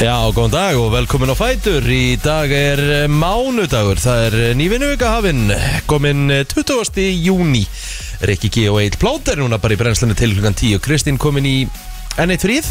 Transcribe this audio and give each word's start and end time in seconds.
Já, 0.00 0.16
góðan 0.32 0.52
dag 0.54 0.78
og 0.80 0.94
velkomin 0.94 1.28
á 1.28 1.36
Fætur. 1.36 1.84
Í 1.84 2.16
dag 2.24 2.48
er 2.56 2.80
eh, 2.80 3.08
mánudagur. 3.12 3.98
Það 4.00 4.22
er 4.30 4.36
eh, 4.46 4.52
nývinnuvika 4.56 5.10
hafinn 5.12 5.50
Komin 5.90 6.30
eh, 6.32 6.46
20. 6.48 7.02
júni 7.20 7.66
Rikki 8.24 8.48
G 8.48 8.64
og 8.72 8.78
Egil 8.80 8.96
Plóter 9.00 9.36
Núna 9.40 9.58
bara 9.60 9.76
í 9.76 9.80
brennslunni 9.80 10.16
til 10.16 10.32
hlugan 10.32 10.56
10 10.56 10.80
Kristín 10.84 11.20
komin 11.20 11.44
í 11.48 11.54
N1 12.16 12.40
fríð 12.40 12.70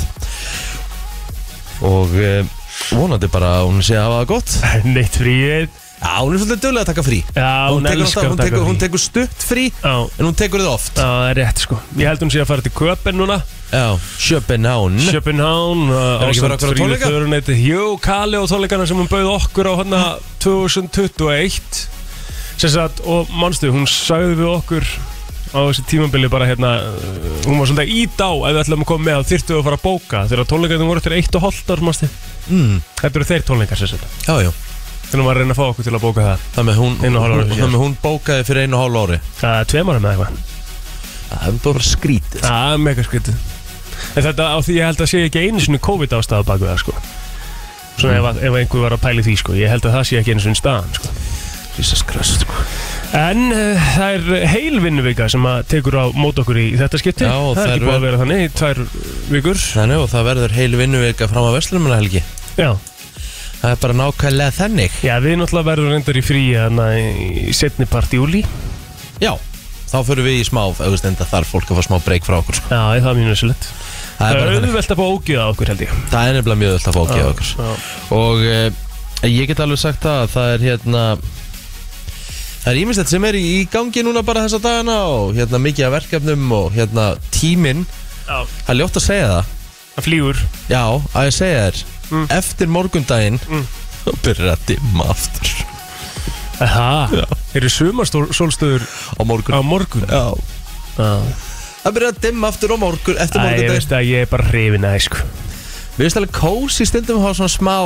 Og 1.86 2.18
eh, 2.18 2.41
vonandi 2.98 3.30
bara 3.30 3.59
að 3.59 3.70
hún 3.70 3.86
sé 3.86 4.00
að 4.00 4.08
hafa 4.08 4.17
það 4.23 4.31
gott. 4.34 4.55
Neitt 4.89 5.22
fríið 5.22 5.70
Já, 6.00 6.11
hún 6.23 6.34
er 6.34 6.39
svolítið 6.41 6.61
dögulega 6.64 6.81
að 6.86 6.89
taka 6.94 7.03
frí. 7.03 7.17
Já, 7.36 7.48
hún 7.70 7.84
tekur, 7.84 8.02
elskar 8.05 8.23
alltaf, 8.23 8.25
hún, 8.25 8.34
að 8.34 8.39
taka 8.39 8.50
tekur, 8.50 8.66
hún 8.66 8.77
frí. 8.77 8.84
tekur 8.88 9.02
stutt 9.03 9.41
frí 9.44 9.66
Já, 9.70 9.95
En 10.17 10.25
hún 10.30 10.38
tekur 10.41 10.64
þið 10.64 10.70
oft. 10.72 10.94
Já, 10.95 11.05
það 11.05 11.30
er 11.30 11.39
rétt 11.44 11.64
sko. 11.67 11.80
Ég 12.00 12.09
held 12.09 12.23
hún 12.23 12.31
sé 12.34 12.41
að 12.41 12.52
fara 12.55 12.66
til 12.66 12.73
Köpen 12.80 13.20
núna 13.20 13.41
Já, 13.70 14.00
Sjöpenán 14.18 14.98
Köpenhán 15.12 15.84
Er 15.94 16.32
ekki 16.32 16.41
bara 16.41 16.55
okkur 16.58 16.73
á 16.73 16.80
tónleika? 16.80 17.54
Jú, 17.54 17.84
Kali 18.02 18.40
og 18.40 18.50
tónleikana 18.50 18.88
sem 18.90 18.98
hún 18.98 19.09
bauð 19.12 19.30
okkur 19.36 19.70
á 19.70 19.73
hana 19.84 20.02
2021 20.42 21.86
Sem 22.59 22.72
sagt, 22.73 23.04
og 23.05 23.30
manstu, 23.30 23.70
hún 23.70 23.86
sagði 23.86 24.40
við 24.42 24.50
okkur 24.55 24.88
á 25.54 25.59
þessi 25.70 25.86
tímabili 25.90 26.30
bara 26.30 26.45
hérna 26.50 26.72
uh, 26.82 27.45
hún 27.45 27.62
var 27.62 27.70
svolítið 27.70 27.94
ít 28.04 28.22
á 28.22 28.30
ef 28.30 28.52
við 28.54 28.59
ætlum 28.64 28.84
að 28.84 28.90
koma 28.90 29.05
með 29.08 29.16
að 29.20 29.30
þyrftu 29.32 29.55
að 29.58 29.64
fara 29.66 29.78
að 29.80 29.86
bóka 29.86 30.23
þegar 30.30 30.50
tónleikarnir 30.50 30.90
voru 30.90 31.02
eftir 31.02 31.16
eitt 31.17 31.38
og 31.40 31.45
hálft 31.45 31.72
ár 31.73 31.81
manstu? 31.86 32.09
Mm, 32.50 32.76
Þetta 33.00 33.20
eru 33.22 33.28
þeir 33.31 33.45
tónleikar 33.48 33.81
sem 33.81 33.90
sagt. 33.90 34.20
Já, 34.28 34.36
já. 34.45 34.52
Var 35.09 35.23
að 35.23 35.39
reyna 35.39 35.56
að 35.56 35.58
fá 35.58 35.64
okkur 35.72 35.88
til 35.88 35.95
að 35.95 36.04
bóka 36.06 36.26
það. 36.28 36.44
Það 36.54 36.67
með 36.70 36.81
hún, 36.83 36.98
Einu 37.02 37.17
og 37.17 37.23
hálfu 37.26 37.39
ári 37.39 37.48
síðan. 37.50 37.61
það 37.64 37.72
með 37.73 37.81
hún 37.81 37.95
bókaði 38.04 38.45
fyrir 38.50 38.67
einu 38.67 38.78
og 38.78 38.83
hálfu 38.83 39.02
ári. 39.08 39.20
Það 39.39 39.56
er 39.64 39.72
tveim 39.73 39.89
ára 39.89 40.04
með 40.04 40.11
eitthvað. 40.14 40.44
Það 41.30 41.48
er 41.50 41.58
bara 41.66 41.88
skrítið. 41.89 42.44
Það 42.45 42.76
er 42.76 42.83
mega 42.86 43.08
skrítið 43.09 43.39
En 44.16 44.23
þetta 44.28 44.50
á 44.53 44.58
því 44.64 44.78
ég 44.80 44.86
held 44.89 45.02
að 45.05 45.11
sé 45.14 45.23
ekki 45.28 45.44
einu 45.47 45.59
sinni 45.64 45.80
COVID 45.89 46.16
ástæða 46.19 46.45
bak 46.47 46.61
við 46.64 46.72
það 46.73 46.81
sko. 46.86 46.95
Svona 48.00 48.16
ef, 48.19 48.28
að- 48.30 48.44
ef 48.47 48.58
einhver 48.61 48.86
var 48.86 48.95
að 48.95 49.03
pæli 49.03 49.23
því 49.28 49.36
sko. 49.42 49.53
Ég 49.59 49.69
held 49.73 49.86
að 49.89 49.95
það 49.97 50.08
sé 50.09 50.19
ekki 50.22 50.31
einu 50.36 50.44
sinni 50.45 50.59
staðan 50.59 50.94
sko. 50.95 51.14
Jesus 51.80 52.02
Christ 52.03 52.42
sko. 52.44 52.64
En 53.16 53.45
uh, 53.55 53.89
það 53.95 54.16
er 54.36 54.47
heil 54.52 54.80
vinnuvika 54.83 55.30
sem 55.31 55.45
að 55.47 55.61
tekur 55.72 55.95
á 55.97 56.05
mót 56.14 56.38
okkur 56.42 56.58
í 56.59 56.66
þetta 56.77 57.00
skipti. 57.00 57.23
Já, 57.25 57.33
og 57.39 57.55
Það 57.55 57.59
það 57.59 57.66
er 57.66 57.72
er 57.72 57.75
ekki 57.77 57.86
búið 57.86 57.89
vel- 57.89 58.00
að 58.00 58.05
vera 58.08 58.20
þannig 58.22 58.44
í 58.44 58.50
tvær 58.59 58.81
vikur. 59.33 59.61
Þannig 59.64 60.03
og 60.03 60.09
það 60.11 60.27
verður 60.30 60.55
heil 60.59 60.72
vinnuvika 60.83 61.30
fram 61.31 61.47
á 61.47 61.52
Vestlumuna 61.55 62.00
helgi 62.02 62.23
Já, 62.59 62.72
Það 63.59 63.72
er 63.73 63.80
bara 63.83 63.95
nákvæmlega 64.00 64.55
þannig. 64.55 64.92
Já 65.03 65.16
við 65.20 65.33
náttúrulega 65.42 65.67
verðum 65.67 65.89
reyndar 65.92 66.16
í 66.20 66.22
frí 66.23 66.44
Þannig 66.55 67.50
í 67.50 67.55
setni 67.58 67.88
part 67.92 68.14
júli 68.16 68.44
Já, 69.20 69.33
þá 69.92 69.97
fyrir 70.08 70.23
við 70.30 70.38
í 70.39 70.45
smá 70.47 70.61
auðvist 70.70 71.08
enda 71.09 71.25
þarf 71.27 71.50
fólk 71.55 71.72
að 71.73 71.80
fá 71.81 71.88
smá 71.89 71.97
breyk 72.05 72.23
frá 72.27 72.38
okkur 72.39 72.55
sko. 72.59 72.70
Já, 72.72 73.02
það 73.03 73.09
er 73.11 73.17
mjög 73.20 73.31
nössilegt 73.33 73.67
Það 74.20 74.36
er 74.36 74.53
auðvelt 74.59 74.92
að 74.94 75.00
fá 75.00 75.06
ógið 75.16 75.39
á 75.39 75.45
okkur 75.50 75.70
held 75.72 75.81
ég. 75.86 75.92
Það 76.12 76.30
er 76.30 76.34
nefnilega 76.39 76.59
mjög 76.59 76.73
öll 76.75 76.88
að 76.89 76.95
fá 76.98 77.02
okkur 77.06 77.28
okkur. 77.30 77.52
Já. 77.56 77.70
Og 78.20 78.42
e, 78.44 79.30
ég 79.31 79.48
get 79.52 79.61
alveg 79.64 79.80
sagt 79.80 80.03
það 80.03 80.17
að 80.26 80.34
það 80.36 80.53
er 80.56 80.66
hérna 80.67 81.03
Það 82.59 82.73
er 82.73 82.80
ímislegt 82.81 83.09
sem 83.14 83.23
er 83.30 83.38
í, 83.39 83.44
í 83.56 83.59
gangi 83.72 84.02
núna 84.03 84.22
bara 84.28 84.42
þessa 84.44 84.59
dagana 84.61 84.98
og 85.08 85.38
hérna 85.38 85.61
mikið 85.64 85.86
af 85.88 85.94
verkefnum 85.95 86.50
og 86.58 86.73
hérna 86.76 87.06
tíminn. 87.31 87.86
Já, 88.28 88.44
Það 88.66 88.73
er 88.73 88.78
ljótt 88.81 89.00
að 89.00 89.06
segja 89.06 89.30
það. 89.31 89.53
Það 89.95 90.06
flýgur. 90.09 90.42
Já, 90.70 90.83
að 91.16 91.30
ég 91.30 91.38
segja 91.39 91.64
þér 91.70 91.86
Mm. 92.09 92.23
Eftir 92.33 92.67
morgundaginn 92.73 93.36
Mm. 93.45 93.66
þá 94.02 94.08
byrjar 94.26 94.48
að 94.56 94.61
dimma 94.66 95.06
aftur. 95.14 95.50
Það, 96.58 97.11
eru 97.54 97.70
sumarsólstöður 97.70 98.82
á 99.16 99.22
morgun. 99.30 99.54
á 99.54 99.60
morgun? 99.61 100.05
Já. 100.10 100.33
Já 100.98 101.22
Það 101.80 101.95
byrjar 101.95 102.14
að 102.16 102.23
dimma 102.26 102.50
aftur 102.52 102.73
á 102.76 102.78
morgun 102.80 103.20
Eftir 103.23 103.40
Æ, 103.40 103.44
ég 103.44 103.50
morgundaginn 103.50 103.76
veist 103.78 103.94
að 103.95 104.08
ég 104.10 104.26
er 104.26 104.32
bara 104.32 104.48
hrifin 104.50 104.88
að 104.88 104.98
sko. 105.06 105.22
Við 105.95 106.06
veist 106.06 106.20
alveg 106.20 106.34
kósi 106.36 106.88
stundum 106.88 107.20
að 107.20 107.28
hafa 107.28 107.38
svona 107.40 107.54
smá 107.56 107.78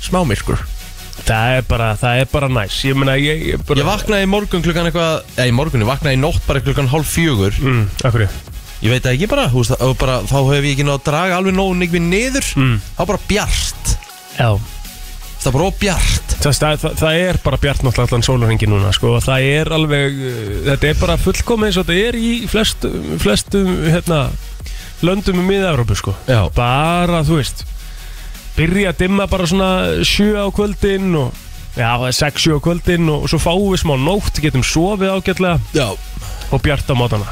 Smá 0.00 0.20
myrkur. 0.24 0.62
Það 1.26 1.56
er 1.58 1.66
bara, 1.68 1.90
það 2.00 2.22
er 2.22 2.28
bara 2.32 2.48
næs. 2.48 2.78
Ég 2.88 2.96
meina, 2.96 3.16
ég, 3.20 3.42
ég 3.50 3.64
bara 3.68 3.82
Ég 3.82 3.88
vaknaði 3.90 4.24
í 4.24 4.30
morgun 4.30 4.64
klukkan 4.64 4.88
eitthvað 4.88 5.34
Eða 5.36 5.50
í 5.50 5.56
morgun, 5.58 5.84
ég 5.84 5.90
vaknaði 5.90 6.16
í 6.16 6.22
nótt 6.22 6.46
bara 6.46 6.62
klukkan 6.64 6.88
hálf 6.90 7.12
fjögur. 7.12 7.58
Mm, 7.60 7.84
Akkur 8.08 8.24
Ég 8.80 8.88
veit 8.94 9.04
það 9.04 9.12
ekki 9.18 9.28
bara, 9.28 9.48
og 9.52 9.96
bara 10.00 10.20
Þá 10.24 10.38
hef 10.54 10.64
ég 10.64 10.70
ekki 10.72 10.86
náð 10.88 11.00
að 11.02 11.06
draga 11.10 11.40
alveg 11.40 11.58
nógu 11.58 11.76
nýgvið 11.82 12.06
niður. 12.06 12.52
Mm. 12.56 12.76
Var 12.96 13.10
bara 13.12 13.26
bjart 13.28 13.96
Já 14.38 14.54
Það 15.40 15.46
var 15.46 15.54
bara 15.56 15.68
óbjart 15.70 16.34
það, 16.36 16.54
það, 16.60 16.86
það, 17.00 17.18
er 17.24 17.38
bara 17.44 17.58
bjart 17.62 17.84
náttúrulega 17.84 18.10
allan 18.10 18.24
sólurhengi 18.26 18.68
núna 18.68 18.92
sko. 18.92 19.14
og 19.16 19.24
Það 19.24 19.46
er 19.48 19.72
alveg 19.72 20.18
uh, 20.20 20.54
Þetta 20.68 20.90
er 20.90 20.98
bara 21.00 21.18
fullkomið 21.20 21.70
eins 21.70 21.80
og 21.80 21.88
þetta 21.88 22.08
er 22.08 22.18
í 22.20 22.32
flestum, 22.50 23.12
flestum 23.22 23.70
hérna, 23.86 24.22
löndum 25.06 25.40
í 25.40 25.46
miða-Európu 25.48 25.96
sko. 25.96 26.16
Bara, 26.56 27.22
þú 27.24 27.40
veist 27.40 27.64
Byrja 28.58 28.92
að 28.92 29.04
dimma 29.06 29.28
bara 29.30 29.48
svona 29.48 29.70
sjö 30.04 30.34
á 30.36 30.46
kvöldin 30.52 31.14
og 31.16 31.46
Já, 31.70 31.94
það 31.94 32.08
er 32.08 32.16
sex, 32.18 32.44
sjö 32.44 32.58
á 32.58 32.60
kvöldin 32.60 33.12
og 33.14 33.28
svo 33.30 33.38
fáum 33.40 33.68
við 33.70 33.84
smá 33.84 33.94
nótt, 33.96 34.40
getum 34.42 34.64
sofið 34.66 35.14
ágætlega 35.14 35.60
Já 35.72 35.94
og 36.50 36.62
bjart 36.62 36.90
á 36.90 36.94
mótana 36.98 37.30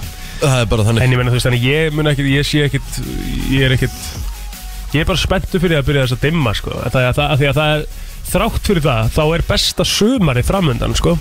er 1.03 1.03
En 1.03 1.13
ég 1.13 1.19
menna 1.19 1.33
þú 1.35 1.41
veist, 1.41 1.65
ég 1.65 1.95
mun 1.97 2.11
ekkit, 2.13 2.31
ég 2.31 2.47
sé 2.47 2.65
ekkit, 2.69 2.99
ég 3.51 3.67
er 3.67 3.75
ekkit, 3.75 3.97
ég 4.95 5.03
er 5.03 5.09
bara 5.09 5.21
spenntu 5.21 5.61
fyrir 5.63 5.81
að 5.81 5.89
byrja 5.89 6.07
þess 6.07 6.19
að 6.19 6.27
dimma, 6.29 6.55
sko. 6.57 6.77
Það 6.89 7.03
er 7.05 7.19
það, 7.19 7.35
því 7.41 7.49
að 7.51 7.59
það 7.59 7.73
er, 7.75 7.85
þrátt 8.29 8.71
fyrir 8.71 8.87
það, 8.89 9.11
þá 9.17 9.23
er 9.27 9.47
besta 9.53 9.89
sumari 9.89 10.45
framundan, 10.47 10.99
sko. 10.99 11.17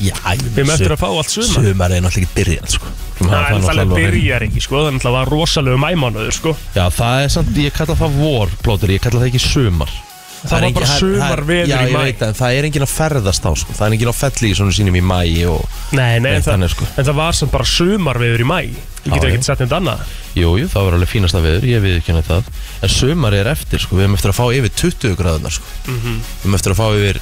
Já, 0.00 0.14
ég 0.32 0.44
Við 0.46 0.62
erum 0.62 0.70
eftir 0.72 0.94
að 0.94 1.00
fá 1.02 1.08
allt 1.10 1.32
sumar. 1.34 1.66
Sumar 1.68 1.92
er 1.92 2.00
náttúrulega 2.00 2.24
ekki 2.24 2.36
byrjað 2.38 2.70
sko. 2.78 2.92
Það 3.20 3.34
er 3.36 3.50
náttúrulega 3.58 3.98
byrjar 3.98 4.46
ekki, 4.46 4.62
sko. 4.64 4.78
Það 4.78 4.88
er 4.88 4.94
náttúrulega 4.96 5.32
rosalegu 5.34 5.80
mæmánuður, 5.82 6.36
sko. 6.38 6.54
Já, 6.72 6.86
það 6.96 7.24
er 7.26 7.34
samt, 7.36 7.58
ég 7.60 7.76
kalla 7.76 7.98
það 8.00 8.22
vor, 8.22 8.54
plótur, 8.64 8.94
ég 8.96 9.04
kalla 9.04 9.20
það 9.20 9.32
ekki 9.34 9.44
sumar 9.44 9.98
Það 10.40 10.62
var 10.64 10.72
bara 10.72 10.86
sumarveður 10.96 11.68
Já, 11.68 11.78
í 11.84 11.92
veit 11.92 12.20
það, 12.38 12.52
er 12.56 12.66
engin 12.70 12.84
að 12.86 12.92
ferðast 12.94 13.44
á, 13.44 13.50
sko 13.60 13.74
Það 13.76 13.86
er 13.86 13.96
engin 13.96 14.08
á 14.08 14.16
felli 14.16 14.48
í 14.48 14.54
svona 14.56 14.72
sínum 14.72 14.96
í 14.96 15.02
mæ 15.04 15.18
og 15.52 15.66
Nei, 15.92 16.14
nei, 16.24 16.30
en, 16.38 16.44
það, 16.46 16.64
sko. 16.72 16.86
en 16.96 17.08
það 17.10 17.18
var 17.18 17.36
samt 17.36 17.52
bara 17.52 17.66
sumarveður 17.68 18.40
í 18.40 18.46
mæ. 18.48 18.58
Ég 18.64 18.78
Já, 19.04 19.12
get 19.14 19.22
já. 19.24 19.28
ekki 19.34 19.46
sett 19.50 19.60
nefnd 19.60 19.74
annað. 19.76 20.00
Jú, 20.36 20.52
jú, 20.60 20.66
það 20.72 20.86
var 20.86 20.96
alveg 20.96 21.10
fínasta 21.12 21.40
veður, 21.44 21.66
ég 21.68 21.84
við 21.84 21.98
ekki 22.00 22.16
það 22.30 22.48
En 22.84 22.92
sumar 22.94 23.36
er 23.36 23.50
eftir, 23.52 23.80
sko, 23.84 23.96
við 23.96 24.06
erum 24.06 24.16
eftir 24.16 24.32
að 24.32 24.38
fá 24.40 24.44
yfir 24.56 24.74
20 24.80 25.16
gráðunar, 25.20 25.56
sko 25.56 25.66
Mhm. 25.90 26.20
Við 26.20 26.44
erum 26.44 26.56
eftir 26.60 26.72
að 26.72 26.80
fá 26.80 26.86
yfir, 26.96 27.20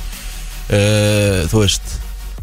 uh, 0.71 1.41
þú 1.51 1.63
veist 1.65 1.97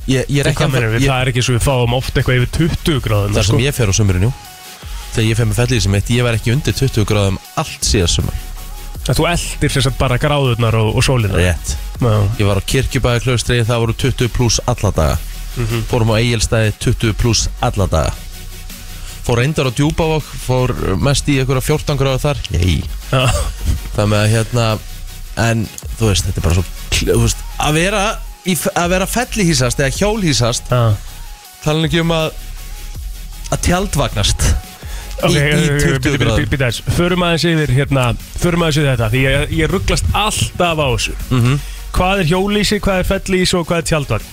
Ég, 0.08 0.25
ég 0.30 0.40
er 0.44 0.52
ekki 0.52 0.66
að 0.68 0.75
við? 0.75 1.00
ég, 1.02 1.09
Það 1.09 1.22
er 1.22 1.31
ekki 1.31 1.44
svo 1.46 1.56
við 1.56 1.64
fáum 1.66 1.94
oft 1.97 2.14
eitthvað 2.19 2.41
yfir 2.41 2.52
20 2.59 3.00
gráðum, 3.06 3.34
Það 3.34 3.44
sko. 3.47 3.56
sem 3.56 3.64
ég 3.66 3.74
fer 3.74 3.88
á 3.90 3.94
sumurinn, 3.96 4.28
jú 4.28 4.34
Þegar 5.16 5.30
ég 5.31 5.38
fer 5.40 5.47
með 5.50 5.59
fellið 5.64 5.81
sem 5.85 5.96
eitt, 5.96 6.09
ég 6.12 6.24
var 6.28 6.35
ekki 6.38 6.52
undir 6.53 6.74
20 6.75 7.06
gráðum 7.09 7.38
allt 7.56 7.81
síðan 7.88 8.12
sumar 8.12 8.45
Að 9.06 9.20
þú 9.20 9.26
eldir 9.30 9.70
sér 9.76 9.84
satt 9.86 9.98
bara 10.00 10.18
gráðurnar 10.18 10.76
og, 10.80 10.96
og 10.98 11.04
sólina. 11.06 11.38
Rétt 11.38 11.76
Já. 12.02 12.16
Ég 12.40 12.46
var 12.50 12.58
á 12.60 12.64
kirkjubæði 12.68 13.22
klaustri, 13.24 13.60
það 13.64 13.82
voru 13.86 13.94
20 14.06 14.32
pluss 14.36 14.60
alla 14.68 14.92
daga 14.92 15.18
Mhm. 15.56 15.86
Fórum 15.88 16.10
á 16.12 16.20
Egilstæði 16.20 16.74
20 16.84 17.14
pluss 17.16 17.46
alla 17.64 17.86
daga 17.88 18.12
Fór 19.24 19.40
reyndar 19.40 19.70
á 19.70 19.72
Djúbavog 19.72 20.26
Fór 20.44 20.74
mest 21.00 21.30
í 21.32 21.38
einhverja 21.40 21.64
14 21.64 21.96
gráða 22.02 22.20
þar 22.26 22.42
Jæj. 22.52 22.84
Það 23.96 24.10
með 24.12 24.20
að 24.20 24.34
hérna 24.34 24.66
En 25.46 25.64
þú 26.00 26.10
veist, 26.12 26.28
þetta 26.28 26.42
er 26.42 26.48
bara 26.50 26.58
svo 26.60 27.22
veist, 27.24 27.46
Að 27.64 27.74
vera, 27.80 28.02
í, 28.44 28.58
að 28.76 28.90
vera 28.98 29.08
fellihísast 29.08 29.80
Eða 29.80 29.96
hjólhísast 29.96 30.68
Já. 30.76 30.84
Tala 31.64 31.88
ekki 31.88 32.04
um 32.04 32.12
að 32.12 32.28
Að 33.56 33.64
tjaldvagnast 33.70 34.44
Í- 35.24 35.31
í 35.31 35.40
eh, 35.40 35.80
20 35.80 35.80
bíddu, 35.80 36.02
bíddu, 36.03 36.26
gráðum. 36.26 36.50
bíddu 36.52 36.66
aðeins. 36.68 36.81
Förum 36.98 37.24
aðeins 37.26 37.46
yfir 37.48 37.72
hérna 37.78 38.03
Förum 38.42 38.66
aðeins 38.66 38.80
yfir 38.81 38.90
þetta 38.92 39.09
Því 39.14 39.22
ég, 39.23 39.56
ég 39.62 39.72
rugglast 39.72 40.06
alltaf 40.14 40.78
á 40.84 40.88
þessu. 40.91 41.16
Mm 41.32 41.58
Hvað 41.96 42.20
er 42.20 42.28
hjólísi, 42.28 42.78
hvað 42.84 42.97
er 43.00 43.06
fellísi 43.08 43.56
og 43.56 43.67
hvað 43.70 43.78
er 43.79 43.85
tjaldvagn 43.88 44.26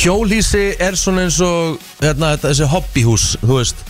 Hjólhísi 0.00 0.62
er 0.80 0.96
svona 0.96 1.26
eins 1.26 1.36
og 1.44 1.74
hérna, 2.00 2.30
þetta, 2.32 2.48
Þessi 2.54 2.68
hobbyhús, 2.72 3.26
þú 3.42 3.58
veist. 3.58 3.82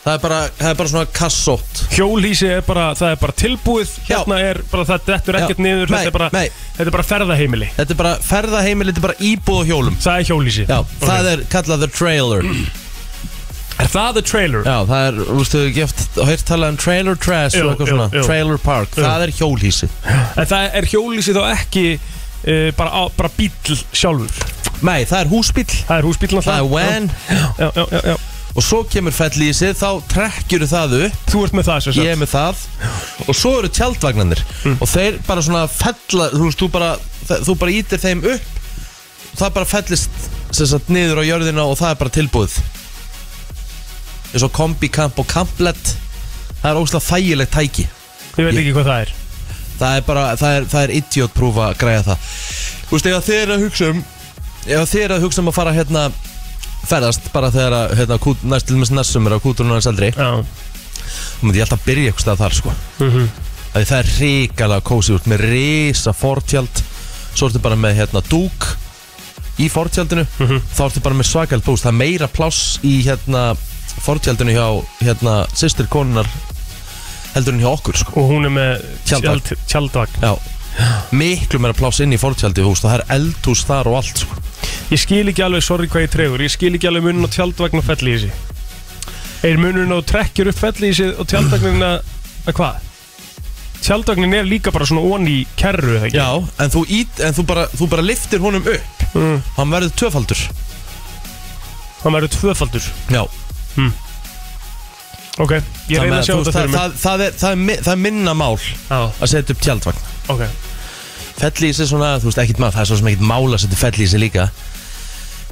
Það 0.00 0.14
er 0.16 0.20
bara, 0.24 0.36
það 0.56 0.70
er 0.72 0.76
bara 0.80 0.90
svona 0.90 1.08
kassótt. 1.12 1.80
Hjólísi 1.92 2.48
er 2.48 2.62
bara, 2.66 2.86
það 2.96 3.10
er 3.14 3.18
bara 3.20 3.34
tilbúið 3.36 3.90
Hérna 4.08 4.38
er 4.48 4.60
bara, 4.72 4.84
það 4.88 5.02
dettur 5.10 5.38
ekkert 5.38 5.60
Já. 5.60 5.64
niður 5.66 5.90
Nei, 5.92 5.98
þetta, 6.00 6.08
er 6.10 6.16
bara, 6.16 6.28
nei. 6.32 6.46
þetta 6.78 6.86
er 6.88 6.94
bara 6.96 7.06
ferðaheimili. 7.10 7.68
Þetta 7.76 7.94
er 7.94 7.98
bara 8.00 8.14
ferðaheimil, 8.32 8.88
þetta 8.90 9.02
er 9.02 9.06
bara 9.06 9.18
íbúð 9.30 9.58
og 9.60 9.68
hjólum. 9.70 9.98
Það 10.00 10.22
er 10.22 10.30
hjólísi 10.32 10.64
Já, 10.70 10.78
það 11.04 11.28
er 11.34 11.44
kallað 11.52 11.84
the 11.84 11.90
trailer 11.92 12.46
Er 13.80 13.88
það 13.88 14.16
the 14.18 14.22
trailer? 14.28 14.64
Já, 14.66 14.76
það 14.88 15.04
er, 15.08 15.20
þú 15.24 15.36
veist, 15.40 15.54
þú 15.54 15.60
hefur 15.64 15.74
geft 15.78 16.18
Hört 16.30 16.46
talað 16.50 16.72
um 16.74 16.80
trailer 16.80 17.20
trash 17.26 17.56
Jú, 17.56 17.64
og 17.64 17.70
eitthvað 17.72 17.88
jú, 17.88 17.92
svona. 17.94 18.08
jú. 18.12 18.24
Trailer 18.28 18.58
park, 18.64 18.96
það 18.98 19.26
er 19.26 19.34
hjólhísi 19.38 19.88
En 20.10 20.50
það 20.50 20.66
er 20.80 20.88
hjólísi 20.92 21.36
þá 21.36 21.42
ekki 21.54 21.84
uh, 21.96 22.66
bara, 22.76 22.90
á, 22.92 23.02
bara 23.16 23.30
bíl 23.38 23.78
sjálfur? 23.96 24.50
Nei, 24.86 25.04
það 25.08 25.22
er 25.24 25.30
húsbíl, 25.32 25.66
Það 25.68 25.96
er 25.98 26.08
húsbíl 26.08 26.30
það 26.40 26.52
er 26.56 26.68
van. 26.72 27.08
Já, 27.28 27.40
já, 27.60 27.86
já, 27.92 28.00
já. 28.12 28.18
Og 28.50 28.64
svo 28.66 28.80
kemur 28.90 29.14
fellísi, 29.14 29.68
þá 29.78 30.00
trekkjur 30.10 30.64
það 30.66 30.94
upp. 31.04 31.18
Þú 31.30 31.42
ert 31.46 31.52
með 31.54 31.68
það 31.68 31.82
sem 31.84 31.94
sagt. 31.94 32.00
Ég 32.02 32.14
er 32.16 32.18
með 32.18 32.32
það. 32.32 32.62
Og 33.28 33.36
svo 33.38 33.52
eru 33.60 33.70
tjaldvagnarnir. 33.76 34.40
Mm. 34.64 34.74
Og 34.82 34.90
þeir 34.90 35.20
bara 35.28 35.44
svona 35.46 35.62
fella 35.70 36.26
Þú 36.32 36.40
veist, 36.48 36.58
þú 36.64 36.70
bara, 36.74 36.88
þe- 37.28 37.38
þú 37.46 37.56
bara 37.60 37.76
ítir 37.76 38.02
þeim 38.02 38.24
upp. 38.32 38.48
Það 39.38 39.54
bara 39.60 39.70
fellist 39.70 40.26
sem 40.50 40.66
sagt, 40.66 40.90
niður 40.90 41.22
á 41.22 41.24
jörðina 41.28 41.68
og 41.70 41.76
það 41.78 41.92
er 41.94 42.00
bara 42.00 42.16
tilbúið 42.16 42.56
eins 44.32 44.44
og 44.46 44.52
kombikamp 44.54 45.18
og 45.18 45.26
kamplet. 45.30 45.94
Það 46.60 46.70
er 46.70 46.80
óslega 46.82 47.06
þægilegt 47.08 47.52
tæki. 47.56 47.86
Ég 48.38 48.46
veit 48.46 48.58
ekki 48.60 48.72
hvað 48.76 48.88
það 48.90 49.04
er. 49.06 49.12
Það 49.80 49.96
er 49.96 50.02
bara, 50.06 50.24
það 50.36 50.56
er, 50.58 50.64
það 50.70 50.82
er 50.86 50.90
idiot 51.00 51.34
proof 51.34 51.56
að 51.64 51.76
græja 51.80 52.02
það. 52.10 52.26
Þú 52.90 52.96
veist, 52.96 53.06
ef 53.10 53.28
þið 53.30 53.38
er 53.42 53.54
að 53.54 53.62
hugsa 53.64 53.90
um 53.94 54.02
Ef 54.66 54.90
þið 54.90 55.02
er 55.06 55.12
að 55.14 55.22
hugsa 55.24 55.40
um 55.40 55.48
að 55.48 55.54
fara 55.56 55.72
hérna 55.72 56.00
Ferðast 56.90 57.28
bara 57.32 57.48
þegar 57.54 57.76
að 57.78 57.92
hérna, 57.96 58.18
kút, 58.20 58.42
næst 58.44 58.66
til 58.68 58.76
með 58.76 58.90
næstsumur 58.98 59.32
á 59.36 59.38
kúturinn 59.40 59.72
hans 59.72 59.86
eldri 59.88 60.10
Já. 60.12 60.28
Þú 61.40 61.46
myndi 61.46 61.60
ég 61.60 61.64
alltaf 61.64 61.84
byrja 61.86 62.10
eitthvað 62.10 62.24
stað 62.26 62.42
þar 62.42 62.56
sko. 62.58 62.74
Mhm. 63.00 63.30
Því 63.72 63.84
það 63.88 63.98
er 64.02 64.10
ríkalega 64.18 64.84
kósi 64.90 65.14
út 65.16 65.28
með 65.30 65.44
risa 65.46 66.12
fortjald 66.12 66.82
Svo 67.32 67.48
ertu 67.48 67.60
bara 67.62 67.76
með 67.78 67.96
hérna 68.02 68.20
dúk 68.28 68.66
Í 69.62 69.68
fortjaldinu 69.72 70.26
Mhm. 70.38 70.60
Þá 70.76 70.82
ertu 70.90 71.00
bara 71.04 71.14
með 71.20 71.30
svakald 71.30 71.64
búst 71.64 71.84
Það 71.86 71.92
er 71.94 71.98
meira 72.02 72.28
pláss 72.28 72.78
í 72.82 72.98
hérna 73.06 73.54
Fortjaldinu 74.00 74.54
hjá 74.56 74.66
hérna 75.04 75.34
Systir 75.56 75.88
konunar 75.92 76.28
Heldur 77.34 77.54
en 77.54 77.60
hjá 77.62 77.70
okkur 77.70 77.98
sko. 78.00 78.14
Og 78.18 78.30
hún 78.32 78.48
er 78.48 78.54
með 78.54 78.86
Tjaldvagn. 79.06 79.42
tjald, 79.68 79.90
tjaldvagn. 79.94 80.48
Miklu 81.14 81.60
meira 81.62 81.76
pláss 81.76 82.00
inn 82.02 82.14
í 82.14 82.18
fortjaldi 82.18 82.62
hús 82.64 82.82
Það 82.82 82.94
er 82.96 83.04
eldhús 83.16 83.64
þar 83.68 83.90
og 83.90 83.98
allt 84.00 84.22
sko. 84.24 84.38
Ég 84.90 84.98
skil 84.98 85.30
ekki 85.30 85.44
alveg, 85.46 85.62
sorry 85.62 85.86
hvað 85.90 86.06
ég 86.06 86.12
tregur. 86.14 86.42
Ég 86.42 86.50
skil 86.50 86.74
ekki 86.74 86.88
alveg 86.90 87.04
munun 87.06 87.26
á 87.26 87.30
tjaldvagn 87.30 87.78
og 87.78 87.86
fellísi 87.86 88.30
Er 89.46 89.56
munun 89.60 89.94
á 89.94 89.98
trekkjur 90.04 90.50
upp 90.50 90.58
fellísi 90.58 91.06
og 91.14 91.28
tjaldvagnin 91.30 91.84
að 91.86 92.00
að 92.50 92.56
hvað? 92.58 92.88
Tjaldvagnin 93.80 94.34
er 94.36 94.48
líka 94.48 94.72
bara 94.74 94.88
svona 94.88 95.04
onni 95.06 95.44
kerru? 95.56 96.00
Já 96.12 96.26
En 96.60 96.72
þú, 96.72 96.82
ít, 96.88 97.22
en 97.24 97.36
þú, 97.36 97.46
bara, 97.48 97.68
þú 97.72 97.88
bara 97.94 98.04
liftir 98.04 98.42
honum 98.42 98.66
upp. 98.66 99.06
Mm. 99.14 99.38
Hann 99.56 99.72
verður 99.72 99.94
tvöfaldur. 100.02 100.42
Hann 102.02 102.16
verður 102.16 102.34
tvöfaldur. 102.36 102.90
Já 103.12 103.22
Ok, 105.40 105.52
ég 105.88 106.02
reyna 106.02 106.18
að 106.20 106.26
sjá 106.26 106.34
þetta 106.36 106.52
fyrir 106.56 106.72
mig 106.72 106.80
það, 106.80 106.96
það, 107.00 107.22
er, 107.26 107.36
það, 107.40 107.50
er, 107.54 107.60
mi- 107.68 107.78
það 107.80 107.92
er 107.94 108.00
minna 108.02 108.34
mál 108.36 108.56
Já, 108.60 108.98
Að 109.08 109.30
setja 109.32 109.54
upp 109.54 109.62
tjaldvagn. 109.64 110.02
Ok. 110.34 110.42
Fellísi 111.40 111.86
svona, 111.88 112.10
þú 112.20 112.28
veist, 112.28 112.40
ekkit 112.42 112.58
maður, 112.60 112.74
það 112.76 112.82
er 112.84 112.90
svo 112.90 112.98
sem 113.00 113.08
ekkit 113.12 113.24
mál 113.30 113.46
að 113.54 113.62
setja 113.62 113.78
fellísi 113.80 114.20
líka. 114.20 114.48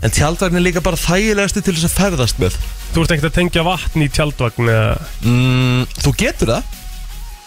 En 0.05 0.13
tjaldvagn 0.15 0.59
er 0.61 0.65
líka 0.67 0.83
bara 0.85 0.99
þægilegastu 1.01 1.63
til 1.65 1.75
þess 1.79 1.89
að 1.89 1.97
ferðast 1.97 2.43
með. 2.43 2.59
Þú 2.93 3.05
ert 3.07 3.15
ekkert 3.17 3.31
að 3.31 3.39
tengja 3.39 3.65
vatn 3.67 4.05
í 4.05 4.11
tjaldvagn 4.13 4.69
eða? 4.75 4.93
Mm, 5.25 5.87
Þú 6.05 6.13
getur 6.21 6.53
það, 6.53 6.77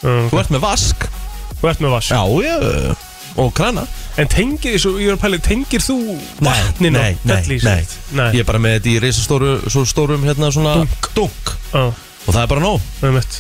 um, 0.02 0.26
þú 0.34 0.42
ert 0.42 0.52
með 0.56 0.66
vask. 0.66 1.06
Þú 1.62 1.70
ert 1.70 1.84
með 1.86 1.94
vass 1.94 2.10
Já, 2.10 2.22
já, 2.42 2.58
og 3.40 3.54
krana. 3.56 3.86
En 4.20 4.28
tengir 4.28 4.74
þessu, 4.76 4.96
ég 5.00 5.12
er 5.14 5.16
að 5.16 5.22
pæli, 5.24 5.40
tengir 5.46 5.84
þú 5.86 5.98
vatnin 6.44 6.98
á 6.98 7.02
nei, 7.02 7.14
nei, 7.24 7.38
fellísi? 7.38 7.66
nei. 7.66 7.86
Nei, 8.18 8.32
Ég 8.36 8.44
er 8.44 8.50
bara 8.50 8.60
með 8.60 8.76
þetta 8.80 8.92
í 8.92 8.98
reisastóru 9.06 9.52
svo 9.72 9.86
stórum 9.88 10.26
hérna 10.28 10.50
svona 10.52 10.74
Dunk. 10.82 11.08
dunk. 11.16 11.54
Já, 11.72 11.86
Og 12.28 12.34
það 12.36 12.42
er 12.44 12.52
bara 12.52 12.62
nóg, 12.66 12.82
með 13.02 13.16
mitt 13.22 13.40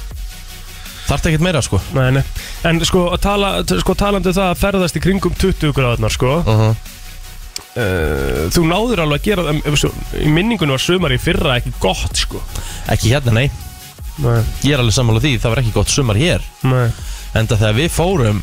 þarf 1.11 1.25
ekkit 1.27 1.41
meira 1.43 1.59
sko. 1.65 1.81
Nei, 1.97 2.07
nei. 2.15 2.21
En 2.63 2.79
sko, 2.87 3.09
að 3.11 3.19
tala, 3.25 3.49
sko 3.67 3.93
talandi 3.99 4.31
um 4.31 4.35
það 4.37 4.47
að 4.53 4.61
ferðast 4.61 4.95
í 4.95 5.01
kringum 5.03 5.33
20 5.35 5.73
gráðnar 5.75 6.13
sko 6.13 6.37
uh 6.45 6.71
Þú 7.71 8.63
náður 8.67 8.99
alveg 9.05 9.21
að 9.21 9.25
gera 9.29 9.43
það 9.47 9.67
um, 9.69 9.75
svo, 9.79 9.89
Í 10.19 10.31
minningunum 10.31 10.75
var 10.75 10.83
sumar 10.83 11.13
í 11.15 11.19
fyrra 11.21 11.53
ekki 11.59 11.71
gott 11.83 12.19
sko. 12.19 12.41
Ekki 12.91 13.13
hérna, 13.13 13.31
nei. 13.37 13.45
Nei, 14.21 14.41
Ég 14.67 14.75
er 14.75 14.81
alveg 14.83 14.95
sammála 14.95 15.21
því, 15.23 15.31
það 15.39 15.53
var 15.53 15.61
ekki 15.63 15.73
gott 15.75 15.91
sumar 15.93 16.19
hér. 16.19 16.43
Nei. 16.67 16.89
Enda 17.39 17.55
þegar 17.59 17.77
við 17.77 17.93
fórum 17.95 18.41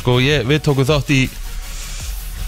Sko, 0.00 0.16
ég, 0.24 0.44
við 0.48 0.62
tókum 0.64 0.86
þátt 0.88 1.10
í 1.14 1.22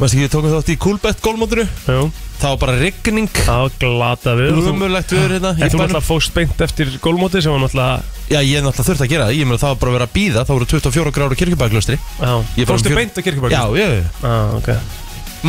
Mást 0.00 0.14
ekki, 0.16 0.22
við 0.24 0.30
tókum 0.32 0.52
þátt 0.54 0.70
í 0.72 0.76
Coolbet 0.80 1.18
gólmótinu 1.22 1.64
Jú, 1.86 2.06
Það 2.42 2.48
var 2.54 2.58
bara 2.62 2.72
rigning. 2.80 3.28
Það 3.36 3.60
var 3.62 3.74
glata 3.78 4.32
við. 4.34 4.56
Umurlegt 4.72 5.12
viður 5.14 5.34
hérna 5.36 5.50
En 5.52 5.70
þú 5.70 5.78
náttúrulega 5.78 6.02
fóst 6.02 6.32
beint 6.34 6.64
eftir 6.64 6.90
gólmóti 7.04 7.42
sem 7.44 7.52
var 7.54 7.60
náttúrulega 7.62 8.00
Já, 8.32 8.40
ég 8.40 8.64
náttúrulega 8.64 8.86
þurft 8.88 9.04
að 9.04 9.12
gera 9.12 9.28
það. 9.28 9.36
Ég 9.36 9.46
meina 9.50 9.60
það 9.62 9.74
var 9.74 9.78
bara 9.82 9.92
að 9.92 9.96
vera 9.98 10.08
að 10.08 10.14
býða 10.16 10.44
Það 10.48 10.56
voru 10.56 10.68
24 10.72 11.14
gráður 11.18 11.38
kirkjubæklaustri 11.42 11.98
Já, 12.00 12.32
fóstu 12.72 12.90
fjör- 12.90 12.98
beint 13.02 13.20
að 13.20 13.26
kirkjubæk 13.28 13.54
Já, 13.54 13.62
ég 13.78 13.94
Já, 14.24 14.34
ok. 14.58 14.72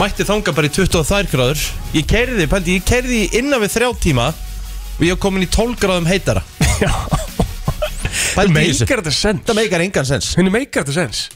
Mætti 0.04 0.26
þanga 0.26 0.54
bara 0.58 0.70
í 0.70 0.74
22 0.74 1.30
gráður. 1.30 1.60
Ég 1.94 2.06
keiriði, 2.10 2.48
pældi, 2.50 2.78
ég 2.80 2.86
keiriði 2.90 3.20
innan 3.38 3.62
við 3.62 3.76
þrjá 3.76 3.90
tíma. 4.02 4.32
Og 4.98 5.04
ég 5.06 5.14
var 5.14 5.20
komin 5.22 5.46
í 5.46 5.50
12 5.54 5.78
gráðum 5.78 6.10
heitara. 6.10 6.42
Já, 6.82 6.90
Það 8.34 9.54
meikar 9.58 9.86
engan 9.86 10.08
sens. 10.10 10.34
Henni 10.38 10.50
meikar 10.54 10.82
þetta 10.86 10.96
sens 10.98 11.28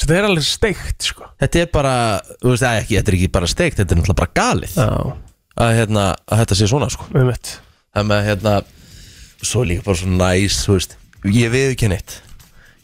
þetta 0.00 0.18
er 0.18 0.28
alveg 0.28 0.46
steikt 0.46 1.08
sko. 1.10 1.30
Þetta 1.42 1.62
er 1.62 1.70
bara, 1.72 1.94
þú 2.42 2.52
veist, 2.52 2.66
að 2.66 2.82
ekki, 2.82 2.98
þetta 2.98 3.12
er 3.12 3.18
ekki 3.20 3.30
bara 3.38 3.48
steikt 3.50 3.80
Þetta 3.80 3.94
er 3.94 4.00
náttúrulega 4.00 4.20
bara 4.22 4.36
galið. 4.40 4.76
Að, 5.56 5.72
hérna, 5.78 6.06
að 6.28 6.42
þetta 6.42 6.58
sé 6.58 6.68
svona, 6.68 6.90
sko. 6.92 7.08
Með 7.16 7.30
mitt 7.30 7.54
Það 7.96 8.08
með, 8.10 8.22
hérna, 8.28 8.54
svo 9.40 9.64
líka 9.64 9.86
bara 9.86 10.00
svo 10.02 10.12
næs, 10.12 10.60
þú 10.66 10.76
veist. 10.76 10.96
Ég 11.32 11.52
veið 11.54 11.72
ekki 11.72 11.88
neitt. 11.90 12.18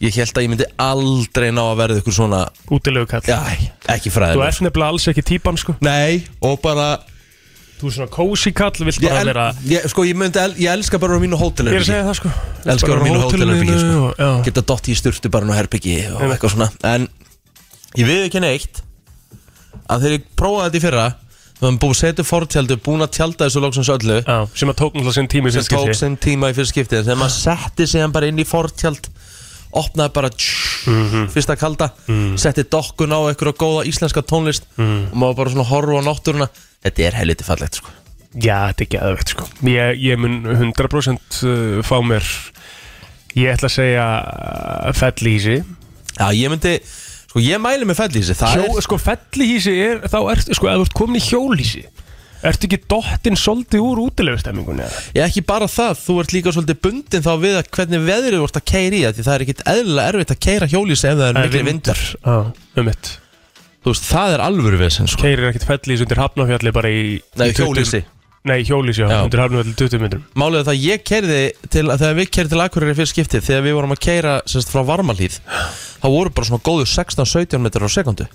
Ég 0.03 0.17
held 0.19 0.35
að 0.35 0.43
ég 0.47 0.51
myndi 0.51 0.67
aldrei 0.83 1.51
ná 1.55 1.63
að 1.63 1.77
verða 1.79 2.01
ykkur 2.01 2.15
svona 2.17 2.41
Útilegu 2.75 3.07
kall 3.07 3.23
Já, 3.29 3.37
ekki 3.93 4.11
Þú 4.11 4.15
fræðilegur 4.17 4.49
ert 4.49 4.65
nefnilega 4.67 4.89
alls 4.91 5.05
ekki 5.13 5.23
típan 5.29 5.59
sko. 5.61 5.77
Nei, 5.85 6.25
og 6.43 6.57
bara 6.65 6.89
Þú 7.83 7.89
er 7.91 7.95
svona 7.97 8.11
cozy 8.15 8.53
kall, 8.55 8.71
vilt 8.87 9.01
bara 9.03 9.21
el, 9.25 9.27
vera 9.33 9.47
ég, 9.67 9.87
Sko, 9.91 10.05
ég 10.07 10.15
myndi, 10.15 10.39
el, 10.39 10.53
ég 10.63 10.71
elska 10.71 11.01
bara 11.03 11.17
á 11.19 11.21
mínu 11.23 11.35
Ég 11.35 11.81
er 11.81 11.83
að 11.83 11.89
segja 11.89 12.05
það 12.07 12.19
sko. 12.21 12.31
Elskar 12.63 12.93
Bara 12.93 13.03
á 13.03 13.07
mínu 13.09 13.23
hótelherbyggi, 13.25 13.79
sko. 13.83 14.13
Geta 14.47 14.63
dotti 14.71 14.95
í 14.95 14.99
sturtu 15.01 15.33
bara 15.35 15.49
nú 15.49 15.57
herbyggi 15.57 15.97
og 16.13 16.21
Einmitt. 16.23 16.37
eitthvað 16.39 16.55
svona. 16.55 16.69
En 16.87 17.09
ég 17.99 18.07
veið 18.07 18.29
ekki 18.29 18.41
neitt. 18.45 18.83
Að 19.91 20.07
þegar 20.07 20.17
ég 20.21 20.31
prófaði 20.39 20.71
þetta 20.71 20.79
í 20.79 20.85
fyrra 20.87 21.09
Þú 21.63 21.67
hefum 21.69 21.79
búið 21.79 21.99
upp 22.23 22.27
fortjaldu 22.27 22.77
Búin 22.83 23.05
að 23.05 23.11
tjalda 23.15 23.47
þessu 23.47 23.61
loksins 23.63 23.91
öllu. 23.95 24.17
Já, 24.27 24.39
sem 24.59 24.71
að 24.73 24.79
tók 24.81 24.95
náttúrulega 24.97 25.15
sinn 25.15 25.29
tími 25.31 25.51
sem 25.53 25.63
fyrst 25.63 25.71
tók 25.71 25.85
skipti. 25.87 25.99
sinn 26.01 26.17
tíma 26.19 26.49
í 26.51 26.57
en 26.99 27.05
þegar 27.07 27.21
maður 27.21 27.37
setti 27.37 27.87
sig 27.87 28.01
hann 28.03 28.11
bara 28.17 28.27
inn 28.27 28.39
í 28.43 28.47
fortjald 28.47 29.07
opnaði 29.73 30.13
bara 30.13 30.31
tsh, 30.31 30.89
Mhm. 30.91 31.29
fyrsta 31.31 31.57
kalda 31.57 31.93
setti 32.37 32.65
dokkun 32.67 33.15
á 33.15 33.19
einhverja 33.31 33.55
góða 33.55 33.87
íslenska 33.87 34.23
tónlist 34.27 34.63
Mhm. 34.77 35.13
og 35.13 35.17
maður 35.23 35.37
bara 35.37 35.51
svona 35.51 35.69
horfa 35.71 36.03
á 36.03 36.03
náttúruna 36.03 36.49
þetta 36.83 37.07
er 37.09 37.19
helviti 37.21 37.47
fallegt 37.47 37.81
sko. 37.81 37.95
Já, 38.33 38.71
þetta 38.71 38.81
er 38.81 38.87
ekki 38.87 39.01
aðvegt 39.03 39.33
sko. 39.35 39.47
Ég, 39.69 40.03
ég 40.03 40.21
mun 40.21 40.41
100% 40.49 41.41
uh, 41.45 41.81
fá 41.85 41.99
mér 42.07 42.27
Ég 43.37 43.49
ætla 43.55 43.69
að 43.69 43.77
segja 43.79 44.07
uh, 44.21 44.93
fellísi 44.97 45.63
já 46.19 46.27
ég 46.37 46.51
myndi 46.53 46.75
sko 47.33 47.41
ég 47.41 47.61
mæli 47.65 47.87
með 47.89 48.03
fellísi 48.03 48.37
Hjó, 48.37 48.67
Sko 48.85 48.99
fellísi 49.01 49.73
er, 49.81 50.03
þá 50.13 50.19
ert, 50.35 50.51
sko, 50.53 50.69
ef 50.69 50.81
þú 50.83 50.87
ert 50.87 50.97
komin 50.97 51.21
í 51.21 51.25
hjólísi 51.25 51.85
Ertu 52.43 52.67
ekki 52.67 52.81
dottinn 52.91 53.39
svolítið 53.39 53.85
úr 53.87 54.01
útilegustemmingunni? 54.09 54.83
er 55.15 55.29
ekki 55.29 55.45
bara 55.47 55.69
það. 55.71 55.93
Þú 56.03 56.17
ert 56.25 56.33
líka 56.35 56.55
svolítið 56.57 56.81
bundin 56.83 57.23
þá 57.23 57.33
við 57.39 57.59
að 57.61 57.69
hvernig 57.77 58.03
veðrið 58.09 58.47
ert 58.49 58.59
að 58.59 58.65
keira 58.73 58.99
í 58.99 59.05
það 59.05 59.15
því 59.15 59.27
það 59.29 59.35
er 59.37 59.45
ekkit 59.47 59.63
eðlilega 59.73 60.11
erfitt 60.11 60.35
að 60.35 60.41
keira 60.49 60.71
hjólísi 60.73 61.07
ef 61.13 61.21
það 61.21 61.29
er 61.29 61.39
miklu 61.39 61.63
vindur. 61.69 62.03
Já, 62.19 62.35
um 62.83 62.89
mitt 62.91 63.13
þú 63.83 63.93
veist 63.93 64.09
það 64.09 64.35
er 64.37 64.43
alvöru 64.47 64.79
vesen 64.81 65.09
sko. 65.11 65.23
Keirir 65.27 65.51
ekkert 65.51 65.69
fellísi 65.69 66.05
undir 66.07 66.21
hafnafjalli 66.23 66.73
bara 66.75 66.91
í 66.93 67.03
nei 67.41 67.49
í 67.51 67.55
20 67.55 67.63
hjólísi 67.67 68.03
Nei, 68.43 68.65
hjólísi, 68.67 69.05
já, 69.05 69.07
Já. 69.07 69.21
undir 69.23 69.39
hafnafjalli 69.39 69.73
20 69.79 70.01
metrum. 70.03 70.23
Málið 70.35 70.57
er 70.59 70.65
það 70.67 70.73
að 70.73 70.81
ég 70.83 71.03
kerði 71.07 71.43
til 71.71 71.85
þegar 71.93 72.17
við 72.19 72.31
kerði 72.35 72.51
til 72.51 72.63
Akureyri 72.65 72.95
fyrir 72.99 73.11
skiptið 73.13 73.45
þegar 73.47 73.63
við 73.69 73.77
vorum 73.77 73.93
að 73.95 74.01
keira 74.03 74.33
sérst, 74.51 74.73
frá 74.75 74.83
Varmalíð 74.89 75.37
þá 76.03 76.07
voru 76.11 76.33
bara 76.35 76.49
svona 76.49 76.65
góðu 76.67 76.89
16-17 76.91 77.63
metrar 77.63 77.87
á 77.87 77.91
sekundu 77.95 78.27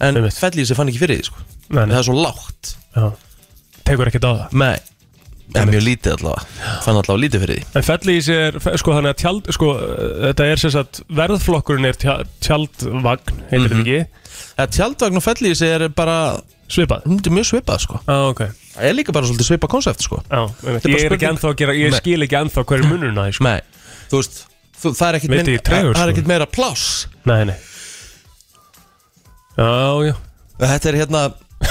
en 0.00 0.16
Einmitt. 0.16 0.32
fellísi 0.40 0.72
fann 0.78 0.88
ekki 0.88 1.02
fyrir 1.02 1.20
því 1.20 1.26
sko. 1.28 1.44
Nei, 1.76 1.82
en 1.82 1.90
nei, 1.90 1.92
það 1.92 2.00
er 2.00 2.08
svo 2.08 2.16
lágt. 2.24 2.72
Já. 2.96 3.04
Tekur 3.90 4.08
ekkert 4.08 4.24
á 4.24 4.32
það? 4.32 4.56
Nei, 4.64 4.78
en 5.56 5.68
mjög 5.72 5.82
lítið 5.88 6.12
allavega 6.16 6.76
fann 6.84 6.96
allavega 7.00 7.22
lítið 7.24 7.40
fyrir 7.44 7.58
því 7.58 7.80
En 7.80 7.82
fellísi 7.86 8.34
er, 8.36 8.58
sko 8.78 8.92
þannig 8.96 9.10
að 9.14 9.18
tjald, 9.24 9.50
sko, 9.56 9.68
þetta 10.28 10.46
er 10.52 10.56
sem 10.62 10.70
sagt, 10.70 11.00
verðflokkurinn 11.10 11.88
er 11.90 11.98
tja- 11.98 12.24
tjaldvagn, 12.40 13.40
heitir 13.50 13.74
Mhm. 13.74 13.80
þetta 13.80 13.80
ekki, 13.80 14.06
Það 14.60 14.70
tjaldvagn 14.76 15.16
og 15.16 15.22
fellísi 15.24 15.66
er 15.66 15.88
bara 15.88 16.16
svipað. 16.70 17.02
er 17.26 17.34
mjög 17.34 17.48
svipað 17.50 17.80
sko 17.80 18.00
Já, 18.06 18.18
ok. 18.30 18.40
það 18.76 18.84
er 18.90 18.94
líka 18.94 19.12
bara 19.12 19.26
svolítið 19.26 19.48
svipað 19.50 19.68
konsept 19.74 20.02
sko 20.02 20.22
er 20.76 20.80
bara 20.80 20.94
ég 20.94 21.04
er 21.04 21.10
ekki 21.10 21.18
spurning- 21.18 21.30
gera, 21.56 21.72
ég 21.74 21.94
skil 21.98 22.22
ekki 22.22 22.38
ennþá 22.40 22.64
hver 22.64 22.78
er 22.78 22.86
munurinn 22.86 23.18
að 23.18 23.26
því, 23.28 23.34
sko. 23.34 23.44
Nei, 23.44 23.60
þú 24.10 24.16
veist 24.20 24.46
þú, 24.80 24.92
það 24.96 25.08
er 25.10 25.18
ekkit, 25.18 25.30
minn, 25.30 25.46
ég, 25.46 25.62
tregur, 25.62 25.94
það 25.94 26.06
er 26.06 26.12
sko. 26.12 26.14
ekkit 26.14 26.26
meira 26.26 26.46
pláss 26.46 27.06
Nei, 27.26 27.44
nei. 27.44 27.56
Já, 29.58 30.06
já. 30.06 30.14
Þetta 30.60 30.86
er 30.92 30.96
hérna 31.00 31.22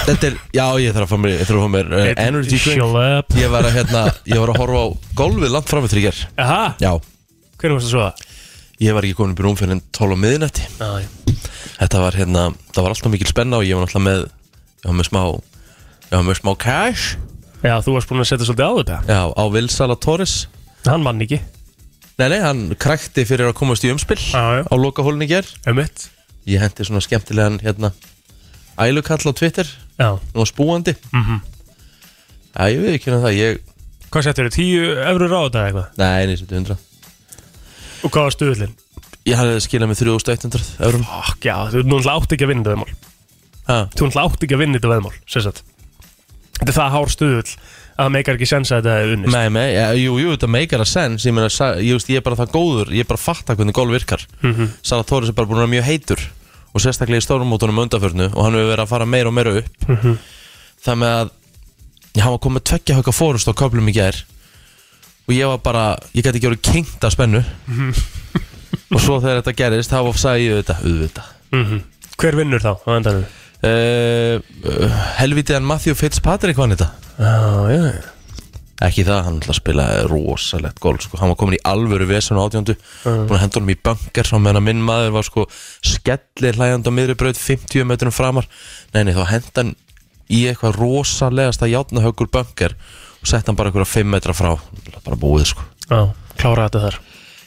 Þetta 0.08 0.28
er, 0.30 0.36
já 0.56 0.66
ég 0.82 0.94
þarf 0.96 1.06
að 1.06 1.12
fá 1.12 1.20
mér, 1.22 1.34
ég 1.36 1.48
þarf 1.50 1.60
að 1.60 1.66
fá 1.66 1.72
mér 1.76 1.90
uh, 1.94 2.08
energy 2.24 2.58
drink 2.58 2.80
Shut 2.82 2.96
up. 3.04 3.36
Ég 3.38 3.52
var 3.54 3.68
að 3.68 3.76
hérna, 3.78 4.02
ég 4.30 4.40
var 4.42 4.52
að 4.54 4.60
horfa 4.64 4.80
á 4.82 4.88
golfið 5.20 5.54
langt 5.54 5.70
fram 5.70 5.86
eftir 5.88 6.02
í 6.02 6.06
ger 6.08 6.20
Aha, 6.42 6.62
Já, 6.82 6.92
hvernig 7.60 7.78
varst 7.78 7.90
það 7.90 7.94
svo 7.94 8.04
það? 8.08 8.26
ég 8.80 8.96
var 8.96 9.06
ekki 9.08 9.18
komin 9.20 9.36
upp 9.36 9.42
í 9.44 9.46
rúm 9.46 9.58
fyrir 9.60 9.76
en 9.76 9.82
12 10.00 10.16
á 10.16 10.18
miðinætti 10.24 10.66
Já, 10.80 10.90
já. 11.04 11.38
Þetta 11.80 12.02
var 12.06 12.18
hérna, 12.20 12.44
það 12.74 12.86
var 12.86 12.96
alltaf 12.96 13.14
mikil 13.14 13.30
spenna 13.30 13.60
og 13.60 13.68
ég 13.68 13.76
var 13.78 13.86
náttúrulega 13.86 14.08
með 14.08 14.26
Ég 14.80 14.88
var 14.90 14.98
með 15.02 15.10
smá, 15.10 15.22
ég 16.10 16.16
var 16.16 16.26
með 16.30 16.40
smá 16.42 16.52
cash 16.64 17.06
Já, 17.60 17.74
þú 17.84 17.96
varst 17.98 18.10
búin 18.14 18.24
að 18.24 18.30
setja 18.32 18.46
svolítið 18.48 18.66
á 18.66 18.74
þetta. 18.80 19.00
Já, 19.12 19.22
á 19.36 19.44
Vilsala 19.52 19.98
Torres 20.00 20.36
Hann 20.88 21.04
vann 21.04 21.20
ekki. 21.26 21.42
Nei, 22.20 22.28
nei, 22.32 22.38
hann 22.40 22.62
krækti 22.80 23.26
fyrir 23.28 23.50
að 23.52 23.58
komast 23.60 23.84
í 23.84 23.92
umspill 23.92 24.20
Já, 24.32 24.44
já. 24.60 24.64
Á 24.64 24.76
lokahólni 24.80 25.28
í 25.28 25.32
ger 25.34 25.48
Ömmitt. 25.68 26.08
Ég 26.48 26.64
hendi 26.64 26.88
svona 26.88 27.04
skemmtilegan 27.04 27.60
hérna 27.64 27.92
Ælukall 28.80 29.24
á 29.28 29.32
Twitter 29.36 29.68
Já. 30.00 30.10
Nú 30.36 30.46
spúandi 30.48 30.96
Mhm. 31.14 31.42
Já, 32.56 32.64
ég 32.74 32.82
veit 32.82 32.94
ekki 33.00 33.10
hérna 33.12 33.22
það, 33.26 33.36
ég 33.40 33.60
Hvað 34.10 34.24
settur 34.26 34.48
þau? 34.50 34.56
Tíu 34.56 34.86
eurur 35.06 35.34
á 35.36 35.42
þetta 35.46 35.66
eitthvað? 35.68 35.88
Nei, 35.98 36.26
nei, 36.26 36.36
700 36.36 36.78
Og 38.04 38.12
hvað 38.12 38.24
var 38.30 38.36
stuðlinn? 38.36 38.74
Ég 39.28 39.36
hafði 39.38 39.60
skilað 39.66 39.92
með 39.92 40.00
3100 40.06 40.64
eurum 40.88 41.04
Fokk, 41.06 41.44
já, 41.46 41.56
þú 41.70 41.84
náttúrulega 41.84 42.16
átt 42.18 42.32
ekki 42.34 42.46
að 42.48 42.52
vinna 42.54 42.64
þetta 42.64 42.74
veðmál. 42.74 42.94
Þú 43.70 44.08
náttúrulega 44.08 44.24
átt 44.30 44.44
ekki 44.48 44.56
að 44.56 44.64
vinna 44.64 44.80
þetta 44.80 44.94
veðmál 44.96 45.14
sem 45.30 45.44
sagt. 45.46 45.62
Þetta 46.60 46.72
er 46.72 46.78
það 46.80 46.96
hár 46.96 47.12
stuðull 47.14 47.52
að 48.00 48.00
það 48.00 48.14
meikar 48.16 48.38
ekki 48.40 48.48
sens 48.50 48.72
að 48.72 48.80
þetta 48.82 48.96
er 49.04 49.14
unnist 49.14 49.36
Nei, 49.36 49.50
nei, 49.54 49.68
ja, 49.76 49.86
jú, 50.00 50.16
jú, 50.24 50.32
þetta 50.34 50.50
meikar 50.56 50.82
að 50.84 50.90
sens 50.90 51.26
Ég, 51.28 51.34
meina, 51.36 51.50
sa- 51.52 51.76
ég, 51.76 51.94
veist, 52.00 52.10
ég 52.10 52.20
er 52.20 52.26
bara 52.26 52.36
það 52.40 52.52
góður 52.56 52.92
Ég 52.96 53.04
er 53.04 53.10
bara 53.12 53.20
að 53.20 53.28
fatta 53.28 53.56
hvernig 53.60 53.76
golf 53.76 53.92
virkar 53.92 54.24
mm. 54.42 54.54
-hmm. 54.56 54.70
Sara 54.82 55.04
Tóris 55.04 55.30
er 55.30 55.36
bara 55.36 55.48
búin 55.48 55.60
að 55.60 55.68
vera 55.68 55.74
mjög 55.76 55.88
heitur 55.92 56.20
Og 56.74 56.82
sérstaklega 56.84 57.22
í 57.22 57.26
stórumótunum 57.26 57.80
undaförnu 57.86 58.28
Og 58.36 58.44
hann 58.46 58.54
hefur 58.58 58.70
verið 58.74 58.84
að 58.86 58.92
fara 58.92 59.06
meira 59.10 59.28
og 59.32 59.34
meira 59.38 59.56
upp 59.62 59.88
Mhm. 59.90 60.18
Það 60.86 61.00
með 61.04 61.14
að 61.20 61.30
Já, 62.16 62.24
hann 62.26 62.32
var 62.34 62.40
komið 62.46 62.64
tveggja 62.70 62.96
högga 63.00 63.14
fórust 63.14 63.48
á 63.50 63.54
köflum 63.54 63.90
í 63.90 63.94
gær 63.96 64.16
Og 65.30 65.34
ég 65.36 65.46
var 65.48 65.58
bara 65.66 65.84
Ég 66.14 66.24
gæti 66.26 66.40
ekki 66.40 66.50
verið 66.50 66.62
kynnt 66.72 67.04
af 67.04 67.14
spennu 67.14 67.44
Mhm. 67.68 67.94
Og 68.94 69.02
svo 69.02 69.20
þegar 69.22 69.42
þetta 69.42 69.56
gerist 69.56 69.92
Þá 69.94 70.00
sagði 70.18 70.48
ég 70.50 70.64
þetta, 70.64 70.78
auðvitað 70.84 71.36
Mhm. 71.52 71.82
Hver 72.20 72.36
vinnur 72.36 72.60
þá 72.62 72.72
á 72.86 72.90
endanum? 72.98 73.26
uh, 73.64 74.40
uh, 74.70 74.90
Helviti 75.20 75.54
en 75.56 75.64
Matthew 75.68 75.94
Fitzpatrick 75.96 76.58
vann 76.58 76.72
þetta 76.76 76.90
Já, 77.20 77.70
já 77.74 78.02
Ekki 78.80 79.04
það, 79.04 79.24
hann 79.26 79.40
ætla 79.42 79.52
að 79.52 79.58
spila 79.60 79.86
rosalegt 80.08 80.80
golf 80.80 81.04
sko. 81.04 81.18
Hann 81.20 81.34
var 81.34 81.36
komin 81.40 81.58
í 81.58 81.64
alvöru 81.68 82.06
vesen 82.08 82.40
á 82.40 82.48
átjöndu 82.48 82.76
Mhm. 83.04 83.26
Búin 83.28 83.36
að 83.36 83.42
henda 83.44 83.60
honum 83.60 83.74
í 83.74 83.78
bunker 83.84 84.24
Svo 84.24 84.40
meðan 84.40 84.62
að 84.62 84.68
minn 84.70 84.84
maður 84.88 85.12
var 85.18 85.24
sko 85.28 85.46
Skellir 85.84 86.56
hlæjandi 86.56 86.88
á 86.88 86.94
miðri 86.96 87.16
braut 87.20 87.36
50 87.38 87.84
metrum 87.84 88.12
framar. 88.16 88.48
Nei, 88.94 89.04
nei, 89.04 89.14
þá 89.14 89.26
henda 89.28 89.52
hann 89.56 89.76
í 90.30 90.46
eitthvað 90.48 90.80
rosalegasta 90.80 91.68
játnahöggur 91.68 92.32
bunker 92.32 92.76
Og 93.20 93.28
sett 93.28 93.48
hann 93.48 93.56
bara 93.60 93.70
eitthvað 93.70 93.92
5 94.00 94.08
metra 94.08 94.34
frá. 94.34 94.56
Bara 95.04 95.18
búið 95.20 95.46
sko. 95.52 95.62
Já, 95.90 96.14
klára 96.38 96.70
þetta 96.70 96.84
þar. 96.88 97.00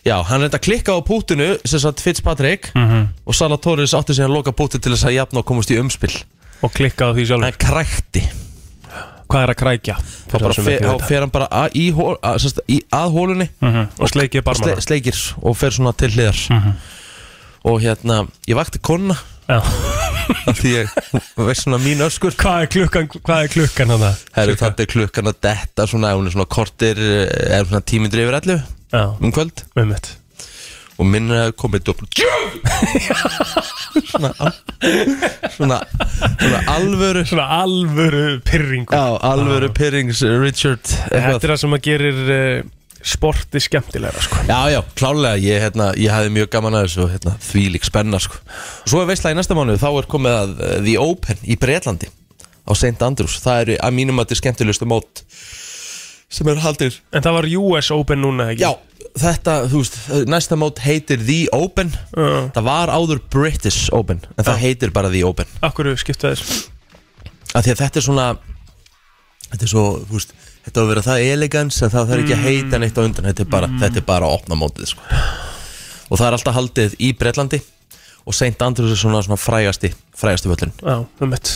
Já, 0.04 0.16
hann 0.26 0.40
reynda 0.42 0.58
að 0.58 0.66
klikka 0.66 0.92
á 0.92 1.00
pútinu 1.00 1.58
Sem 1.64 1.80
sagt 1.80 2.00
Fitzpatrick 2.00 2.72
-hmm. 2.74 3.08
Og 3.24 3.34
Sala 3.34 3.56
Torres 3.56 3.94
átti 3.94 4.14
sig 4.14 4.24
að 4.26 4.34
loka 4.34 4.52
pútinu 4.52 4.82
til 4.82 4.92
þess 4.92 5.06
að 5.06 5.14
jafna 5.16 5.38
og 5.38 5.46
komast 5.46 5.70
í 5.70 5.78
umspill 5.78 6.24
Og 6.62 6.72
klikka 6.72 7.08
á 7.08 7.14
því 7.14 7.56
krækti 7.56 8.51
Hvað 9.32 9.46
er 9.46 9.52
að 9.52 9.58
krækja? 9.62 9.96
Þá 10.28 10.38
fer, 11.00 11.22
hann 11.22 11.32
bara 11.32 11.48
að, 11.48 11.76
í, 11.80 11.88
hól, 11.96 12.14
að, 12.20 12.48
í, 12.68 12.78
að 12.92 13.16
hólunni 13.16 13.48
-hmm. 13.62 13.90
Og 13.98 14.12
sleikið 14.12 14.42
og 14.42 14.48
barmana 14.50 14.76
sle, 14.76 14.86
sleikir 14.86 15.20
og 15.40 15.56
fer 15.56 15.76
svona 15.76 15.92
til 15.96 16.12
hliðar. 16.12 16.40
Og 17.64 17.80
hérna, 17.80 18.26
ég 18.48 18.58
vakti 18.58 18.82
konna 18.82 19.16
af 20.48 20.56
því 20.60 20.70
ég 20.76 20.92
veist 21.36 21.66
svona 21.66 21.80
mín 21.82 22.04
öskur. 22.04 22.32
Hvað 22.38 22.62
er 22.62 22.72
klukkan, 22.76 23.08
hvað 23.08 23.42
er 23.42 23.52
klukkan 23.52 23.92
hann 23.92 24.04
það? 24.06 24.24
Herru, 24.38 24.56
þetta 24.62 24.82
er 24.82 24.92
klukkan 24.94 25.32
að 25.32 25.42
detta 25.48 25.86
svona, 25.90 26.14
hún 26.16 26.30
er 26.30 26.36
svona 26.36 26.48
kortir 26.48 27.02
eða 27.02 27.66
svona 27.66 27.84
tímindri 27.84 28.24
yfir 28.24 28.40
allu 28.40 28.58
um 29.20 29.32
kvöld. 29.34 29.64
Með 29.76 29.94
mitt 29.94 30.12
og 31.02 31.08
minn 31.10 31.30
er 31.34 31.52
komið 31.58 31.92
upp 31.92 32.04
svona, 34.08 34.30
al- 34.38 34.58
svona 35.56 35.78
svona 36.40 36.60
alvöru 36.76 37.24
Svona 37.28 37.46
alvöru 37.62 38.40
pyrringu 38.46 38.94
já, 38.94 39.18
alvöru 39.32 39.68
Pyrrings 39.74 40.22
Richard 40.22 40.82
Þetta 40.86 41.16
eitthvað. 41.18 41.42
er 41.44 41.52
það 41.54 41.60
sem 41.64 41.76
að 41.76 41.82
gerir 41.86 42.22
uh, 42.22 42.70
sporti 43.02 43.58
skemmtilegra 43.64 44.20
sko. 44.22 44.42
Já, 44.46 44.58
já, 44.70 44.78
klálega, 44.98 45.38
ég, 45.42 45.58
hérna, 45.64 45.88
ég 45.98 46.12
hafði 46.14 46.30
mjög 46.36 46.50
gaman 46.54 46.76
að 46.78 46.84
þessu 46.86 47.06
hérna, 47.10 47.32
því 47.42 47.62
lík 47.74 47.88
spenna 47.88 48.20
sko. 48.22 48.38
og 48.38 48.92
svo 48.92 49.00
er 49.02 49.08
veistlega 49.10 49.34
í 49.34 49.40
næsta 49.40 49.56
mánu 49.58 49.74
þá 49.80 49.88
er 49.98 50.06
komið 50.12 50.36
að 50.38 50.52
uh, 50.62 50.76
The 50.86 50.94
Open 51.02 51.42
í 51.50 51.56
Breitlandi 51.58 52.12
á 52.62 52.72
St. 52.78 52.94
Andrews, 53.02 53.40
það 53.42 53.64
eru 53.64 53.78
að 53.82 53.96
mínum 53.98 54.22
að 54.22 54.28
þetta 54.28 54.36
er 54.38 54.42
skemmtilegustu 54.44 54.86
mót 54.86 55.24
sem 56.32 56.48
er 56.48 56.60
haldir 56.62 56.94
En 57.12 57.24
það 57.26 57.34
var 57.40 57.48
US 57.58 57.90
Open 57.92 58.22
núna 58.22 58.46
ekki? 58.54 58.62
Já, 58.64 58.70
þetta, 59.18 59.56
þú 59.70 59.82
veist, 59.82 59.98
næsta 60.30 60.58
mót 60.60 60.80
heitir 60.84 61.20
The 61.24 61.40
Open. 61.56 61.92
Uh, 62.16 62.48
það 62.54 62.68
var 62.68 62.92
áður 62.92 63.20
British 63.32 63.90
Open 63.94 64.22
en 64.36 64.46
það 64.46 64.62
heitir 64.64 64.94
bara 64.94 65.10
The 65.12 65.24
Open. 65.28 65.50
Akkur 65.64 65.90
skipta 66.00 66.32
þess 66.32 66.68
af 67.52 67.66
því 67.66 67.74
að 67.74 67.82
þetta 67.82 68.00
er 68.00 68.06
svona 68.06 68.26
þetta 69.50 69.66
er 69.66 69.72
svo, 69.74 69.84
þú 70.08 70.16
veist 70.16 70.34
þetta 70.62 70.78
á 70.78 70.82
að 70.82 70.90
vera 70.92 71.04
það 71.04 71.26
elegans 71.34 71.80
en 71.82 71.92
það 71.92 72.10
þarf 72.12 72.24
ekki 72.24 72.36
að 72.36 72.46
heita 72.46 72.80
neitt 72.80 72.98
á 72.98 73.02
undan. 73.04 73.28
Þetta 73.28 73.44
er 73.44 73.52
bara, 73.52 73.70
þetta 73.82 74.00
er 74.00 74.08
bara 74.08 74.28
að 74.28 74.36
opna 74.38 74.58
mótið 74.58 74.92
sko. 74.94 75.20
og 76.08 76.18
það 76.20 76.26
er 76.28 76.36
alltaf 76.38 76.58
haldið 76.58 76.96
í 77.02 77.12
Breitlandi 77.18 77.62
og 78.22 78.36
St. 78.36 78.54
Andrews 78.62 78.94
er 78.94 79.00
svona, 79.00 79.22
svona 79.24 79.40
frægasti 79.40 79.92
frægasti 80.18 80.50
völlin 80.50 80.72
Já, 80.78 81.02
með 81.20 81.30
mitt 81.32 81.50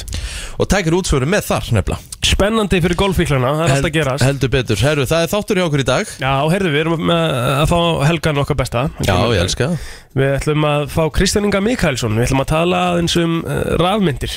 og 0.56 0.68
tækir 0.73 0.96
útsvöru 0.96 1.28
með 1.28 1.44
þar 1.50 1.68
nefnilega. 1.76 2.14
Spennandi 2.26 2.80
fyrir 2.82 2.99
golfíklana, 2.99 3.52
það 3.52 3.62
er 3.62 3.75
alltaf 3.75 3.90
að 3.90 3.94
gerast. 3.94 4.25
heldur 4.26 4.52
betur, 4.52 4.80
herru, 4.82 5.04
það 5.06 5.26
er 5.26 5.30
þáttur 5.30 5.61
hjá 5.61 5.64
okkur 5.66 5.82
í 5.82 5.87
dag. 5.87 6.14
Já, 6.23 6.32
heyrðu, 6.52 6.73
við 6.73 6.82
erum 6.82 7.04
með 7.11 7.37
að 7.52 7.70
fá 7.70 7.78
helgan 8.08 8.42
okkar 8.42 8.58
besta. 8.58 8.82
Já, 9.06 9.14
ég 9.30 9.44
elska 9.44 9.68
það. 9.70 9.87
Við 10.16 10.35
ætlum 10.40 10.66
að 10.70 10.88
fá 10.96 11.02
Kristján 11.18 11.46
Inga 11.46 11.62
Mikaelsson. 11.62 12.18
Við 12.18 12.26
ætlum 12.26 12.42
að 12.42 12.50
tala 12.50 12.82
aðeins 12.90 13.16
um 13.20 13.38
uh, 13.44 13.62
rafmyndir. 13.82 14.35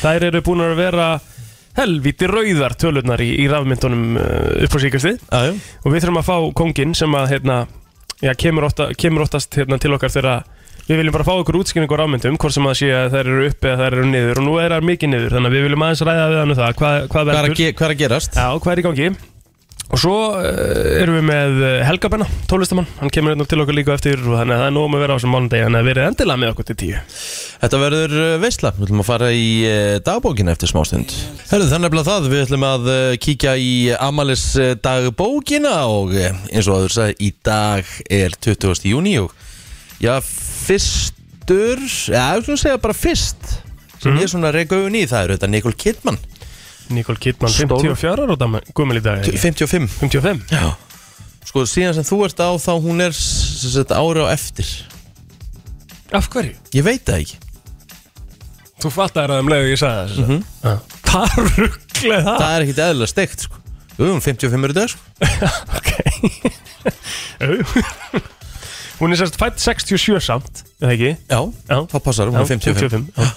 Þær 0.00 0.28
eru 0.30 0.44
búin 0.46 0.64
að 0.64 0.76
vera 0.78 1.08
helvíti 1.80 2.28
rauðar 2.30 2.76
tölurnar 2.78 3.22
í, 3.24 3.32
í 3.42 3.48
rafmyndunum 3.50 4.06
uh, 4.20 4.64
upp 4.66 4.76
á 4.76 4.78
síkastið 4.82 5.20
já, 5.22 5.50
já. 5.50 5.52
og 5.84 5.92
við 5.92 6.04
þurfum 6.04 6.20
að 6.20 6.28
fá 6.28 6.36
kongin 6.60 6.96
sem 6.98 7.14
að 7.16 7.28
hérna, 7.34 7.58
já, 8.20 8.32
kemur, 8.38 8.66
ofta, 8.68 8.90
kemur 8.98 9.24
oftast 9.24 9.54
hérna, 9.58 9.78
til 9.80 9.94
okkar 9.96 10.12
þegar 10.12 10.42
við 10.90 10.98
viljum 10.98 11.14
bara 11.14 11.26
fá 11.28 11.34
okkur 11.36 11.60
útskynning 11.60 11.92
á 11.94 11.96
rafmyndum 12.00 12.38
hvort 12.40 12.56
sem 12.56 12.66
að 12.66 12.78
sé 12.80 12.90
að 12.90 13.12
þær 13.14 13.28
eru 13.30 13.48
upp 13.50 13.66
eða 13.66 13.80
þær 13.84 13.98
eru 14.00 14.06
niður. 14.10 14.40
Og 14.42 14.48
nú 14.48 14.54
er 14.58 14.74
þær 14.74 14.86
mikið 14.90 15.12
niður 15.12 15.34
þannig 15.36 15.50
að 15.50 15.56
við 15.56 15.66
viljum 15.68 15.84
aðeins 15.86 16.06
ræða 16.08 16.30
við 16.30 16.40
hann 16.40 16.54
um 16.54 16.58
það. 16.60 16.78
Hvað, 16.80 16.96
hvað 17.12 17.30
Hvað, 17.30 17.50
er 17.50 17.76
hvað 17.78 17.86
er 17.86 17.94
að 17.94 18.00
gerast? 18.00 18.40
Já, 18.40 18.48
hvað 18.58 18.72
er 18.72 18.82
í 18.82 18.86
gangi? 18.88 19.10
Og 19.90 19.98
svo 19.98 20.16
uh, 20.38 21.00
erum 21.00 21.16
við 21.18 21.24
með 21.26 21.56
uh, 21.64 21.70
Helga 21.82 22.10
Benna, 22.12 22.26
tónlistamann 22.46 22.86
Hann 23.00 23.10
kemur 23.10 23.32
hérna 23.32 23.46
til 23.50 23.58
okkur 23.58 23.74
líka 23.74 23.96
eftir 23.96 24.20
og 24.22 24.36
þannig 24.38 24.54
að 24.54 24.60
það 24.60 24.68
er 24.68 24.74
nóg 24.76 24.86
með 24.86 25.00
að 25.00 25.02
vera 25.02 25.14
á 25.14 25.16
þessum 25.18 25.34
mánudegi. 25.34 25.64
Þannig 25.66 25.80
að 25.80 25.88
verið 25.90 26.06
endilega 26.06 26.40
með 26.42 26.52
okkur 26.52 26.68
til 26.68 26.76
tíu. 26.82 27.00
Þetta 27.64 27.80
verður 27.82 28.14
uh, 28.20 28.28
veistla, 28.44 28.72
við 28.76 28.86
ætlum 28.86 29.02
að 29.02 29.08
fara 29.10 29.30
í 29.34 29.48
dagbókina 30.06 30.54
eftir 30.54 30.70
smástund 30.70 31.16
Herðu 31.50 31.68
þannig 31.72 31.98
að 31.98 32.10
það, 32.10 32.28
við 32.30 32.44
ætlum 32.44 32.66
að 32.70 32.90
kíkja 33.26 33.56
í 33.58 33.72
Amalis 33.98 34.46
dagbókina 34.84 35.74
og 35.90 36.14
eins 36.14 36.70
og 36.70 36.76
aður 36.78 36.96
sagði, 37.00 37.18
í 37.26 37.32
dag 37.50 37.94
er 38.06 38.38
20. 38.38 38.86
júni 38.92 39.18
og 39.24 39.34
já, 40.00 40.20
fyrstur, 40.70 41.80
já, 41.82 42.24
ég 42.38 42.46
að 42.46 42.60
segja 42.62 42.78
bara 42.82 42.94
fyrst 42.94 43.48
sem 44.00 44.14
ég 44.16 44.22
er 44.24 44.30
svona 44.32 44.52
reyka 44.54 44.78
augun 44.78 44.94
í, 44.96 45.02
það 45.10 45.22
er 45.26 45.32
þetta 45.34 45.48
Nicole 45.50 45.76
Kidman, 45.76 46.18
Nicole 46.94 47.18
Kidman, 47.20 47.50
Stór- 47.52 47.82
54 47.90 48.24
ára 48.24 48.36
dæmi, 48.40 48.60
Gummel 48.74 49.00
í 49.00 49.02
dag, 49.04 49.20
ekki? 49.24 49.38
55 49.42 49.90
55 50.00 50.54
Já. 50.54 50.70
Sko, 51.50 51.64
síðan 51.66 51.94
sem 51.96 52.06
þú 52.06 52.16
ert 52.28 52.38
á 52.40 52.48
þá 52.62 52.72
hún 52.84 53.00
er 53.02 53.12
sem 53.16 53.70
sagt, 53.74 53.90
ári 53.96 54.22
á 54.22 54.26
eftir. 54.30 54.68
Af 56.14 56.28
hverju? 56.30 56.54
Ég 56.76 56.84
veit 56.86 57.02
það 57.06 57.22
ekki. 57.24 57.36
Þú 58.80 58.88
fattar 58.94 59.30
það 59.32 59.40
um 59.44 59.50
leið 59.50 59.64
og 59.64 59.70
ég 59.72 59.80
sagði 59.80 60.00
þessu 60.06 60.22
Mhm. 60.26 60.38
mm 60.64 60.78
Hvað 61.10 61.28
rugglega 61.58 62.22
það? 62.22 62.36
Það 62.38 62.52
er 62.54 62.60
ekkit 62.66 62.82
eðlilega 62.86 63.10
steikt, 63.10 63.40
sko. 63.48 63.56
Jú, 63.98 64.04
hún 64.14 64.22
55 64.22 64.64
er 64.64 64.70
í 64.70 64.78
dag, 64.78 64.88
sko. 64.94 65.00
Ok 65.76 65.88
Hún 69.00 69.14
er 69.14 69.16
sérst 69.16 69.36
fætt 69.40 69.56
67 69.62 70.20
samt, 70.20 70.58
eða 70.82 70.92
ekki? 70.92 71.10
Já, 71.30 71.38
Já. 71.70 71.76
það 71.88 72.02
passar, 72.04 72.28
hún 72.28 72.36
er 72.36 72.48
55 72.50 73.06
já. 73.16 73.28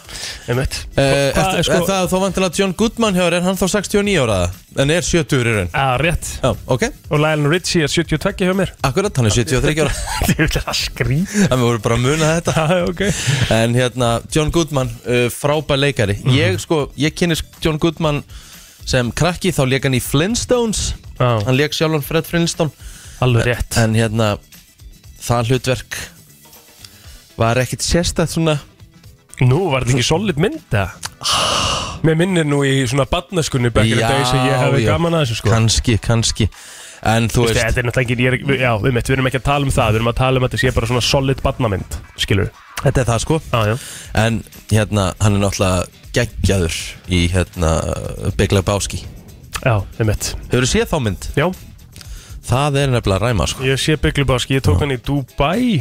Einmitt. 0.52 0.76
Uh, 0.92 1.00
Hvað 1.00 1.38
eftir, 1.40 1.60
er 1.62 1.64
sko- 1.64 1.78
sko, 1.78 1.88
það, 1.88 2.08
þá 2.12 2.16
vantilega 2.24 2.58
John 2.60 2.74
Goodman 2.82 3.16
þér, 3.16 3.36
er 3.38 3.46
hann 3.46 3.56
þá 3.62 3.64
69 3.72 4.18
ára? 4.26 4.38
En 4.84 4.92
er 4.92 5.06
70 5.08 5.40
í 5.40 5.54
raun? 5.56 5.70
Já, 5.72 5.86
rétt. 6.02 6.30
Og 6.44 6.84
Lionel 7.24 7.48
Richie 7.54 7.86
er 7.88 7.94
72 7.94 8.44
hjá 8.44 8.54
mér. 8.60 8.74
Akkurat, 8.84 9.16
hann 9.22 9.30
er 9.32 9.36
73 9.40 9.80
ára. 9.86 9.96
Þetta 10.28 10.44
er 10.44 10.54
það 10.58 10.80
skrýt 10.82 11.36
Það 11.38 11.56
við 11.56 11.66
vorum 11.70 11.86
bara 11.88 11.96
að 11.96 12.06
muna 12.10 12.32
þetta. 12.42 13.14
En 13.62 13.78
hérna, 13.80 14.12
John 14.36 14.52
Goodman, 14.52 14.92
uh, 15.08 15.28
frábær 15.32 15.80
leikari. 15.80 16.20
Ég 16.36 16.60
sko, 16.60 16.90
ég 17.00 17.16
kynist 17.16 17.48
John 17.64 17.80
Goodman 17.80 18.24
sem 18.84 19.12
krakki, 19.16 19.54
þá 19.56 19.64
leik 19.70 19.88
hann 19.88 19.96
í 19.96 20.04
Flintstones. 20.04 20.90
Hann 21.22 21.56
leik 21.56 21.72
sjálfan 21.72 22.04
Fred 22.04 22.28
Flintstone. 22.28 22.74
Alveg 23.24 23.46
rétt. 23.48 23.78
En 23.80 23.94
hérna, 23.96 24.34
það 25.24 25.52
hlutverk 25.54 25.98
var 27.40 27.60
ekkit 27.64 27.82
sérstætt 27.86 28.34
svona. 28.36 28.60
Nú 29.42 29.64
var 29.72 29.84
þetta 29.88 29.98
ekki 29.98 30.06
solid 30.06 30.38
mynd, 30.42 30.62
eða? 30.70 30.92
Mér 32.04 32.18
minnir 32.20 32.46
nú 32.46 32.60
í 32.68 32.82
svona 32.90 33.06
badnaskunni 33.08 33.72
Bekkir 33.74 34.02
Já, 34.02 34.06
að 34.10 34.14
degi 34.18 34.26
sem 34.30 34.48
ég 34.50 34.58
hefði 34.60 34.82
gaman 34.90 35.16
að 35.16 35.22
þessu 35.24 35.38
sko. 35.40 35.52
Kanski, 35.54 35.96
kannski. 36.04 36.48
En 37.08 37.30
þú 37.32 37.46
veist, 37.48 37.58
Þetta 37.60 37.80
er 37.82 37.88
náttúrulega 37.88 38.36
ekki, 38.36 38.58
já, 38.62 38.70
við 38.84 38.94
mitt, 38.96 39.08
við 39.10 39.16
erum 39.18 39.28
ekki 39.32 39.40
að 39.42 39.46
tala 39.48 39.68
um 39.68 39.72
það 39.76 39.90
Við 39.92 39.98
erum 40.00 40.10
að 40.12 40.20
tala 40.20 40.40
um 40.40 40.46
að 40.46 40.54
þetta 40.54 40.62
sé 40.62 40.72
bara 40.76 40.88
svona 40.92 41.02
solid 41.04 41.42
badnamynd 41.44 41.98
Skilur 42.24 42.46
við? 42.48 42.62
þetta 42.84 43.02
er 43.02 43.08
það 43.10 43.24
sko. 43.24 43.40
Já 43.52 43.74
En 44.24 44.38
hérna, 44.72 45.08
hann 45.24 45.36
er 45.40 45.44
náttúrulega 45.44 46.04
geggjaður 46.14 46.78
í 47.10 47.22
hérna 47.34 47.72
Big 48.40 48.54
Lebowski. 48.56 49.02
Já, 49.64 49.80
við 49.98 50.10
mitt. 50.12 50.30
Hefur 50.52 50.68
þú 50.68 50.72
séð 50.76 50.90
þá 50.92 50.98
mynd? 51.08 51.28
Já, 51.40 51.48
Það 52.44 52.78
er 52.82 52.92
nefnilega 52.94 53.24
ræma 53.30 53.48
sko. 53.50 53.64
Ég 53.68 53.80
sé 53.80 53.96
Bygglubáski, 54.02 54.58
ég 54.58 54.64
tók 54.66 54.82
hann 54.84 54.94
í 54.94 55.00
Dubai. 55.00 55.80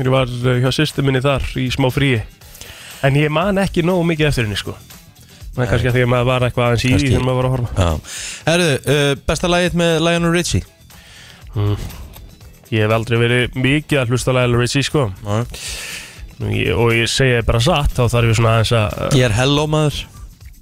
Ég 0.00 0.10
var 0.12 0.28
uh, 0.28 0.52
hjá 0.60 0.70
sýstu 0.74 1.04
minni 1.04 1.22
þar 1.24 1.44
í 1.60 1.66
smá 1.72 1.88
fríi. 1.92 2.20
En 3.06 3.16
ég 3.16 3.32
man 3.32 3.58
ekki 3.62 3.84
nógu 3.86 4.04
mikið 4.10 4.28
eftir 4.28 4.46
henni 4.46 4.58
sko. 4.60 4.76
Það 5.54 5.64
er 5.64 5.70
kannski 5.72 5.90
að 5.90 5.96
því 5.96 6.02
að 6.04 6.10
maður 6.12 6.28
var 6.28 6.44
eitthvað 6.46 6.66
aðeins 6.68 6.84
í 6.84 6.92
því 6.92 7.08
þegar 7.08 7.24
maður 7.26 7.38
var 7.40 7.48
að 7.48 7.54
horfa. 7.56 7.70
Já. 7.80 8.12
Herðu, 8.50 8.76
uh, 8.94 9.08
besta 9.30 9.50
lagið 9.50 9.78
með 9.80 9.96
Lionel 10.06 10.34
Richie? 10.36 10.62
Ég 12.70 12.84
hef 12.84 12.92
aldrei 12.94 13.18
verið 13.18 13.56
mikið 13.58 14.02
að 14.04 14.12
hlusta 14.14 14.36
Lionel 14.36 14.60
Richie 14.60 14.86
sko. 14.86 15.08
Nei. 15.26 15.42
ég, 16.60 16.70
Og 16.76 16.92
ég 16.94 17.10
segi 17.10 17.40
bara 17.44 17.60
satt 17.60 17.96
Þá 17.98 18.04
þarf 18.14 18.30
ég 18.30 18.38
svona 18.38 18.52
aðeins 18.60 18.70
að 18.78 19.18
Ég 19.18 19.26
er 19.26 19.34
hello 19.36 19.66
maður 19.68 19.98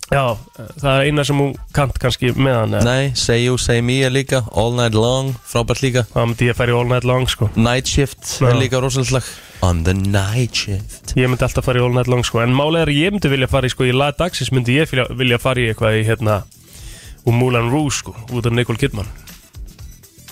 Já, 0.08 0.38
það 0.80 0.86
er 0.88 1.06
eina 1.10 1.24
sem 1.28 1.36
hún 1.36 1.50
kant 1.76 1.98
kannski 2.00 2.30
með 2.32 2.54
hann 2.56 2.76
eða? 2.78 2.84
Nei, 2.86 3.10
say 3.18 3.42
you, 3.42 3.58
say 3.60 3.82
me 3.84 3.98
er 4.06 4.12
líka 4.14 4.38
All 4.56 4.72
night 4.72 4.94
long, 4.96 5.34
frábært 5.44 5.82
líka. 5.84 6.06
Það 6.14 6.30
myndi 6.30 6.46
ég 6.48 6.54
að 6.54 6.60
fara 6.62 6.72
í 6.72 6.76
All 6.78 6.88
Night 6.88 7.04
Long 7.08 7.26
sko. 7.28 7.48
Night 7.60 7.90
shift 7.92 8.30
Já. 8.40 8.46
er 8.48 8.56
líka 8.56 8.80
rosalega 8.80 9.18
lag 9.18 9.28
On 9.68 9.82
the 9.84 9.92
night 9.92 10.56
shift. 10.56 11.12
Ég 11.18 11.28
myndi 11.28 11.44
alltaf 11.44 11.68
fara 11.68 11.82
í 11.82 11.84
All 11.84 11.92
Night 11.92 12.08
Long 12.08 12.24
sko. 12.24 12.40
En 12.40 12.56
málega 12.56 12.86
er 12.86 12.92
að 12.94 13.00
ég 13.02 13.12
myndi 13.12 13.32
vilja 13.34 13.50
fara 13.52 13.68
í 13.68 13.74
sko 13.74 13.84
Í 13.84 13.92
lag 13.92 14.16
dagsins 14.16 14.48
myndi 14.54 14.78
ég 14.78 14.88
vilja, 14.88 15.04
vilja 15.18 15.40
fara 15.44 15.60
í 15.60 15.68
eitthvað 15.74 15.98
í 16.00 16.06
hérna 16.08 16.38
Úr 17.28 17.36
Moulin 17.36 17.68
Rouge 17.68 17.98
sko 17.98 18.16
Út 18.32 18.48
af 18.48 18.56
Nicole 18.56 18.80
Kidman. 18.80 19.12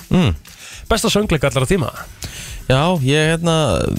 Mm. 0.08 0.32
Besta 0.88 1.12
söngleik 1.12 1.44
allra 1.44 1.68
tíma. 1.68 1.92
Já, 2.70 2.80
ég 3.04 3.28
hérna 3.34 3.58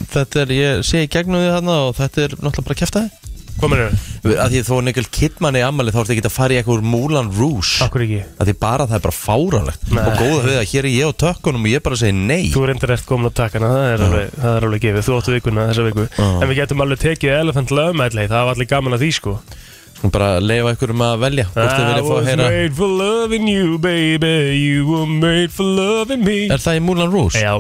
Þetta 0.10 0.42
er, 0.48 0.58
ég 0.58 0.84
sé 0.88 1.06
í 1.06 1.12
gegnum 1.12 1.44
því 1.44 1.54
þarna 1.54 1.80
Og 1.86 1.96
þetta 2.02 2.26
er 2.26 2.38
náttúrulega 2.42 2.70
bara 2.72 2.82
kæftæði 2.82 3.37
Mennir 3.58 3.90
þau? 3.90 4.34
Að 4.38 4.54
því 4.54 4.60
þó 4.68 4.74
Nicole 4.86 5.10
Kidman 5.18 5.56
er 5.58 5.66
ammali 5.68 5.94
Þá 5.94 6.00
ertu 6.04 6.14
ekki 6.14 6.24
að 6.28 6.34
fara 6.36 6.54
í 6.54 6.58
eitthvað 6.60 6.78
úr 6.78 6.86
Moulin 6.92 7.30
Rouge. 7.38 7.78
Akkur 7.86 8.04
ekki? 8.06 8.20
Að 8.38 8.50
því 8.52 8.56
bara 8.62 8.86
það 8.90 8.98
er 9.00 9.04
bara 9.08 9.18
fáránlegt. 9.18 9.88
Nei. 9.92 10.02
Og 10.04 10.20
góða 10.22 10.42
við 10.48 10.58
að 10.62 10.68
hér 10.74 10.88
er 10.88 10.94
ég 10.94 11.08
á 11.10 11.12
tökkunum 11.24 11.66
Og 11.68 11.72
ég 11.72 11.84
bara 11.88 12.00
segi 12.02 12.18
nei. 12.18 12.44
Þú 12.54 12.66
er 12.68 12.74
endur 12.76 12.94
eftir 12.98 13.10
komin 13.10 13.32
á 13.32 13.34
takkana, 13.40 13.72
það 13.74 13.88
er, 13.94 14.04
alveg, 14.08 14.36
það 14.38 14.58
er 14.60 14.68
alveg 14.70 14.86
gefið, 14.86 15.08
þú 15.08 15.18
áttu 15.18 15.36
vikuna 15.38 15.66
þessa 15.72 15.88
viku. 15.88 16.06
En 16.28 16.46
við 16.52 16.60
getum 16.62 16.86
alveg 16.86 17.02
tekið 17.08 17.34
Elephant 17.40 17.74
Love 17.74 17.98
medley, 18.04 18.30
það 18.30 18.46
var 18.50 18.58
allir 18.60 18.70
gaman 18.76 18.98
að 18.98 19.06
því 19.06 19.12
sko. 19.18 19.36
Skulum 19.98 20.14
bara 20.14 20.30
leifa 20.44 20.76
ykkur 20.76 20.92
um 20.94 21.02
að 21.08 21.16
velja 21.24 21.46
Hvort 21.50 21.72
þið 21.74 21.80
I 21.82 21.88
vilja 21.88 22.04
fá 22.06 22.10
was 22.12 22.20
að 22.20 22.28
heyra. 22.30 22.50
made 22.54 22.76
for 22.78 22.92
loving 23.00 23.48
you 23.50 23.78
baby, 23.82 24.34
you 24.54 24.86
were 24.86 25.08
made 25.10 25.50
for 25.50 25.66
loving 25.66 26.22
me. 26.28 26.36
Er 26.54 26.62
það 26.62 26.78
í 26.78 26.84
Moulin 26.86 27.10
Rouge? 27.10 27.42
Já, 27.42 27.56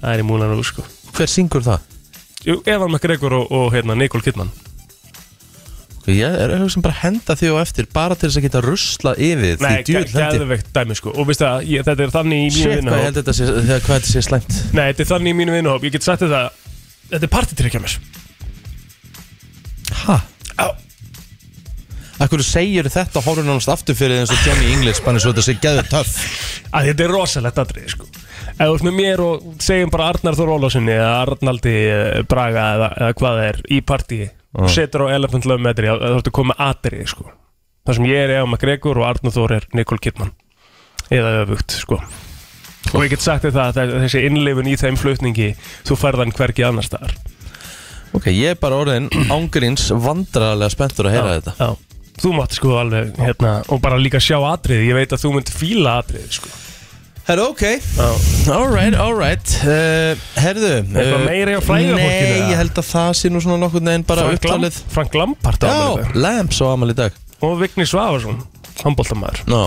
Það 0.00 0.14
er 0.16 0.22
í 0.22 0.24
Moulin 0.26 0.48
Rouge 0.54 0.70
sko. 0.72 0.84
Hver 1.12 1.28
syngur 1.28 1.62
það? 1.66 1.84
Jú, 2.46 2.58
Evan 2.66 2.90
McGregor 2.90 3.36
og, 3.38 3.50
og 3.54 3.72
hérna, 3.74 3.94
Nicole 3.98 4.24
Kidman. 4.24 4.50
Ég 6.10 6.26
er 6.26 6.50
auðvitað 6.50 6.72
sem 6.74 6.82
bara 6.82 6.98
henda 6.98 7.34
því 7.38 7.48
og 7.52 7.58
eftir 7.62 7.86
Bara 7.94 8.16
til 8.18 8.26
þess 8.26 8.38
að 8.40 8.46
geta 8.48 8.60
rusla 8.64 9.12
yfir 9.14 9.60
Því 9.60 9.62
Nei, 9.68 9.84
djúvill 9.86 10.08
hendi 10.10 10.38
gæðveikt 10.40 10.72
dæmi 10.74 10.96
sko. 10.98 11.12
Og 11.14 11.28
veistu 11.28 11.46
það, 11.46 11.68
ég, 11.70 11.84
þetta 11.86 12.02
er 12.02 12.14
þannig 12.16 12.40
í 12.40 12.48
mínu 12.48 12.56
Shit, 12.56 12.64
hvað 12.66 12.72
ég 12.72 12.80
vinnuhóp 12.82 13.04
held 13.06 13.18
þetta 13.20 13.34
sé, 13.38 13.46
þegar 13.52 13.84
hvað 13.86 14.00
þetta 14.00 14.10
sé 14.10 14.22
slæmt. 14.26 14.56
Nei, 14.74 14.82
þetta 14.88 15.04
er 15.04 15.10
þannig 15.12 15.30
í 15.30 15.36
mínu 15.38 15.54
vinnuhóp, 15.54 15.86
ég 15.86 15.94
get 15.94 16.06
sagt 16.08 16.24
þetta 16.24 16.40
Þetta 17.12 17.28
er 17.28 17.32
partitrykja 17.36 17.82
mér. 17.84 17.94
Hæ? 20.02 20.16
Já 20.58 20.66
Akkur 22.22 22.42
segir 22.46 22.86
þetta 22.90 23.18
og 23.22 23.24
horfður 23.28 23.46
nánast 23.52 23.70
aftur 23.72 23.96
fyrir 23.98 24.24
eins 24.24 24.30
og 24.34 24.42
Johnny 24.46 24.74
English 24.74 25.02
Bara 25.06 25.18
eins 25.18 25.24
og 25.26 25.36
þetta 25.36 25.46
sé 25.46 25.54
geður 25.62 25.88
töff? 25.90 26.18
Að 26.74 26.90
þetta 26.90 27.06
er 27.06 27.14
rosalegt 27.14 27.62
atrið 27.62 27.88
sko. 27.94 28.10
Ef 28.52 28.62
þú 28.62 28.74
ert 28.76 28.86
með 28.86 28.96
mér 28.98 29.22
og 29.24 29.44
segjum 29.62 29.92
bara 29.92 30.08
Arnar 30.12 30.36
Þór 30.38 30.54
Ólásinni 30.56 30.94
eða 30.94 31.12
Arnaldi 31.24 31.76
eh, 31.88 32.22
Braga 32.28 32.66
eða, 32.76 32.88
eða 33.00 33.18
hvað 33.20 33.38
það 33.38 33.48
er 33.50 33.60
í 33.72 33.80
partíi 33.92 34.28
og 34.52 34.68
setur 34.72 35.06
á 35.08 35.14
Elephant 35.16 35.48
Love 35.48 35.64
Medley 35.64 35.88
þá 35.88 36.02
þá 36.02 36.16
ertu 36.18 36.34
komið 36.36 36.58
atrið 36.66 37.06
sko. 37.14 37.30
það 37.86 37.98
sem 37.98 38.08
ég 38.10 38.24
er 38.26 38.34
Eva 38.36 38.48
McGregor 38.50 39.00
og 39.00 39.08
Arnar 39.08 39.34
Þór 39.36 39.56
er 39.56 39.68
Nicole 39.78 40.02
Kidman 40.04 40.34
eða 41.12 41.32
öfugt 41.42 41.76
sko. 41.80 42.00
og 42.92 42.98
ég 43.00 43.14
get 43.14 43.24
sagt 43.24 43.46
þér 43.46 43.56
það 43.56 43.80
að 43.84 43.94
þessi 44.04 44.24
innleifun 44.28 44.68
í 44.68 44.76
þeim 44.80 44.98
flutningi 45.00 45.54
þú 45.88 45.98
færðan 46.02 46.34
hvergi 46.36 46.66
annar 46.68 46.88
staðar 46.88 47.16
Ok, 48.12 48.26
ég 48.28 48.52
er 48.52 48.58
bara 48.60 48.76
orðin 48.76 49.08
ángríns 49.32 49.86
vandrarlega 50.06 50.74
spenntur 50.74 51.08
að 51.08 51.16
heyra 51.16 51.36
þetta 51.38 51.54
Já. 51.56 51.70
þú 52.20 52.32
mátti 52.36 52.58
sko 52.58 52.74
alveg 52.76 53.14
hérna, 53.16 53.54
og 53.72 53.80
bara 53.80 53.96
líka 54.00 54.20
sjá 54.20 54.36
atrið 54.50 54.84
ég 54.90 54.98
veit 54.98 55.14
að 55.16 55.22
þú 55.24 55.32
myndi 55.38 55.54
fíla 55.56 55.94
atrið 56.02 56.26
sko. 56.36 56.52
Herru, 57.26 57.44
ok. 57.52 57.62
Já. 57.62 58.06
Alright, 58.52 58.96
alright 58.98 59.52
uh, 59.62 60.18
Herðu 60.42 60.70
Eitthvað 60.82 61.22
meira 61.28 61.52
hjá 61.54 61.60
fræga 61.62 61.92
fólkinu, 61.94 62.32
Nei, 62.34 62.48
ég 62.50 62.56
held 62.58 62.80
að 62.82 62.88
það 62.88 63.10
sé 63.20 63.30
nú 63.30 63.42
svona 63.44 63.60
nokkur 63.62 63.84
neginn 63.86 64.04
bara 64.08 64.24
Frank, 64.26 64.40
upptalið. 64.40 64.78
Frank 64.90 65.14
Lampart 65.20 65.62
á 65.62 65.70
afmæli 65.70 65.84
í 65.86 66.00
dag. 66.02 66.08
Já, 66.16 66.24
Lamps 66.24 66.58
á 66.58 66.66
amal 66.72 66.90
í 66.90 66.96
dag. 66.98 67.20
Og 67.46 67.54
Vigni 67.62 67.86
Svavarsson 67.86 68.40
handbóltamæður 68.82 69.44
Ná, 69.52 69.60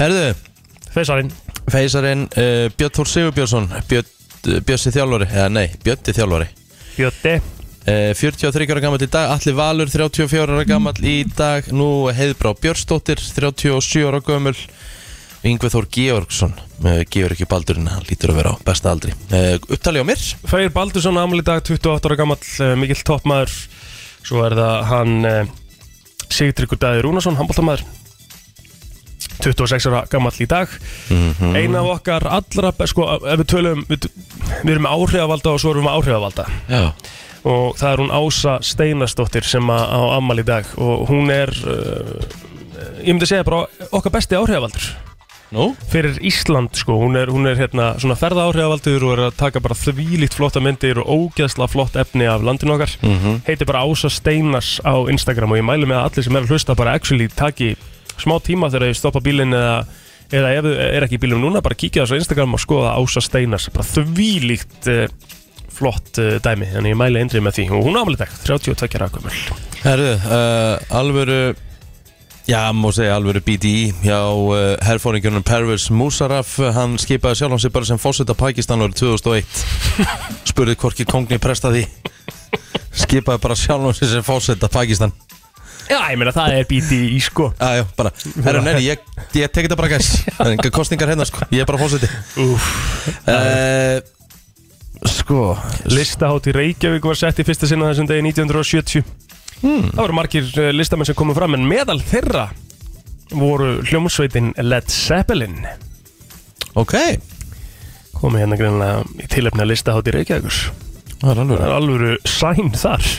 herðu. 0.00 0.24
Feysarinn 0.96 1.30
Feysarinn 1.68 2.24
uh, 2.32 2.64
Björn 2.80 2.96
Þór 2.96 3.12
Sigurbjörnsson 3.12 3.68
Björn, 3.90 4.08
uh, 4.48 4.58
Bjössi 4.64 4.92
þjálfari 4.96 5.28
Eða 5.28 5.48
nei, 5.52 5.66
Bjötti 5.84 6.16
þjálfari. 6.16 6.48
Bjötti 6.96 7.34
uh, 7.36 8.12
43 8.16 8.72
ára 8.72 8.84
gammal 8.86 9.04
í 9.04 9.10
dag 9.12 9.34
Alli 9.36 9.52
Valur 9.60 9.92
34 9.92 10.56
ára 10.56 10.64
gammal 10.68 10.96
í 11.04 11.18
dag 11.36 11.68
Nú 11.76 11.90
Heiðbrá 12.16 12.56
Björnsdóttir 12.64 13.20
37 13.20 14.08
ára 14.08 14.24
gömul 14.24 14.56
Yngve 15.46 15.70
Þór 15.70 15.86
Georgsson 15.94 16.54
uh, 16.82 17.04
Gefur 17.06 17.34
ekki 17.34 17.46
baldurinn, 17.48 17.86
hann 17.92 18.06
lítur 18.08 18.32
að 18.32 18.40
vera 18.40 18.54
á 18.54 18.62
besta 18.66 18.90
aldri. 18.90 19.14
Uh, 19.30 19.54
Upptali 19.70 20.02
á 20.02 20.06
mér? 20.06 20.24
Freyr 20.50 20.72
Baldursson 20.74 21.20
ámæli 21.20 21.44
í 21.44 21.46
dag 21.46 21.62
28 21.62 22.10
ára 22.10 22.18
gammal 22.18 22.40
uh, 22.42 22.74
mikill 22.80 23.04
toppmaður. 23.06 23.54
Svo 24.26 24.42
er 24.44 24.56
það 24.58 24.82
hann 24.90 25.14
Sigtryggur 26.28 26.80
Dæði 26.82 27.04
Rúnarsson 27.06 27.38
handbóltamæður 27.38 27.86
26 29.38 29.86
ára 29.88 30.02
gammal 30.10 30.34
í 30.42 30.48
dag. 30.50 30.74
Mhm. 31.14 31.54
eina 31.54 31.84
af 31.84 31.92
okkar 31.94 32.26
allra 32.26 32.74
sko, 32.90 33.06
ef 33.22 33.38
við 33.38 33.48
tölum 33.54 33.86
við, 33.88 34.10
við 34.64 34.74
erum 34.74 34.88
með 34.88 34.98
áhrifavalda 34.98 35.54
og 35.54 35.62
svo 35.62 35.72
erum 35.72 35.84
við 35.84 35.88
með 35.88 35.98
áhrifavalda. 36.00 36.46
Já, 36.68 36.82
og 37.48 37.78
það 37.78 37.92
er 37.92 38.02
hún 38.02 38.14
Ása 38.18 38.58
Steinastóttir 38.66 39.46
sem 39.46 39.70
á 39.70 40.02
ammal 40.18 40.40
í 40.42 40.46
dag. 40.46 40.66
Og 40.76 41.06
hún 41.12 41.30
er 41.30 41.54
uh, 41.62 42.18
ég 43.04 43.14
myndi 43.14 43.30
segja 43.30 43.46
bara 43.46 43.66
okkar 43.94 44.18
besti 44.18 44.36
áhrifavaldur 44.38 44.90
nú? 45.54 45.68
Fyrir 45.92 46.18
Ísland 46.24 46.76
sko, 46.76 46.98
hún 47.00 47.16
er, 47.20 47.30
hún 47.32 47.48
er 47.48 47.56
hérna 47.58 47.90
svona 48.00 48.16
ferða 48.18 48.46
áhrifavaldur 48.48 49.06
og 49.08 49.12
er 49.14 49.22
að 49.28 49.38
taka 49.40 49.62
bara 49.64 49.76
þvílíkt 49.78 50.36
flotta 50.36 50.60
myndir 50.64 51.00
og 51.02 51.08
ógeðsla 51.08 51.68
flott 51.70 51.96
efni 52.00 52.26
af 52.28 52.44
landinu 52.44 52.76
okkar. 52.76 52.96
Mhm. 53.02 53.40
heitir 53.48 53.66
bara 53.68 53.84
Ása 53.86 54.10
Steinas 54.12 54.80
á 54.84 54.94
Instagram 55.08 55.52
og 55.52 55.58
ég 55.60 55.64
mælu 55.68 55.86
með 55.88 56.00
að 56.00 56.10
allir 56.10 56.24
sem 56.24 56.36
er 56.36 56.42
að 56.42 56.52
hlusta 56.52 56.76
bara 56.76 56.94
actually 56.98 57.28
taki 57.28 57.76
smá 58.18 58.36
tíma 58.42 58.68
þegar 58.70 58.88
þið 58.88 58.98
stoppa 58.98 59.20
bílinn 59.24 59.54
eða, 59.54 59.86
eða 60.32 60.52
ef 60.58 60.64
þið 60.64 60.78
er 60.88 61.06
ekki 61.06 61.18
í 61.18 61.22
bílum 61.22 61.42
núna 61.44 61.62
bara 61.62 61.78
kíkja 61.78 62.04
þessu 62.04 62.18
Instagram 62.20 62.54
og 62.54 62.60
skoða 62.60 62.96
Ása 62.98 63.22
Steinas 63.24 63.68
bara 63.72 63.86
þvílíkt 63.86 64.90
uh, 64.92 65.06
flott 65.78 66.18
uh, 66.18 66.36
dæmi, 66.42 66.66
þannig 66.74 66.92
ég 66.92 66.98
mælu 66.98 67.20
eindrið 67.22 67.44
með 67.46 67.54
því. 67.60 67.66
Og 67.78 67.86
hún 67.86 68.00
ámæli 68.00 68.18
dag, 68.18 68.32
32 68.44 68.98
rakumul 68.98 69.36
Herðu, 69.84 70.14
uh, 70.26 70.98
alvöru 70.98 71.54
Já, 72.48 72.72
má 72.72 72.88
segja 72.96 73.12
alvöru 73.12 73.42
BDI 73.44 73.92
hjá 74.00 74.24
uh, 74.32 74.72
herfóringjörnum 74.80 75.44
Pervez 75.44 75.90
Musarraf 75.92 76.54
hann 76.72 76.94
skipaði 76.96 77.42
sjálf 77.42 77.52
hann 77.52 77.60
sig 77.60 77.72
bara 77.74 77.84
sem 77.84 78.00
fósetta 78.00 78.32
Pakistan 78.32 78.80
árið 78.80 79.02
2001 79.02 79.44
spurði 80.54 80.78
hvorki 80.80 81.04
kongni 81.04 81.36
presta 81.36 81.68
því. 81.74 81.84
Skipaði 83.04 83.42
bara 83.44 83.58
sjálf 83.58 83.84
hann 83.84 83.98
sig 83.98 84.08
sem 84.14 84.24
fósetta 84.24 84.72
Pakistan. 84.72 85.12
Já, 85.92 86.00
ég 86.08 86.16
meina 86.16 86.32
það 86.32 86.56
er 86.56 86.66
bíti 86.72 87.02
í 87.12 87.20
sko. 87.20 87.50
Já, 87.60 87.82
já, 87.82 87.84
bara, 88.00 88.16
herru, 88.40 88.64
neini, 88.64 88.86
ég, 88.86 89.04
ég 89.36 89.52
tek 89.52 89.68
þetta 89.68 89.80
bara 89.82 89.92
gæs 89.92 90.10
það 90.30 90.46
er 90.46 90.56
enga 90.56 90.74
kostningar 90.80 91.12
hérna, 91.12 91.28
sko, 91.28 91.44
ég 91.52 91.66
er 91.66 91.68
bara 91.68 91.84
fósetti 91.84 92.08
uh, 93.28 94.00
Sko. 95.04 95.52
Listahátt 95.92 96.48
í 96.48 96.56
Reykjavík 96.56 97.04
var 97.12 97.16
sett 97.20 97.44
í 97.44 97.44
fyrsta 97.46 97.68
sinna 97.68 97.92
þessum 97.92 98.08
degi 98.08 98.24
1970 98.32 99.27
hmm, 99.62 99.90
Það 99.94 100.02
voru 100.02 100.16
margir 100.18 100.50
uh, 100.58 100.70
listamenn 100.74 101.08
sem 101.08 101.18
komu 101.18 101.36
fram 101.36 101.56
en 101.58 101.66
meðal 101.68 102.00
þeirra 102.04 102.48
voru 103.34 103.78
hljómsveitin 103.84 104.54
Led 104.64 104.88
Zeppelin. 104.88 105.58
Ok, 106.78 106.94
komið 108.16 108.44
hérna 108.44 108.58
greinlega 108.60 109.02
í 109.20 109.26
tilefni 109.30 109.64
að 109.64 109.72
listahátt 109.74 110.08
í 110.08 110.14
Reykjavíkur. 110.16 110.60
Það 111.18 111.42
er 111.42 111.52
er 111.58 111.74
alvöru 111.74 112.14
sæn 112.28 112.72
þar. 112.78 113.10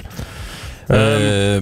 Um, 0.90 0.98
uh, 0.98 1.60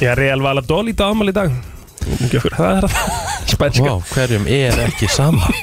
Já, 0.00 0.14
Real 0.16 0.40
Valladolid 0.40 1.00
á 1.02 1.10
amal 1.10 1.28
í 1.28 1.34
dag. 1.36 1.50
Ég 1.50 2.06
veit 2.08 2.22
ekki 2.28 2.38
okkur, 2.40 2.54
Það 2.56 2.76
er 2.76 2.86
það. 2.88 3.18
Spænska. 3.54 3.90
Vá, 3.90 4.12
hverjum 4.14 4.46
er 4.48 4.78
ekki 4.86 5.08
sama 5.10 5.50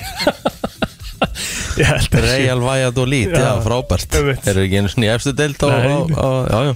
Real 1.78 2.60
Valladolid, 2.64 3.32
já, 3.32 3.40
Já, 3.44 3.52
frábært. 3.66 4.10
einmitt. 4.18 4.48
Eru 4.52 4.66
ekki 4.66 4.80
einu 4.82 4.90
svona 4.92 5.08
í 5.08 5.14
efstu 5.16 5.34
deild 5.38 5.62
á, 5.62 5.68
Nei. 5.70 5.88
á, 5.88 5.98
á, 6.18 6.30
já, 6.50 6.60
já. 6.68 6.74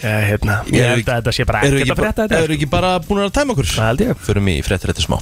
Hérna. 0.00 0.54
Ég 0.72 0.86
held 0.94 1.08
að 1.12 1.18
þetta 1.20 1.32
sé 1.36 1.44
bara 1.44 1.60
ekkert 1.66 1.90
að 1.92 1.98
frétta 1.98 1.98
bara- 2.00 2.28
þetta. 2.28 2.44
eru 2.46 2.54
ekki 2.56 2.68
bara 2.72 2.92
búin 3.04 3.20
að 3.26 3.32
tæma 3.36 3.52
okkur? 3.52 3.66
Það 3.68 3.88
held 3.90 4.00
ég. 4.06 4.22
Förum 4.24 4.46
í 4.48 4.54
fréttir 4.64 4.92
þetta 4.94 5.04
smá. 5.04 5.18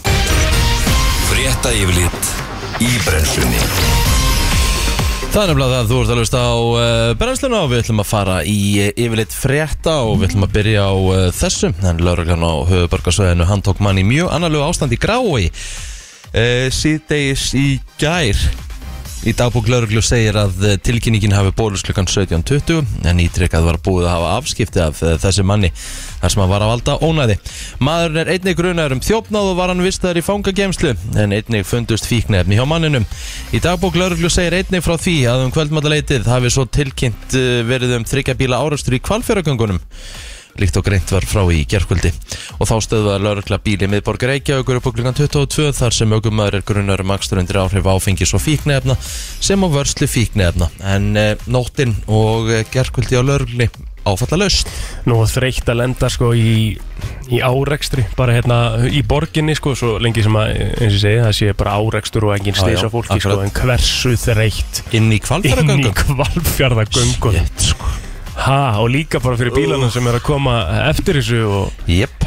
Frétta 1.28 1.72
yfirlit 1.74 2.28
í 2.84 2.90
brennslunni. 3.02 3.58
Það 5.28 5.42
er 5.42 5.50
nefnilega 5.50 5.72
það 5.74 5.82
að 5.82 5.90
þú 5.90 5.96
ert 6.00 6.10
að 6.14 6.20
hlusta 6.22 6.38
á 6.40 6.54
uh, 6.56 7.14
brennsluna 7.20 7.58
og 7.64 7.68
við 7.72 7.82
ætlum 7.82 8.00
að 8.00 8.08
fara 8.08 8.36
í 8.48 8.54
uh, 8.80 8.92
yfirleitt 8.96 9.34
frétta 9.36 9.96
og 10.06 10.14
við 10.22 10.30
ætlum 10.30 10.46
að 10.46 10.54
byrja 10.56 10.86
á 10.88 10.92
uh, 10.94 11.16
þessu. 11.36 11.72
En 11.84 12.00
lauruglan 12.06 12.46
á 12.48 12.52
höfubarkasvæðinu 12.70 13.48
hann 13.50 13.62
tók 13.66 13.82
mann 13.84 13.98
í 14.00 14.06
mjög 14.08 14.30
annarlegu 14.32 14.64
ástand 14.64 14.94
í 14.96 15.00
grái 15.02 15.50
uh, 15.50 16.70
síðdegis 16.72 17.50
í 17.60 17.66
gær 18.00 18.40
Í 19.26 19.32
dagbúk 19.34 19.66
lauruglu 19.66 19.98
segir 20.04 20.36
að 20.38 20.60
eh, 20.62 20.76
tilkynningin 20.78 21.34
hafi 21.34 21.50
bólust 21.58 21.88
klukkan 21.88 22.06
17.20 22.06 23.08
en 23.10 23.22
ítrykkað 23.24 23.64
var 23.66 23.78
búið 23.82 24.06
að 24.06 24.14
hafa 24.14 24.28
afskipti 24.38 24.82
af 24.84 25.00
eh, 25.02 25.16
þessi 25.18 25.42
manni 25.42 25.72
þar 25.74 26.32
sem 26.32 26.42
hann 26.44 26.52
var 26.52 26.62
að 26.62 26.70
valda 26.70 26.94
ónæði. 27.02 27.36
Maðurinn 27.82 28.22
er 28.22 28.30
einnig 28.36 28.58
grunar 28.60 28.94
um 28.94 29.02
þjófnáð 29.02 29.50
og 29.50 29.58
var 29.58 29.72
hann 29.72 29.82
vistaður 29.82 30.22
í 30.22 30.24
fangagemslu 30.28 30.94
en 31.18 31.34
einnig 31.34 31.66
fundust 31.66 32.06
fíknefni 32.06 32.60
hjá 32.60 32.64
manninum. 32.70 33.10
Í 33.50 33.58
dagbúk 33.64 33.98
lauruglu 33.98 34.30
segir 34.30 34.60
einnig 34.60 34.86
frá 34.86 34.94
því 34.94 35.18
að 35.34 35.44
um 35.48 35.54
kvöldmátaleitið 35.56 36.30
hafi 36.30 36.54
svo 36.54 36.68
tilkynnt 36.78 37.34
eh, 37.34 37.64
verið 37.66 37.98
um 37.98 38.06
þryggja 38.06 38.38
bíla 38.38 38.62
árastur 38.62 39.00
í 39.00 39.02
kvalfjöragöngunum 39.02 39.82
líkt 40.62 40.78
og 40.80 40.86
greint 40.86 41.12
var 41.14 41.26
frá 41.28 41.42
í 41.54 41.64
gerkvöldi 41.68 42.12
og 42.58 42.68
þá 42.68 42.74
stöðvaði 42.86 43.24
laurugla 43.26 43.60
bíli 43.64 43.90
miðborg 43.90 44.26
Reykjavíkur 44.30 44.80
upp 44.80 44.88
á 44.88 44.94
klukkan 44.96 45.18
22 45.18 45.72
þar 45.78 45.98
sem 45.98 46.16
aukumæður 46.16 46.60
er 46.60 46.66
grunnar 46.68 47.04
um 47.04 47.14
akstur 47.14 47.42
undir 47.42 47.60
áhrif 47.62 47.86
áfengis 47.88 48.34
og 48.36 48.44
fíknefna 48.44 48.98
sem 49.02 49.62
á 49.62 49.68
vörslu 49.70 50.08
fíknefna 50.10 50.70
en 50.94 51.12
e, 51.16 51.28
nóttin 51.46 51.94
og 52.06 52.50
gerkvöldi 52.72 53.18
á 53.18 53.22
laurugli 53.22 53.70
áfalla 54.08 54.44
laust 54.44 54.70
Nú 55.08 55.20
þreytt 55.28 55.68
að 55.70 55.80
lenda 55.82 56.08
sko 56.12 56.32
í, 56.36 56.76
í 57.32 57.40
árekstri 57.44 58.04
bara 58.18 58.36
hérna 58.36 58.58
í 58.88 59.02
borginni 59.06 59.56
sko 59.58 59.74
svo 59.78 59.96
lengi 60.02 60.24
sem 60.24 60.36
að, 60.38 60.52
eins 60.78 60.96
og 60.98 61.02
segi, 61.04 61.22
það 61.24 61.36
sé 61.40 61.54
bara 61.58 61.76
árekstur 61.78 62.28
og 62.28 62.36
engin 62.38 62.56
Já, 62.56 62.62
slis 62.64 62.82
já, 62.82 62.88
á 62.88 62.90
fólki 62.92 63.20
sko 63.20 63.36
akkurat. 63.36 63.46
en 63.46 63.54
hversu 63.56 64.14
þreytt. 64.24 64.82
Inn 64.96 65.10
í 65.12 65.20
inn 65.20 65.68
Ha, 68.38 68.78
og 68.78 68.88
líka 68.94 69.18
bara 69.22 69.36
fyrir 69.38 69.52
bílana 69.56 69.88
sem 69.92 70.06
er 70.06 70.18
að 70.20 70.24
koma 70.28 70.54
eftir 70.88 71.18
þessu 71.18 71.40
og 71.48 71.88
Jep. 71.90 72.24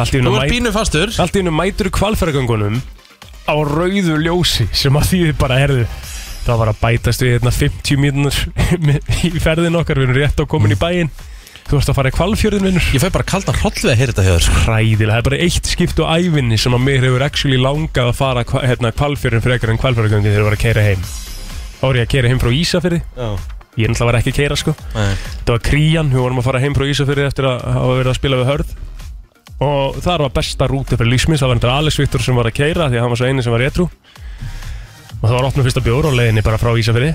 allt 0.00 0.14
í 0.16 0.20
hennu 0.20 0.32
ert 0.40 0.50
pínu 0.52 0.72
fastur. 0.74 1.12
hennu 1.12 1.52
mætur 1.54 1.90
kvalfjarðagöngunum 1.92 2.80
á 3.46 3.54
rauðu 3.68 4.16
ljósi 4.24 4.66
sem 4.72 4.96
að 4.96 5.10
þýðir 5.12 5.36
bara, 5.38 5.58
herðu 5.60 5.84
það 6.46 6.60
var 6.62 6.70
að 6.72 6.80
bætast 6.82 7.22
við 7.22 7.32
hérna 7.36 7.52
50 7.52 8.00
mínútur 8.00 8.36
í 9.28 9.32
ferðin 9.42 9.76
okkar, 9.78 9.98
við 10.00 10.08
erum 10.08 10.18
rétt 10.20 10.40
á 10.40 10.44
komin 10.48 10.72
í 10.74 10.78
bæinn. 10.80 11.10
Þú 11.66 11.80
ert 11.80 11.88
að 11.90 11.96
fara 11.98 12.10
í 12.12 12.14
kvalfjörðin 12.14 12.62
vinnur. 12.68 12.84
Ég 12.94 13.02
fæ 13.02 13.08
bara 13.10 13.26
kaldan 13.26 13.56
hroll 13.58 13.74
við 13.74 13.90
að 13.90 13.96
heyra 13.98 14.12
þetta 14.14 14.22
hjá 14.22 14.32
þér 14.36 14.44
sko. 14.46 14.60
Hræðilega, 14.68 15.10
það 15.10 15.18
er 15.18 15.26
bara 15.26 15.40
eitt 15.42 15.66
skipt 15.72 15.98
á 15.98 16.04
ævinni 16.14 16.58
sem 16.62 16.76
að 16.78 16.84
mér 16.86 17.06
hefur 17.08 17.24
actually 17.26 17.58
langað 17.58 18.12
að 18.12 18.18
fara 18.20 18.44
hva- 18.46 18.62
hérna 18.70 18.92
kvalfjörðin 18.94 19.42
frekar 19.42 19.72
en 19.74 19.80
kvalfjörðagöngin 19.82 20.30
þegar 20.30 20.44
ég 20.44 20.46
var 20.46 20.56
að 20.58 20.62
keira 20.62 20.84
heim. 20.86 21.02
Þá 21.80 21.82
var 21.88 21.98
ég 21.98 22.06
að 22.06 22.12
keira 22.14 22.30
heim 22.30 22.42
frá 22.44 22.52
Ísafirði. 22.54 23.02
Já 23.18 23.55
Ég 23.76 23.90
náttúrulega 23.90 24.08
var 24.08 24.18
ekki 24.20 24.32
að 24.32 24.38
keira 24.40 24.56
sko. 24.56 24.72
Nei. 24.94 25.14
Þetta 25.20 25.52
var 25.52 25.64
Krían, 25.66 26.12
við 26.12 26.22
vorum 26.24 26.40
að 26.40 26.46
fara 26.48 26.60
heim 26.62 26.76
frá 26.76 26.86
Ísafirði 26.88 27.26
eftir 27.28 27.48
að 27.50 27.64
hafa 27.76 27.96
verið 27.98 28.12
að 28.12 28.18
spila 28.20 28.38
við 28.40 28.50
hörð. 28.50 28.76
Og 29.66 29.98
það 30.04 30.22
var 30.24 30.32
besta 30.36 30.66
rúti 30.68 30.96
fyrir 30.98 31.08
lífsmins 31.14 31.40
Það 31.40 31.48
var 31.48 31.58
þetta 31.60 31.76
Alex 31.80 31.96
Viktor 31.96 32.20
sem 32.20 32.36
var 32.36 32.48
að 32.50 32.56
keira 32.58 32.90
Því 32.92 32.98
að 32.98 33.04
hann 33.06 33.12
var 33.14 33.20
svo 33.22 33.28
eini 33.30 33.44
sem 33.44 33.54
var 33.54 33.62
réttrú 33.64 33.86
Og 33.86 35.22
það 35.22 35.32
var 35.32 35.46
opnum 35.48 35.64
fyrsta 35.64 35.82
bjór 35.86 36.08
og 36.10 36.16
leiðinni 36.18 36.42
bara 36.44 36.58
frá 36.60 36.74
Ísafirði. 36.76 37.14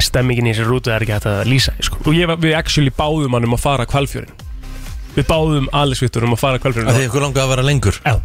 Stemmingin 0.00 0.48
í 0.48 0.54
þessi 0.54 0.64
rútu 0.64 0.92
er 0.94 1.04
ekki 1.04 1.12
hægt 1.12 1.28
að 1.28 1.42
lýsa 1.50 1.74
sko. 1.84 2.00
Og 2.08 2.16
ég, 2.16 2.32
við 2.40 2.56
actually 2.56 2.92
báðum 2.96 3.36
hann 3.36 3.48
um 3.48 3.56
að 3.56 3.62
fara 3.66 3.84
kvalfjörin 3.88 4.32
Við 5.16 5.28
báðum 5.28 5.68
Alex 5.76 6.02
Viktor 6.06 6.24
um 6.24 6.32
að 6.36 6.40
fara 6.40 6.62
kvalfjörin 6.62 6.88
Það 6.88 7.02
er 7.02 7.08
ykkur 7.10 7.24
langað 7.26 7.44
að 7.44 7.52
vera 7.52 7.66
lengur. 7.68 8.00
Já. 8.00 8.16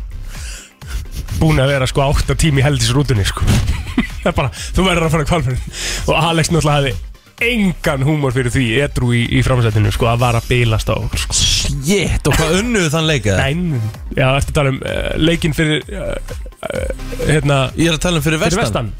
Búin 1.41 1.59
að 1.63 1.71
vera 1.75 1.87
sko 1.91 2.07
8 2.07 2.39
tími 2.39 2.63
í 2.63 2.65
heldisrútunni 2.65 3.27
sko. 3.27 3.43
Það 4.23 4.31
er 4.31 4.39
bara, 4.39 4.55
þú 4.55 4.87
verður 4.87 5.07
að 5.07 5.15
fara 5.17 5.29
kvalfjörðin 5.33 5.79
Og 6.07 6.17
Alex 6.31 6.51
náttúrulega 6.51 6.79
hafði 6.79 7.10
engan 7.41 8.03
húmor 8.05 8.33
fyrir 8.35 8.51
því 8.53 8.65
Edru 8.85 9.11
í, 9.17 9.21
í 9.37 9.41
framsættinu 9.45 9.91
sko 9.95 10.07
að 10.11 10.21
vara 10.23 10.41
að 10.41 10.49
bilast 10.51 10.89
á 10.91 10.95
sko. 11.23 11.35
Shit, 11.37 12.27
og 12.29 12.35
hvað 12.37 12.57
unnuðu 12.61 12.91
þann 12.93 13.07
leika? 13.09 13.37
Nein, 13.41 13.79
já, 14.15 14.27
eftir 14.37 14.51
að 14.53 14.57
tala 14.59 14.73
um 14.75 14.81
uh, 14.81 15.11
leikinn 15.21 15.55
fyrir 15.57 15.85
uh, 15.89 16.15
uh, 16.69 17.05
hérna, 17.27 17.61
Ég 17.79 17.89
er 17.91 17.97
að 17.97 18.03
tala 18.07 18.21
um 18.21 18.25
fyrir 18.25 18.41
vestan. 18.41 18.61
vestan. 18.63 18.91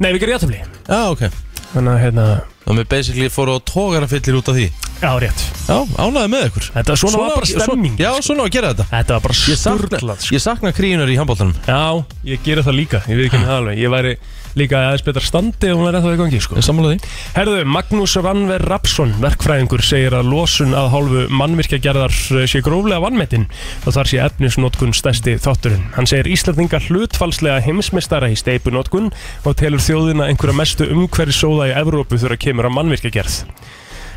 Nei, 0.00 0.10
við 0.12 0.22
gerum 0.24 0.36
játtöfli 0.36 0.60
Já, 0.62 1.00
ok. 1.12 1.26
Þannig 1.72 1.92
að 1.92 2.02
hérna, 2.06 2.26
Og 2.66 2.74
við 2.80 2.86
basically 2.90 3.28
fóru 3.30 3.54
á 3.54 3.58
tógarafyllir 3.62 4.36
út 4.40 4.48
af 4.50 4.56
því. 4.56 4.64
Já, 4.98 5.10
rétt. 5.22 5.42
Já, 5.68 5.76
ánæði 6.02 6.30
með 6.32 6.46
ykkur. 6.48 6.64
Þetta 6.74 6.96
svona, 6.98 7.18
var 7.20 7.34
bara 7.36 7.46
stemming 7.50 8.00
Já, 8.00 8.08
svona 8.26 8.42
á 8.42 8.46
að 8.48 8.54
gera 8.56 8.70
þetta. 8.72 8.86
Þetta 8.90 9.14
var 9.18 9.22
bara 9.26 9.36
Ég 9.36 9.60
sakna, 9.60 9.76
sturglað 9.84 10.24
sko. 10.24 10.34
ég 10.34 10.42
sakna 10.42 10.72
kríunar 10.74 11.12
í 11.12 11.18
handbóltanum 11.20 11.52
Já, 11.68 11.82
ég 12.26 12.42
gera 12.46 12.64
það 12.66 12.78
líka, 12.80 13.02
ég 13.06 13.20
veit 13.20 13.28
ekki 13.28 13.42
það 13.44 13.54
alveg. 13.60 13.78
Ég 13.84 13.92
væri 13.92 14.14
líka 14.56 14.80
aðeins 14.80 15.04
betra 15.04 15.22
standi 15.24 15.68
ef 15.68 15.76
hún 15.76 15.86
væri 15.86 16.00
ennþá 16.00 16.14
í 16.14 16.20
gangi 16.20 16.40
sko. 16.42 16.56
Ég 16.56 16.64
sammála 16.64 16.94
því 16.94 17.10
Herðu, 17.36 17.58
Magnús 17.68 18.16
Rannver 18.24 18.64
Rapsson, 18.70 19.12
verkfræðingur, 19.20 19.84
segir 19.84 20.16
að 20.16 20.30
losun 20.32 20.72
að 20.76 20.90
hálfu 20.94 21.24
mannvirkjagerðar 21.36 22.16
eh, 22.40 22.46
sé 22.48 22.62
gróflega 22.64 23.02
vannmetinn 23.04 23.46
og 23.84 23.96
þar 23.96 24.10
sé 24.10 24.22
efnisnotkun 24.24 24.96
stærsti 24.96 25.36
þátturinn. 25.44 25.84
Hann 25.98 26.08
segir 26.08 26.32
Íslandingar 26.32 26.88
hlutfalslega 26.88 27.60
heimsmeistara 27.66 28.32
í 28.32 28.38
steipunotkun 28.40 29.12
og 29.44 29.58
telur 29.60 29.84
þjóðina 29.84 30.30
einhverja 30.30 30.56
mestu 30.56 30.88
umhverfi 30.88 31.36
sóða 31.36 31.70
í 31.70 31.76
Evrópu 31.76 32.20
þegar 32.22 32.40
kemur 32.48 32.70
að 32.70 32.78
mannvirkjagerð. 32.80 33.40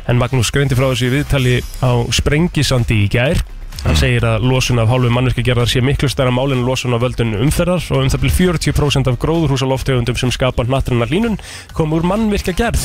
En 0.08 0.18
Magnús 0.18 0.50
greindi 0.50 0.78
frá 0.78 0.88
þessu 0.88 1.12
viðtali 1.12 1.58
á 1.84 1.92
Sprengisandi 2.16 3.04
í 3.04 3.10
gær. 3.12 3.44
Hann 3.80 3.96
segir 3.96 4.24
að 4.28 4.44
losun 4.44 4.80
af 4.82 4.90
hálfu 4.90 5.08
mannvirkjagerðar 5.14 5.70
sé 5.72 5.80
miklu 5.84 6.08
stærra 6.12 6.32
mál 6.34 6.52
en 6.52 6.66
losun 6.66 6.92
af 6.92 7.00
völdun 7.00 7.32
umferðar 7.40 7.84
og 7.94 8.02
um 8.04 8.10
það 8.12 8.24
byrja 8.26 8.36
40% 8.68 9.08
af 9.08 9.16
gróðurhúsaloftegundum 9.22 10.18
sem 10.20 10.32
skapa 10.34 10.66
nattrinnar 10.68 11.08
línun 11.08 11.38
kom 11.76 11.94
úr 11.96 12.04
mannvirkjagerð. 12.04 12.84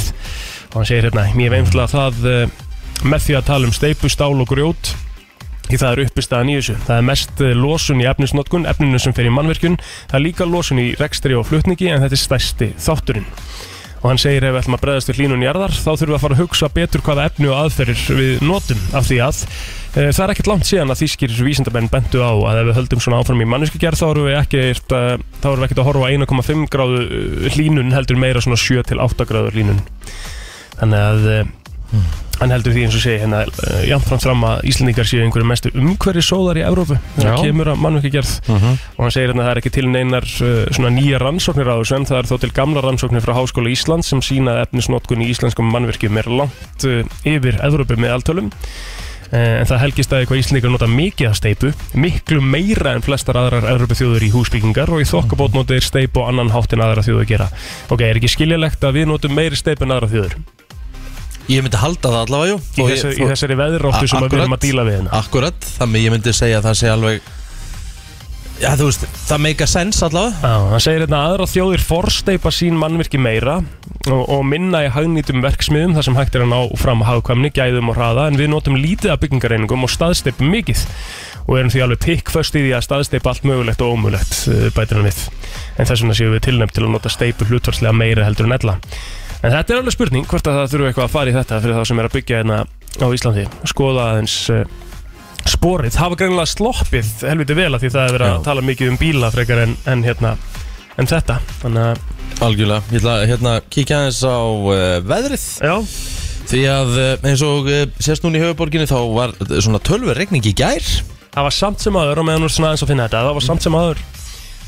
Og 0.71 0.79
hann 0.79 0.87
segir 0.87 1.09
hérna, 1.09 1.27
mér 1.35 1.51
hef 1.51 1.57
einfallega 1.59 1.91
það 1.91 2.29
eh, 2.31 2.55
með 3.03 3.27
því 3.27 3.37
að 3.39 3.49
tala 3.51 3.67
um 3.67 3.75
steipu, 3.75 4.11
stál 4.11 4.31
og 4.33 4.47
grjót 4.47 4.95
því 5.65 5.79
það 5.81 5.91
er 5.91 6.03
uppistæðan 6.05 6.51
í 6.51 6.57
þessu. 6.59 6.79
Það 6.87 6.97
er 6.97 7.07
mest 7.11 7.43
eh, 7.43 7.55
losun 7.59 8.01
í 8.03 8.09
efnisnotkun 8.09 8.67
efninu 8.71 9.01
sem 9.01 9.15
fer 9.17 9.27
í 9.27 9.35
mannvirkjun, 9.35 9.79
það 10.09 10.19
er 10.19 10.25
líka 10.29 10.47
losun 10.49 10.81
í 10.81 10.89
rekstri 10.99 11.35
og 11.35 11.47
flutningi 11.49 11.91
en 11.91 12.05
þetta 12.05 12.15
er 12.15 12.23
stærsti 12.23 12.73
þátturinn. 12.87 13.27
Og 14.03 14.11
hann 14.11 14.21
segir 14.21 14.45
ef 14.45 14.53
við 14.53 14.61
ætlum 14.61 14.77
að 14.77 14.83
bregðast 14.83 15.09
við 15.09 15.19
hlínun 15.19 15.43
jarðar 15.43 15.73
þá 15.73 15.87
þurfum 15.89 16.11
við 16.11 16.17
að 16.17 16.23
fara 16.23 16.35
að 16.35 16.41
hugsa 16.43 16.67
betur 16.75 17.03
hvaða 17.05 17.25
efni 17.31 17.49
og 17.49 17.57
aðferðir 17.63 18.19
við 18.19 18.43
notum 18.45 18.83
af 18.93 19.07
því 19.09 19.17
að 19.25 19.39
það 19.95 20.23
er 20.25 20.33
ekkert 20.33 20.49
langt 20.51 20.67
síðan 20.67 20.91
að 20.91 21.01
þýskir 21.03 21.35
vísindamenn 21.45 21.91
bentu 21.91 22.19
á 22.19 22.31
að 22.35 22.57
ef 22.59 22.65
við 22.67 22.77
höldum 22.81 23.03
svona 23.03 23.19
áfram 23.23 23.43
í 23.43 23.47
manneskigerð 23.47 24.01
þá 24.01 24.07
erum 24.09 24.27
við 24.27 24.39
ekkert 24.41 24.95
uh, 24.95 25.13
þá 25.39 25.47
erum 25.51 25.61
við 25.61 25.67
ekkert 25.69 25.81
að 25.83 25.87
horfa 25.87 26.09
á 26.11 26.13
1,5 26.15 26.65
gráðu 26.73 26.99
eh, 27.05 27.45
hlínun 27.55 27.95
heldur 27.95 28.19
meira 28.19 28.43
svona 28.43 28.59
7 28.59 28.83
til 28.89 28.99
8 28.99 29.27
gráðu 29.29 29.53
hlínun. 29.55 29.79
Þannig 30.75 30.99
að 30.99 31.27
e, 31.31 31.37
hann 32.41 32.51
heldur 32.51 32.73
því 32.75 32.81
eins 32.83 32.97
og 32.97 33.03
segi 33.05 33.21
hérna 33.21 33.45
jafnfram 33.87 34.19
fram 34.19 34.43
að 34.43 34.65
Íslandingar 34.67 35.07
séu 35.07 35.21
einhverju 35.23 35.47
mestu 35.47 35.71
umhverfi 35.71 36.23
sóðar 36.27 36.59
í 36.59 36.65
Evrópu 36.67 36.97
þegar 37.15 37.39
kemur 37.45 37.71
að 37.71 37.79
mannverkjagerð 37.85 38.33
og 38.51 38.99
hann 38.99 39.13
segir 39.15 39.31
hérna 39.31 39.45
að 39.45 39.47
það 39.47 39.53
er 39.53 39.61
ekki 39.61 39.73
til 39.77 39.85
neinar 39.93 40.27
svona 40.33 40.91
nýja 40.97 41.21
rannsóknir 41.23 41.71
á 41.71 41.79
þessu 41.79 41.95
en 42.01 42.09
það 42.09 42.19
er 42.19 42.29
þó 42.33 42.35
til 42.43 42.51
gamla 42.59 42.83
rannsóknir 42.83 43.23
frá 43.23 43.37
Háskóla 43.39 43.71
Íslands 43.71 44.11
sem 44.11 44.19
sína 44.25 44.57
að 49.35 49.43
Uh, 49.45 49.59
en 49.59 49.67
það 49.67 49.81
helgist 49.81 50.13
að 50.15 50.21
eitthvað 50.23 50.39
Íslandingar 50.41 50.71
nota 50.71 50.87
mikið 50.87 51.27
af 51.27 51.35
steipu 51.39 51.71
miklu 51.99 52.41
meira 52.41 52.93
en 52.95 53.03
flestar 53.03 53.35
aðrar 53.41 53.65
Evrópu 53.73 53.97
þjóður 53.99 54.23
í 54.23 54.29
húsbyggingar 54.31 54.91
og 54.95 55.01
í 55.03 55.07
þokkabót 55.09 55.57
nota 55.57 55.75
þeir 55.75 55.87
steipu 55.89 56.21
og 56.23 56.29
annan 56.31 56.53
hátt 56.53 56.71
en 56.77 56.83
aðra 56.85 57.03
þjóður 57.03 57.27
gera. 57.33 57.47
Ok, 57.91 58.01
er 58.07 58.19
ekki 58.21 58.31
skiljalegt 58.31 58.85
að 58.87 58.95
við 59.01 59.09
notum 59.11 59.35
meiri 59.35 59.59
steipu 59.59 59.83
en 59.83 59.95
aðra 59.97 60.07
þjóður 60.13 60.37
Ég 61.51 61.61
myndi 61.61 61.77
halda 61.77 62.09
það 62.09 62.21
allavega, 62.23 62.53
jú. 62.55 62.57
Í, 62.57 62.85
þessi, 62.89 63.09
ég- 63.11 63.19
í 63.19 63.27
þessari 63.29 63.57
veðróttu 63.59 64.07
sem 64.09 64.23
að 64.23 64.29
við 64.31 64.39
erum 64.39 64.55
að 64.55 64.63
díla 64.63 64.85
við 64.87 64.95
hérna. 64.97 65.11
Akkurat, 65.19 65.67
þannig 65.77 66.05
ég 66.07 66.13
myndi 66.15 66.33
segja 66.33 66.57
að 66.61 66.69
það 66.69 66.79
sé 66.79 66.89
alveg 66.95 67.33
Já, 68.55 68.69
þú 68.79 68.85
veist, 68.87 69.03
það 69.27 69.41
meika 69.43 69.65
sens 69.67 69.97
allavega. 70.07 70.39
Já, 70.47 70.69
hann 70.71 70.79
segir 70.85 71.03
hérna 71.03 71.17
að 71.19 71.33
aðra 71.33 71.47
þjóðir 71.51 71.83
forsteipa 71.83 72.53
sín 72.55 72.77
mannvirki 72.79 73.19
meira 73.19 73.57
og, 74.11 74.23
og 74.31 74.43
minna 74.47 74.83
í 74.85 74.91
hagnýtum 74.93 75.43
verksmiðum 75.43 75.95
þar 75.97 76.07
sem 76.07 76.17
hægt 76.19 76.37
er 76.37 76.45
að 76.45 76.51
ná 76.51 76.59
fram 76.81 77.03
hagkvæmni, 77.07 77.51
gæðum 77.55 77.91
og 77.91 77.97
hraða 77.97 78.27
en 78.29 78.39
við 78.39 78.51
notum 78.53 78.77
lítið 78.79 79.13
af 79.15 79.21
byggingareiningum 79.23 79.87
og 79.87 79.93
staðsteipum 79.93 80.51
mikið 80.53 80.85
og 81.45 81.59
erum 81.59 81.73
því 81.73 81.83
alveg 81.85 82.01
pikkföst 82.05 82.57
í 82.57 82.63
því 82.65 82.71
að 82.77 82.85
staðsteipa 82.87 83.33
allt 83.33 83.45
mögulegt 83.45 83.83
og 83.85 83.93
ómögulegt 83.93 84.39
uh, 84.49 84.69
bætir 84.75 84.99
hann 84.99 85.09
við. 85.09 85.19
En 85.77 85.89
þess 85.89 86.01
vegna 86.01 86.17
séum 86.17 86.33
við 86.33 86.45
tilnæmt 86.47 86.73
til 86.75 86.85
að 86.85 86.95
nota 86.95 87.11
steipu 87.13 87.49
hlutvarslega 87.49 87.93
meira 87.93 88.25
heldur 88.25 88.49
en 88.49 88.57
ella. 88.57 88.79
En 89.41 89.53
þetta 89.53 89.75
er 89.75 89.81
alveg 89.83 89.93
spurning 89.93 90.25
hvort 90.25 90.49
að 90.49 90.57
það 90.57 90.71
þurfu 90.73 90.89
eitthvað 90.89 91.05
að 91.05 91.13
fara 91.13 91.31
í 91.31 91.35
þetta 91.35 91.61
fyrir 91.61 91.77
þá 91.77 91.89
sem 91.91 92.01
er 92.01 92.09
að 92.09 92.15
byggja 92.17 92.41
hérna 92.41 92.57
á 92.65 93.07
Íslandi. 93.13 93.45
Skoða 93.69 94.07
aðeins 94.13 94.37
uh, 94.53 94.63
sporið. 95.45 95.97
Hafa 96.01 96.17
greinilega 96.19 96.49
sloppið 96.49 97.11
helviti 97.29 97.57
vel 97.57 97.73
af 97.75 97.83
því 97.83 97.91
það 97.93 98.07
er 98.07 98.15
verið 98.17 98.31
að 98.31 98.45
tala 98.47 98.65
mikið 98.65 98.91
um 98.91 98.99
bíla 99.01 99.31
frekar 99.33 99.61
en, 99.65 99.75
en, 99.91 100.03
hérna, 100.05 100.33
en 101.01 101.09
þetta 101.11 101.39
þannig 101.61 101.89
að 101.91 102.03
Algjörlega, 102.45 102.83
ég 102.91 102.99
ætla 102.99 103.13
að 103.15 103.27
hérna, 103.29 103.51
kíkja 103.71 103.97
aðeins 104.01 104.17
á 104.27 104.35
uh, 104.43 104.79
veðrið. 105.07 105.43
Já, 105.63 105.75
Því 106.45 106.63
að 106.69 106.89
uh, 106.99 107.29
eins 107.29 107.41
og 107.47 107.69
uh, 107.71 107.85
sést 108.03 108.25
núna 108.25 108.37
í 108.37 108.43
höfuborginni 108.43 108.89
þá 108.91 108.97
var 109.15 109.31
uh, 109.39 109.53
svona 109.63 109.79
tölver 109.81 110.19
regning 110.19 110.43
í 110.45 110.51
gær. 110.53 110.83
Það 111.31 111.47
var 111.47 111.55
samt 111.55 111.81
sem 111.85 111.95
aður 111.97 112.21
og 112.21 112.27
meðan 112.27 112.43
þú 112.43 112.49
ert 112.51 112.57
svona 112.57 112.73
aðeins 112.73 112.83
að 112.85 112.91
finna 112.91 113.07
þetta 113.07 113.23
það 113.29 113.37
var 113.39 113.45
samt 113.47 113.65
sem 113.65 113.79
aður 113.79 114.03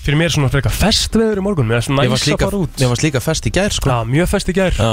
fyrir 0.07 0.15
mér 0.21 0.31
svona 0.31 0.47
frekar 0.47 0.71
festveður 0.71 1.41
í 1.41 1.43
morgun. 1.43 1.67
Mér 1.67 1.81
er 1.81 1.83
svona 1.83 2.05
Ég 2.07 2.13
næs 2.13 2.21
að 2.23 2.29
líka, 2.31 2.47
fara 2.47 2.59
út. 2.63 2.77
ég 2.79 2.87
var 2.93 3.01
líka 3.03 3.19
fest 3.25 3.47
í 3.49 3.51
gær 3.57 3.73
sko. 3.75 3.89
já, 3.91 3.97
mjög 4.07 4.29
fest 4.31 4.47
í 4.47 4.55
gær. 4.55 4.77
Já. 4.79 4.91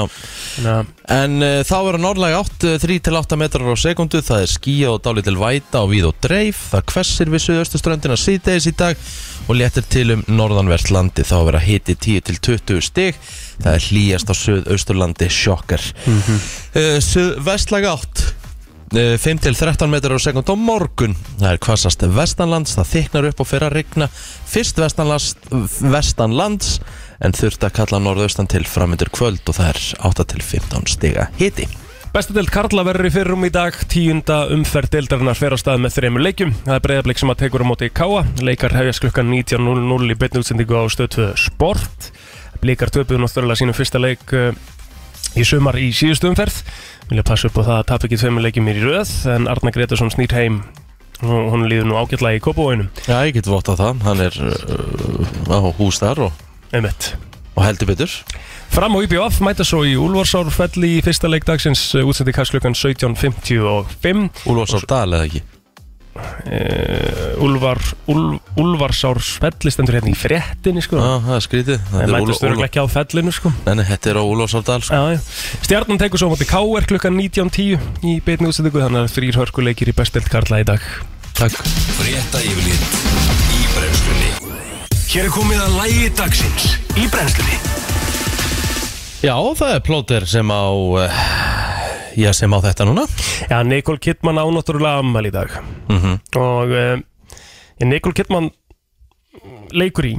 Þannig 0.57 0.73
að- 0.75 0.89
En 1.15 1.37
uh, 1.47 1.61
þá 1.63 1.75
er 1.79 1.99
að 2.01 2.03
norðlega 2.03 2.41
8, 2.43 2.73
3-8 2.83 3.39
metrar 3.39 3.71
á 3.71 3.77
sekundu. 3.79 4.19
Það 4.27 4.43
er 4.43 4.51
skíja 4.51 4.91
og 4.91 4.99
dálitil 5.07 5.37
væta 5.39 5.85
og 5.87 5.93
víð 5.95 6.09
og 6.11 6.19
dreif. 6.27 6.65
Það 6.75 6.91
hvessir 6.97 7.31
við 7.31 7.45
suðaustuströndina 7.47 8.19
síðdeis 8.19 8.67
í 8.67 8.75
dag 8.75 8.99
og 9.49 9.59
léttir 9.59 9.85
til 9.91 10.15
um 10.15 10.23
norðanvert 10.31 10.91
landi 10.95 11.25
þá 11.27 11.35
að 11.39 11.47
vera 11.51 11.65
hiti 11.65 11.95
10 11.95 12.25
til 12.29 12.39
20 12.49 12.85
stig. 12.85 13.19
Það 13.61 13.75
er 13.75 13.89
hlýjast 13.89 14.33
á 14.33 14.35
söð-austurlandi 14.35 15.29
sjokkar. 15.31 15.83
Mm 16.07 16.21
-hmm. 16.21 16.39
Uh, 18.95 19.19
5 19.19 19.39
til 19.39 19.55
13 19.55 19.91
metrar 19.91 20.15
á 20.15 20.21
sekund 20.23 20.47
á 20.47 20.55
morgun. 20.55 21.17
Það 21.41 21.53
er 21.53 21.59
hvassast 21.59 22.03
vestanlands 22.03 22.77
það 22.77 22.93
þyknar 22.95 23.29
upp 23.29 23.41
og 23.41 23.47
fer 23.47 23.63
að 23.63 23.73
rigna. 23.73 24.09
Fyrst 24.47 24.79
vestanlands, 25.81 26.81
en 27.21 27.33
þurft 27.33 27.65
að 27.65 27.75
kalla 27.79 27.99
norðaustan 27.99 28.47
til 28.47 28.65
framöndur 28.65 29.11
kvöld 29.11 29.43
og 29.49 29.55
það 29.55 29.69
er 29.73 29.81
8 30.11 30.25
til 30.25 30.43
15 30.43 30.87
stiga 30.87 31.29
hiti 31.41 31.69
Bestadelt 32.15 32.53
Karla 32.55 32.85
verður 32.87 33.09
í 33.09 33.11
fyrrum 33.11 33.43
í 33.43 33.49
dag. 33.51 33.75
Tíunda 33.91 34.45
umferð 34.55 34.93
deildarinnar 34.93 35.35
fer 35.35 35.51
á 35.51 35.59
stað 35.59 35.81
með 35.83 35.97
þreymur 35.97 36.23
leikjum. 36.23 36.53
Það 36.63 36.77
er 36.77 36.85
breyðablik 36.85 37.19
sem 37.19 37.33
að 37.33 37.41
tekur 37.41 37.65
á 37.65 37.67
móti 37.67 37.89
í 37.89 37.91
Káa 37.91 38.21
Leikar 38.39 38.77
hefjast 38.77 39.03
klukkan 39.03 39.33
19.00 39.33 40.15
í 40.15 40.17
beinni 40.21 40.43
útsendingu 40.45 40.79
á 40.79 40.87
stöð 40.95 41.09
2 41.17 41.27
Sport. 41.43 42.07
Blikar 42.63 42.95
töpuðu 42.95 43.19
náttúrulega 43.19 43.59
sínum 43.59 43.75
fyrsta 43.75 43.99
leik 43.99 44.23
uh, 44.31 44.55
í 45.35 45.43
sumar 45.43 45.81
í 45.83 45.91
síðustu 45.91 46.31
umferð. 46.31 46.63
Vilja 47.11 47.27
passa 47.27 47.51
upp 47.51 47.59
á 47.59 47.63
það 47.67 47.81
að 47.81 47.85
tap 47.91 48.07
ekki 48.07 48.23
tveimur 48.23 48.47
leikjum 48.47 48.71
í 48.71 48.79
röð 48.79 49.19
En 49.35 49.51
Arna 49.51 49.75
Gretarsson 49.75 50.15
snýr 50.15 50.39
heim. 50.39 50.63
Og 51.19 51.51
hún 51.51 51.67
líður 51.67 51.91
nú 51.91 51.99
ágætlega 51.99 52.39
í 52.39 52.45
Kópavóinum 52.47 52.89
Já, 53.09 53.23
ég 53.27 53.35
get 53.41 53.51
votta 53.51 53.75
það, 53.79 54.07
hann 54.07 54.23
er 54.23 54.39
uh, 54.39 55.51
á 55.51 55.59
hús 55.79 55.99
þar 56.03 56.29
og, 56.29 56.43
og 56.75 57.63
heldur 57.63 57.91
betur 57.91 58.17
Fram 58.75 58.97
og 58.99 59.05
IBF 59.07 59.37
mæta 59.47 59.63
svo 59.67 59.85
í 59.87 59.93
Úlfarsárfelli 60.01 60.97
í 60.97 61.03
fyrsta 61.07 61.29
leik 61.31 61.45
dagsins 61.47 61.81
útsendi 62.01 62.33
kast 62.35 62.51
klukkan 62.55 62.75
17.55 62.75 64.49
Úlfarsárdal 64.51 65.15
eða 65.15 65.29
ekki? 65.29 65.43
Uh, 66.15 67.43
Úlfar, 67.43 67.79
Úl, 68.11 68.37
Úlfarsárfelli 68.59 69.71
stendur 69.75 69.97
hérna 69.99 70.11
í 70.13 70.19
fréttinni 70.19 70.83
sko. 70.85 70.99
Já, 70.99 71.15
það 71.25 71.37
er 71.37 71.45
skrítið. 71.47 71.81
Það 71.91 72.03
er 72.05 72.13
mætast 72.15 72.47
Úl- 72.47 72.65
ekki 72.67 72.83
á 72.83 72.87
fellinu 72.91 73.35
sko. 73.35 73.53
Nei, 73.67 73.75
nei, 73.79 73.85
þetta 73.93 74.13
er 74.13 74.19
á 74.19 74.25
Úlfarsárdal 74.27 74.85
sko. 74.87 74.99
Já, 74.99 75.03
já. 75.15 75.23
Stjarnan 75.67 76.03
tekur 76.03 76.23
svo 76.23 76.31
á 76.31 76.33
móti 76.35 76.47
KR 76.51 76.89
klukkan 76.91 77.19
19.10 77.19 78.07
í 78.11 78.17
beitni 78.27 78.51
útsendingu. 78.51 78.83
Þannig 78.83 79.07
að 79.07 79.15
þrýr 79.17 79.41
hörkuleikir 79.43 79.91
í 79.91 79.97
bestelt 79.99 80.31
Karla 80.31 80.63
í 80.63 80.69
dag. 80.71 80.83
Takk. 81.39 81.59
Frétta 81.99 82.43
yfirlit 82.43 83.01
í 83.55 83.63
brennslunni. 83.75 84.31
Hér 85.15 85.27
er 85.31 85.35
komið 85.35 85.63
að 85.67 85.81
lægi 85.83 86.13
dagsins 86.19 86.71
í 86.95 87.11
brennslunni. 87.11 87.59
Já, 89.25 89.35
það 89.57 89.71
er 89.79 89.83
plóter 89.87 90.27
sem 90.29 90.51
á 90.53 90.63
uh, 90.69 91.23
Já, 92.19 92.31
sem 92.37 92.53
á 92.53 92.59
þetta 92.63 92.85
núna. 92.87 93.07
Já, 93.49 93.59
Nicole 93.67 93.99
Kidman 94.03 94.37
á 94.39 94.45
náttúrulega 94.53 95.01
ammæli 95.03 95.33
í 95.33 95.35
dag. 95.35 95.55
Mm 95.91 96.19
og 96.39 96.71
uh, 96.75 97.01
Nicole 97.85 98.15
Kidman 98.15 98.51
leikur 99.75 100.07
í 100.13 100.15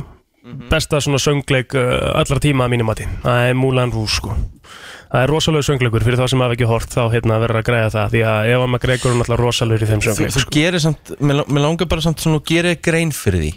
besta 0.70 1.00
svona 1.02 1.18
söngleik 1.22 1.74
uh, 1.78 2.18
allra 2.20 2.41
tíma 2.44 2.65
að 2.68 2.74
mínum 2.76 2.89
mati. 2.91 3.06
Það 3.24 3.46
er 3.52 3.56
Moulin 3.58 3.94
Rouge 3.94 4.18
sko. 4.18 4.36
Það 5.13 5.22
er 5.22 5.32
rosalega 5.32 5.68
söngleikur. 5.70 6.04
Fyrir 6.06 6.20
þá 6.20 6.28
sem 6.34 6.41
hafa 6.44 6.58
ekki 6.58 6.68
hort 6.70 6.91
þá 6.91 7.02
hérna 7.13 7.38
verður 7.39 7.62
að 7.62 7.68
græða 7.70 7.91
það. 7.94 8.12
Því 8.15 8.24
að 8.34 8.52
Eva 8.58 8.68
McGregor 8.68 9.13
er 9.13 9.20
náttúrulega 9.22 9.41
rosalegur 9.46 9.86
í 9.86 9.89
þeim 9.94 10.02
Þú, 10.04 10.10
söngleik 10.10 10.36
þú 10.36 10.44
sko. 10.44 10.56
gerir 10.58 10.84
samt, 10.84 11.13
mér 11.22 11.39
lang- 11.39 11.52
mér 11.56 11.65
langar 11.70 11.89
bara 11.94 12.04
samt 12.04 12.24
svona 12.26 12.41
að 12.41 12.48
gera 12.52 12.76
grein 12.89 13.13
fyrir 13.15 13.46
því. 13.46 13.54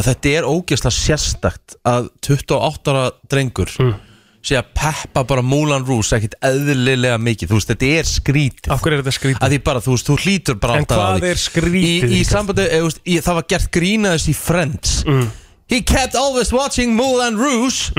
Að 0.00 0.08
þetta 0.10 0.32
er 0.40 0.48
ógeðslega 0.48 0.96
sérstakt 0.96 1.76
að 1.86 2.08
28 2.24 2.94
ára 2.96 3.10
drengur 3.30 3.70
Mm. 3.78 3.94
Sé 4.42 4.56
að 4.56 4.70
peppa 4.72 5.22
bara 5.28 5.42
Moulin 5.44 5.84
Rouge 5.84 6.16
ekkit 6.16 6.34
eðlilega 6.48 7.18
mikið, 7.20 7.50
þú 7.50 7.58
veist, 7.58 7.70
þetta 7.74 7.88
er 7.98 8.06
skrítið 8.08 8.72
af 8.72 8.80
hverju 8.80 8.96
er 8.96 9.02
þetta 9.02 9.16
skrítið? 9.18 9.40
að 9.44 9.52
því 9.54 9.58
bara, 9.68 9.82
þú 9.84 9.94
veist, 9.96 10.06
þú 10.08 10.16
hlýtur 10.24 10.58
bara 10.62 10.76
En 10.78 10.86
átt 10.86 10.94
að 10.96 11.00
hvað 11.02 11.18
því. 11.20 11.30
er 11.34 11.40
skrítið 11.42 11.80
Í, 11.84 12.14
í 12.16 12.20
í 12.20 12.24
sambandi, 12.28 12.64
eða, 12.68 12.78
þú 12.80 12.88
veist, 12.88 13.00
í, 13.04 13.16
það 13.26 13.36
var 13.40 13.46
gert 13.52 13.70
grína 13.76 14.14
þess 14.16 14.30
í 14.32 14.36
Friends 14.40 14.94
Mm. 15.04 15.26
He 15.70 15.82
kept 15.86 16.16
always 16.18 16.50
watching 16.52 16.96
Moulin 16.96 17.36
Rouge 17.38 17.92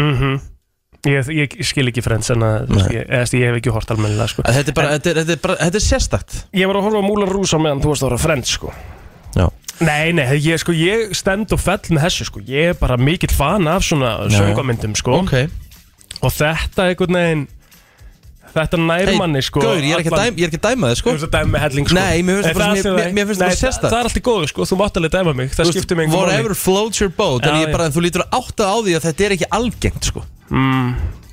ég, 1.07 1.29
ég 1.33 1.53
skil 1.65 1.87
ekki 1.89 2.03
frends 2.05 2.29
en 2.33 2.43
að 2.45 2.73
ég, 2.93 3.05
eða, 3.07 3.23
ég 3.37 3.47
hef 3.49 3.59
ekki 3.61 3.71
hort 3.73 3.93
almennilega 3.93 4.27
sko. 4.33 4.43
Að 4.45 4.57
Þetta 4.59 4.73
er 4.73 4.77
bara, 4.77 4.91
þetta 4.97 5.09
er, 5.13 5.19
þetta 5.21 5.33
er, 5.37 5.39
bara, 5.45 5.55
þetta 5.63 5.79
er 5.79 5.85
sérstakt 5.85 6.35
ég 6.59 6.69
var 6.69 6.77
að 6.81 6.85
horfa 6.89 7.01
á 7.01 7.31
Rouge 7.31 7.53
á 7.57 7.59
meðan 7.63 7.81
þú 7.85 7.93
varst 7.93 8.03
að 8.05 8.09
horfa 8.11 8.25
frends 8.25 8.53
sko. 8.57 8.73
Já, 9.37 9.47
Nei, 9.81 10.11
nei, 10.13 10.27
ég, 10.37 10.59
sko, 10.61 10.75
ég 10.77 11.15
stend 11.17 11.53
og 11.55 11.61
fell 11.63 11.79
með 11.89 12.03
þessu 12.05 12.27
sko. 12.29 12.41
ég 12.45 12.73
er 12.73 12.77
bara 12.77 12.97
mikill 13.01 13.33
fan 13.33 13.65
af 13.71 13.81
svona 13.87 14.11
Já. 14.29 14.35
söngamyndum 14.43 14.93
sko. 14.99 15.21
ok 15.23 15.47
og 16.21 16.31
þetta 16.31 16.85
einhvern 16.91 17.17
veginn 17.17 17.47
þetta 18.51 18.77
nær 18.83 19.09
manni 19.15 19.39
sko 19.47 19.61
Gaur, 19.63 19.77
ég 19.79 19.93
er 19.95 20.01
ekki 20.01 20.11
að 20.11 20.15
allan- 20.17 20.27
dæma, 20.27 20.39
ég 20.41 20.43
er 20.43 20.49
ekki 20.51 20.59
að 20.59 20.65
dæma 20.75 20.87
sko. 20.99 21.07
Þú 21.09 21.13
veist 21.15 21.27
að 21.27 21.35
dæma 21.37 21.51
með 21.55 21.61
helling 21.63 21.85
sko. 21.87 21.95
Nei, 21.95 22.17
mér 22.27 22.35
finnst 22.35 22.43
Nei, 22.43 22.51
það 22.51 22.59
bara 22.59 22.73
sem- 22.75 22.81
sem 22.83 22.91
mér- 22.91 23.05
það- 23.05 23.13
mér 23.15 23.25
finnst 23.29 23.41
það 23.41 23.47
Nei, 23.51 23.59
sérstakt. 23.61 23.91
Það 23.91 23.99
er 24.01 24.07
alltaf 24.09 24.23
góð 24.27 24.47
sko, 24.51 24.61
þú 24.71 24.75
mátt 24.81 24.97
alveg 24.99 25.11
dæma 25.15 25.33
mig. 25.35 25.49
Það 25.55 25.71
skiptir 25.71 25.95
mig 25.97 26.05
einhver 26.09 26.19
Whatever 26.27 26.53
floats 26.55 26.99
your 26.99 27.09
boat 27.15 27.45
En 27.45 27.53
Já, 27.55 27.61
ég 27.63 27.67
já. 27.67 27.71
bara, 27.71 27.89
þú 27.89 28.01
lítur 28.03 28.23
átt 28.27 28.59
á 28.59 28.75
því 28.83 28.91
að 28.97 29.03
þetta 29.07 29.21
er 29.25 29.31
ekki 29.37 29.47
algengt, 29.51 30.03
sko. 30.03 30.25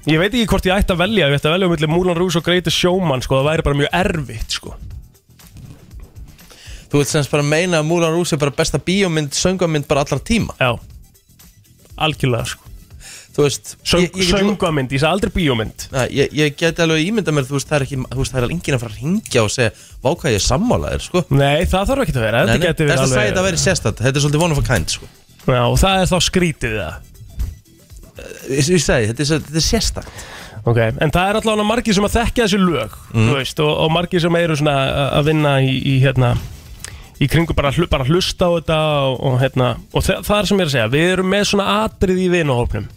Ég 0.09 0.18
veit 0.22 0.33
ekki 0.33 0.46
hvort 0.46 0.64
ég 0.64 0.79
ætti 0.79 0.94
að 0.94 1.01
velja 1.03 1.27
Ég 1.29 1.35
ætti 1.40 1.48
að 1.51 1.55
velja 1.59 1.66
um 1.66 1.72
milli 1.74 1.88
Moulin 1.90 2.16
Rouge 2.16 2.37
og 2.38 2.44
Greatest 2.44 2.77
Showman 2.79 3.20
sko. 3.20 3.35
Það 3.42 3.48
væri 3.51 3.64
bara 3.66 3.77
mjög 3.77 3.90
erfitt 3.92 4.51
sko. 4.55 4.74
Þú 6.88 7.03
veit 7.03 7.11
semst 7.11 7.31
bara 7.31 7.42
meina 7.42 7.83
að 7.83 7.85
Moulin 7.90 8.14
Rouge 8.14 8.33
er 8.33 8.38
bara 8.38 8.51
besta 8.55 8.79
bíómynd, 8.79 9.35
söngamynd 9.35 9.88
bara 9.88 10.05
allra 10.07 10.18
tíma? 10.22 10.55
Já. 10.61 10.79
Algjörlega 11.98 12.46
sko 12.46 12.62
Þú 13.38 13.44
veist 13.46 13.77
Söng, 13.87 14.01
ég, 14.03 14.11
get- 14.16 14.31
sagði 14.33 15.03
aldrei 15.07 15.31
bíómynd 15.31 15.85
ég, 16.11 16.33
ég 16.35 16.57
geti 16.59 16.83
alveg 16.83 17.05
ímynda 17.07 17.31
mér, 17.37 17.44
þú 17.46 17.55
veist, 17.55 17.68
það 17.70 17.77
er 17.79 17.85
ekki, 17.87 17.98
þú 18.11 18.18
veist, 18.18 18.33
það 18.35 18.42
er 18.48 18.55
enginn 18.57 18.74
að 18.74 18.83
fara 18.83 18.94
að 18.96 19.03
ringja 19.05 19.44
og 19.44 19.53
segja, 19.55 19.70
vá 20.03 20.09
hvað 20.11 20.33
ég 20.33 20.38
er 20.40 20.44
sammálaðir, 20.48 21.05
sko. 21.07 21.22
Nei, 21.31 21.61
það 21.70 21.87
þarf 21.92 22.03
ekki 22.03 22.16
að 22.18 22.24
vera 22.27 22.40
Þetta 22.48 22.59
Þess 22.59 22.81
verið 22.83 22.98
að 22.98 23.12
segja 23.12 23.20
alveg 23.22 23.29
þetta 23.29 23.42
að 23.44 23.48
vera 23.48 23.62
sérstætt, 23.62 24.03
þetta 24.03 24.18
er 24.18 24.24
svolítið 24.27 24.42
one 24.48 24.57
of 24.57 24.59
a 24.59 24.66
kind, 24.66 24.90
sko. 24.96 25.07
Já, 25.46 25.62
og 25.70 25.79
það 25.79 26.03
er 26.03 26.11
þá 26.11 26.18
skrítið 26.27 26.74
það 26.83 26.94
Ég, 28.51 28.66
ég 28.74 28.83
segi, 28.83 29.09
þetta 29.12 29.22
er, 29.22 29.29
svo- 29.31 29.40
þetta 29.46 29.61
er 29.62 29.66
sérstætt. 29.68 30.22
Ok, 30.68 30.79
en 30.98 31.11
það 31.14 31.29
er 31.31 31.37
allavega 31.38 31.66
margir 31.68 31.94
sem 31.94 32.05
að 32.09 32.16
þekkja 32.18 32.44
þessi 32.48 32.59
lög 32.59 32.96
Mm. 33.14 33.29
þú 33.31 33.35
veist, 33.38 33.61
og, 33.62 33.70
og 33.85 33.92
margir 33.94 34.20
sem 34.20 34.35
eru 34.37 34.57
svona 34.59 34.74
að- 34.74 35.12
að 35.20 35.29
vinna 35.31 35.53
í, 35.62 35.77
í 35.87 35.94
hérna 36.03 36.33
í 37.22 37.29
kringu 37.31 37.55
bara, 37.55 37.70
hlu, 37.72 37.87
bara 37.87 38.05
hlusta 38.05 38.51
á 38.51 38.51
þetta 38.59 38.79
og, 39.07 39.14
og 39.22 39.38
hérna, 39.40 39.68
og 39.94 40.03
þa 40.03 40.18
það 40.27 40.40
er 40.42 40.46
sem 40.51 40.59
ég 40.59 40.61
er 40.61 40.66
að 40.68 40.74
segja 40.74 40.90
við 40.92 41.12
erum 41.14 41.31
með 41.31 41.46
svona 41.53 41.66
atrið 41.87 42.18
í 42.18 42.29
vinahópnum 42.35 42.88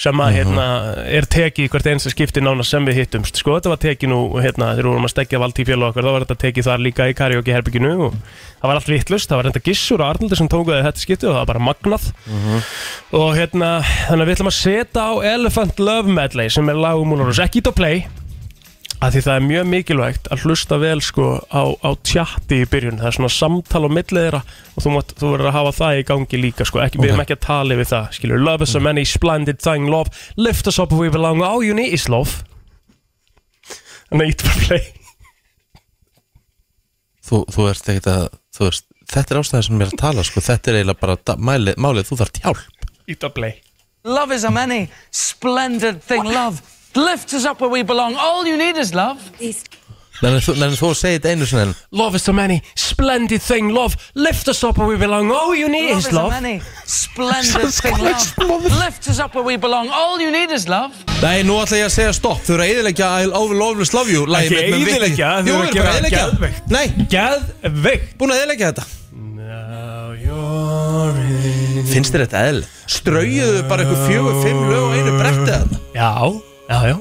sem 0.00 0.20
að 0.24 0.32
hérna 0.34 0.64
er 1.06 1.26
tekið 1.30 1.66
í 1.66 1.70
hvert 1.70 1.86
einsta 1.92 2.10
skipti 2.10 2.42
nána 2.42 2.64
sem 2.66 2.86
við 2.88 2.98
hittumst. 3.02 3.38
Sko, 3.38 3.58
þetta 3.58 3.70
var 3.72 3.80
tekið 3.84 4.10
nú, 4.10 4.18
hérna, 4.42 4.72
þegar 4.74 4.88
við 4.88 4.90
vorum 4.90 5.08
að 5.08 5.12
stekja 5.14 5.40
vald 5.42 5.60
í 5.60 5.66
fjölu 5.68 5.86
okkar, 5.88 6.08
þá 6.08 6.14
var 6.16 6.26
þetta 6.26 6.38
tekið 6.44 6.68
þar 6.68 6.82
líka 6.88 7.06
í 7.10 7.14
karaoke 7.18 7.54
herbygginu 7.54 7.92
og 8.08 8.16
það 8.16 8.66
var 8.70 8.80
allt 8.80 8.90
vittlust, 8.90 9.30
það 9.30 9.40
var 9.40 9.48
reynda 9.48 9.64
Gissur 9.68 10.02
og 10.02 10.08
Arnaldur 10.08 10.40
sem 10.40 10.50
tókuði 10.50 10.82
þetta 10.88 11.04
skipti 11.04 11.28
og 11.30 11.36
það 11.36 11.40
var 11.42 11.52
bara 11.52 11.64
magnað. 11.70 12.10
Og 13.14 13.30
hérna, 13.38 13.70
þannig 14.08 14.24
að 14.24 14.28
við 14.32 14.36
ætlum 14.38 14.52
að 14.52 14.58
setja 14.58 15.06
á 15.06 15.12
Elephant 15.34 15.80
Love 15.82 16.18
Medley 16.18 16.50
sem 16.50 16.68
er 16.74 16.82
lag 16.82 16.98
um 16.98 17.14
Múlarus, 17.14 17.42
ekki 17.44 17.62
ít 17.62 17.70
á 17.70 17.74
play 17.74 18.04
að 19.04 19.14
því 19.16 19.20
það 19.26 19.36
er 19.38 19.44
mjög 19.48 19.66
mikilvægt 19.70 20.28
að 20.34 20.42
hlusta 20.46 20.76
vel 20.82 21.00
sko 21.04 21.26
á, 21.52 21.62
á 21.84 21.90
tjatti 22.06 22.60
í 22.62 22.68
byrjun. 22.70 22.98
Það 23.02 23.08
er 23.10 23.16
svona 23.18 23.30
samtal 23.34 23.82
á 23.84 23.90
millið 23.92 24.20
þeirra 24.24 24.40
og 24.74 24.84
þú, 24.84 24.92
mátt, 24.94 25.14
þú 25.20 25.30
verður 25.34 25.50
að 25.50 25.56
hafa 25.58 25.72
það 25.78 25.98
í 26.00 26.04
gangi 26.10 26.40
líka 26.40 26.66
sko, 26.68 26.80
ekki, 26.84 27.00
við 27.02 27.12
erum 27.12 27.22
ekki 27.24 27.36
að 27.36 27.42
tala 27.46 27.78
við 27.80 27.90
það 27.92 28.08
skilur, 28.18 28.42
love 28.46 28.66
is 28.68 28.74
a 28.74 28.82
many 28.84 29.04
splendid 29.08 29.60
thing 29.64 29.88
love, 29.92 30.12
lift 30.36 30.70
us 30.70 30.78
up 30.82 30.92
where 30.94 31.08
we 31.08 31.12
belong. 31.14 31.42
All 31.44 31.64
you 31.66 31.74
need 31.76 31.92
is 31.96 32.08
love. 32.08 32.42
Ít 34.14 34.44
bara 34.46 34.60
play. 34.68 34.84
Þú, 37.24 37.40
þú 37.50 37.68
ert 37.70 37.88
ekkert 37.88 38.08
að, 38.12 38.24
þú 38.54 38.66
veist, 38.68 38.86
þetta 39.10 39.34
er 39.34 39.40
ástæðið 39.40 39.66
sem 39.66 39.78
ég 39.80 39.86
er 39.86 39.92
að 39.94 40.02
tala, 40.02 40.24
sko, 40.28 40.42
þetta 40.44 40.70
er 40.70 40.78
eiginlega 40.80 41.00
bara 41.00 41.16
da- 41.24 41.38
málið, 41.40 41.78
málið. 41.80 42.10
Þú 42.10 42.18
þarf 42.20 42.40
hjálp. 42.44 42.90
ít 43.08 43.24
að 43.24 43.32
play. 43.36 43.54
Love 44.04 44.34
is 44.36 44.44
a 44.44 44.50
many 44.52 44.90
splendid 45.10 46.02
thing. 46.04 46.24
Love 46.28 46.60
lifts 46.96 47.34
us 47.34 47.44
up 47.44 47.60
where 47.60 47.70
we 47.70 47.82
belong. 47.82 48.16
All 48.16 48.46
you 48.46 48.56
need 48.56 48.76
is 48.76 48.94
love. 48.94 49.20
Nei, 50.22 50.38
þú, 50.40 50.54
nei, 50.56 50.68
þú 50.78 50.92
segir 50.94 51.18
þetta 51.18 51.32
einu 51.34 51.46
en 51.58 51.72
love 51.90 52.14
is 52.16 52.28
a 52.30 52.32
many 52.32 52.60
splendid 52.78 53.42
thing. 53.42 53.72
Love, 53.74 53.96
lift 54.14 54.48
us 54.48 54.62
up 54.64 54.78
where 54.78 54.86
we 54.88 54.96
belong. 54.96 55.30
All 55.34 55.54
you 55.58 55.68
need 55.68 55.90
Love 55.90 55.98
is 55.98 56.06
is 56.06 56.12
love. 56.14 56.30
many 56.30 56.62
splendid 56.86 57.74
thing. 57.74 57.98
Love. 57.98 58.64
lifts 58.78 59.08
us 59.10 59.18
up 59.18 59.34
where 59.34 59.44
we 59.44 59.56
belong. 59.56 59.90
All 59.90 60.20
you 60.20 60.30
need 60.30 60.50
is 60.54 60.68
love. 60.68 60.94
Nei, 61.20 61.42
nú 61.42 61.58
ætla 61.60 61.82
ég 61.82 61.90
að 61.90 61.96
segja 61.98 62.14
stopp, 62.14 62.40
þú 62.46 62.56
eru 62.56 62.64
að 62.64 62.72
eðilegja 62.76 63.10
I'll 63.24 63.34
always 63.34 63.92
love 63.92 64.12
you. 64.12 64.24
Lagið 64.30 64.54
Ekki 64.62 64.70
þau 64.70 64.80
Jú, 64.80 65.58
eru 65.58 65.68
að 65.68 65.74
gera 65.74 65.96
að 65.98 66.10
geðveikt. 66.14 66.70
Nei, 66.70 66.86
geðveikt. 67.10 68.14
Búin 68.20 68.36
að 68.36 68.44
eðilegja 68.44 68.70
þetta. 68.72 68.92
Finnst 71.90 72.14
þér 72.14 72.24
þetta 72.24 72.40
eðl? 72.48 72.64
Straujuðu 72.90 73.60
bara 73.68 73.84
eitthvað 73.84 74.08
fjögur, 74.08 74.40
fimm 74.42 74.64
lög 74.70 74.82
og 74.88 74.96
einu 74.98 75.14
bretti 75.18 75.46
þetta 75.50 75.80
Já, 75.94 76.10
já, 76.68 76.78
já 76.92 76.96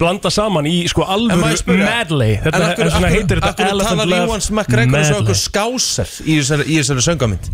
Blanda 0.00 0.30
saman 0.34 0.66
í 0.66 0.80
sko 0.90 1.04
alvöru 1.06 1.76
medley 1.78 2.38
Þetta 2.42 2.58
er 2.58 2.64
akkur, 2.72 2.90
svona 2.90 3.08
akkur, 3.08 3.16
heitir 3.16 3.38
þetta 3.38 3.50
akkur 3.52 3.68
Elephant 3.70 4.00
talar 4.00 4.10
Love 4.10 4.26
Jóhann 4.26 4.56
McGregor 4.56 4.98
eins 4.98 5.10
og 5.12 5.18
Medley. 5.18 5.22
okkur 5.22 5.38
skásar 5.38 6.14
í 6.24 6.38
þessari, 6.40 6.66
í 6.66 6.78
þessari 6.80 7.04
söngamynd 7.06 7.50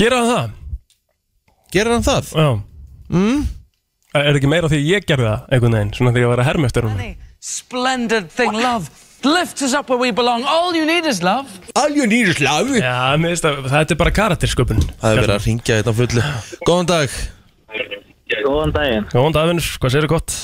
Gera 0.00 0.22
hann 0.22 0.32
það? 0.32 0.56
Gerir 1.72 1.94
hann 1.96 2.06
það? 2.06 2.32
Já 2.32 2.48
mm. 3.12 3.44
Er 4.22 4.36
ekki 4.36 4.50
meira 4.50 4.68
því 4.68 4.82
ég 4.84 5.06
gerði 5.08 5.28
það 5.30 5.54
einhvern 5.54 5.78
veginn 5.78 5.94
Svona 5.96 6.12
þegar 6.12 6.26
ég 6.26 6.32
var 6.32 6.42
að 6.42 6.50
herma 6.50 6.68
eftir 6.72 6.88
hún 6.88 6.98
splendid 7.42 8.28
thing, 8.30 8.52
love. 8.54 8.90
Lift 9.24 9.62
us 9.62 9.74
up 9.74 9.88
where 9.88 9.98
we 9.98 10.10
belong. 10.12 10.44
All 10.46 10.74
you 10.74 10.84
need 10.86 11.06
is 11.06 11.22
love. 11.22 11.46
All 11.74 11.90
you 11.90 12.06
need 12.06 12.28
is 12.28 12.40
love 12.42 12.70
Já, 12.78 13.14
þetta 13.18 13.94
er 13.94 13.98
bara 13.98 14.12
karaktersköpun 14.14 14.82
Það 15.00 15.08
er 15.08 15.20
verið 15.22 15.34
að 15.36 15.46
ringja 15.46 15.78
þetta 15.78 15.94
á 15.94 15.98
fullu 16.00 16.24
Góðan 16.66 16.90
dag 16.90 17.16
Góðan 18.42 18.74
daginn, 18.74 19.08
Góðan 19.12 19.36
dagvinnur, 19.36 19.72
hvað 19.82 19.94
segir 19.94 20.10
gott? 20.10 20.36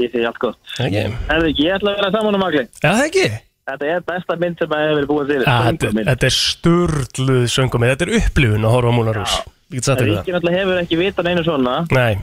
Ég 0.00 0.10
sé 0.14 0.24
allt 0.26 0.40
gott. 0.42 0.58
Ekki 0.80 1.04
Herðu, 1.28 1.52
ég 1.60 1.76
ætla 1.76 1.94
að 1.94 2.00
vera 2.00 2.10
saman 2.16 2.38
um 2.38 2.44
Magli. 2.44 2.66
Já, 2.80 2.90
það 2.90 3.06
ekki 3.06 3.28
Þetta 3.70 3.86
er 3.86 4.04
besta 4.08 4.36
mynd 4.40 4.58
sem 4.58 4.72
að 4.74 4.84
hefur 4.88 5.06
búið 5.12 5.28
til. 5.30 5.40
Já, 5.44 5.56
þetta, 5.68 6.26
er 6.26 6.34
sturluð 6.34 7.44
söngumið 7.52 7.92
Þetta 7.92 8.06
er 8.06 8.14
upplifun 8.18 8.66
að 8.66 8.74
horfa 8.74 8.90
á 8.90 8.98
Múlarús 8.98 9.38
það 9.70 10.00
Ríkin 10.02 10.34
alltaf 10.34 10.54
hefur 10.56 10.80
ekki 10.80 10.96
vitað 10.98 11.28
neinu 11.28 11.44
svona. 11.46 11.74
Nei, 11.94 12.18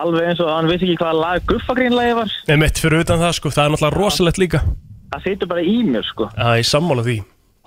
Alveg 0.00 0.30
eins 0.30 0.40
og 0.44 0.50
hann 0.52 0.68
vissi 0.68 0.88
ekki 0.88 0.98
hvaða 1.00 1.20
lag 1.20 1.46
guffagrínlagi 1.48 2.16
var. 2.18 2.32
Nei, 2.48 2.56
mitt 2.60 2.80
fyrir 2.80 3.04
utan 3.04 3.20
það 3.20 3.36
sko, 3.38 3.52
það 3.52 3.64
er 3.64 3.74
náttúrulega 3.74 3.96
rosalegt 3.96 4.40
líka 4.40 4.60
Það 5.12 5.22
situr 5.24 5.48
bara 5.52 5.62
í 5.64 5.76
mér, 5.86 6.04
sko. 6.04 6.26
Já, 6.34 6.48
ég 6.58 6.68
sammála 6.68 7.04
því 7.06 7.16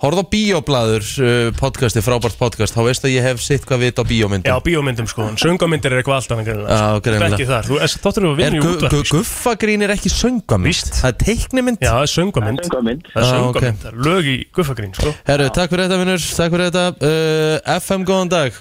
Horfð 0.00 0.20
á 0.22 0.24
Bíoblaður 0.32 1.04
uh, 1.20 1.50
podcasti, 1.60 2.00
frábært 2.00 2.38
podcast 2.40 2.72
Þá 2.72 2.80
veistu 2.86 3.04
að 3.10 3.12
ég 3.18 3.26
hef 3.26 3.42
sitt 3.44 3.66
hvað 3.68 3.82
vit 3.84 3.98
á 4.00 4.04
bíómyndum 4.08 4.48
Já, 4.48 4.54
bíómyndum 4.64 5.08
sko, 5.10 5.26
en 5.28 5.36
söngumyndir 5.40 5.92
er 5.92 6.00
eitthvað 6.00 6.16
allt 6.22 6.32
annað 6.32 6.46
greinilega 6.48 6.78
Já, 6.78 7.02
greinilega. 7.04 7.20
Þetta 7.20 7.26
er 7.28 7.36
ekki 7.36 7.48
þar, 7.50 7.68
þú 7.68 7.80
er- 7.84 7.94
þáttur 8.06 8.24
þú 8.24 8.30
að 8.30 8.38
vinna 8.40 8.56
í 8.56 8.62
gu- 8.62 8.64
gu- 8.64 8.78
útvarpi 8.78 9.00
sko. 9.10 9.20
Guffagrín 9.20 9.84
er 9.84 9.92
ekki 9.92 10.12
söngvamynd 10.14 10.70
Víst. 10.70 10.88
Það 11.02 11.10
er 11.12 11.18
teiknimynd 11.26 11.84
Já, 11.84 11.90
það 11.92 12.06
er 12.06 12.12
Söngvamynd. 12.14 12.64
Það 12.64 12.80
er 12.80 13.28
Já, 13.28 13.30
söngumynd, 13.34 13.76
ok. 13.76 13.84
það 13.84 13.92
er 13.92 14.00
lög 14.08 14.24
í 14.32 14.36
guffagrín 14.56 14.96
sko 14.96 15.12
Herru, 15.28 15.50
takk 15.60 15.74
fyrir 15.74 15.84
þetta 15.84 16.00
vinnur, 16.00 16.26
takk 16.40 16.56
fyrir 16.56 16.66
þetta 16.70 16.86
uh, 17.04 17.76
FM, 17.76 18.08
góðan 18.08 18.32
dag 18.32 18.60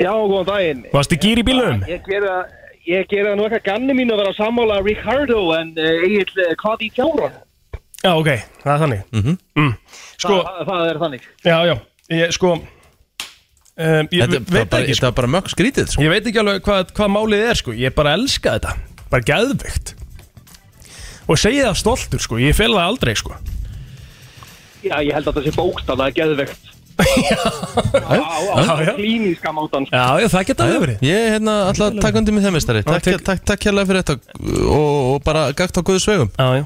Já, 0.00 0.10
góðan 0.16 0.48
daginn. 0.48 0.80
Varst 0.96 1.12
í 1.12 1.20
gýr 1.22 1.38
í 1.38 1.46
bílnum? 1.46 1.84
Ég 1.92 2.00
gera, 2.08 2.40
ég 2.88 3.04
gera 3.12 3.36
nú 3.36 3.44
eitthvað 3.46 3.68
ganni 3.68 3.94
mín 4.00 4.10
að 4.16 4.24
vera 4.24 4.32
sammála 4.40 4.80
Ricardo 4.82 5.44
en 5.60 5.76
Egil 5.76 6.24
í 6.24 6.88
fjáran. 6.96 7.36
Já, 8.04 8.10
ok, 8.20 8.30
það 8.60 8.70
er 8.74 8.80
þannig. 8.82 9.02
Mm. 9.16 9.70
Sko, 10.20 10.34
það, 10.44 10.58
það 10.68 10.82
er 10.90 10.98
þannig. 11.00 11.22
já, 11.46 11.54
já, 11.70 11.74
ég 12.12 12.34
sko 12.36 12.50
um, 12.52 12.66
Ég 13.78 14.10
Þetta 14.12 14.36
er 14.36 14.42
veit 14.44 14.68
bara, 14.70 14.82
ekki 14.82 14.92
þetta 14.92 14.98
sko 14.98 15.08
er 15.08 15.16
bara 15.20 15.30
mögg 15.34 15.48
skrítið 15.54 15.88
sko. 15.94 16.04
Ég 16.04 16.12
veit 16.12 16.28
ekki 16.28 16.42
alveg 16.42 16.60
hvað, 16.66 16.92
hvað 16.98 17.12
málið 17.14 17.46
er 17.48 17.60
sko. 17.62 17.76
Ég 17.80 17.96
bara 17.96 18.12
elska 18.18 18.58
þetta, 18.58 18.74
bara 19.12 19.26
geðveikt. 19.30 19.94
Og 21.24 21.40
segi 21.40 21.64
það 21.64 21.80
stoltur 21.80 22.20
sko. 22.20 22.38
Ég 22.44 22.56
fel 22.58 22.74
það 22.76 22.90
aldrei 22.92 23.16
sko. 23.16 23.38
Já, 24.84 24.98
ég 25.00 25.16
held 25.16 25.30
að 25.32 25.40
það 25.40 25.48
sé 25.48 26.12
geðvegt. 26.20 26.70
Já, 26.94 27.40
á, 28.06 28.14
á, 28.54 28.74
Já, 28.84 28.92
klíníska 28.94 29.50
mátan. 29.50 29.86
sko. 29.88 29.96
Já, 29.96 30.20
já, 30.22 30.28
það 30.30 30.44
geta 30.50 30.66
verið. 30.84 31.00
Ég 31.02 31.16
er 31.24 31.32
hérna 31.34 31.54
alltaf 31.72 32.18
undir 32.20 32.36
með 32.36 32.44
þeim 32.46 32.54
meistari. 32.54 32.82
Takk, 32.86 33.02
tek- 33.02 33.24
takk, 33.26 33.42
takk 33.48 33.66
hérlega 33.66 33.88
fyrir 33.88 34.04
þetta 34.04 34.14
og, 34.68 34.92
og 35.16 35.24
bara 35.26 35.48
gagt 35.56 35.74
á 35.74 35.82
guðu 35.82 36.04
svegum 36.04 36.30
Já, 36.38 36.60
já 36.60 36.64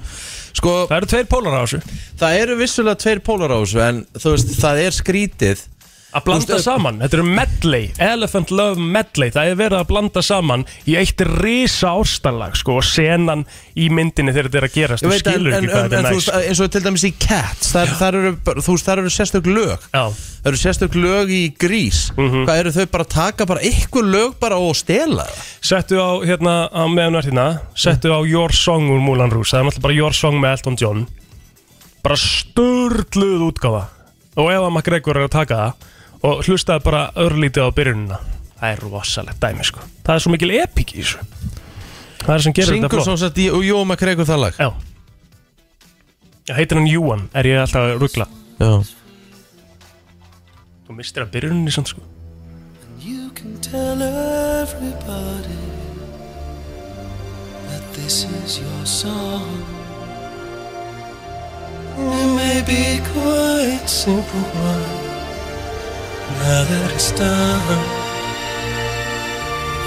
Sko, 0.59 0.75
Það 0.91 0.97
eru 0.99 1.11
tveir 1.13 1.29
pólar 1.31 1.55
á 1.55 1.61
þessu. 1.63 1.81
Það 2.19 2.39
eru 2.43 2.57
vissulega 2.59 2.99
tveir 3.05 3.21
pólar 3.23 3.53
á 3.55 3.59
þessu 3.63 3.83
En 3.85 4.01
þú 4.19 4.33
veist, 4.35 4.55
það 4.59 4.81
er 4.85 4.97
skrítið 4.97 5.67
Að 6.09 6.23
blanda 6.25 6.55
veist, 6.57 6.65
saman, 6.65 6.99
þetta 7.03 7.17
eru 7.19 7.25
medley 7.37 7.91
Elephant 8.01 8.49
Love 8.51 8.81
medley, 8.81 9.29
það 9.29 9.51
er 9.51 9.57
verið 9.59 9.77
að 9.83 9.89
blanda 9.91 10.23
saman 10.25 10.63
Í 10.89 10.95
eitt 10.97 11.21
risa 11.43 11.91
ástarlag 12.01 12.55
sko, 12.57 12.79
Og 12.81 12.87
senan 12.89 13.43
í 13.77 13.91
myndinni 13.93 14.33
þegar 14.33 14.49
þetta 14.49 14.59
er 14.63 14.67
að 14.69 14.73
gerast. 14.79 15.05
Þú 15.05 15.19
skilur 15.19 15.53
en, 15.53 15.59
ekki 15.59 15.69
hvað 15.69 15.83
þetta 15.85 15.99
en 15.99 16.07
er 16.09 16.09
þú 16.09 16.21
næst. 16.23 16.31
eins 16.49 16.63
og 16.65 16.71
til 16.73 16.83
dæmis 16.87 17.05
í 17.05 17.11
Cats 17.21 17.73
Þar, 17.75 17.93
þar 18.01 18.19
eru, 18.23 18.33
þú 18.41 18.73
veist, 18.79 18.89
þar 18.89 19.03
eru 19.05 19.13
sérstök 19.13 19.51
lög. 19.53 19.85
Já, 19.93 20.05
Það 20.39 20.49
eru 20.53 20.61
sérstök 20.63 20.97
lög 20.97 21.29
í 21.35 21.43
grís 21.61 22.01
Mhm. 22.17 22.47
Hvað 22.49 22.63
eru 22.63 22.73
þau 22.79 22.87
bara 22.97 23.05
að 23.05 23.13
taka 23.13 23.47
bara 23.53 23.61
ykkur 23.69 24.09
lög 24.09 24.39
bara 24.41 24.57
og 24.57 24.75
stela? 24.81 25.27
Það? 25.29 25.45
settu 25.69 26.01
á, 26.01 26.09
hérna, 26.25 26.55
á 26.73 26.83
meðan 26.89 27.19
verð 27.21 27.29
hérna 27.29 27.47
Settu 27.77 28.09
á 28.17 28.21
Your 28.25 28.49
Song 28.57 28.89
úr 28.89 29.01
Moulin 29.05 29.29
Rouge. 29.31 29.53
Það 29.53 29.61
er 29.61 29.65
náttúrulega 29.69 29.83
bara 29.85 29.99
Your 30.01 30.13
Song 30.17 30.41
með 30.41 30.57
Elton 30.57 30.77
John. 30.81 31.07
Bara 32.03 32.17
störluð 32.17 33.45
útgáfa. 33.53 33.85
Og 34.39 34.49
ef 34.55 34.63
að 34.63 34.73
McGregor 34.73 35.17
er 35.21 35.29
að 35.29 35.35
taka 35.35 35.55
það 35.61 35.87
Og 36.27 36.43
hlustaði 36.49 36.83
bara 36.85 37.03
örlítið 37.15 37.63
á 37.63 37.71
byrjunina. 37.77 38.19
Það 38.59 38.73
er 38.75 38.81
rosalegt 38.83 39.39
dæmi 39.43 39.65
sko. 39.69 39.85
Það 40.07 40.15
er 40.17 40.25
svo 40.25 40.33
mikil 40.35 40.51
epík 40.59 40.95
í 40.97 41.03
þessu. 41.05 41.21
Það 42.25 42.35
er 42.35 42.43
sem 42.47 42.55
gerir 42.57 42.73
Syngur 42.75 42.89
þetta 42.91 43.05
svo 43.05 43.13
flott. 43.15 43.23
sett 43.23 43.39
í 43.39 43.47
og 43.55 43.63
Jó 43.65 43.77
McGregor 43.85 44.27
það 44.29 44.41
lag? 44.43 44.59
Já. 44.59 44.71
Já, 46.49 46.55
heitir 46.57 46.79
hann 46.81 46.89
Júan, 46.91 47.27
er 47.37 47.45
ég 47.47 47.61
alltaf 47.61 47.85
að 47.87 47.99
ruggla 48.03 48.25
Já. 48.59 48.71
Þú 50.89 50.97
mistir 50.97 51.23
að 51.23 51.31
byrjuninni 51.37 51.71
samt 51.75 51.93
sko. 51.93 52.01
You 52.99 53.29
can 53.37 53.55
tell 53.63 54.01
everybody 54.03 55.61
that 57.69 57.85
this 57.95 58.25
is 58.25 58.59
your 58.59 58.85
song. 58.87 59.47
It 61.99 62.31
may 62.35 62.63
be 62.67 62.99
quite 63.13 63.87
simple 63.87 64.45
one. 64.65 65.18
Now 66.37 66.63
that 66.69 66.93
it's 66.95 67.11
done, 67.13 67.83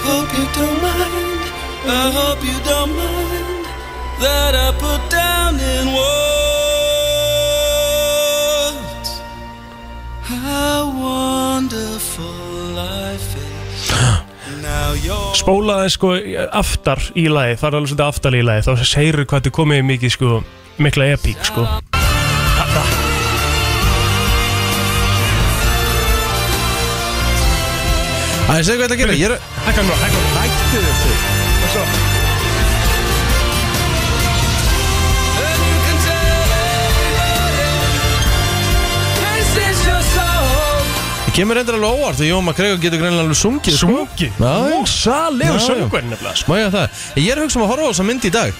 hope 0.02 0.30
you 0.38 0.46
don't 0.58 0.80
mind. 0.82 1.42
I 1.86 2.10
hope 2.18 2.42
you 2.44 2.58
don't 2.66 2.92
mind. 2.96 3.66
That 4.20 4.54
I 4.54 4.70
put 4.78 5.02
down 5.10 5.58
in 5.58 5.86
words 5.98 6.42
how 10.22 10.90
wonderful 11.06 12.34
life 12.74 13.36
is. 13.36 13.52
Spólaði 15.38 15.90
sko 15.90 16.12
aftar 16.54 17.00
í 17.18 17.26
lagi 17.32 17.56
Það 17.58 17.68
er 17.68 17.76
alveg 17.78 17.90
svolítið 17.90 18.06
aftar 18.06 18.34
í 18.36 18.42
lagi 18.46 18.66
Þá 18.66 18.72
segir 18.84 19.16
hvað 19.24 19.38
þetta 19.40 19.50
er 19.50 19.56
komið 19.58 19.80
mikið 19.90 20.10
sko 20.16 20.42
Mikla 20.82 21.04
epík 21.16 21.40
sko 21.48 21.66
Það 28.46 28.56
er 28.58 28.64
segja 28.66 28.78
hvað 28.80 28.88
þetta 28.88 28.96
að 28.96 29.02
gera 29.02 29.20
Ég 29.20 29.26
er 29.28 29.34
Hækka 29.66 29.82
nú, 29.86 29.92
hækka 30.02 30.18
nú 30.18 30.26
Hættu 30.42 30.78
þessu 30.82 31.12
song. 31.72 31.92
Ég 41.32 41.38
kemur 41.38 41.56
reyndar 41.56 41.78
alveg 41.78 41.94
óvart 41.96 42.18
og 42.20 42.26
Jón 42.28 42.44
McGregor 42.44 42.76
getur 42.82 42.98
greinlega 43.00 43.22
alveg 43.24 43.38
sungið 43.40 43.76
sko. 43.80 43.88
Sungið 43.88 44.36
já. 45.56 45.64
söngur 45.64 46.04
nefnilega 46.04 46.36
sko 46.36 46.52
Má 46.52 46.60
ég 46.60 46.68
að 46.68 46.76
það 46.76 47.16
Ég 47.22 47.32
er 47.32 47.36
að 47.38 47.44
hugsa 47.46 47.56
um 47.56 47.64
að 47.64 47.72
horfa 47.72 47.88
á 47.88 47.90
þessa 47.94 48.04
mynd 48.10 48.24
í 48.28 48.30
dag 48.36 48.52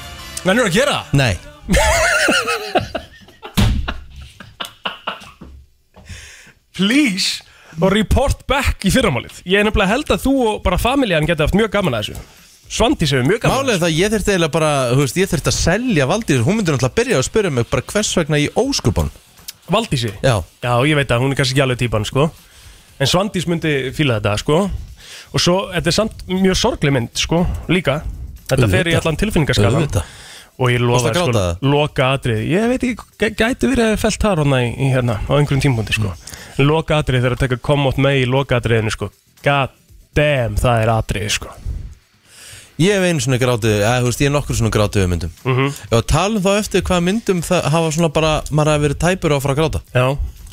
er 0.56 0.64
að 0.64 0.76
gera? 0.78 0.96
Nei 1.12 1.36
Please 6.72 7.44
Og 7.80 7.92
report 7.94 8.42
back 8.46 8.85
í 8.85 8.90
fyrramálið. 8.92 9.40
Ég 9.48 9.61
er 9.62 9.64
nefnilega 9.64 9.88
held 9.94 10.11
að 10.12 10.24
þú 10.26 10.35
og 10.50 10.62
bara 10.66 10.76
familjan 10.78 11.26
geta 11.26 11.46
haft 11.46 11.56
mjög 11.56 11.70
gaman 11.72 11.94
að 11.96 12.02
þessu. 12.11 12.24
Svandi 12.72 13.06
séu 13.08 13.24
mjög 13.24 13.40
gaman 13.46 13.68
er 13.68 13.80
það 13.80 13.88
að 13.90 13.96
ég 13.98 14.12
þurfti 14.12 14.32
eiginlega 14.32 14.52
bara 14.54 14.68
Þú 14.92 15.00
veist, 15.02 15.16
ég 15.20 15.28
þurfti 15.28 15.50
að 15.50 15.56
selja 15.58 16.06
Valdís 16.08 16.38
Hún 16.46 16.56
myndi 16.56 16.72
náttúrulega 16.72 16.96
byrja 16.96 17.18
að 17.18 17.26
spyrja 17.26 17.50
mig 17.52 17.66
bara 17.68 17.82
hvers 17.92 18.12
vegna 18.16 18.38
í 18.40 18.46
óskupan 18.56 19.11
Valdísi? 19.72 20.12
Já. 20.24 20.38
Já, 20.64 20.72
ég 20.88 20.96
veit 20.96 21.12
að 21.12 21.20
hún 21.22 21.35
er 21.35 21.38
kannski 21.38 21.54
ekki 21.54 21.62
alveg 21.66 21.78
típan, 21.82 22.04
sko. 22.08 22.24
En 23.00 23.08
Svandís 23.11 23.46
myndi 23.48 23.92
fíla 23.96 24.16
þetta, 24.18 24.32
sko. 24.42 24.56
Og 25.32 25.40
svo, 25.40 25.56
þetta 25.72 25.92
er 25.92 25.96
samt 25.96 26.24
mjög 26.28 26.58
sorgleg 26.58 26.92
mynd, 26.96 27.12
sko, 27.16 27.42
líka. 27.72 28.00
Þetta 28.50 28.68
fer 28.72 28.90
í 28.90 28.92
Auðvitað. 28.92 28.98
allan 29.04 29.20
tilfinningaskalan 29.22 29.78
Auðvitað. 29.78 30.16
Og 30.58 30.68
ég 30.72 30.82
Varstu 30.82 30.88
lofa, 30.90 31.08
að 31.08 31.14
gráta 31.16 31.38
það? 31.38 31.52
sko, 31.56 31.70
loka 31.72 32.08
atrið 32.16 32.42
Ég 32.50 32.66
veit 32.72 32.82
ekki, 32.88 33.06
gæ- 33.22 33.37
gæti 33.40 33.70
verið 33.72 33.94
felt 34.02 34.20
þar 34.26 34.42
hana 34.42 34.58
í, 34.66 34.72
í 34.76 34.90
hérna, 34.92 35.16
á 35.24 35.32
einhverjum 35.38 35.62
tímpúndi, 35.64 35.94
sko. 35.96 36.11
Mm. 36.12 36.41
Loka 36.58 36.98
atrið 37.02 37.22
þegar 37.22 37.36
að 37.36 37.42
taka 37.46 37.56
komot 37.64 37.96
með 38.02 38.22
í 38.22 38.26
loka 38.28 38.58
atriðinu, 38.60 38.92
sko. 38.94 39.10
God 39.44 39.70
damn, 40.14 40.56
það 40.60 40.82
er 40.82 40.92
atrið, 40.96 41.28
sko. 41.38 41.52
Ég 42.82 42.96
hef 42.96 43.04
einu 43.04 43.22
svona 43.22 43.38
grátið 43.38 43.74
eða, 43.78 43.96
þú 44.02 44.08
veist, 44.08 44.22
Ég 44.22 44.30
er 44.30 44.34
nokkur 44.34 44.56
svona 44.58 44.72
grátið 44.74 45.04
um 45.04 45.10
myndum. 45.12 45.32
Mhm. 45.44 45.66
Já, 45.92 45.98
talum 46.08 46.42
þá 46.42 46.52
eftir 46.58 46.82
hvað 46.82 47.02
myndum 47.08 47.42
það 47.44 47.68
hafa 47.70 47.90
svona 47.92 48.12
bara 48.12 48.32
Maður 48.50 48.72
hafi 48.72 48.84
verið 48.88 48.98
tæpur 49.04 49.30
á 49.32 49.36
að 49.36 49.42
fara 49.44 49.54
að 49.54 49.60
gráta. 49.60 49.80
Já, 49.94 50.06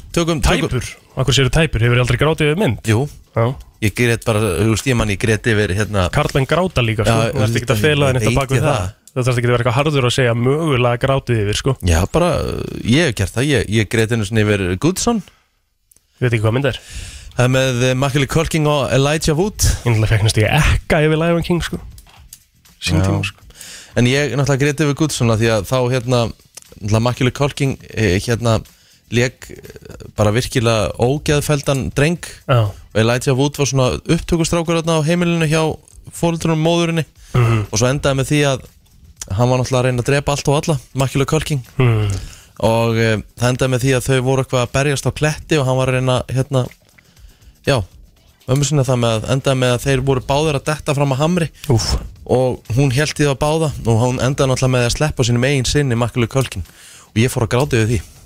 Tökum, 0.09 0.41
tökum 0.41 0.69
tæpur, 0.69 0.85
akkur 1.21 1.33
séu 1.37 1.49
tæpur, 1.53 1.81
hefur 1.85 1.99
aldrei 2.01 2.17
grátið 2.17 2.47
við 2.49 2.57
mynd? 2.57 2.79
Jú, 2.89 3.07
Já, 3.35 3.55
ég 3.85 3.93
grét 3.93 4.23
bara, 4.25 4.39
þú 4.41 4.71
veist, 4.73 4.87
ég 4.89 4.95
mann 4.97 5.09
ég 5.13 5.19
grét 5.21 5.45
yfir 5.45 5.69
hérna 5.77 6.09
Karlmenn 6.09 6.47
gráta 6.49 6.81
líka, 6.81 7.05
sko. 7.05 7.13
Já, 7.13 7.31
Þú 7.31 7.43
ert 7.45 7.59
ekki 7.59 7.69
að 7.75 7.83
fela 7.83 8.07
þenni 8.09 8.23
þetta 8.23 8.35
bak 8.39 8.49
við 8.49 8.63
það. 8.65 8.79
það. 8.79 8.95
Það 9.09 9.25
þarf 9.27 9.37
ekki 9.37 9.45
að 9.47 9.53
vera 9.53 9.63
eitthvað 9.63 9.77
harður 9.79 10.07
að 10.09 10.15
segja 10.17 10.33
mögulega 10.33 10.97
grátið 11.03 11.41
yfir, 11.43 11.57
sko. 11.61 11.75
Já, 11.85 11.99
bara, 12.11 12.29
ég 12.83 13.05
hef 13.05 13.15
gert 13.21 13.33
það. 13.37 13.45
Ég, 13.49 13.69
ég 13.69 13.89
grét 13.89 14.11
einu 14.11 14.25
svona 14.25 14.41
yfir 14.45 14.65
Goodson 14.81 15.21
Ég 16.19 16.25
veit 16.25 16.33
ekki 16.35 16.43
hvað 16.43 16.55
mynd 16.57 16.67
er. 16.67 16.79
Það 17.37 17.45
er 17.45 17.51
með 17.53 17.83
uh, 17.87 17.91
Macaulay 17.95 18.27
Culkin 18.27 18.65
og 18.67 18.89
Elijah 18.91 19.37
Wood. 19.37 19.63
Ég 19.63 19.93
náttúrulega 19.93 20.11
fegnast 20.11 20.39
ég 20.41 20.55
ekka 20.57 20.97
yfir 21.05 21.21
Lion 21.21 21.45
King 21.47 21.63
sko. 21.63 21.79
Sín 22.83 22.99
tíma 22.99 23.21
sko. 23.23 23.45
En 23.95 24.09
ég 24.09 24.33
náttúrulega 24.35 24.63
grét 24.65 24.83
yfir 24.83 24.97
Goodson 24.99 25.31
af 25.31 25.39
Því 25.39 25.53
að 25.55 25.69
þá 25.69 25.77
hérna 25.93 26.99
Macaulay 26.99 27.35
Culkin 27.35 27.77
eh, 27.93 28.17
hérna 28.25 28.59
Leg 29.15 29.47
bara 30.19 30.33
virkilega 30.35 30.91
ógeðfeldan 31.01 31.87
dreng. 31.95 32.27
Og 32.51 32.99
Elijah 32.99 33.33
Wood 33.39 33.55
var 33.57 33.71
svona 33.71 33.87
upptökustrákur 34.03 34.83
á 34.83 34.99
heimilinu 35.07 35.47
hjá 35.49 35.63
fóreldrunum 36.13 36.61
móðurinni. 36.61 37.05
Mhm. 37.33 37.67
og 37.69 37.77
svo 37.77 37.87
endaði 37.89 38.17
með 38.17 38.29
því 38.31 38.39
að 38.49 38.61
hann 39.37 39.49
var 39.49 39.59
náttúrulega 39.61 39.79
að 39.79 39.87
reyna 39.87 40.01
að 40.01 40.07
drepa 40.09 40.33
allt 40.33 40.47
og 40.49 40.55
alla 40.59 40.75
Macular 40.97 41.27
Culkin. 41.29 41.61
Hmm. 41.77 42.09
Og 42.59 42.99
uh, 42.99 43.15
það 43.39 43.53
endaði 43.53 43.73
með 43.73 43.85
því 43.85 43.95
að 43.95 44.09
þau 44.09 44.19
voru 44.27 44.43
eitthvað 44.43 44.65
að 44.65 44.75
berjast 44.75 45.07
á 45.07 45.11
kletti 45.21 45.59
og 45.59 45.65
hann 45.69 45.79
var 45.79 45.91
að 45.91 45.99
reyna 45.99 46.19
hérna, 46.29 46.65
já 47.67 47.77
ömmu 48.49 48.65
sinna 48.65 48.85
það 48.87 49.01
með 49.03 49.15
að 49.15 49.27
endaði 49.35 49.61
með 49.61 49.73
að 49.75 49.83
þeir 49.85 50.05
voru 50.07 50.25
báðir 50.25 50.57
að 50.57 50.69
detta 50.71 50.95
fram 50.97 51.11
að 51.13 51.19
hamri. 51.21 51.49
Úf, 51.69 51.89
og 52.25 52.71
hún 52.77 52.93
held 52.95 53.13
í 53.13 53.25
það 53.25 53.35
að 53.35 53.41
báða 53.43 53.73
og 53.85 53.99
hún 54.03 54.23
endaði 54.25 54.51
náttúrulega 54.51 54.75
með 54.75 54.87
að 54.87 54.95
sleppa 54.95 55.25
sínum 55.27 55.45
eigin 55.45 55.69
sinni 55.69 55.97
Macular 55.99 56.31
Culkin. 56.33 56.65
Og 57.13 57.21
ég 57.21 57.33
fór 57.33 57.45
að 57.45 57.53
gráta 57.53 57.77
yfir 57.77 57.91
því 57.91 58.18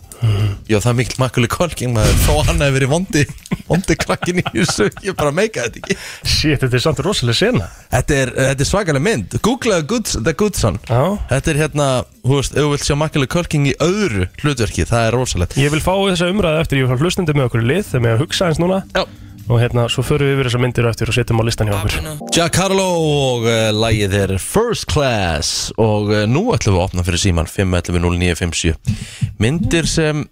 Já, 0.69 0.77
það 0.77 0.89
er 0.91 0.97
mikill 0.99 1.19
Macaulay 1.21 1.51
Culkin 1.51 1.95
maður, 1.95 2.19
þó 2.25 2.33
hann 2.47 2.61
hefur 2.63 2.77
verið 2.77 2.91
vondi 2.93 3.23
vondi 3.67 3.97
krakkin 3.99 4.41
í 4.41 4.45
þessu, 4.49 4.89
ég 5.05 5.17
bara 5.17 5.33
meika 5.35 5.65
þetta 5.65 5.81
ekki. 5.81 5.97
Shit, 6.23 6.61
þetta 6.63 6.79
er 6.79 6.83
samt 6.83 7.01
rosalega 7.05 7.39
sena. 7.39 7.69
Þetta 7.93 8.19
er, 8.19 8.33
þetta 8.51 8.65
er 8.65 8.69
svakalega 8.69 9.07
mynd. 9.07 9.37
Googlaðu 9.45 9.87
Goods, 9.93 10.17
The 10.19 10.35
Good 10.37 10.59
Son 10.59 10.79
Já. 10.89 11.01
Þetta 11.31 11.53
er 11.53 11.61
hérna, 11.63 11.89
þú 12.23 12.39
veist, 12.39 12.55
ef 12.55 12.63
þú 12.67 12.71
vilt 12.75 12.87
sjá 12.87 12.97
Macaulay 12.99 13.31
Culkin 13.37 13.67
í 13.71 13.75
öðru 13.83 14.29
hlutverki, 14.43 14.87
það 14.89 15.09
er 15.09 15.19
rosalegt. 15.19 15.59
Ég 15.61 15.73
vil 15.73 15.83
fá 15.83 15.93
þessa 15.95 16.31
umræðu 16.33 16.63
eftir, 16.63 16.81
ég 16.83 16.87
vil 16.87 16.97
fá 16.97 17.05
hlustandi 17.07 17.37
með 17.37 17.49
okkur 17.49 17.67
lið 17.73 17.85
þegar 17.91 18.17
að 18.17 18.25
hugsa 18.25 18.49
eins 18.51 18.61
núna. 18.63 18.83
Já 18.93 19.05
og 19.49 19.59
hérna, 19.59 19.85
svo 19.91 20.03
förum 20.05 20.29
við 20.29 20.37
yfir 20.37 20.49
þessa 20.49 20.61
myndir 20.63 20.87
á 20.87 20.91
eftir 20.93 21.11
og 21.11 21.17
setjum 21.17 21.41
á 21.41 21.43
listan 21.43 21.69
hjá 21.69 21.75
okkur. 21.77 21.95
Jack 22.35 22.59
Harlow 22.61 23.03
og 23.03 23.47
uh, 23.47 23.69
lagið 23.75 24.15
er 24.21 24.35
First 24.41 24.87
Class. 24.91 25.71
Og 25.81 26.11
uh, 26.13 26.23
nú 26.29 26.45
ætlum 26.55 26.77
við 26.77 26.81
að 26.81 26.87
opna 26.87 27.05
fyrir 27.07 27.23
síman 27.25 27.49
511-0957 27.51 29.35
myndir 29.43 29.89
sem 29.89 30.23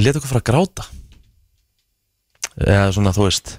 leta 0.00 0.20
okkur 0.20 0.32
fara 0.32 0.44
að 0.44 0.48
gráta. 0.50 0.88
Eða 2.64 2.90
svona 2.94 3.12
þú 3.14 3.28
veist 3.28 3.56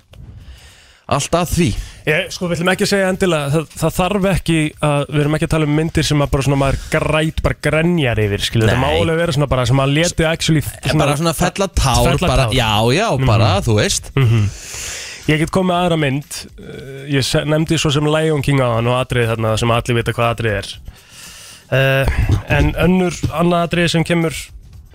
allt 1.05 1.35
að 1.37 1.49
því. 1.53 1.67
Ég, 2.05 2.27
sko, 2.33 2.47
við 2.49 2.57
ætlum 2.59 2.69
ekki 2.73 2.85
að 2.85 2.89
segja 2.91 3.09
endilega 3.13 3.49
það, 3.53 3.65
það 3.81 3.93
þarf 3.99 4.25
ekki 4.31 4.57
að, 4.85 5.03
við 5.13 5.21
erum 5.23 5.35
ekki 5.37 5.45
að 5.47 5.53
tala 5.55 5.67
um 5.69 5.75
myndir 5.79 6.05
sem 6.07 6.21
að 6.25 6.31
bara 6.33 6.45
svona 6.47 6.59
maður 6.61 6.79
græt, 6.95 7.41
bara 7.45 7.57
grenjar 7.67 8.21
yfir 8.25 8.43
skilur, 8.45 8.69
þetta 8.69 8.81
má 8.81 8.87
Nei. 8.89 8.99
alveg 9.03 9.19
vera 9.21 9.35
svona 9.37 9.47
bara 9.51 9.65
sem 9.69 9.81
að 9.85 9.93
leti 9.99 10.25
actually 10.29 10.61
svona, 10.65 10.99
bara 11.03 11.17
svona 11.21 11.33
fella 11.37 11.67
tár, 11.69 12.01
Fella 12.09 12.27
bara, 12.29 12.45
tár. 12.45 12.53
Mhm. 12.53 12.57
já 12.57 12.73
já, 12.97 13.25
bara 13.25 13.51
þú 13.65 13.77
veist. 13.81 14.11
Ég 15.25 15.39
get 15.41 15.49
komið 15.49 15.71
með 15.71 15.79
aðra 15.81 15.97
mynd. 15.97 16.35
Uh, 16.61 17.05
Ég 17.09 17.23
se- 17.25 17.41
nefndi 17.49 17.77
svo 17.81 17.89
sem 17.93 18.05
Lion 18.05 18.41
King 18.45 18.59
á 18.61 18.77
hann 18.77 18.85
og 18.89 18.99
atrið 18.99 19.31
þarna 19.33 19.55
sem 19.57 19.71
allir 19.73 19.95
vita 19.97 20.13
hvað 20.13 20.35
atrið 20.35 20.57
er. 20.59 20.67
Uh, 21.73 22.05
En 22.53 22.73
önnur 22.77 23.13
annað 23.33 23.63
atrið 23.65 23.87
sem 23.95 24.03
kemur 24.05 24.33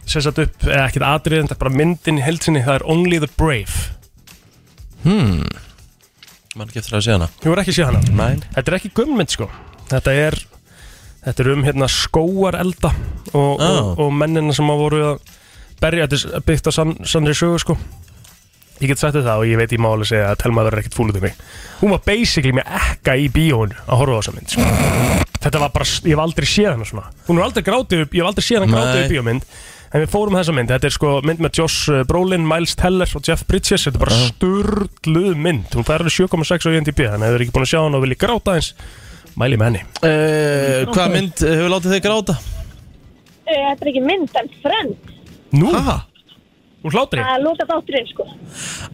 sem 0.07 0.23
sagt 0.23 0.39
upp, 0.39 0.55
eða 0.63 0.87
ekkert 0.87 1.07
atrið 1.07 1.43
þetta 1.43 1.57
er 1.57 1.63
bara 1.65 1.75
myndin 1.75 2.19
í 2.19 2.23
heldsinni, 2.23 2.63
það 2.63 2.79
er 2.79 2.87
Only 2.95 3.19
the 3.19 3.31
Brave 3.37 3.91
mann 6.59 6.69
ekki 6.71 6.81
eftir 6.83 6.97
að 6.99 7.05
segja 7.07 7.19
hana. 7.19 7.29
Þú 7.43 7.53
voru 7.53 7.63
ekki 7.65 7.75
séð 7.77 7.91
hana? 7.91 8.01
Nein. 8.19 8.41
Þetta 8.57 8.73
er 8.73 8.79
ekki 8.81 8.91
gömmynd 8.99 9.31
sko. 9.35 9.47
Þetta 9.91 10.15
er, 10.27 10.37
þetta 11.27 11.45
er 11.45 11.51
um 11.55 11.65
hérna 11.67 11.89
skóarelda 11.91 12.91
og, 13.35 13.61
Ah. 13.61 13.71
og, 13.71 13.99
og 14.07 14.13
mennina 14.19 14.55
sem 14.57 14.71
að 14.71 14.83
voru 14.85 15.03
að 15.13 15.21
berja, 15.81 16.07
þetta 16.11 16.37
er 16.41 16.47
byggt 16.51 16.71
á 16.71 16.73
sann, 16.75 16.97
sannri 17.07 17.35
sögu 17.39 17.61
sko. 17.63 17.79
Ég 18.81 18.89
get 18.89 18.99
sagt 19.03 19.15
það 19.19 19.43
og 19.43 19.45
ég 19.45 19.59
veit 19.61 19.73
ég 19.77 19.81
má 19.83 19.91
alveg 19.93 20.09
segja 20.09 20.31
að 20.33 20.39
Telma 20.41 20.63
verður 20.65 20.81
ekkert 20.81 20.95
fúluð 20.97 21.19
um 21.21 21.25
mig. 21.27 21.35
Hún 21.83 21.91
var 21.93 22.01
basically 22.07 22.55
með 22.57 22.71
ekka 22.81 23.13
í 23.21 23.27
bíóinu 23.29 23.77
að 23.85 23.99
horfa 24.01 24.15
á 24.17 24.21
þessa 24.23 24.35
mynd 24.39 24.55
sko. 24.55 24.69
Þetta 25.41 25.61
var 25.61 25.73
bara, 25.75 25.85
ég 25.85 26.15
hef 26.15 26.23
aldrei 26.25 26.47
séð 26.49 26.71
hana 26.73 26.87
svona. 26.89 27.11
Hún 27.29 27.39
er 27.41 27.45
aldrei 27.45 27.65
grátið 27.67 28.07
upp, 28.07 28.15
ég 28.17 28.25
hef 28.25 28.31
aldrei 28.33 28.47
séð 28.47 28.65
hana 28.65 28.73
grátið 28.79 29.03
upp 29.05 29.13
bíómynd 29.13 29.45
En 29.91 30.05
við 30.05 30.11
fórum 30.13 30.37
þessa 30.39 30.53
mynd, 30.55 30.71
þetta 30.71 30.87
er 30.87 30.95
sko 30.95 31.13
mynd 31.27 31.41
með 31.43 31.57
Josh 31.59 31.91
uh, 31.91 32.03
Brolin, 32.07 32.45
Miles 32.47 32.77
Teller 32.79 33.11
og 33.19 33.25
Jeff 33.27 33.43
Bridges. 33.51 33.89
Þetta 33.89 33.99
er 33.99 34.05
bara 34.05 34.19
sturgluð 34.29 35.33
mynd. 35.35 35.67
Hún 35.75 35.87
fær 35.89 36.05
alveg 36.05 36.15
7,6 36.15 36.69
á 36.69 36.71
IMDb 36.79 37.01
Þannig 37.09 37.27
að 37.27 37.27
ef 37.27 37.33
þið 37.33 37.39
er 37.41 37.45
ekki 37.47 37.55
búin 37.57 37.67
að 37.67 37.73
sjá 37.73 37.81
hana 37.83 37.99
og 37.99 38.05
vilja 38.07 38.21
gráta 38.23 38.55
eins 38.61 38.71
Mæli 39.41 39.59
með 39.59 39.69
henni. 39.71 39.83
Uh, 40.05 40.87
Hvað 40.95 41.13
mynd 41.17 41.43
uh, 41.43 41.51
hefur 41.57 41.73
látið 41.75 41.95
þig 41.97 42.05
gráta? 42.07 42.37
Eh, 43.51 43.61
Þetta 43.67 43.83
er 43.87 43.91
ekki 43.93 44.05
mynd, 44.07 44.39
en 44.39 44.53
frend 44.63 45.13
Nú, 45.59 45.73
Ha? 45.75 45.97
úr 46.87 46.95
hlátri? 46.95 47.21
Að 47.21 47.43
lóta 47.45 47.67
þátturinn, 47.69 48.07
sko. 48.09 48.25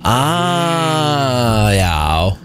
Ah, 0.03 1.68
já, 1.76 1.97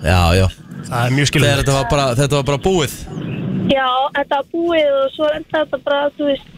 já, 0.03 0.19
já. 0.37 0.47
Það 0.91 1.05
er 1.07 1.13
mjög 1.15 1.29
skilur 1.31 1.59
þetta 1.61 1.75
var 1.77 1.87
bara, 1.91 2.05
þetta 2.19 2.37
var 2.39 2.45
bara 2.49 2.59
búið. 2.61 2.93
Já, 3.71 3.87
þetta 4.17 4.39
var 4.41 4.47
búið 4.51 4.89
og 4.99 5.13
svo 5.15 5.29
enda 5.37 5.61
þetta 5.63 5.79
bara, 5.87 6.01
þú 6.17 6.27
veist, 6.29 6.49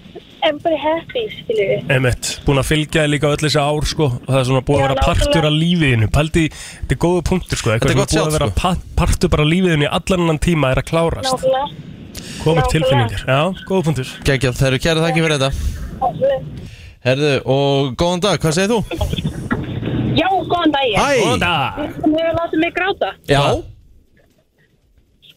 everybody 0.47 0.77
happy, 0.83 1.23
skilju. 1.39 1.77
Emmett, 1.95 2.29
búin 2.45 2.59
að 2.61 2.67
fylgja 2.69 3.03
þér 3.03 3.11
líka 3.13 3.29
öll 3.33 3.39
þessi 3.43 3.59
ár 3.63 3.87
sko 3.89 4.07
og 4.09 4.27
það 4.27 4.39
er 4.41 4.47
svona 4.49 4.63
búið 4.67 4.79
Já, 4.79 4.83
að 4.83 4.89
vera 4.89 4.95
nákvæmlega. 4.97 5.23
partur 5.23 5.47
af 5.49 5.55
lífiðinu 5.61 6.09
Pældi, 6.17 6.43
þetta 6.53 6.95
er 6.97 7.01
góðu 7.05 7.21
punktur 7.29 7.57
sko 7.61 7.69
Þetta 7.71 7.75
er 7.75 7.89
Eitthvað 7.93 8.01
gott 8.01 8.09
sem 8.13 8.19
búið 8.19 8.23
sjátt, 8.23 8.33
að 8.33 8.37
vera 8.39 8.49
sko. 8.51 8.59
pa 8.61 8.71
partur 9.03 9.29
bara 9.33 9.43
af 9.47 9.51
lífiðinu 9.53 9.87
í 9.87 9.91
allan 9.99 10.23
annan 10.25 10.39
tíma 10.47 10.71
er 10.73 10.81
að 10.83 10.87
klárast 10.91 11.31
Nákvæmlega. 11.33 11.67
Komið 12.43 12.59
nákvæmlega. 12.59 12.71
tilfinningar, 12.73 13.23
já, 13.27 13.41
góðu 13.69 13.83
punktur 13.89 14.13
Gekjað, 14.29 14.57
þeir 14.59 14.71
eru 14.73 14.81
kæra 14.87 15.05
þakki 15.07 15.23
fyrir 15.25 15.37
þetta 15.39 15.51
Nákvæmlega. 16.03 16.39
Herðu, 17.03 17.31
og 17.51 17.95
góðan 17.99 18.21
dag, 18.23 18.39
hvað 18.39 18.53
segir 18.55 18.71
þú? 18.71 18.79
Já, 20.13 20.27
góðan 20.29 20.71
daginn. 20.75 20.99
Hæ 20.99 21.07
Góðan 21.23 21.39
dag 21.41 21.79
Þú 22.03 22.11
hefur 22.13 22.35
látið 22.37 22.59
mig 22.61 22.73
gráta. 22.77 23.09
Já, 23.27 23.41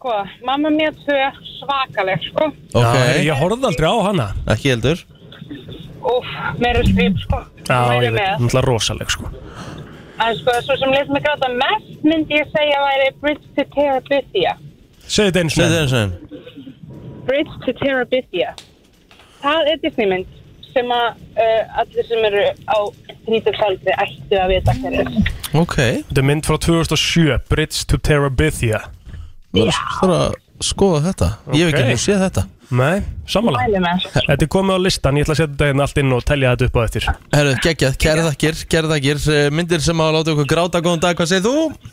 Sko, 0.06 0.22
mamma 0.46 0.70
mér 0.70 0.92
tvö 1.02 1.18
svakaleg, 1.58 2.20
sko. 2.30 2.44
ok 2.78 2.94
Já, 2.94 3.16
ég 3.26 3.34
horfði 3.40 3.66
aldrei 3.66 3.88
á 3.90 3.96
hana 4.06 4.26
Ekki 4.54 4.70
heldur 4.70 5.00
Úf, 6.06 6.28
meira 6.62 6.84
svip, 6.86 7.16
sko. 7.24 7.40
Já, 7.66 7.78
ég 7.98 8.12
veit, 8.14 8.20
með. 8.20 8.36
náttúrulega 8.38 8.62
rosaleg 8.68 9.10
sko 9.10 9.30
En 10.22 10.38
sko, 10.38 10.54
svo 10.62 10.76
sem 10.78 10.94
lefði 10.94 11.16
mig 11.16 11.26
gráta 11.26 11.50
mest 11.58 12.06
myndi 12.06 12.38
ég 12.38 12.46
segja 12.54 12.78
væri 12.84 13.08
Bridge 13.20 13.50
to 13.58 13.64
Terabithia. 13.74 14.54
Segðu 15.10 15.26
þetta 15.26 15.42
eins 15.42 15.56
Segðu 15.58 15.66
og 15.66 15.74
þeir 15.74 15.82
eins 15.82 15.98
og 15.98 17.26
Bridge 17.26 17.58
to 17.66 17.74
Terabithia. 17.82 18.54
Það 19.42 19.70
er 19.74 19.82
Disneymynd 19.82 20.38
sem 20.70 20.94
að 20.94 21.06
uh, 21.34 21.80
allir 21.82 22.08
sem 22.08 22.24
eru 22.30 22.46
á 22.70 22.78
30 23.26 23.60
aldri 23.68 23.98
ættu 24.06 24.38
að 24.40 24.54
vita 24.54 24.76
hver 24.80 25.00
er. 25.02 25.10
Ok, 25.58 25.76
Þetta 26.06 26.22
er 26.22 26.28
mynd 26.30 26.46
frá 26.48 26.56
2007, 26.64 27.40
Bridge 27.50 27.84
to 27.90 27.98
Terabithia 27.98 28.86
er 29.62 30.12
að 30.16 30.36
skoða 30.64 31.00
þetta. 31.10 31.30
Ég 31.56 31.72
hef 31.72 31.80
ekki 31.82 32.04
séð 32.06 32.22
þetta. 32.26 32.46
Nei, 32.66 33.02
með. 33.78 34.06
Þetta 34.16 34.42
er 34.42 34.48
komið 34.50 34.74
á 34.74 34.80
listan, 34.82 35.18
ég 35.18 35.26
ætla 35.26 35.34
að 35.36 35.38
setja 35.38 35.52
þetta 35.52 35.68
hérna 35.70 35.84
allt 35.86 36.00
inn 36.02 36.14
og 36.16 36.24
telja 36.26 36.54
þetta 36.54 36.66
upp 36.66 36.78
á 36.78 36.82
eftir. 36.82 37.04
Herðu, 37.36 37.52
geggjað, 37.66 37.98
kæra 38.02 38.24
þakkir, 38.26 38.62
kæra 38.72 38.90
þakkir. 38.90 39.20
Eh, 39.36 39.50
Myndir 39.54 39.84
sem 39.84 40.02
að 40.02 40.16
láta 40.16 40.34
okkur 40.34 40.48
gráta, 40.50 40.82
góðan 40.82 41.04
dag, 41.04 41.20
hvað 41.20 41.30
segir 41.30 41.46
þú? 41.46 41.92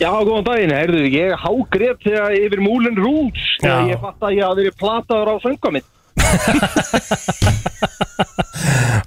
Já, 0.00 0.10
góðan 0.24 0.46
daginn, 0.46 0.74
heyrðu, 0.76 1.00
ég 1.12 1.34
hágref 1.42 1.98
þegar 2.04 2.36
yfir 2.38 2.62
Múlin 2.64 3.00
Rúts 3.00 3.48
þegar 3.60 3.90
ég 3.90 4.04
fatt 4.04 4.22
að 4.28 4.36
ég 4.38 4.46
hafði 4.46 4.62
verið 4.68 4.78
plataður 4.80 5.32
á 5.34 5.36
sönga 5.42 5.74
mitt. 5.74 5.88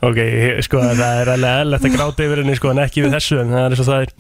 Ok, 0.04 0.20
sko 0.66 0.82
það 0.84 1.20
er 1.22 1.30
alveg 1.38 1.62
eðlert 1.64 1.86
að 1.88 1.95
gráta 1.95 2.26
yfir 2.26 2.41
henni 2.41 2.56
sko 2.58 2.74
en 2.74 2.82
ekki 2.84 3.06
við 3.06 3.14
þessu 3.16 3.39
en 3.39 3.54
það 3.54 3.64
er 3.64 3.76
eins 3.76 3.84
og 3.84 3.88
það 3.89 4.01
er. 4.04 4.14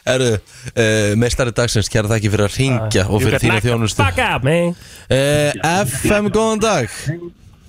Herðu, 0.00 0.30
uh, 0.70 1.10
meistari 1.20 1.52
dagsins, 1.54 1.90
kæra 1.92 2.10
þakki 2.10 2.32
fyrir 2.32 2.46
að 2.48 2.56
ringja 2.56 3.04
og 3.06 3.18
You 3.20 3.26
fyrir 3.28 3.42
þína 3.44 3.60
þjónustu. 3.66 4.00
Fuck 4.00 4.22
up, 4.24 4.46
man. 4.48 4.72
Uh, 5.06 5.50
FM, 5.84 6.30
góðan 6.34 6.64
dag. 6.64 6.96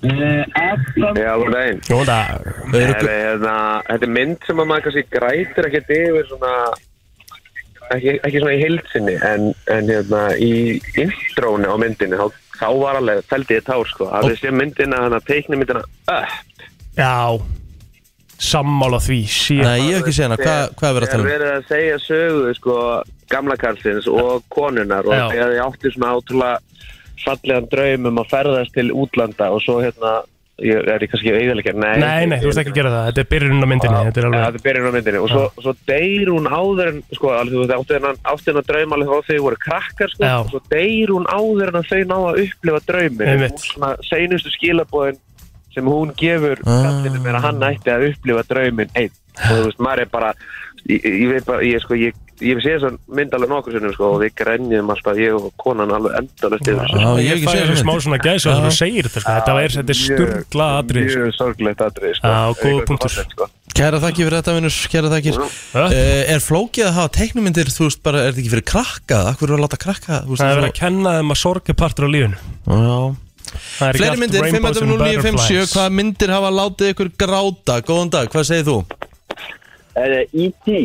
Já, 0.02 1.34
góðan 1.36 1.52
daginn. 1.54 1.82
Góðan 1.86 2.08
dag. 2.08 2.48
Er, 2.72 2.94
hérna, 2.98 3.56
þetta 3.86 4.08
er 4.08 4.14
mynd 4.16 4.48
sem 4.48 4.62
að 4.62 4.70
maður 4.72 4.86
kannski 4.88 5.04
grætir 5.12 5.68
ekkert 5.68 5.92
yfir 5.94 6.30
svona, 6.32 6.54
ekki, 7.94 8.16
ekki 8.16 8.42
svona 8.42 8.56
í 8.56 8.62
heilsinni, 8.64 9.18
en, 9.28 9.52
en 9.76 9.92
hérna, 9.92 10.24
í 10.34 10.52
intrónu 11.04 11.70
á 11.70 11.76
myndinni, 11.78 12.18
þá, 12.18 12.41
þá 12.62 12.68
var 12.78 13.00
alveg, 13.00 13.24
fældi 13.30 13.58
ég 13.58 13.66
tár, 13.66 13.90
sko. 13.90 14.08
Er 14.18 14.38
sé 14.38 14.54
myndina, 14.54 15.02
þannig 15.06 15.18
að 15.18 15.28
teikni 15.32 15.58
myndina 15.60 15.82
upp. 15.82 16.70
Já 16.98 17.12
Sammála 18.42 18.98
því, 18.98 19.20
síðan 19.30 19.68
Nei, 19.68 19.84
ég 19.86 19.92
hef 19.94 20.00
ekki 20.02 20.14
séð 20.16 20.24
hana, 20.26 20.36
hvað 20.40 20.62
hvað 20.78 20.88
er 20.88 20.96
verið 20.96 21.06
að 21.06 21.12
tala 21.12 21.22
um? 21.22 21.28
verið 21.30 21.50
að 21.52 21.68
segja 21.68 21.98
sögu, 22.02 22.54
sko, 22.58 22.76
gamla 23.30 23.56
karlsins 23.60 24.08
og 24.10 24.42
konunar 24.50 25.06
og 25.06 25.14
Já. 25.14 25.26
þegar 25.30 25.54
ég 25.54 25.62
átti 25.68 25.92
svona 25.94 26.10
átrúlega 26.16 26.88
fallegan 27.22 27.68
draum 27.70 28.08
um 28.10 28.18
að 28.18 28.32
ferðast 28.32 28.74
til 28.74 28.88
útlanda 29.04 29.50
og 29.54 29.62
svo, 29.62 29.76
hérna, 29.84 30.14
ég 30.62 30.88
er 30.94 31.02
ég 31.04 31.10
kannski 31.12 31.32
eiginlega, 31.34 31.72
nei. 31.74 31.96
Nei, 32.02 32.26
nei, 32.30 32.38
þú 32.42 32.48
veist 32.50 32.60
ekki 32.62 32.72
að 32.72 32.78
gera 32.80 32.92
það, 32.94 33.06
þetta 33.08 33.22
er 33.24 33.28
byrjun 33.32 33.64
á 33.64 33.68
myndinni 33.72 34.02
Þetta 34.06 34.20
er 34.22 34.26
alveg 34.28 34.44
þetta 34.46 34.62
byrjar 34.66 34.86
á 34.88 34.94
myndinni 34.96 35.22
og 35.22 35.28
svo, 35.32 35.42
svo 35.64 35.74
deyr 35.90 36.30
hún 36.32 36.46
áður 36.52 36.90
en 36.92 37.02
sko, 37.16 37.32
alveg, 37.34 37.52
þú 37.56 37.62
veist, 37.62 37.74
átti 38.32 38.50
hennan 38.52 38.68
draum 38.70 38.96
alveg 38.96 39.12
þá 39.12 39.30
þau 39.32 39.42
voru 39.46 39.60
krakkar 39.66 40.14
sko, 40.14 40.30
og 40.42 40.52
svo 40.54 40.62
deyr 40.72 41.12
hún 41.16 41.26
áður 41.32 41.72
en 41.72 41.80
að 41.82 41.90
þau 41.92 42.02
ná 42.12 42.16
að 42.30 42.40
upplifa 42.46 42.82
draumin 42.92 43.32
Einmitt. 43.34 43.66
svona 43.66 43.92
seinustu 44.08 44.54
skilabóðin 44.56 45.20
sem 45.72 45.84
hún 45.88 46.10
gefur 46.20 46.58
Ah. 46.68 46.82
kallinu 46.84 47.22
mér 47.24 47.38
að 47.40 47.46
hann 47.48 47.62
ætti 47.72 47.90
að 47.94 48.08
upplifa 48.12 48.42
draumin 48.50 48.90
einn 48.94 49.10
og 49.32 49.56
þú 49.56 49.62
veist, 49.66 49.78
maður 49.80 50.02
er 50.04 50.10
bara 50.12 50.34
ég, 50.90 51.06
ég 51.06 51.28
veit 51.32 51.48
bara, 51.48 51.64
ég 51.66 51.82
sko, 51.84 51.98
ég 51.98 52.18
ég 52.42 52.60
sé 52.62 52.74
þess 52.74 52.86
að 52.88 52.98
mynd 53.16 53.34
alveg 53.36 53.50
nokkur 53.52 53.76
sinnum 53.76 53.94
sko 53.94 54.08
og 54.16 54.20
við 54.22 54.34
grenjum 54.40 54.90
alltaf, 54.92 55.18
ég 55.20 55.36
og 55.36 55.48
konan 55.60 55.92
alveg 55.94 56.18
endalust 56.20 56.68
yfir 56.68 56.80
þessu 56.82 57.00
Já, 57.02 57.08
Ég, 57.12 57.22
ég 57.22 57.30
hef 57.30 57.38
ekki 57.38 57.46
fæ 57.46 57.52
séð 57.52 57.62
alveg 57.62 57.72
þessa 57.72 57.84
smá 57.84 57.94
svona 58.04 58.20
gæs 58.22 58.46
og 58.46 58.62
þú 58.62 58.72
segir 58.76 59.08
þetta 59.08 59.22
sko. 59.22 59.34
Þetta 59.38 59.56
er, 59.62 59.74
þetta 59.76 59.94
er 59.94 60.00
sturgla 60.00 60.68
atrið 60.80 61.08
sko. 61.08 61.22
Mjög 61.22 61.36
sorglegt 61.38 61.84
atrið 61.86 62.14
sko. 62.18 62.32
Já, 62.32 62.40
góð 62.58 62.70
Eitthvað 62.72 62.86
punktur. 62.90 63.16
sko. 63.32 63.48
Kæra 63.72 64.00
þakki 64.02 64.26
fyrir 64.26 64.38
þetta 64.38 64.54
vinnur, 64.58 64.78
kæra 64.92 65.10
þakkir 65.14 65.38
uh, 65.40 65.98
Er 66.34 66.42
flókið 66.44 66.88
að 66.90 66.96
hafa 66.98 67.12
teiknumindir, 67.16 67.72
þú 67.72 67.86
veist 67.88 68.02
bara, 68.04 68.24
er 68.26 68.34
þetta 68.34 68.42
ekki 68.42 68.52
fyrir 68.52 68.66
krakka? 68.68 69.20
Akkur 69.32 69.48
er 69.48 69.56
að 69.56 69.64
láta 69.64 69.80
krakka, 69.80 70.18
þú 70.26 70.34
veist 70.34 70.44
Það 70.44 70.52
er 70.52 70.60
verið 70.60 70.68
að 70.68 70.80
kenna 70.82 71.14
þeim 71.16 71.32
að 71.32 71.40
sorga 71.40 71.76
partur 71.80 72.04
á 72.04 72.10
lífinu 72.12 72.42
Já 72.68 72.98
er 73.52 73.96
Fleiri 73.98 74.20
myndir, 74.20 74.44
rainbows 74.44 74.78
and 74.80 74.92
5.0957 74.92 75.00
butterflies. 75.00 75.72
Hvaða 75.74 75.94
myndir 75.98 76.32
hafa 76.32 76.52
látið 76.56 76.92
ykkur 76.94 77.10
gráta? 77.20 77.78
Góðan 77.84 78.12
dag, 78.12 78.30
hvað 78.32 78.46
segir 78.48 78.68
þú? 78.68 78.76
E.T. 79.96 80.76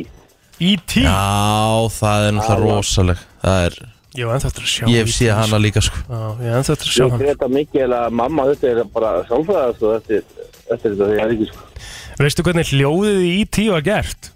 E.T. 0.59 1.03
Já, 1.05 1.87
það 1.93 2.25
er 2.27 2.35
náttúrulega 2.37 2.79
rosaleg 2.79 3.21
Það 3.43 3.59
er, 3.67 3.77
Ég 4.17 4.25
var 4.27 4.37
ennþá 4.39 4.49
eftir 4.49 4.65
að 4.65 4.71
sjá 4.73 4.85
ég 4.89 4.97
hef 4.97 5.11
E.T. 5.11 5.15
séð 5.19 5.33
hana 5.37 5.59
líka 5.61 5.83
sko 5.85 6.01
Já, 6.01 6.21
ég 6.41 6.49
er 6.49 6.57
ennþá 6.59 6.75
eftir 6.75 6.89
að 6.89 6.95
sjá 6.95 7.03
Ég 7.05 7.13
hann 7.13 7.23
greta 7.23 7.49
mikið 7.53 7.95
að 7.99 8.17
mamma 8.21 8.47
þetta 8.51 8.71
er 8.73 8.81
bara 8.97 9.11
sjálfræðast 9.29 9.85
og 9.87 9.95
eftir, 9.99 10.25
eftir 10.73 10.95
þetta 10.97 11.09
að 11.13 11.33
ekki 11.37 11.49
sko. 11.51 11.69
Veistu 12.17 12.45
hvernig 12.47 12.71
hljóðið 12.73 13.21
í 13.27 13.31
E.T. 13.43 13.67
var 13.75 13.85
gert? 13.85 14.31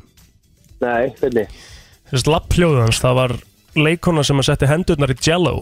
Nei, 0.81 1.09
hvernig? 1.19 1.59
Þess 2.11 2.27
lapphljóðið 2.29 2.83
hans, 2.85 3.01
það 3.01 3.17
var 3.21 3.35
leikona 3.81 4.23
sem 4.27 4.41
að 4.41 4.49
setja 4.51 4.69
hendurnar 4.71 5.13
í 5.13 5.17
jello 5.25 5.55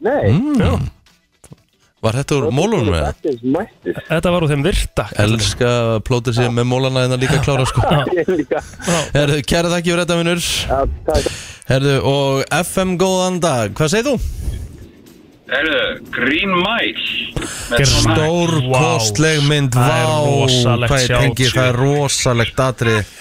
Nei. 0.00 0.32
Já. 0.56 0.72
Var 2.00 2.16
þetta 2.16 2.36
úr 2.38 2.46
mólunum 2.56 2.94
eða? 2.96 3.10
Þetta 3.20 4.20
er 4.30 4.32
var 4.32 4.44
úr 4.46 4.48
þeim 4.48 4.62
virta 4.64 5.04
Elska 5.20 5.70
að 5.70 5.96
plóta 6.08 6.32
sér 6.32 6.52
með 6.56 6.68
mólana 6.70 7.02
en 7.04 7.12
það 7.12 7.24
líka 7.26 7.40
klára 7.44 7.66
sko. 7.68 7.84
Herðu, 9.16 9.40
kæra 9.44 9.72
þakki 9.74 9.92
fyrir 9.92 10.02
þetta 10.06 10.16
vinnur 10.22 10.40
Já, 10.46 10.78
takk. 11.10 11.28
Herðu, 11.68 11.96
og 12.08 12.56
FM 12.62 12.94
góðan 13.00 13.36
dag, 13.44 13.74
hvað 13.76 13.92
segir 13.92 14.08
þú? 14.08 14.14
Erðu, 15.60 15.84
Green 16.14 16.56
Mile 16.56 17.84
Stór 17.90 18.54
kostleg 18.70 19.44
mynd, 19.50 19.76
Það 19.76 19.92
er 19.92 20.06
vá 20.06 20.18
rosalegt 20.24 20.92
Hvað 20.94 21.04
ég 21.04 21.14
tengi, 21.26 21.50
það 21.52 21.68
er 21.68 21.80
rosalegt 21.84 22.64
atrið 22.64 23.16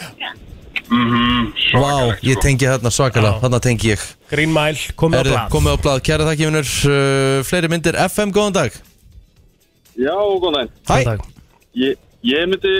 Vá, 0.89 1.91
ég 2.25 2.39
tengi 2.41 2.65
þarna 2.69 2.89
svakalega, 2.93 3.39
þarna 3.43 3.59
tengi 3.61 3.91
ég. 3.91 4.03
Green 4.31 4.53
Mile, 4.53 4.79
komið 4.97 5.15
á 5.15 5.21
Herðu, 5.21 5.33
blað. 5.35 5.49
komið 5.53 5.75
á 5.75 5.77
blað, 5.83 5.99
kæra 6.07 6.27
þakki 6.29 6.47
vinnur 6.49 6.69
uh, 6.89 7.41
Fleiri 7.45 7.69
myndir, 7.71 7.97
FM 8.09 8.33
góðan 8.35 8.55
dag. 8.57 8.77
Já, 9.99 10.15
góðan 10.15 10.71
daginn. 10.89 11.19
Hæ, 11.21 11.35
Ég, 11.79 11.99
ég 12.25 12.47
myndi 12.49 12.71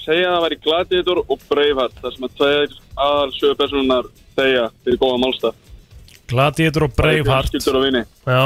segja 0.00 0.30
að 0.30 0.34
það 0.38 0.44
væri 0.46 0.56
Gladiator 0.64 1.20
og 1.24 1.42
Braveheart 1.50 1.98
þar 2.00 2.14
sem 2.16 2.24
að 2.26 2.38
tveir 2.38 2.78
aðal 3.04 3.34
sögupersonunar 3.36 4.08
þegja 4.38 4.64
fyrir 4.84 5.00
góða 5.02 5.18
málstað. 5.22 5.58
Gladiator 6.32 6.86
og 6.88 6.94
Braveheart. 6.96 7.52
Skildur 7.52 7.78
og 7.80 7.84
vini. 7.84 8.02
Já 8.24 8.40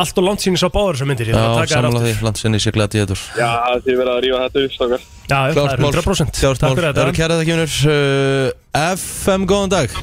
Allt 0.00 0.20
og 0.20 0.26
langt 0.26 0.44
síni 0.44 0.60
sá 0.60 0.68
báður 0.72 1.00
sem 1.00 1.10
myndir 1.10 1.32
já, 1.32 1.36
aftur 1.36 1.98
því, 2.00 2.12
landsinni 2.24 2.60
sér 2.62 2.76
gladiator 2.76 3.24
Já, 3.36 3.50
þið 3.84 3.98
verða 4.00 4.14
að 4.16 4.22
rífa 4.24 4.42
þetta 4.46 4.64
upp, 4.64 4.76
stakar. 4.76 5.08
Já, 5.30 5.38
já, 5.38 5.54
það 5.56 5.72
er 5.72 5.82
100% 5.84 6.40
Klárt 6.40 6.62
Takk 6.64 6.78
fyrir 6.78 6.88
þetta 6.90 7.16
kæra 7.20 7.40
þakki 7.40 7.56
vinnur 7.56 7.74
uh, 7.94 8.86
FM 8.96 9.48
góðan 9.50 9.74
dag 9.74 9.98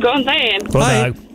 Góðan 0.00 0.24
daginn. 0.30 0.70
Góðan 0.70 0.88
Hæ. 0.88 1.02
dag 1.04 1.28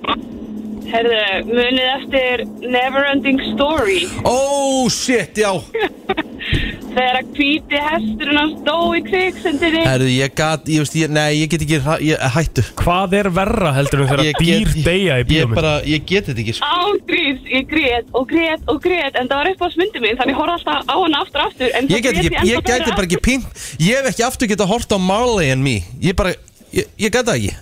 Herðu, 0.85 1.21
munið 1.49 1.87
eftir 1.89 2.43
Neverending 2.61 3.39
Story. 3.55 4.05
Oh 4.23 4.85
shit, 4.93 5.35
já 5.41 5.49
Þegar 6.95 7.17
að 7.19 7.31
hvíti 7.35 7.79
hesturinn 7.83 8.37
hans 8.39 8.59
dó 8.63 8.75
í 8.95 9.01
kviksendinni. 9.03 9.81
Herðu, 9.83 10.05
ég 10.15 10.35
gat, 10.37 10.69
ég 10.71 10.79
veist, 10.83 10.93
ég, 10.95 11.09
nei, 11.11 11.41
ég 11.41 11.49
get 11.51 11.65
ekki 11.65 11.79
hra- 11.83 11.97
ég, 11.99 12.21
Hættu 12.35 12.63
Hvað 12.79 13.15
er 13.19 13.29
verra 13.35 13.73
heldur 13.75 14.03
en 14.05 14.07
þegar 14.13 14.23
Ég 14.29 14.39
dýr 14.39 14.69
get- 14.71 14.85
deyja 14.85 15.17
í 15.19 15.23
Ég 15.25 15.27
bíómynd? 15.31 15.55
bara, 15.59 15.73
ég 15.83 16.05
get 16.07 16.29
þetta 16.29 16.39
ekki 16.45 16.55
sko. 16.55 16.69
Ángríns, 16.85 17.41
ég 17.51 17.67
grét 17.67 18.07
og 18.15 18.27
grét 18.31 18.61
og 18.71 18.79
grét 18.81 19.19
en 19.19 19.27
það 19.27 19.35
var 19.41 19.51
upp 19.51 19.61
á 19.61 19.67
smyndi 19.75 19.99
mín 20.05 20.15
þannig 20.21 20.33
ég 20.35 20.39
horfði 20.39 20.55
alltaf 20.55 20.87
á 20.87 20.95
hana 21.03 21.21
aftur 21.25 21.41
og 21.43 21.51
aftur 21.51 21.69
en 21.75 21.87
Ég 21.91 22.01
get 22.01 22.15
ekki, 22.15 22.31
ég 22.53 22.63
gæti 22.63 22.95
bara 22.95 23.07
ekki 23.09 23.19
pín 23.27 23.43
Ég 23.79 23.99
hef 23.99 24.09
ekki 24.13 24.23
aftur 24.29 24.47
geta 24.47 24.65
hort 24.65 24.87
á 24.87 24.97
Marley 24.97 25.51
and 25.51 25.63
me 25.63 25.81
Ég 26.01 26.15
bara, 26.15 26.31
ég, 26.71 26.87
ég 26.97 27.11
gæti 27.11 27.27
það 27.27 27.35
ekki 27.35 27.55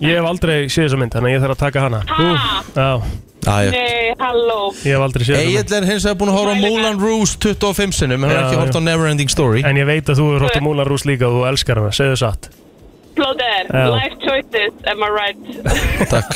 Ég 0.00 0.12
hef 0.20 0.26
aldrei 0.28 0.66
séð 0.68 0.86
þessa 0.90 0.98
mynd, 1.00 1.12
þannig 1.14 1.30
að 1.30 1.34
ég 1.36 1.42
þarf 1.44 1.54
að 1.56 1.62
taka 1.64 1.80
hana 1.86 2.00
Ha? 2.06 2.62
Já, 2.76 2.90
Æ, 3.46 3.70
Nei, 3.70 4.12
halló. 4.18 4.72
Ég 4.82 4.96
hef 4.96 5.02
aldrei 5.06 5.24
séð 5.28 5.36
Egil 5.38 5.74
er 5.78 5.84
hins 5.86 6.02
vegar 6.06 6.16
búin 6.18 6.32
að 6.32 6.38
horfa 6.40 6.54
á 6.58 6.62
Moulin 6.64 6.98
Rouge 6.98 7.36
25 7.38 7.94
sinum 7.94 8.24
En 8.24 8.30
hann 8.30 8.34
Já, 8.34 8.40
har 8.42 8.46
ekki 8.50 8.58
hort 8.60 8.74
já. 8.74 8.80
á 8.82 8.86
Neverending 8.88 9.30
Story. 9.30 9.62
En 9.62 9.78
ég 9.78 9.86
veit 9.86 10.08
að 10.10 10.18
þú 10.18 10.24
hefur 10.32 10.46
hótt 10.48 10.58
á 10.58 10.62
Múlan 10.66 10.88
Rús 10.90 11.04
líka 11.06 11.28
og 11.28 11.36
þú 11.38 11.44
elskar 11.52 11.78
hana, 11.78 11.92
segðu 11.94 12.16
satt. 12.24 12.48
Plóter, 13.16 13.64
Já. 13.72 13.86
life 13.94 14.16
choices, 14.20 14.74
am 14.90 15.00
I 15.00 15.08
right? 15.08 15.38
Takk, 16.12 16.34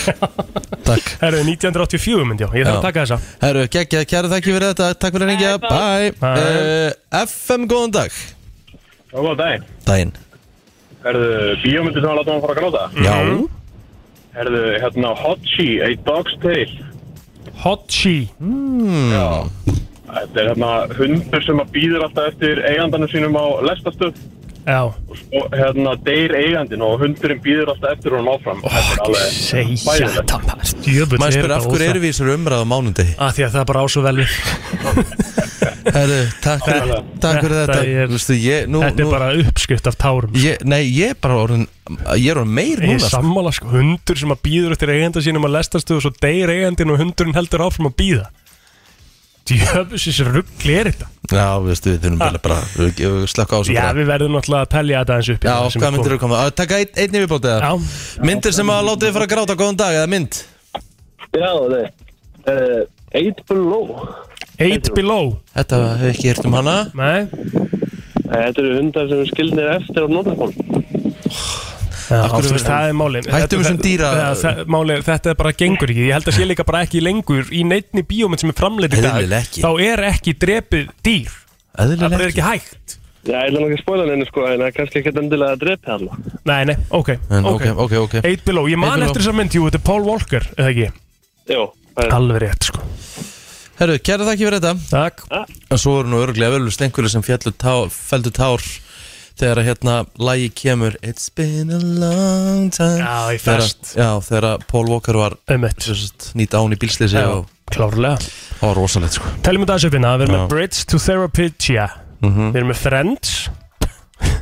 takk. 0.87 1.11
Herru, 1.21 1.43
1984 1.45 2.25
mynd, 2.25 2.41
já, 2.41 2.49
ég. 2.57 2.65
Þarf 2.65 2.73
Já. 2.73 2.79
að 2.79 2.87
taka 2.87 3.03
þessa. 3.05 3.19
Herru, 3.43 3.65
geggja, 3.75 4.01
kæra 4.09 4.31
þakki 4.33 4.55
fyrir 4.55 4.69
þetta. 4.71 4.87
Takk 5.03 5.13
fyrir 5.19 5.27
að 5.27 5.33
ringja, 5.35 5.51
bye, 5.67 6.15
Bye. 6.23 6.41
Uh, 6.41 7.21
FM, 7.27 7.67
góðan 7.69 7.93
dag. 7.99 8.17
Já, 9.11 9.19
góðan 9.19 9.41
daginn. 9.43 9.67
Daginn. 9.91 10.15
Herðu, 11.05 11.29
bíómyndi 11.67 12.01
sem 12.01 12.09
að 12.15 12.19
láta 12.23 12.33
hann 12.33 12.43
fara 12.47 12.55
að 12.55 12.63
gráta. 12.63 12.87
Já, 13.05 13.15
Herðu, 14.41 14.65
hérna, 14.81 15.13
Hotchi, 15.21 15.69
A 15.85 15.89
Dog's 16.07 16.37
Tale. 16.41 16.89
Hotchi 17.61 18.31
mm. 18.41 19.49
Þetta 20.11 20.41
er 20.43 20.49
hérna 20.51 20.71
hundur 20.97 21.45
sem 21.45 21.61
að 21.63 21.73
býður 21.75 22.07
alltaf 22.07 22.31
eftir 22.33 22.63
eigandanum 22.67 23.11
sínum 23.13 23.37
á 23.39 23.47
lestastöð. 23.69 24.17
Já, 24.67 24.81
og 25.41 25.55
hérna 25.57 25.95
deyr 26.05 26.35
eigandinn 26.37 26.83
og 26.85 26.99
hundurinn 27.01 27.41
býður 27.43 27.71
alltaf 27.73 27.95
eftir 27.97 28.13
honum 28.15 28.29
áfram. 28.35 28.61
Þetta 28.61 28.93
er 28.93 29.05
alveg 29.07 29.31
segja 29.41 30.11
þetta 30.19 30.41
maður. 30.45 30.61
Er 30.61 30.71
spyr 30.71 31.07
þetta 31.41 31.57
af 31.57 31.69
hverju 31.71 31.89
erum 31.91 32.03
við 32.05 32.11
í 32.11 32.13
þessari 32.13 32.35
umræðu 32.37 32.67
á 32.67 32.73
mánundegi 32.75 33.15
Af 33.19 33.35
því 33.39 33.47
að 33.47 33.55
það 33.57 33.63
er 33.65 33.69
bara 33.71 33.81
á 33.81 33.87
svo 33.91 34.03
vel 34.05 34.17
við 34.21 34.31
Herru, 35.91 36.19
takk 36.45 36.65
fyrir, 36.65 36.91
takk 37.21 37.39
fyrir 37.43 37.55
Þetta 37.57 37.75
þetta. 37.75 38.03
er- 38.05 38.11
Vistu, 38.13 38.37
ég, 38.41 38.67
nú, 38.71 38.81
Þetta 38.85 39.01
er 39.03 39.07
nú, 39.07 39.11
bara 39.13 39.29
uppskrift 39.43 39.87
af 39.91 39.97
tárum 40.01 40.37
ég, 40.41 40.63
Nei, 40.69 40.83
ég 40.93 41.15
er 41.15 41.19
bara 41.21 41.39
orðin 41.41 41.67
Ég 42.21 42.31
er 42.33 42.41
orðin 42.43 42.55
meir 42.57 42.79
Ég 42.85 42.93
núna 42.93 42.99
er 43.01 43.05
sko. 43.05 43.11
sammála 43.17 43.53
sko, 43.57 43.71
hundur 43.73 44.21
sem 44.21 44.31
að 44.35 44.43
býður 44.47 44.77
eftir 44.77 44.93
eiganda 44.95 45.23
sínum 45.25 45.47
að 45.49 45.57
lestastu 45.59 45.97
og 45.99 46.05
svo 46.05 46.13
deyr 46.23 46.53
eigandinn 46.55 46.93
og 46.95 47.01
hundurinn 47.03 47.37
heldur 47.37 47.65
áfram 47.67 47.91
að 47.91 47.97
býða 48.03 48.29
Djöfus 49.49 50.05
þessi 50.07 50.27
ruggli 50.29 50.77
er 50.77 50.91
þetta 50.93 51.09
Já, 51.31 51.47
veistu, 51.63 51.93
við 51.95 52.05
þurfum 52.05 52.21
bara, 52.21 52.41
bara 52.43 52.59
við, 52.75 53.01
við 53.01 53.27
slökka 53.31 53.57
á 53.57 53.59
þessu 53.61 53.75
Já, 53.77 53.85
við 53.97 54.09
verðum 54.11 54.37
náttúrulega 54.37 54.67
að 54.67 54.73
telja 54.75 55.03
þetta 55.03 55.17
eins 55.17 55.31
upp 55.35 55.47
Já, 55.47 55.55
hvað 55.77 55.95
myndir 55.95 56.13
eru 56.13 56.21
komið? 56.25 56.41
Að 56.41 56.51
taka 56.61 56.81
ein, 56.81 56.93
einni 57.05 57.23
viðbót 57.25 57.49
eða? 57.51 57.61
Já. 57.71 58.25
Myndir 58.31 58.57
sem 58.57 58.73
að 58.75 58.87
láta 58.89 59.07
þið 59.07 59.17
fara 59.17 59.29
að 59.29 59.33
gráta 59.35 59.59
góðan 59.61 59.81
dag 59.81 59.99
eða 60.01 60.11
mynd? 60.15 60.41
Já, 61.31 61.51
það 61.51 61.77
er 61.81 61.89
uh, 62.51 62.83
Eight 63.21 63.43
Below. 63.51 63.87
Eight 64.61 64.91
Below 64.95 65.33
Þetta 65.55 65.81
hef 66.03 66.13
ekki 66.15 66.31
hýrt 66.31 66.47
um 66.51 66.59
hana 66.59 66.77
Nei 66.99 67.21
Þetta 68.31 68.63
eru 68.63 68.77
hundar 68.77 69.09
sem 69.11 69.23
er 69.25 69.31
skildnir 69.33 69.71
eftir 69.75 70.05
á 70.07 70.09
nótafón. 70.11 70.53
Það 72.11 72.87
er 72.89 72.97
máli 72.99 73.23
Hættum 73.31 73.63
þessum 73.63 73.81
dýra- 73.85 74.67
máli, 74.67 74.97
Þetta 75.07 75.31
er 75.33 75.37
bara 75.39 75.53
gengur 75.53 75.93
ekki. 75.93 76.07
Ég 76.09 76.17
held 76.17 76.31
að 76.31 76.39
sé 76.39 76.47
líka 76.49 76.65
bara 76.67 76.83
ekki 76.87 77.03
lengur 77.05 77.51
í 77.55 77.63
neittni 77.65 78.03
bíómynd 78.03 78.41
sem 78.43 78.51
er 78.51 79.37
ekki. 79.41 79.63
Þá 79.63 79.71
er 79.87 80.05
ekki 80.11 80.35
drepið 80.35 80.89
dýr. 81.07 81.31
Það 81.77 82.13
er 82.19 82.27
ekki. 82.31 82.43
hægt. 82.43 82.97
Já, 83.21 83.37
ég 83.37 83.51
ætla 83.51 83.61
nokkið 83.61 83.77
að 83.77 83.83
spóla 83.83 84.05
henni 84.09 84.27
sko, 84.27 84.45
en 84.49 84.63
það 84.63 84.67
er 84.67 84.73
kannski 84.73 85.01
ekkert 85.03 85.19
endilega 85.21 85.53
að 85.53 85.61
drepa 85.61 85.91
hann. 85.93 86.07
Nei, 86.49 86.65
nei, 86.71 86.77
ok, 86.89 87.11
En, 87.29 87.45
ok, 87.51 87.65
ok, 87.85 87.93
ok 88.07 88.15
Eight 88.25 88.45
Below, 88.47 88.65
ég 88.73 88.81
man 88.81 89.03
eftir 89.05 89.21
þessar 89.21 89.37
mynd, 89.37 89.53
jú, 89.53 89.67
þetta 89.69 89.77
er 89.77 89.85
Paul 89.85 90.07
Walker, 90.07 90.47
eða 90.57 90.71
ekki? 90.73 90.87
Jú, 91.53 91.67
Alveg 92.01 92.41
rétt, 92.47 92.71
sko. 92.71 92.81
Herru, 93.81 93.99
kæra 94.01 94.25
þakki 94.25 94.47
fyrir 94.49 94.57
þetta. 94.61 94.73
Takk. 94.89 95.21
En 95.71 95.81
svo 95.81 95.99
eru 96.01 96.09
nú 96.13 96.23
örglega 96.25 96.55
velust 96.57 96.81
einhverju 96.85 97.13
sem 97.13 97.23
fældu 97.25 97.53
tár 98.33 98.65
Þegar 99.41 99.57
að 99.63 99.69
hérna 99.71 99.93
lægi 100.21 100.49
kemur 100.61 100.97
It's 101.01 101.31
been 101.33 101.71
a 101.73 101.79
long 101.81 102.67
time. 102.75 102.99
Já, 103.01 103.33
í 103.33 103.39
fest. 103.41 103.95
Já, 103.97 104.11
þegar 104.27 104.47
að 104.51 104.67
Paul 104.69 104.85
Walker 104.91 105.17
var 105.17 105.37
nýtt 105.49 106.57
án 106.59 106.75
í 106.77 106.79
bílslýsi 106.81 107.23
og 107.25 107.47
klárlega. 107.73 108.19
Það 108.59 108.67
var 108.69 108.77
rosalegt 108.77 109.17
sko. 109.17 109.31
Teljum 109.47 109.65
þetta 109.65 109.77
aðeins 109.79 109.89
upp 109.89 109.97
hérna, 109.97 110.13
við 110.21 110.27
erum 110.27 110.37
Já. 110.37 110.43
með 110.43 110.53
Bridge 110.53 110.85
to 110.93 110.99
Therapygia 111.01 111.89
Mhm. 112.21 112.51
Við 112.53 112.57
erum 112.61 112.69
með 112.75 112.77
Friends. 112.85 113.49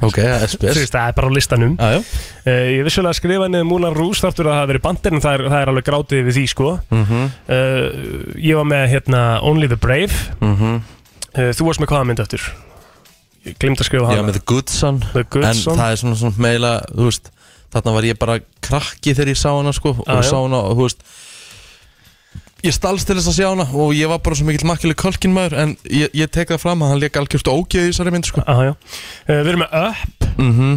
Ok, 0.02 0.16
Þú 0.18 0.46
SPS 0.48 0.74
veist, 0.80 0.92
það 0.96 1.08
er 1.08 1.12
bara 1.14 1.28
á 1.30 1.32
listanum. 1.36 1.76
Já, 1.78 1.90
já. 1.94 1.98
Uh, 2.42 2.66
Ég 2.74 2.82
vissulega 2.88 3.12
að 3.14 3.18
skrifa 3.20 3.46
niður 3.48 3.66
Moulin 3.70 3.94
Rouge 3.94 4.18
þáttur 4.18 4.48
að 4.48 4.50
það 4.50 4.58
hafi 4.58 4.70
verið 4.72 4.82
bandir 4.88 5.12
en 5.14 5.20
það 5.22 5.34
er, 5.38 5.44
það 5.52 5.60
er 5.62 5.70
alveg 5.70 5.86
grátið 5.86 6.24
við 6.26 6.34
því 6.40 6.44
sko. 6.50 6.70
Uh, 6.90 8.34
Ég 8.42 8.58
var 8.58 8.66
með 8.66 8.84
hérna 8.90 9.22
Only 9.46 9.68
the 9.70 9.76
Brave. 9.78 10.18
Mhm. 10.42 10.82
uh, 11.38 11.52
Þú 11.54 11.68
varst 11.70 11.78
með 11.84 11.92
hvaða 11.94 12.06
mynd 12.10 12.18
eftir? 12.26 12.42
Ég 13.46 13.56
glemt 13.62 13.80
að 13.80 13.86
skrifa 13.88 14.08
Já, 14.10 14.16
hana 14.16 14.26
með 14.28 14.38
The 14.40 14.44
Good 14.50 14.68
Son 14.74 14.98
The 15.12 15.22
Good 15.30 15.44
En 15.44 15.54
Son. 15.54 15.76
það 15.78 15.92
er 15.94 16.00
svona, 16.02 16.16
svona 16.16 16.42
meila, 16.48 16.72
þú 16.90 17.06
veist 17.10 17.30
Þarna 17.72 17.92
var 17.98 18.02
ég 18.08 18.18
bara 18.18 18.38
krakki 18.64 19.12
þegar 19.14 19.28
ég 19.34 19.38
sá 19.38 19.50
hana 19.54 19.72
sko 19.76 19.92
Já, 19.94 20.02
Og 20.16 20.22
já. 20.24 20.28
sá 20.30 20.36
hana 20.42 20.60
og 20.64 20.76
þú 20.78 20.86
veist 20.88 21.02
Ég 22.66 22.74
stalst 22.74 23.06
til 23.06 23.14
þess 23.14 23.28
að 23.30 23.36
sjá 23.38 23.48
hana 23.52 23.66
Og 23.78 23.92
ég 23.94 24.08
var 24.10 24.18
bara 24.24 24.34
svo 24.38 24.46
mikill 24.48 24.66
makkileg 24.66 24.98
kolkin 24.98 25.34
maður 25.36 25.58
En 25.62 25.76
ég, 25.86 26.10
ég 26.18 26.30
tek 26.34 26.50
það 26.50 26.62
fram 26.64 26.82
að 26.82 26.90
hann 26.94 27.02
leik 27.04 27.18
algjörst 27.20 27.50
ógeð 27.52 27.84
í 27.86 27.92
þessari 27.92 28.14
mynd 28.16 28.26
sko 28.26 28.42
ah, 28.50 28.62
já. 28.66 28.72
uh, 28.74 29.34
Við 29.44 29.52
erum 29.52 29.62
með 29.62 29.76
Up 29.84 30.28
Mhm. 30.38 30.72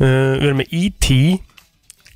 uh, 0.00 0.06
Við 0.06 0.46
erum 0.46 0.60
með 0.62 0.72
E.T. 0.82 1.16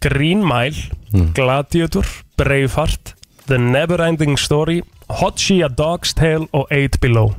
Green 0.05 0.45
Mile 0.47 1.01
Mm. 1.15 1.29
Gladiator 1.33 2.03
Braveheart 2.37 3.13
The 3.47 3.55
Neverending 3.57 4.35
Story 4.37 4.81
Hot 5.21 5.39
She 5.39 5.61
a 5.63 5.69
Dog's 5.71 6.11
Tale 6.13 6.49
og 6.53 6.67
Eight 6.75 6.97
Below 7.01 7.37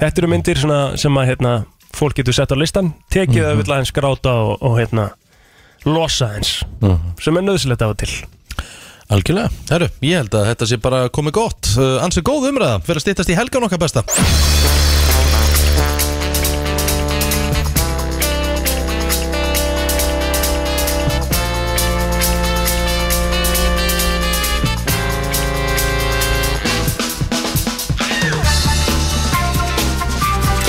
Þetta 0.00 0.20
eru 0.22 0.28
myndir 0.32 0.58
sem 0.98 1.18
að 1.20 1.28
hérna, 1.30 1.52
fólk 1.94 2.16
getur 2.18 2.34
sett 2.34 2.50
á 2.50 2.56
listan 2.58 2.92
tekið 3.14 3.42
Mhm. 3.42 3.50
að 3.50 3.56
vill 3.62 3.72
aðeins 3.74 3.92
gráta 3.94 4.32
og, 4.34 4.56
og 4.62 4.78
hérna, 4.78 5.10
losa 5.86 6.32
eins 6.34 6.64
Mhm. 6.82 7.14
sem 7.20 7.36
er 7.36 7.42
nöðsilegt 7.42 7.82
af 7.82 7.90
og 7.90 7.96
til 7.98 8.12
Algjörlega, 9.10 9.50
herru, 9.70 9.88
ég 10.02 10.16
held 10.16 10.30
að 10.32 10.46
þetta 10.48 10.66
sé 10.66 10.76
bara 10.80 11.08
komið 11.10 11.32
gott 11.32 11.66
uh, 11.78 12.02
Ansi 12.02 12.22
góð 12.22 12.48
umræða, 12.50 12.80
fyrir 12.82 12.96
að 12.98 13.04
stýttast 13.04 13.30
í 13.30 13.36
helgan 13.36 13.62
okkar 13.68 13.78
besta 13.78 14.02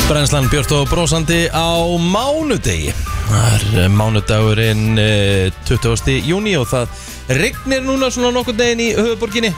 Brennslan 0.05 0.45
Björn 0.51 0.69
og 0.77 0.89
Brósandi 0.91 1.47
á 1.49 1.81
mánudegi. 1.97 2.91
Það 3.25 3.53
er 3.55 3.63
eh, 3.81 3.87
mánudagurinn 3.89 4.99
eh, 5.01 5.53
20. 5.65 6.19
júni 6.27 6.53
og 6.59 6.67
það 6.69 6.91
rignir 7.39 7.81
núna 7.81 8.11
svona 8.13 8.29
nokkur 8.35 8.53
deginn 8.53 8.83
í 8.85 8.91
höfuborginni 8.93 9.49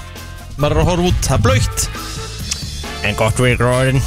maður 0.56 0.78
er 0.78 0.82
að 0.84 0.88
horfa 0.92 1.10
út, 1.10 1.20
það 1.28 1.36
er 1.36 1.44
blöytt 1.44 1.84
En 3.08 3.18
gott 3.20 3.36
fyrir 3.38 3.60
gróðurinn. 3.60 4.00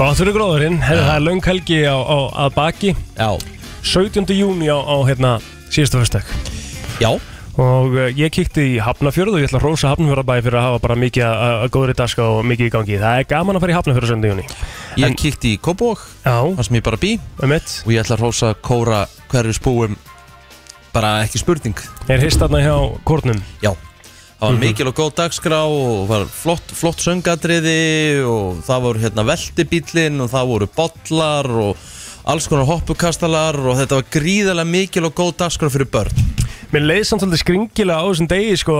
Gott 0.00 0.16
fyrir 0.22 0.36
gróðurinn, 0.38 0.80
Herri, 0.80 1.04
það 1.04 1.18
er 1.18 1.26
löng 1.26 1.44
helgi 1.46 1.82
á, 1.84 1.96
á, 2.00 2.18
að 2.46 2.56
baki. 2.56 2.94
Já. 3.20 3.30
17. 3.92 4.32
júni 4.38 4.72
á, 4.72 4.78
á 4.80 4.96
hérna, 5.04 5.34
síðasta 5.68 6.00
fyrstak 6.00 6.32
Já 7.04 7.12
Og 7.60 7.92
uh, 7.92 8.06
ég 8.16 8.32
kíkti 8.32 8.62
í 8.64 8.78
Hafnafjörð 8.80 9.34
og 9.36 9.42
ég 9.42 9.50
ætla 9.50 9.58
að 9.60 9.66
rósa 9.66 9.90
Hafnafjörðabæði 9.92 10.44
fyrir 10.46 10.56
að 10.56 10.66
hafa 10.70 10.78
bara 10.86 10.94
mikið 10.96 11.24
að, 11.28 11.64
góðri 11.74 11.94
daska 11.98 12.24
og 12.32 12.46
mikið 12.48 12.70
í 12.70 12.72
gangi 12.72 13.00
Það 13.02 13.18
er 13.20 13.26
gaman 13.28 13.58
að 13.58 13.64
fara 13.66 13.74
í 13.74 13.76
Hafnafjörð 13.76 14.08
á 14.08 14.12
17. 14.14 14.30
júni 14.30 14.46
Ég 15.02 15.16
kíkti 15.20 15.52
í 15.52 15.58
Já 15.60 16.38
Það 16.56 16.64
sem 16.64 16.78
ég 16.78 16.86
bara 16.86 17.00
bý 17.02 17.12
um. 17.44 17.52
Og 17.52 17.92
ég 17.92 18.00
ætla 18.00 18.16
að 18.16 18.24
rósa 18.24 18.54
kóra 18.56 19.02
hverju 19.28 19.56
spúum 19.58 19.96
Bara 20.96 21.12
ekki 21.26 21.42
spurning 21.42 21.76
Er 22.08 22.24
hist 22.24 22.40
þarna 22.40 22.62
hjá 22.64 22.76
Kórnum? 23.04 23.42
Já 23.60 23.74
Það 24.42 24.48
var 24.48 24.56
Mhm. 24.56 24.64
mikil 24.64 24.88
og 24.88 24.94
góð 24.98 25.10
dagskrá 25.20 25.58
og 25.70 26.08
var 26.08 26.24
flott, 26.26 26.72
flott 26.74 26.98
söngadriði 26.98 28.24
og 28.26 28.64
það 28.66 28.80
voru 28.82 28.98
hérna 29.04 29.22
veltibílin 29.28 30.18
og 30.24 30.32
það 30.32 30.48
voru 30.50 30.66
bollar 30.66 31.46
og 31.46 31.76
alls 32.26 32.48
konar 32.50 32.66
hoppukastalar 32.66 33.54
og 33.54 33.78
þetta 33.78 34.00
var 34.00 34.08
gríðarlega 34.10 34.66
mikil 34.66 35.04
og 35.06 35.14
góð 35.14 35.36
dagskrá 35.44 35.70
fyrir 35.70 35.86
börn 35.94 36.41
Mér 36.72 36.86
leiði 36.88 37.04
samt 37.04 37.20
svolítið 37.20 37.40
skringilega 37.42 38.00
á 38.00 38.04
þessum 38.08 38.28
degi 38.30 38.52
sko, 38.56 38.76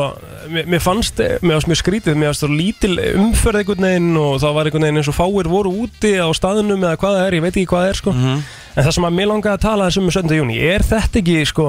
mér, 0.49 0.69
mér 0.73 0.81
fannst, 0.81 1.19
mér 1.45 1.59
varst 1.59 1.69
mjög 1.69 1.81
skrítið 1.83 2.15
mér 2.17 2.39
það 2.39 2.55
lítil 2.57 2.95
umferð 3.21 3.59
einhvern 3.61 3.85
veginn 3.85 4.17
og 4.17 4.39
það 4.41 4.55
var 4.57 4.71
einhvern 4.71 4.87
veginn 4.87 5.01
eins 5.03 5.11
og 5.13 5.17
fáir 5.19 5.51
voru 5.53 5.75
úti 5.85 6.15
á 6.17 6.29
staðunum 6.33 6.87
eða 6.87 6.97
hvað 7.03 7.19
það 7.19 7.27
er, 7.27 7.37
ég 7.37 7.45
veit 7.45 7.53
ekki 7.59 7.69
hvað 7.69 7.85
það 7.85 7.91
er 7.93 8.01
sko 8.01 8.15
Mhm. 8.17 8.43
en 8.77 8.85
það 8.87 8.95
sem 8.97 9.05
að 9.11 9.17
mér 9.19 9.29
langaði 9.29 9.53
að 9.59 9.65
tala 9.67 9.91
þessum 9.91 10.07
með 10.09 10.17
17. 10.17 10.39
júni, 10.41 10.57
er 10.73 10.81
þetta 10.89 11.21
ekki 11.21 11.37
sko 11.53 11.67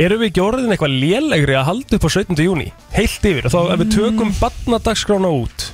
erum 0.00 0.20
við 0.22 0.28
ekki 0.30 0.42
orðin 0.42 0.74
eitthvað 0.74 0.98
lélegri 1.04 1.54
að 1.58 1.68
halda 1.70 1.96
upp 2.00 2.06
á 2.06 2.10
17. 2.10 2.44
júni 2.46 2.68
heilt 2.94 3.22
yfir 3.30 3.46
og 3.46 3.52
þá 3.54 3.60
ef 3.74 3.78
við 3.84 3.94
tökum 3.94 4.34
barnadagsgrána 4.40 5.30
út 5.30 5.70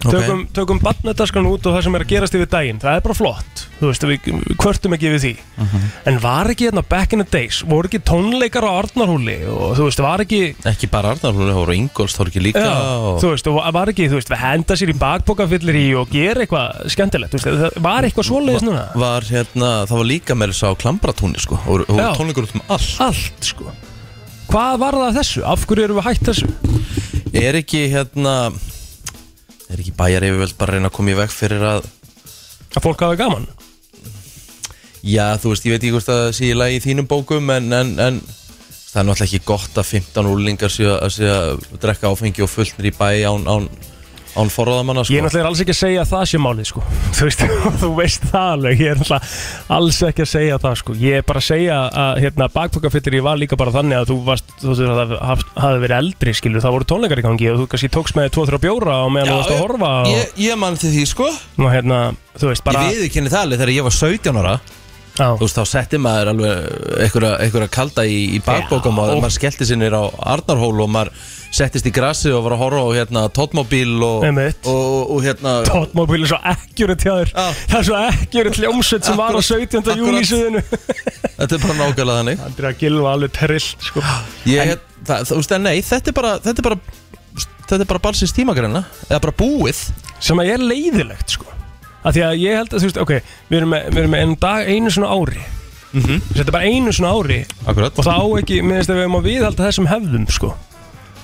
Ok. 0.00 0.14
tökum, 0.14 0.42
tökum 0.56 0.78
barnadagsgrána 0.80 1.50
út 1.52 1.66
og 1.68 1.74
það 1.76 1.82
sem 1.84 1.96
er 1.98 2.04
að 2.06 2.12
gerast 2.14 2.36
yfir 2.38 2.48
daginn 2.48 2.78
það 2.80 2.94
er 2.96 3.02
bara 3.04 3.16
flott, 3.18 3.64
þú 3.76 3.90
veist, 3.90 4.06
við 4.08 4.54
kvörtum 4.56 4.94
ekki 4.96 5.10
við 5.12 5.24
því 5.26 5.32
En 6.08 6.16
var 6.22 6.48
ekki 6.48 6.70
hérna 6.70 6.82
back 6.88 7.12
in 7.12 7.20
the 7.20 7.28
days, 7.28 7.58
voru 7.68 7.90
ekki 7.90 8.00
tónleikar 8.08 8.64
á 8.64 8.80
Arnarhúli 8.80 9.36
og 9.52 9.74
þú 9.76 9.88
veist, 9.90 10.00
var 10.00 10.24
ekki 10.24 10.40
Ekki 10.70 10.88
bara 10.92 11.12
Arnarflóri, 11.12 11.50
það 11.52 11.60
voru 11.60 11.76
Ingolstorki 11.76 12.44
líka 12.46 12.64
Já, 12.64 12.72
og... 12.72 13.18
þú 13.20 13.34
veist, 13.34 13.52
og 13.52 13.60
var 13.76 13.92
ekki, 13.92 14.08
þú 14.08 14.22
veist, 14.22 14.32
við 14.32 14.42
henda 14.46 14.78
sér 14.80 14.94
í 14.94 14.96
bakbókafyllir 15.04 15.80
í 15.82 15.84
og 16.00 16.16
gera 16.16 16.46
eitthvað 16.46 16.90
skemmtilegt, 16.96 17.36
þú 17.36 17.42
veist, 17.42 17.62
það 17.66 17.84
var 17.90 18.08
eitthvað 18.08 18.30
svoleiðis 18.30 18.66
núna 18.70 18.86
var 19.04 19.28
hérna, 19.28 19.70
það 19.84 19.96
var 20.00 20.10
líka 20.14 20.38
með 20.38 20.54
þess 20.54 20.64
á 20.64 20.80
Klambratúni 20.80 21.44
sko, 21.44 21.60
og 21.68 21.84
og 21.90 22.00
Já. 22.00 22.08
tónleikur 22.16 22.48
út 22.48 22.56
um 22.56 22.66
allt 22.72 23.06
Allt, 23.10 23.52
sko 23.52 23.68
Hvað 24.50 24.80
var 24.82 24.96
það 24.98 25.16
þessu? 25.20 25.42
Af 25.46 25.64
hverju 25.70 25.84
erum 25.86 25.98
við 26.00 26.06
hægt 26.08 26.24
þessu? 26.26 26.48
Er 27.38 27.58
ekki 27.60 27.84
hérna 27.92 28.32
er 29.74 29.82
ekki 29.82 29.96
bæjar 29.96 30.26
yfirvöld 30.26 30.56
bara 30.58 30.72
að 30.72 30.78
reyna 30.78 30.90
að 30.90 30.96
koma 30.98 31.12
í 31.12 31.18
veg 31.20 31.34
fyrir 31.34 31.66
að 31.76 31.88
Að 32.70 32.84
fólk 32.84 33.00
hafa 33.02 33.18
gaman? 33.18 33.48
Já, 35.02 35.34
þú 35.42 35.50
veist, 35.50 35.64
ég 35.66 35.72
veit 35.74 35.80
ekki 35.82 35.94
hvort 35.96 36.06
það 36.06 36.20
sé 36.36 36.50
í 36.50 36.54
lagi 36.54 36.76
í 36.78 36.82
þínum 36.84 37.08
bókum 37.10 37.50
en, 37.50 37.66
en, 37.74 37.90
en 37.98 38.20
það 38.20 39.00
er 39.00 39.06
náttúrulega 39.08 39.26
ekki 39.26 39.48
gott 39.48 39.80
að 39.80 39.88
15 39.88 40.28
úrlingar 40.30 40.70
séu 40.70 40.92
að, 40.92 41.08
séu 41.16 41.30
að 41.32 41.64
drekka 41.82 42.12
áfengi 42.12 42.44
og 42.44 42.52
fullnir 42.52 42.90
í 42.90 42.94
bæ 42.94 43.08
án, 43.26 43.48
án, 43.50 43.66
án 44.38 44.50
forráðamanna 44.52 45.04
sko. 45.04 45.14
Ég 45.14 45.20
er 45.20 45.26
náttúrulega 45.26 45.50
alls 45.50 45.62
ekki 45.64 45.74
að 45.74 45.78
segja 45.80 46.02
að 46.04 46.10
það 46.12 46.24
sé 46.30 46.40
málið, 46.40 46.68
sko. 46.70 46.82
Þú 47.16 47.26
veist, 47.26 47.44
þú 47.80 47.90
veist 47.96 48.26
það 48.30 48.48
alveg. 48.54 48.82
Ég 48.84 48.92
er 48.92 49.00
náttúrulega 49.00 49.76
alls 49.76 50.00
ekki 50.08 50.24
að 50.24 50.30
segja 50.30 50.58
það, 50.64 50.76
sko. 50.80 50.96
Ég 51.00 51.20
er 51.20 51.26
bara 51.30 51.42
að 51.42 51.46
segja 51.48 51.78
að, 52.04 52.22
hérna, 52.24 52.48
bakbókafyllir 52.54 53.18
í 53.18 53.22
var 53.26 53.40
líka 53.40 53.58
bara 53.60 53.74
þannig 53.74 54.00
að 54.00 54.10
þú 54.12 54.18
varst, 54.30 54.56
þú 54.62 54.72
veist, 54.72 54.84
að 54.86 55.14
það 55.16 55.46
hafi 55.64 55.84
verið 55.86 55.96
eldri, 55.98 56.36
skilur. 56.40 56.64
Það 56.64 56.76
voru 56.78 56.90
tónleikar 56.94 57.22
í 57.22 57.26
gangi 57.26 57.52
og 57.52 57.62
þú 57.62 57.70
kannski 57.74 57.92
tókst 57.96 58.18
með 58.18 58.34
2-3 58.38 58.62
bjóra 58.66 58.98
og 59.06 59.14
meðan 59.16 59.32
þú 59.32 59.38
varst 59.40 59.54
að 59.56 59.64
horfa 59.64 59.94
og, 60.00 60.12
ég, 60.14 60.36
ég 60.46 60.60
mann 60.60 60.78
til 60.80 60.92
því 60.94 61.06
sko. 61.10 61.30
Og 61.60 61.72
hérna, 61.74 62.02
þú 62.38 62.52
veist, 62.52 62.66
bara 62.66 62.86
Ég 62.86 63.00
viðurkenni 63.00 63.32
það 63.32 63.46
alveg 63.46 63.64
þegar 63.64 63.74
ég 63.76 63.88
var 63.90 63.98
17 63.98 64.40
ára 64.44 64.60
Já. 65.18 65.34
Þú 65.36 65.44
veist, 65.44 65.58
þá 65.58 65.68
setti 65.68 65.98
maður 66.00 66.30
alveg 66.32 67.02
einhverja 67.04 67.68
kalda 67.72 68.04
í, 68.08 68.20
í 68.36 68.40
bakbókum 68.44 69.00
og 69.02 69.18
maður 69.20 69.34
skellti 69.36 69.66
sinni 69.68 69.90
á 69.90 70.04
Arnarhól 70.32 70.76
og 70.84 70.90
maður 70.92 71.12
settist 71.54 71.86
í 71.88 71.92
grassi 71.94 72.30
og 72.30 72.44
var 72.44 72.54
að 72.54 72.62
horfa 72.62 72.82
á 72.86 72.88
hérna 72.94 73.22
Tóttmóbíl 73.34 73.96
og, 74.06 74.22
og, 74.22 74.68
og, 74.70 75.10
og 75.16 75.24
hérna 75.24 75.54
Tóttmóbíl 75.66 76.22
er 76.22 76.30
svo 76.30 76.38
ekkjurinn 76.52 77.02
hjá 77.02 77.10
þér. 77.10 77.32
Það 77.34 77.78
er 77.80 77.86
svo 77.88 78.00
ekkjurinn 78.06 78.58
hljómsveit 78.60 79.08
sem 79.08 79.18
var 79.18 79.34
á 79.34 79.40
17. 79.42 79.80
Akkurat. 79.80 79.98
júni 79.98 80.22
suðinu 80.28 80.62
Þetta 81.40 81.56
er 81.56 81.64
bara 81.64 81.76
nákvæmlega 81.80 82.16
þannig. 82.20 82.42
Andri 82.46 82.70
að 82.70 82.80
gilva 82.84 83.14
alveg 83.16 83.34
trillt 83.34 83.86
sko. 83.90 84.04
Ég, 84.50 84.74
það, 85.08 85.28
þú 85.30 85.38
veist, 85.40 85.54
en 85.56 85.66
nei, 85.66 85.76
þetta 85.90 86.12
er 86.12 86.18
bara 86.20 86.32
þetta 86.44 86.62
er 86.62 86.68
bara, 86.68 86.80
þetta 87.66 87.80
er 87.80 87.90
bara 87.94 88.04
balsins 88.06 88.36
tímagreina 88.36 88.84
eða 89.08 89.22
bara 89.26 89.38
búið. 89.40 89.84
Sem 90.22 90.42
að 90.42 90.52
ég 90.52 90.58
er 90.58 90.66
leiðilegt 90.70 91.38
sko. 91.38 91.48
Að 92.00 92.16
Því 92.16 92.22
að 92.24 92.38
ég 92.40 92.60
held 92.60 92.70
að, 92.70 92.78
þú 92.78 92.86
veist, 92.86 92.98
ok 93.02 93.10
Við 93.50 93.56
erum 93.58 93.74
með, 93.74 93.88
við 93.90 93.98
erum 94.00 94.14
með 94.14 94.22
einu 94.24 94.36
dag, 94.40 94.68
einu 94.70 94.92
svona 94.94 95.10
ári. 95.12 95.42
Mm 95.90 96.02
-hmm. 96.04 96.20
Þetta 96.30 96.46
er 96.46 96.54
bara 96.54 96.70
einu 96.70 96.92
svona 96.96 97.10
ári. 97.18 97.40
Akkurat. 97.66 97.98
Og 97.98 98.04
það 98.06 98.20
á 98.20 98.26
ekki, 98.38 98.62
minnst 98.62 98.90
að 98.90 98.96
við 98.96 99.04
erum 99.04 99.18
að 99.18 99.26
viðhalda 99.28 99.66
þessum 99.66 99.88
hefðum 99.90 100.26
sko 100.30 100.54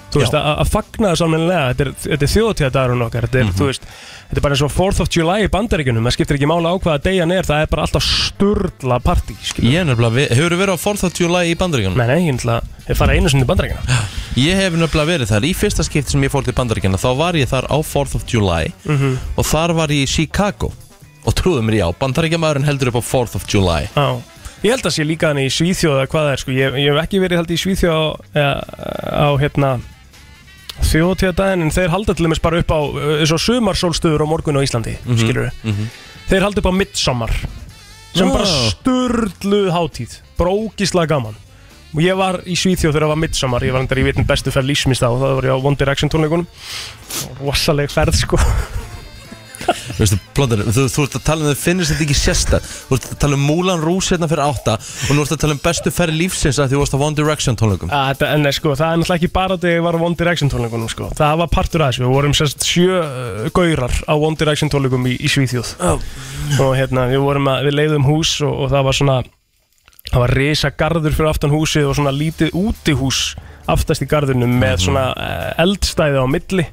Þú 0.06 0.20
veist, 0.22 0.34
að, 0.38 0.68
fagna 0.70 1.08
það 1.10 1.16
samanlega 1.20 1.62
Þetta 1.70 1.82
er, 1.84 1.88
þetta 2.06 2.24
er 2.26 2.30
þjóðtíðadagurinn 2.32 3.04
okkar 3.06 3.24
Þetta 3.26 3.40
er, 3.42 3.48
þú 3.58 3.66
veist, 3.68 3.86
þetta 4.30 4.38
er 4.38 4.44
bara 4.46 4.54
eins 4.56 4.62
og 4.66 4.70
4th 4.76 5.00
of 5.02 5.10
July 5.16 5.38
í 5.44 5.48
bandaríkunum 5.52 6.06
Það 6.06 6.14
skiptir 6.16 6.38
ekki 6.38 6.48
mála 6.50 6.70
á 6.72 6.74
hvaða 6.78 7.02
degjan 7.08 7.34
er 7.34 7.48
Það 7.48 7.64
er 7.64 7.70
bara 7.72 7.84
alltaf 7.88 8.06
sturla 8.06 8.98
partí 9.02 9.36
skilur. 9.42 9.66
Ég 9.72 9.82
er 9.82 9.88
nefnilega, 9.90 10.28
hefur 10.38 10.54
þú 10.54 10.60
verið 10.62 10.78
á 10.78 10.84
4th 10.86 11.04
of 11.10 11.18
July 11.20 11.42
í 11.50 11.56
bandaríkjunum? 11.58 11.98
Nei, 11.98 12.06
nei, 12.06 12.20
ég 12.30 12.38
ætla 12.38 12.56
að 12.86 13.00
fara 13.02 13.16
einu 13.18 13.32
sinni 13.32 13.42
í 13.44 13.50
bandaríkjuna 13.50 13.98
Ég 14.36 14.58
hef 14.62 14.78
nefnilega 14.78 15.10
verið 15.10 15.30
þar, 15.34 15.46
í 15.48 15.52
fyrsta 15.58 15.84
skipti 15.86 16.14
sem 16.14 16.22
ég 16.26 16.32
fór 16.32 16.44
til 16.46 16.54
bandaríkjana 16.56 17.00
þá 17.02 17.08
var 17.18 17.38
ég 17.40 17.50
þar 17.50 17.66
á 17.72 17.76
4th 17.82 18.14
of 18.20 18.26
July 18.30 18.70
Mhm. 18.86 19.18
og 19.36 19.44
þar 19.48 19.74
var 19.74 19.88
ég 19.94 20.04
í 20.06 20.08
Chicago. 20.08 20.70
Og 21.26 21.34
trúðu 21.34 21.64
mér 21.66 21.80
já, 21.80 21.86
bandaríkjamaðurinn 21.98 22.68
heldur 22.68 22.92
upp 22.92 23.00
á 23.00 23.04
4th 23.10 23.34
of 23.40 23.46
July. 23.50 23.88
Já, 23.96 24.06
ég 24.62 24.70
held 24.76 24.84
að 24.86 24.94
sé 24.94 25.04
líka 25.08 25.32
hann 25.32 25.40
í 25.42 25.48
Svíþjóð 25.50 25.96
eða 26.02 26.10
hvað 26.12 26.26
það 26.28 26.32
er 26.36 26.42
sko, 26.44 26.52
ég, 26.54 26.76
ég 26.84 26.92
hef 26.92 27.00
ekki 27.02 27.22
verið 27.24 27.40
held 27.40 27.50
í 27.50 27.58
Svíþjóð 27.64 27.96
á, 28.36 28.48
á 29.26 29.28
hérna 29.40 29.70
þjóðtíðadaginn 30.84 31.72
þeir 31.74 31.92
halda 31.94 32.14
til 32.14 32.26
dæmis 32.26 32.42
bara 32.42 32.60
upp 32.62 32.72
á 32.72 32.80
uh, 32.80 33.14
eins 33.20 33.32
og 33.32 33.40
sumarsólstöður 33.42 34.24
á 34.24 34.26
morgun 34.28 34.58
á 34.60 34.64
Íslandi 34.66 34.96
mm 34.98 35.08
Mhm, 35.08 35.18
skilur 35.22 35.50
mhm. 35.64 35.88
þeir 36.28 36.42
halda 36.46 36.60
upp 36.62 36.68
á 36.70 36.74
midsommar 36.76 37.32
sem 38.16 38.30
bara 38.32 38.46
sturluð 38.46 39.70
hátíð 39.72 40.20
bara 40.38 40.50
ógíslega 40.52 41.06
gaman. 41.16 41.36
Og 41.96 42.00
ég 42.04 42.16
var 42.16 42.40
í 42.44 42.52
Svíþjóð 42.56 42.92
þegar 42.92 43.04
það 43.06 43.12
var 43.12 43.20
midsommar 43.22 43.64
ég 43.64 43.72
var 43.72 43.80
endar 43.80 43.98
í 44.00 44.04
vitin 44.04 44.26
bestu 44.28 44.50
ferð 44.52 44.68
lífsmist 44.68 45.04
á 45.04 45.08
það 45.08 45.36
var 45.38 45.46
ég 45.48 45.54
á 45.56 45.64
One 45.64 45.76
Direction 45.80 46.10
tónleikunum. 46.12 46.46
Rosaleg 47.40 47.88
ferð 47.92 48.18
sko 48.20 48.36
Veistu, 49.96 50.18
plóður, 50.36 50.62
þú, 50.72 50.84
þú 50.92 51.04
ert 51.06 51.16
að 51.18 51.24
tala 51.26 51.44
um 51.46 51.50
þau 51.52 51.60
finnst 51.62 51.92
þetta 51.92 52.04
ekki 52.06 52.16
sérsta 52.18 52.60
Þú 52.66 52.96
ert 52.98 53.06
að 53.10 53.18
tala 53.22 53.38
um 53.38 53.44
Moulin 53.48 53.82
Rouge 53.82 54.12
hérna 54.12 54.28
fyrir 54.30 54.44
átta 54.44 54.74
og 54.78 55.12
nú 55.16 55.24
ert 55.24 55.34
að 55.36 55.40
tala 55.44 55.56
um 55.56 55.62
bestu 55.64 55.92
ferð 55.94 56.18
lífsins 56.20 56.60
að 56.62 56.70
því 56.70 56.76
þú 56.76 56.82
varst 56.82 56.96
á 56.96 57.00
One 57.06 57.18
Direction 57.18 57.58
tónleikum. 57.58 57.90
Að 57.90 58.08
þetta- 58.12 58.30
En 58.36 58.42
nei, 58.46 58.52
sko, 58.56 58.74
það 58.78 58.86
er 58.92 59.00
náttúrulega 59.02 59.20
ekki 59.20 59.32
bara 59.36 59.56
þegar 59.62 59.76
ég 59.76 59.86
var 59.86 59.94
á 59.96 60.00
One 60.06 60.18
Direction 60.20 60.50
tónleikunum 60.52 60.90
sko. 60.92 61.10
Það 61.16 61.38
var 61.42 61.48
partur 61.52 61.82
af 61.86 61.92
þessu, 61.94 62.04
við 62.06 62.14
vorum 62.16 62.34
sérst 62.36 62.66
sjö 62.66 63.00
uh, 63.00 63.48
gaurar 63.56 63.94
á 64.06 64.14
One 64.14 64.36
Direction 64.36 64.70
tónleikum 64.72 65.06
í, 65.08 65.16
í 65.18 65.28
Svíþjóð. 65.30 65.74
Oh. 65.80 65.98
Og 66.60 66.76
hérna, 66.78 67.08
við 67.10 67.22
vorum 67.24 67.48
að, 67.52 67.66
við 67.70 67.78
leiðum 67.80 68.06
hús 68.06 68.36
og, 68.46 68.52
og 68.66 68.70
það 68.74 68.86
var 68.90 69.00
svona 69.00 69.18
Það 70.06 70.22
var 70.22 70.32
risa 70.38 70.68
garður 70.70 71.14
fyrir 71.16 71.28
aftan 71.32 71.50
húsið 71.50 71.88
og 71.90 71.96
svona 71.98 72.12
lítið 72.14 72.52
útihús 72.54 73.34
aftast 73.66 74.04
í 74.04 74.06
garðunum 74.06 74.52
með 74.60 74.84
svona 74.84 75.08
uh, 75.18 75.48
eldstæði 75.64 76.20
á 76.22 76.26
milli 76.30 76.66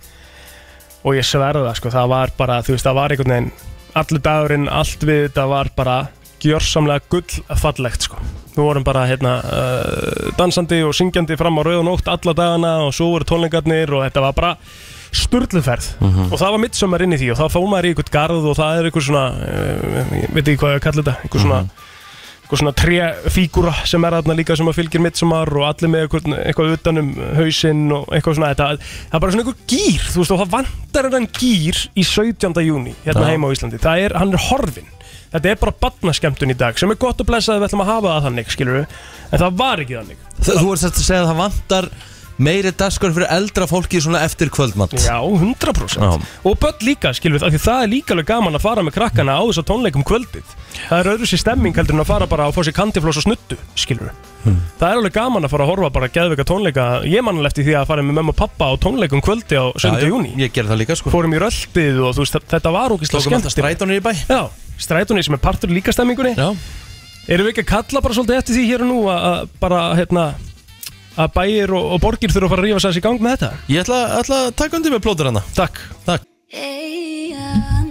Og 1.04 1.16
ég 1.18 1.26
sverða 1.28 1.66
það, 1.68 1.76
sko, 1.82 1.90
það 1.94 2.08
var 2.14 2.32
bara, 2.38 2.62
þú 2.64 2.76
veist, 2.76 2.86
það 2.88 2.96
var 3.00 3.10
einhvern 3.16 3.34
veginn 3.36 3.52
Allur 3.94 4.22
dagurinn, 4.26 4.70
allt 4.74 5.04
við 5.06 5.28
þetta 5.28 5.44
var 5.52 5.70
bara 5.76 5.98
gjörsamlega 6.44 7.06
gullfallegt, 7.14 8.08
sko 8.08 8.18
Við 8.54 8.62
vorum 8.64 8.84
bara 8.86 9.04
hérna 9.10 9.36
uh, 9.42 10.32
dansandi 10.38 10.82
og 10.86 10.94
syngjandi 10.98 11.38
fram 11.40 11.58
á 11.58 11.62
rauð 11.66 11.80
og 11.82 11.86
nótt 11.88 12.08
alla 12.12 12.34
dagana 12.38 12.74
og 12.88 12.94
svo 12.94 13.12
voru 13.16 13.26
tónleikarnir 13.26 13.90
og 13.94 14.04
þetta 14.06 14.22
var 14.28 14.34
bara 14.38 14.52
sturluferð 15.14 15.88
Mhm. 16.02 16.32
og 16.34 16.38
það 16.42 16.52
var 16.56 16.62
midsommar 16.64 17.02
inn 17.06 17.14
í 17.14 17.18
því 17.22 17.32
og 17.34 17.38
þá 17.38 17.46
fór 17.54 17.68
maður 17.70 17.86
í 17.86 17.94
eitthvað 17.94 18.12
garð 18.14 18.46
og 18.50 18.56
það 18.58 18.78
er 18.80 18.88
eitthvað 18.90 19.08
svona 19.08 19.26
uh, 19.30 20.14
veit 20.34 20.48
ekki 20.48 20.58
hvað 20.62 20.74
ég 20.74 20.80
að 20.80 20.86
kalla 20.88 21.02
þetta 21.04 21.16
eitthvað 21.24 21.44
svona, 21.46 21.60
Mhm. 21.62 21.70
Eitthvað 22.44 22.60
svona 22.60 22.74
trefígúra 22.76 23.74
sem 23.88 24.04
er 24.04 24.18
þarna 24.18 24.36
líka 24.36 24.58
sem 24.60 24.68
að 24.68 24.80
fylgir 24.82 25.02
midsommar 25.02 25.52
og 25.56 25.64
allir 25.70 25.92
með 25.94 26.04
eitthvað, 26.06 26.26
eitthvað 26.44 26.74
utanum 26.76 27.14
hausinn 27.40 27.86
og 27.96 28.10
eitthvað 28.12 28.38
svona. 28.38 28.50
Þetta, 28.52 28.68
það 28.84 29.16
er 29.18 29.24
bara 29.24 29.36
svona 29.36 29.46
eitthvað 29.46 29.64
gýr 29.74 30.10
þú 30.10 30.20
veist 30.20 30.34
og 30.36 30.42
það 30.44 30.52
vantar 30.58 31.10
enn 31.14 31.30
gýr 31.40 31.80
í 31.96 32.06
17. 32.10 32.66
júni 32.68 32.96
hérna 33.06 33.30
heima 33.32 33.48
á 33.48 33.54
Íslandi. 33.56 33.80
Það 33.82 34.04
er, 34.06 34.18
hann 34.20 34.36
er 34.36 34.46
horfin 34.50 34.92
þetta 35.34 35.50
er 35.50 35.62
bara 35.64 35.76
badnaskemmtun 35.82 36.54
í 36.54 36.58
dag 36.58 36.78
sem 36.78 36.92
er 36.94 37.00
gott 37.02 37.22
að 37.24 37.30
blessa 37.32 37.56
að 37.56 37.64
við 37.64 37.72
ætlum 37.72 37.84
að 37.86 37.90
hafa 37.90 38.12
það 38.12 38.28
þannig 38.28 38.52
skilur 38.54 38.78
við 38.78 38.98
en 39.34 39.42
það 39.42 39.56
var 39.64 39.82
ekki 39.82 39.98
þannig. 39.98 40.26
Þú 40.44 40.58
þú 40.60 40.74
ert 40.76 40.86
að 40.90 41.00
segja 41.08 41.22
að 41.24 41.30
það 41.32 41.40
vantar 41.42 41.90
meiri 42.42 42.72
dagskur 42.74 43.14
fyrir 43.14 43.30
eldra 43.34 43.68
fólki 43.70 44.02
svona 44.02 44.24
eftir 44.26 44.50
kvöldmatt 44.54 44.96
Já, 44.98 45.20
100% 45.22 46.02
Já. 46.02 46.18
Og 46.44 46.58
börn 46.60 46.82
líka, 46.86 47.14
skilur 47.14 47.38
við, 47.40 47.46
af 47.48 47.52
því 47.54 47.60
það 47.64 47.80
er 47.84 47.90
líka 47.92 48.14
alveg 48.16 48.28
gaman 48.30 48.58
að 48.58 48.64
fara 48.66 48.82
með 48.86 48.94
krakkana 48.98 49.34
á 49.38 49.44
þess 49.44 49.62
að 49.62 49.68
tónleikum 49.70 50.04
kvöldið. 50.08 50.48
Það 50.90 51.00
er 51.00 51.10
öðru 51.14 51.26
sér 51.30 51.42
stemming 51.44 51.76
heldur 51.78 51.96
en 51.98 52.04
að 52.04 52.10
fara 52.10 52.26
bara 52.30 52.48
og 52.50 52.56
fá 52.56 52.62
sér 52.66 52.76
kantifloss 52.78 53.20
og 53.22 53.26
snuttu, 53.28 53.56
skilur 53.80 54.06
við. 54.10 54.16
Hmm. 54.44 54.60
Það 54.80 54.88
er 54.90 54.98
alveg 55.00 55.14
gaman 55.16 55.46
að 55.48 55.54
fara 55.54 55.64
að 55.64 55.72
horfa 55.72 55.90
bara 55.96 56.12
geðveika 56.12 56.46
tónleika. 56.50 56.84
Ég 57.08 57.22
man 57.24 57.38
alveg 57.40 57.50
eftir 57.54 57.64
því 57.70 57.74
að 57.80 57.90
fara 57.94 58.04
með 58.04 58.16
mömmu 58.20 58.32
og 58.34 58.40
pappa 58.42 58.64
á 58.68 58.74
tónleikum 58.84 59.24
kvöldi 59.24 59.56
á 59.56 59.72
7. 59.80 60.04
júni 60.10 60.34
Ég 60.42 60.52
það 60.52 60.82
líka 60.82 60.98
sko. 61.00 61.14
Fórum 61.14 61.32
í 61.32 61.40
röldið 61.40 61.96
og 62.04 62.12
veist, 62.20 62.36
þetta 62.52 62.70
var 62.76 62.92
ógislega 62.92 63.24
Tókum 63.24 63.40
alltaf 63.40 63.54
að 71.18 71.34
bæir 71.36 71.74
og, 71.78 71.90
og 71.96 72.02
borgir 72.04 72.34
þurfa 72.34 72.48
að 72.50 72.54
fara 72.56 72.64
að 72.64 72.68
rífa 72.70 72.84
sér 72.84 73.00
í 73.00 73.04
gang 73.06 73.20
með 73.22 73.36
þetta? 73.36 73.50
Ég 73.74 73.84
ætla, 73.84 74.00
ætla 74.20 74.40
að 74.48 74.54
taka 74.64 74.80
undir 74.80 74.96
með 74.96 75.04
plótur 75.06 75.30
hana 75.30 75.44
Takk. 75.58 75.82
Takk. 76.08 76.30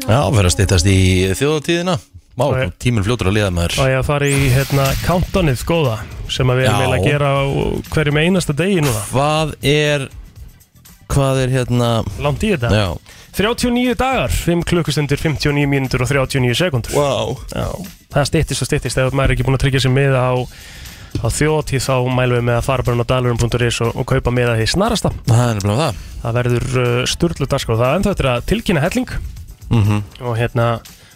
Já, 0.03 0.19
verður 0.33 0.49
að 0.49 0.55
stýttast 0.57 0.89
í 0.91 0.99
þjóðatíðina 1.39 1.99
Má, 2.33 2.47
Og 2.49 2.55
ég- 2.57 2.71
tíminn 2.81 3.05
fljótur 3.05 3.29
að 3.29 3.35
liða 3.37 3.51
maður. 3.53 3.75
Og 3.83 3.89
ég 3.93 3.99
að 3.99 4.07
fara 4.09 4.25
í 4.25 4.49
hérna 4.49 4.87
countdownið 5.05 5.65
góða 5.69 5.99
sem 6.33 6.49
að 6.49 6.57
við 6.63 6.65
erum 6.65 6.73
Já. 6.73 6.81
eiginlega 6.81 7.03
að 7.03 7.11
gera 7.11 7.29
á 7.29 7.43
hverjum 7.93 8.21
einasta 8.23 8.55
degi 8.57 8.81
núna. 8.81 9.03
Hvað 9.13 9.53
er 9.63 10.09
Hvað 11.13 11.43
er 11.43 11.51
hérna 11.53 11.89
Langt 12.25 12.41
í 12.41 12.55
þetta? 12.55 12.71
Já. 12.73 12.97
39 13.37 13.95
dagar, 14.01 14.33
5 14.33 14.65
klukkustundir, 14.65 15.21
59 15.21 15.67
mínútur 15.69 16.01
og 16.05 16.09
39 16.09 16.57
sekundur 16.57 16.93
wow. 16.97 17.37
Já, 17.53 17.69
það 18.13 18.27
styttist 18.29 18.65
og 18.65 18.69
styttist 18.69 18.99
ef 19.01 19.13
maður 19.13 19.31
er 19.31 19.35
ekki 19.37 19.45
búin 19.47 19.57
að 19.57 19.63
tryggja 19.67 19.81
sér 19.85 19.93
miða 19.93 20.21
á, 20.25 20.33
á 21.21 21.27
þjóðtíð 21.29 21.85
þá 21.85 21.95
mælum 22.17 22.39
við 22.39 22.47
með 22.49 22.57
að 22.59 22.67
fara 22.69 22.87
bara 22.87 22.97
inn 22.97 23.05
á 23.05 23.13
dalurum.is 23.13 23.81
og, 23.85 23.93
og 24.01 24.09
kaupa 24.09 24.33
miða 24.35 24.57
því 24.59 24.67
snarasta. 24.73 25.13
Það 25.29 25.53
er 25.53 25.67
það. 25.69 26.01
Það 26.23 26.39
verður 26.39 26.67
uh, 26.83 26.91
sturlu 27.11 27.49
dagskrá. 27.51 27.79
Það 27.83 27.95
en 27.99 28.07
það 28.07 28.23
er 28.23 28.31
að 28.33 28.51
tilkynna 28.53 28.85
helling. 28.87 29.15
Mhm. 29.73 30.03
og 30.21 30.35
hérna 30.37 30.67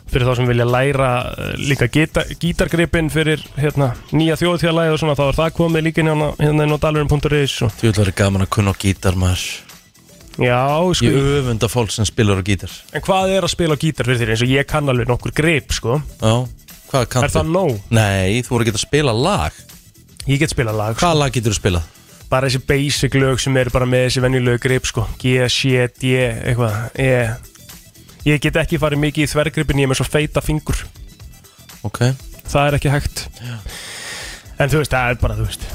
fyrir 0.08 0.24
þá 0.24 0.36
sem 0.38 0.46
vilja 0.48 0.64
læra 0.64 1.08
uh, 1.28 1.48
líka 1.60 1.88
gíta, 1.92 2.22
gítargripin 2.40 3.10
fyrir 3.12 3.42
hérna, 3.58 3.90
nýja 4.16 4.38
þjóðtíðalæði 4.40 4.94
og 4.94 5.00
svona 5.02 5.16
þá 5.18 5.24
er 5.26 5.38
það 5.40 5.54
komið 5.58 5.86
líka 5.88 6.04
hérna 6.04 6.30
inn 6.46 6.72
á 6.72 6.78
dalurum.is 6.86 7.56
og 7.66 7.74
Þú 7.76 7.90
vil 7.90 7.96
vera 7.98 8.16
gaman 8.22 8.46
að 8.46 8.52
kunna 8.56 8.72
á 8.72 8.80
gítar 8.80 9.18
maður. 9.18 9.44
Já, 10.36 10.62
sko 10.92 11.08
Ég 11.08 11.30
öfunda 11.40 11.68
fólk 11.72 11.92
sem 11.92 12.08
spilar 12.08 12.40
á 12.40 12.44
gítar. 12.44 12.72
En 12.92 13.04
hvað 13.04 13.34
er 13.36 13.46
að 13.46 13.54
spila 13.56 13.76
á 13.76 13.80
gítar 13.80 14.08
fyrir 14.08 14.20
þér 14.20 14.32
eins 14.34 14.44
og 14.44 14.52
ég 14.52 14.68
kann 14.68 14.92
alveg 14.92 15.08
nokkur 15.08 15.32
grip 15.36 15.72
sko? 15.76 16.00
Já 16.20 16.44
Hvað 16.86 17.06
kanntu? 17.10 17.26
Er 17.26 17.32
það 17.34 17.48
nóg? 17.50 17.78
Nei, 17.90 18.42
þú 18.46 18.54
voru 18.54 18.66
ekki 18.66 18.76
að 18.76 18.84
spila 18.84 19.14
lag 19.16 19.56
Ég 20.26 20.40
get 20.42 20.50
spila 20.50 20.74
lag 20.74 20.96
sko. 20.96 21.04
Hvað 21.04 21.18
lag 21.20 21.34
getur 21.34 21.54
þú 21.54 21.60
spilað? 21.60 21.90
Bara 22.26 22.48
þessi 22.50 22.62
basic 22.66 23.14
lög 23.14 23.38
sem 23.42 23.56
eru 23.60 23.70
bara 23.70 23.86
með 23.86 24.08
þessi 24.08 24.22
venjulegu 24.24 24.62
grip 24.64 24.88
sko. 24.90 25.06
G, 25.22 25.36
C, 25.52 25.86
D, 26.00 26.14
eitthvað. 26.50 26.78
E. 26.98 27.10
Ég 28.26 28.42
get 28.42 28.58
ekki 28.58 28.80
farið 28.82 29.04
mikið 29.04 29.28
í 29.28 29.30
þvergripin 29.30 29.84
Ég 29.84 29.86
er 29.86 29.92
með 29.92 30.00
svo 30.00 30.08
feita 30.08 30.42
fingur. 30.42 30.80
Ok. 31.86 32.02
Það 32.50 32.62
er 32.64 32.78
ekki 32.80 32.90
hægt. 32.90 33.26
En 34.58 34.72
þú 34.72 34.80
veist, 34.82 34.94
það 34.94 35.12
er 35.12 35.20
bara, 35.20 35.36
þú 35.36 35.46
veist 35.46 35.66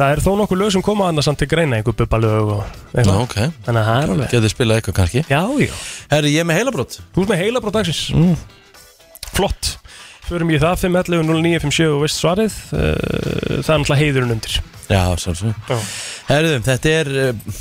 Það 0.00 0.12
er 0.14 0.22
þó 0.24 0.30
nokkuð 0.40 0.60
lög 0.60 0.70
sem 0.74 0.82
koma 0.84 1.08
annars 1.10 1.26
samt 1.28 1.38
til 1.42 1.48
greina 1.50 1.76
Einhver 1.76 1.94
bubba 1.98 2.18
lög 2.22 2.52
og 2.54 2.62
Já, 2.62 3.02
eitthvað 3.02 3.18
ok. 3.20 3.34
Þannig 3.66 3.80
að 3.80 3.88
það 3.90 3.98
er 4.00 4.12
alveg. 4.14 4.30
Getur 4.32 4.52
spilað 4.52 4.80
eitthvað 4.80 4.96
kannski? 4.96 5.22
Já, 5.28 5.40
já. 5.60 5.74
Herri, 6.10 6.32
ég 6.32 6.42
er 6.42 6.48
með 6.48 6.60
heilabrót 6.60 6.96
Þú 7.14 7.24
ert 7.24 7.32
með 7.32 7.42
heila 7.42 7.62
dagsins. 7.76 8.00
Mm. 8.16 8.36
Flott 9.36 9.74
Förum 10.30 10.52
í 10.54 10.58
það 10.62 10.76
511 10.84 11.26
0957 11.26 11.88
og 11.90 12.02
veist 12.04 12.20
svarið. 12.20 12.54
Uh, 12.70 12.92
Það 13.60 13.72
er 13.74 13.80
náttúrulega 13.82 13.98
heiðurinn 14.00 14.34
undir. 14.36 14.58
Já, 14.90 15.02
svolítið 15.18 15.70
Já. 15.70 15.78
Herriðum, 16.30 16.64
þetta 16.68 16.92
er 17.00 17.10
uh, 17.10 17.58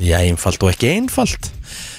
Já, 0.00 0.16
einfalt 0.24 0.64
og 0.64 0.72
ekki 0.72 0.90
einfalt. 0.96 1.50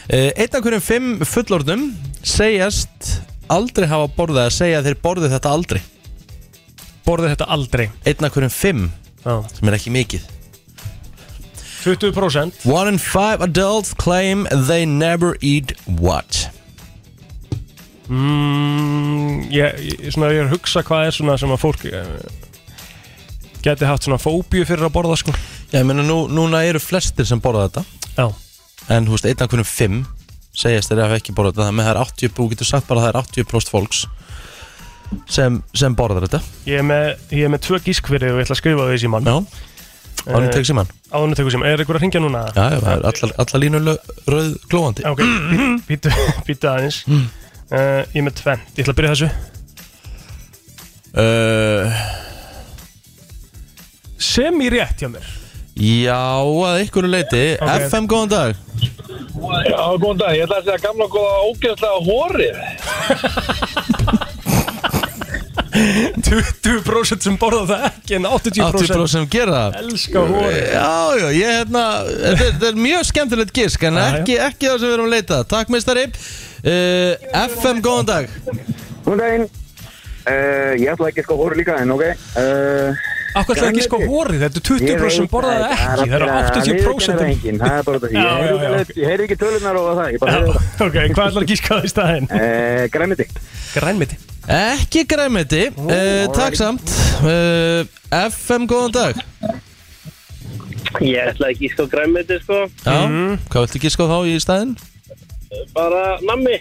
Uh, 0.10 0.32
Einn 0.34 0.58
af 0.58 0.66
hverjum 0.66 0.84
fimm 0.86 1.12
fullorðnum 1.26 1.86
segjast 2.26 3.12
aldrei 3.54 3.86
hafa 3.92 4.10
borðað 4.18 4.48
að 4.50 4.56
segja 4.58 4.80
að 4.82 4.90
þeir 4.90 5.00
borðu 5.06 5.30
þetta 5.36 5.54
aldrei. 5.54 5.82
Borðið 7.06 7.36
þetta 7.36 7.50
aldrei. 7.54 7.86
Einn 8.10 8.26
af 8.26 8.34
hverjum 8.34 8.56
fimm 8.58 8.88
Já. 9.22 9.36
sem 9.54 9.70
er 9.70 9.78
ekki 9.78 9.94
mikið. 9.94 10.26
20% 11.86 12.64
One 12.66 12.90
in 12.90 12.98
five 12.98 13.46
adults 13.46 13.94
claim 13.94 14.48
they 14.50 14.88
never 14.90 15.36
eat 15.46 15.76
what? 15.86 16.48
Mm, 18.10 19.46
ég, 19.54 19.80
ég, 19.90 20.10
svona, 20.14 20.32
ég 20.34 20.44
er 20.44 20.50
að 20.50 20.58
hugsa 20.58 20.84
hvað 20.86 21.10
er 21.10 21.16
svona 21.18 21.38
sem 21.42 21.54
að 21.54 21.62
fólk 21.62 21.86
uh, 21.90 22.10
geti 23.66 23.88
haft 23.90 24.06
svona 24.06 24.22
fóbíu 24.22 24.66
fyrir 24.68 24.88
að 24.88 24.94
borða 24.96 25.18
sko. 25.20 25.34
Já, 25.72 25.80
ég 25.80 25.88
meina 25.90 26.06
nú, 26.06 26.26
núna 26.32 26.64
eru 26.68 26.82
flestir 26.84 27.28
sem 27.28 27.42
borða 27.42 27.68
þetta. 27.70 27.86
Já. 28.16 28.28
En 28.94 29.08
þú 29.08 29.16
veist, 29.16 29.30
einn 29.30 29.42
af 29.42 29.52
hverjum 29.52 29.70
fimm 29.70 30.04
segjast 30.56 30.92
þeir 30.92 31.04
hafa 31.04 31.20
ekki 31.20 31.34
borðað 31.36 31.58
þetta 31.58 31.68
Þannig 31.68 31.82
að 31.82 31.88
það 31.88 31.96
er 31.96 32.02
80, 32.06 32.34
þú 32.38 32.50
getur 32.52 32.70
sagt 32.70 32.88
bara 32.88 33.02
að 33.02 33.06
það 33.06 33.12
er 33.12 33.22
80% 33.22 33.74
fólks 33.74 34.04
sem, 35.30 35.62
sem 35.76 35.96
borðar 35.98 36.28
þetta. 36.28 36.42
Ég 36.70 36.82
er 36.82 36.86
með, 36.88 37.08
ég 37.36 37.48
er 37.48 37.54
með 37.54 37.64
tvö 37.68 37.80
gískveri 37.86 38.32
og 38.32 38.40
ég 38.40 38.48
ætla 38.48 38.56
að 38.56 38.62
skrifa 38.62 38.88
því 38.90 39.00
síman 39.04 39.30
Já, 39.30 39.36
ánum 40.26 40.54
tek 40.54 40.68
síman 40.68 40.94
Ánum 41.12 41.36
tekur 41.38 41.54
síman, 41.54 41.70
er 41.70 41.84
ykkur 41.84 42.00
að 42.00 42.06
ringja 42.06 42.22
núna? 42.24 42.46
Já, 42.56 42.64
já, 42.74 42.80
það 42.82 42.94
er 42.96 43.10
allar, 43.12 43.34
allar 43.44 43.62
línu 43.64 43.82
rauð 44.34 44.54
glóandi. 44.72 45.06
Ok, 45.08 45.22
býtu 45.90 46.72
aðeins 46.72 47.04
uh, 47.72 48.02
Ég 48.14 48.20
er 48.22 48.26
með 48.28 48.36
tvenn, 48.42 48.62
ég 48.76 48.84
ætla 48.84 48.94
að 48.94 49.00
byrja 49.00 49.14
þessu. 49.16 49.30
Uh, 51.16 51.88
Sem 54.26 54.62
í 54.66 54.68
rétt 54.74 55.00
hjá 55.04 55.10
mér. 55.12 55.26
Já, 55.76 56.40
að 56.40 56.82
ykkur 56.86 57.04
leiti 57.12 57.44
Ok. 57.60 57.68
FM, 57.90 58.06
góðan 58.08 58.32
dag. 58.32 58.56
Já, 59.68 59.82
góðan 60.00 60.22
dag, 60.22 60.32
ég 60.38 60.46
ætla 60.48 60.58
að 60.62 60.66
segja 60.70 60.84
gamla 60.86 61.08
góða 61.12 61.36
ógeðslega 61.50 61.98
hórið 62.08 62.56
20% 65.76 67.26
sem 67.26 67.36
borða 67.40 67.66
það 67.68 67.82
ekki 67.90 68.16
en 68.16 68.28
80%, 68.30 68.62
80% 68.80 69.12
sem 69.12 69.26
gera 69.32 69.56
það. 69.58 69.76
Elska 69.82 70.24
hórið. 70.30 70.60
Já, 70.72 70.94
já, 71.20 71.28
ég 71.36 71.50
hérna 71.60 71.84
Þetta 72.08 72.48
er, 72.48 72.70
er 72.70 72.80
mjög 72.80 73.04
skemmtilegt 73.10 73.54
gisk 73.56 73.84
En 73.90 74.00
ekki, 74.00 74.38
ekki 74.40 74.70
það 74.70 74.78
sem 74.80 74.88
við 74.88 74.96
erum 74.96 75.10
að 75.10 75.16
leita. 75.18 75.42
Takk 75.52 75.74
meistari 75.76 76.06
uh, 76.66 77.12
FM, 77.46 77.82
góðan 77.86 78.08
dag. 78.10 78.30
Góðan 79.06 79.22
daginn. 79.24 79.46
Uh, 80.26 80.72
Ég 80.82 80.88
ætla 80.96 81.12
ekki 81.12 81.22
sko 81.26 81.36
hóru 81.38 81.56
líka 81.60 81.76
en 81.84 81.92
ok. 81.94 82.02
Uh, 82.34 83.04
Akkur 83.36 83.58
ætlaði 83.58 83.74
ekki 83.76 83.84
sko 83.86 83.98
hórið, 84.00 84.46
þetta 84.46 84.60
er 84.62 84.64
20% 84.70 85.14
sem 85.18 85.26
borða 85.28 85.56
það 85.60 85.74
ekki, 85.76 86.06
það 86.08 86.14
eru 86.16 86.28
80% 86.32 87.18
Það 87.20 87.26
engin, 87.34 87.58
það 87.60 87.74
er 87.76 87.84
bara 87.90 88.00
þetta. 88.06 88.22
Ég 89.02 89.10
heyri- 89.12 89.26
ekki 89.28 89.38
tölunar 89.42 89.80
og 89.82 89.90
það 90.00 90.08
Ok, 90.86 90.96
hvað 90.96 91.28
ætlar 91.28 91.44
að 91.44 91.50
gíska 91.52 91.74
það 91.74 91.84
í 91.84 91.92
staðinn? 91.92 92.30
uh, 92.32 92.86
Græmiti 92.96 93.28
Grænmiti 93.76 94.20
Ekki 94.56 95.04
græmiti 95.10 95.62
uh, 95.74 96.26
Takk 96.38 96.56
samt. 96.60 96.96
FM, 98.16 98.68
góðan 98.72 98.94
dag. 98.96 99.22
Ég 101.04 101.32
ætla 101.34 101.50
ekki 101.52 101.70
sko 101.74 101.88
græmiti 101.92 102.38
sko. 102.44 102.64
Já, 102.86 102.98
hvað 103.52 103.66
viltu 103.66 103.82
giska 103.84 104.06
á 104.08 104.12
þá 104.16 104.18
í 104.32 104.36
staðinn? 104.40 104.76
Bara 105.76 106.18
nammi 106.26 106.58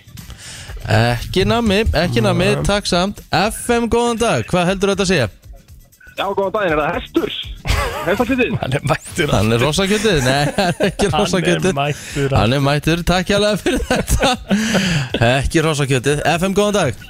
Ekki 0.85 1.47
nami, 1.49 1.79
ekki 1.97 2.21
nami, 2.21 2.51
takk 2.67 2.85
samt 2.89 3.23
FM, 3.33 3.87
góðan 3.89 4.19
dag, 4.21 4.43
hvað 4.51 4.67
heldur 4.69 4.91
þetta 4.93 5.07
að 5.07 5.11
segja? 5.11 5.29
Já, 6.15 6.27
góðan 6.37 6.53
daginn, 6.55 6.75
er 6.75 6.83
það 6.83 6.99
hestur? 6.99 7.33
Hestarfitið? 8.05 8.53
Hann 8.61 8.77
er 8.77 8.85
mættur 8.91 9.33
Hann 9.33 9.57
er 9.57 9.65
rosakjötið? 9.65 10.21
Nei, 10.27 10.45
hann 10.59 10.77
er 10.77 10.91
ekki 10.91 11.09
Hann 11.09 11.17
er 11.17 11.25
rosakjötið 11.25 11.77
mættur 11.79 12.37
Hann 12.37 12.57
er 12.59 12.63
mættur, 12.69 13.05
takk 13.09 13.33
hjálpa 13.33 13.55
fyrir 13.63 13.87
þetta 13.89 14.35
Ekki 15.41 15.65
rosakjötið 15.65 16.23
FM, 16.37 16.57
góðan 16.61 16.77
dag 16.77 17.03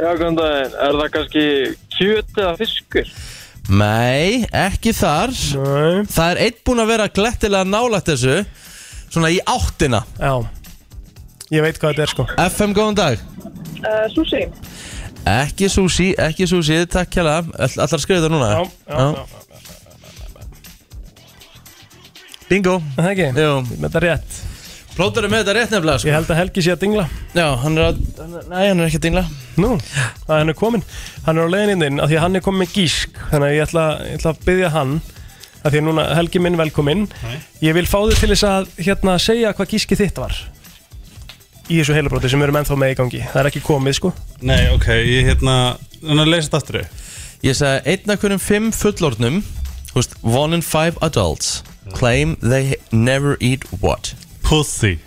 Já, 0.00 0.10
góðan 0.16 0.40
daginn. 0.42 0.78
Er 0.82 0.98
það 0.98 1.10
kannski 1.14 1.46
kjöt 1.94 2.38
eða 2.42 2.54
fiskur? 2.58 3.14
Nei, 3.70 4.46
ekki 4.66 4.96
þar 4.98 5.30
Nei. 5.30 6.06
Það 6.10 6.30
er 6.32 6.42
einn 6.48 6.62
búinn 6.66 6.82
að 6.82 6.92
vera 6.96 7.10
glettilega 7.20 7.70
nálægt 7.70 8.10
þessu 8.10 8.40
Svona 9.10 9.30
í 9.30 9.38
áttina 9.46 10.02
Já 10.18 10.34
Ég 11.50 11.64
veit 11.64 11.78
hvað 11.82 11.96
þetta 11.96 12.04
er 12.04 12.10
sko. 12.12 12.24
FM, 12.46 12.74
góðan 12.76 12.98
dag. 12.98 13.22
Uh, 13.80 14.04
Sushi. 14.14 14.44
Ekki 15.30 15.66
sushi, 15.68 16.12
ekki 16.16 16.46
sushi, 16.48 16.78
takk 16.88 17.12
hjálpa 17.12 17.42
Ætlar 17.60 17.92
að 17.92 18.00
skrifa 18.00 18.22
þetta 18.22 18.30
núna? 18.32 18.50
Já, 18.54 18.62
já, 18.88 19.24
Bingo. 22.50 22.76
Það 22.96 23.10
ekki? 23.12 23.26
Jú. 23.36 23.50
Með 23.76 23.84
þetta 23.84 24.00
rétt. 24.06 24.38
Plóter 24.94 25.26
er 25.26 25.30
með 25.32 25.42
þetta 25.42 25.56
rétt 25.58 25.74
nefnilega 25.74 26.00
sko. 26.02 26.08
Ég 26.08 26.16
held 26.16 26.30
að 26.32 26.40
Helgi 26.40 26.64
sé 26.66 26.72
að 26.74 26.80
dingla. 26.84 27.04
Já, 27.36 27.44
hann 27.62 27.76
er 27.78 27.84
að, 27.88 28.00
hann 28.18 28.32
er, 28.40 28.46
nei, 28.50 28.64
hann 28.64 28.80
er 28.80 28.88
ekki 28.88 29.00
að 29.00 29.04
dingla. 29.06 29.24
Nú, 29.60 29.70
að 30.26 30.32
hann 30.34 30.52
er 30.52 30.56
komin 30.58 30.82
Hann 31.26 31.38
er 31.38 31.46
á 31.46 31.52
leiðininn 31.52 31.86
inn 31.86 32.02
af 32.02 32.10
því 32.10 32.18
að 32.18 32.24
hann 32.24 32.38
er 32.40 32.44
komin 32.46 32.62
með 32.64 32.74
gísk. 32.78 33.20
Þannig 33.30 33.46
að 33.46 33.54
ég 33.54 33.66
ætla, 33.66 33.84
ég 34.06 34.18
ætla 34.18 34.32
að 34.32 34.42
byggja 34.48 34.72
hann 34.74 34.96
af 35.60 35.68
því 35.68 35.82
að 35.82 35.86
núna 35.90 36.06
Helgi 36.16 36.40
minn 36.42 36.58
velkomin 36.58 37.04
Ég 37.60 37.76
vil 37.76 37.86
fá 37.90 37.98
þig 38.08 38.22
til 38.22 38.30
þess 38.32 38.46
að 38.48 38.70
hérna 38.80 39.18
segja 39.20 39.52
hvað 39.56 39.74
gískið 39.74 40.02
þitt 40.06 40.20
var 40.22 40.38
Í 41.70 41.76
þessu 41.78 41.94
heilabróti 41.94 42.30
sem 42.32 42.40
við 42.40 42.48
erum 42.48 42.56
ennþá 42.60 42.76
með 42.82 42.92
í 42.92 42.98
gangi. 42.98 43.20
Það 43.30 43.40
er 43.40 43.48
ekki 43.52 43.60
komið 43.62 43.96
sko. 44.00 44.10
Nei, 44.42 44.62
ok, 44.74 44.88
ég 45.06 45.28
hérna 45.30 45.54
Þannig 46.00 46.24
að 46.24 46.30
lesa 46.32 46.48
þetta 46.48 46.60
aftur 46.62 46.78
Ég 47.46 47.56
sagði 47.56 47.92
einn 47.92 48.12
af 48.14 48.22
hverjum 48.24 48.42
fimm 48.42 48.70
fullorðnum 48.74 49.36
Þú 49.90 49.98
veist, 49.98 50.16
one 50.24 50.58
in 50.58 50.64
five 50.64 50.98
adults 51.04 51.60
Claim 51.94 52.36
they 52.40 52.74
never 52.92 53.36
eat 53.40 53.64
what? 53.82 54.14
Pussy. 54.42 54.98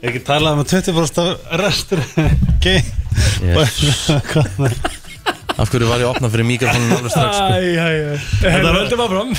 Ekki 0.00 0.22
talað 0.24 0.56
um 0.56 0.62
að 0.62 0.70
20% 0.76 1.20
af 1.24 1.60
restur 1.60 2.00
Gay 2.64 2.80
Af 5.60 5.68
hverju 5.68 5.88
var 5.90 6.00
ég 6.00 6.06
að 6.08 6.14
opna 6.14 6.30
fyrir 6.32 6.46
mikrofónu 6.48 6.94
alveg 6.96 7.12
strax 7.12 7.36
sko? 7.36 7.48
Æ, 7.52 7.58
æ, 7.60 7.88
æ. 8.00 8.18
Þetta 8.40 8.70
höldum 8.76 9.02
áfram. 9.04 9.32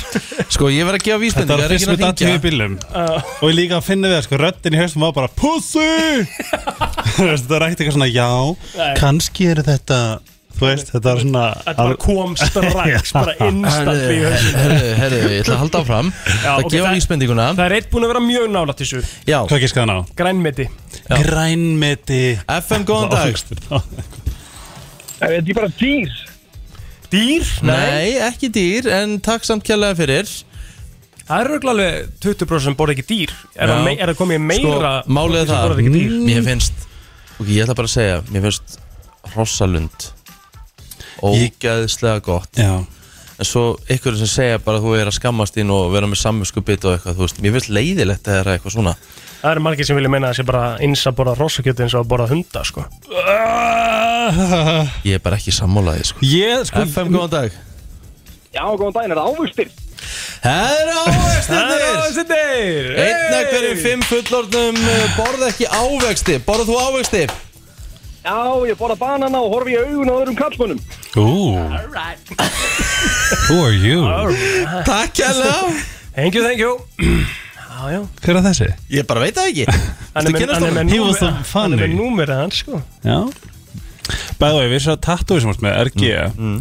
Sko, 0.54 0.68
ég 0.70 0.86
verð 0.86 0.98
að 1.00 1.06
gefa 1.08 1.16
Þetta 1.16 1.22
vísbendingar 1.24 1.62
var 1.62 1.72
fyrst 1.72 1.90
með 1.90 2.02
dati 2.04 2.28
í 2.30 2.42
bílum 2.44 2.76
Og 3.42 3.46
ég 3.50 3.56
líka 3.58 3.78
að 3.80 3.88
finna 3.88 4.10
við 4.10 4.16
það, 4.18 4.26
sko, 4.28 4.40
röddin 4.42 4.76
í 4.76 4.82
haustum 4.82 5.06
var 5.06 5.16
bara 5.16 5.30
veist, 7.26 7.42
Þetta 7.42 7.56
var 7.56 7.66
ekkert 7.66 7.82
eitthvað 7.82 7.96
svona, 7.96 8.10
já 8.12 8.30
Nei. 8.78 8.92
Kannski 9.00 9.50
er 9.50 9.64
þetta 9.66 9.98
Þú 10.52 10.66
veist, 10.68 10.90
þetta 10.92 11.08
var 11.08 11.22
svona 11.24 11.44
Þetta 11.58 11.82
bara 11.82 11.98
kom 12.06 12.34
strax, 12.38 13.12
bara 13.18 13.36
instant 13.48 14.02
í 14.04 14.18
hausinn. 14.22 14.58
Herðu, 14.62 14.90
herðu, 15.00 15.20
ég 15.32 15.42
ætla 15.42 15.54
að 15.56 15.62
halda 15.64 15.80
áfram. 15.82 16.10
Já, 16.28 16.50
Það 16.52 16.66
gefa 16.76 16.92
vísbendinguna. 16.92 17.46
Það 17.56 17.64
er 17.66 17.74
eitt 17.80 17.88
búin 17.90 18.06
að 18.06 18.12
vera 18.12 18.24
mjög 18.28 18.50
nálægt 18.52 18.82
þessu. 18.84 19.00
Já. 19.26 19.38
Hvað 19.48 19.64
gískaði 19.64 19.88
dag 25.22 25.32
Er 25.32 25.34
þetta 25.40 25.58
bara 25.58 25.72
dýr? 25.78 26.14
Dýr? 27.12 27.50
Nei, 27.68 28.14
ekki 28.28 28.48
dýr, 28.52 28.88
en 29.00 29.18
takk 29.24 29.44
samt 29.48 29.64
kjærlega 29.66 29.98
fyrir 29.98 30.30
Það 31.22 31.34
er 31.38 31.50
örugglega 31.50 31.74
alveg 31.74 32.14
20% 32.24 32.64
sem 32.66 32.78
borða 32.78 32.96
ekki 32.96 33.04
dýr 33.10 33.34
Er, 33.54 33.68
það, 33.68 33.76
Já. 33.76 33.84
me 33.86 33.92
er 33.98 34.12
það 34.12 34.18
komið 34.22 34.42
meira 34.48 34.94
Sko, 35.02 35.12
málið 35.18 35.42
er 35.42 35.46
sem 35.46 35.54
það 35.54 35.68
borða 35.68 35.84
ekki 35.84 35.94
dýr? 35.98 36.16
Mér 36.26 36.46
finnst, 36.48 36.88
ok, 37.38 37.46
ég 37.52 37.62
ætla 37.66 37.78
bara 37.78 37.90
að 37.90 37.94
segja 37.94 38.16
Mér 38.32 38.46
finnst 38.48 38.74
hrossalund 39.34 40.08
Ógæðislega 41.22 42.24
gott 42.26 42.58
Já 42.58 42.74
En 43.42 43.48
svo 43.48 43.62
ykkur 43.90 44.14
sem 44.20 44.28
segja 44.30 44.58
bara 44.62 44.78
að 44.78 44.84
þú 44.86 44.90
er 45.00 45.08
að 45.10 45.16
skammast 45.16 45.56
þín 45.56 45.70
og 45.74 45.88
vera 45.90 46.06
með 46.06 46.20
samvinskupið 46.20 46.84
og 46.86 46.92
eitthvað, 46.94 47.16
þú 47.16 47.24
veist, 47.24 47.38
mér 47.42 47.54
finnst 47.56 47.70
leiðilegt 47.74 48.28
að 48.28 48.36
það 48.36 48.40
er 48.42 48.50
eitthvað 48.52 48.74
svona 48.76 48.92
Það 49.42 49.50
eru 49.50 49.62
margir 49.64 49.86
sem 49.88 49.98
vilja 49.98 50.10
meina 50.12 50.28
að 50.28 50.32
það 50.32 50.38
sé 50.38 50.46
bara 50.46 50.64
eins 50.86 51.00
að 51.10 51.14
borða 51.18 51.32
rossakjöti 51.34 51.82
eins 51.82 51.94
og 51.98 52.04
að 52.04 52.10
borða 52.12 52.28
hunda 52.30 52.60
sko. 52.68 52.84
Ég 55.08 55.16
er 55.18 55.22
bara 55.24 55.38
ekki 55.40 55.54
sammálaði, 55.56 56.04
sko. 56.12 56.22
Ég, 56.30 56.62
sko 56.68 56.84
FM, 56.86 57.10
góðan 57.10 57.32
dag. 57.32 57.56
Já, 58.54 58.62
góðan 58.78 58.94
daginn, 58.94 59.14
er 59.16 59.18
það 59.18 59.32
ávöxtir? 59.32 59.72
Það 60.42 60.76
er 60.76 60.90
Það 61.46 61.72
er 61.72 61.82
ávextir 61.88 62.88
Einn 63.02 63.34
af 63.34 63.50
hverjum 63.50 63.82
fimm 63.82 64.06
fullorðnum 64.06 64.78
uh, 64.78 65.04
borða 65.18 65.50
ekki 65.50 65.66
ávexti. 65.74 66.38
Borða 66.46 66.68
þú 66.70 66.78
ávexti? 66.86 67.26
Já, 68.22 68.38
ég 68.70 68.78
borða 68.78 69.00
banana 69.02 69.42
og 69.42 69.56
horfi 69.56 69.74
í 69.74 69.80
augun 69.82 70.10
á 70.10 70.14
öðrum 70.20 70.38
kallmönnum. 70.38 70.82
Ooh 71.18 71.58
Who 73.48 73.58
are 73.66 73.74
you? 73.74 74.06
Takk 74.86 75.18
kjærlega 75.18 75.74
Thank 76.14 76.38
you, 76.38 76.42
thank 76.46 76.62
you 76.62 76.78
Já, 77.72 77.88
já. 77.94 78.00
Hver 78.22 78.36
er 78.38 78.44
þessi? 78.46 78.66
Ég 78.92 79.06
bara 79.08 79.22
veit 79.24 79.36
það 79.38 79.48
ekki. 79.52 79.64
Hann 80.14 80.28
er 80.28 80.34
með, 80.36 80.52
hann 80.52 80.66
er 80.68 80.74
með, 80.76 80.90
He 80.92 81.00
was 81.00 81.16
númer, 81.22 81.42
so 81.48 81.58
hann 81.58 81.72
er 81.72 81.80
með 81.80 81.86
funny. 81.86 81.98
númerið 82.02 82.40
hans 82.42 82.60
sko. 82.62 82.80
Já. 83.06 83.18
Bæði 84.42 84.58
og 84.58 84.64
ég 84.66 84.72
vissi 84.74 84.90
að 84.92 85.00
tattoo 85.06 85.38
sem 85.40 85.48
varst 85.52 85.62
með 85.64 85.76
RG 85.86 86.08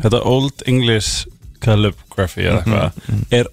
Þetta 0.04 0.20
Old 0.30 0.62
English 0.70 1.26
Calligraphy 1.62 2.46
eða 2.48 2.62
eitthvað 2.62 3.34
er 3.42 3.50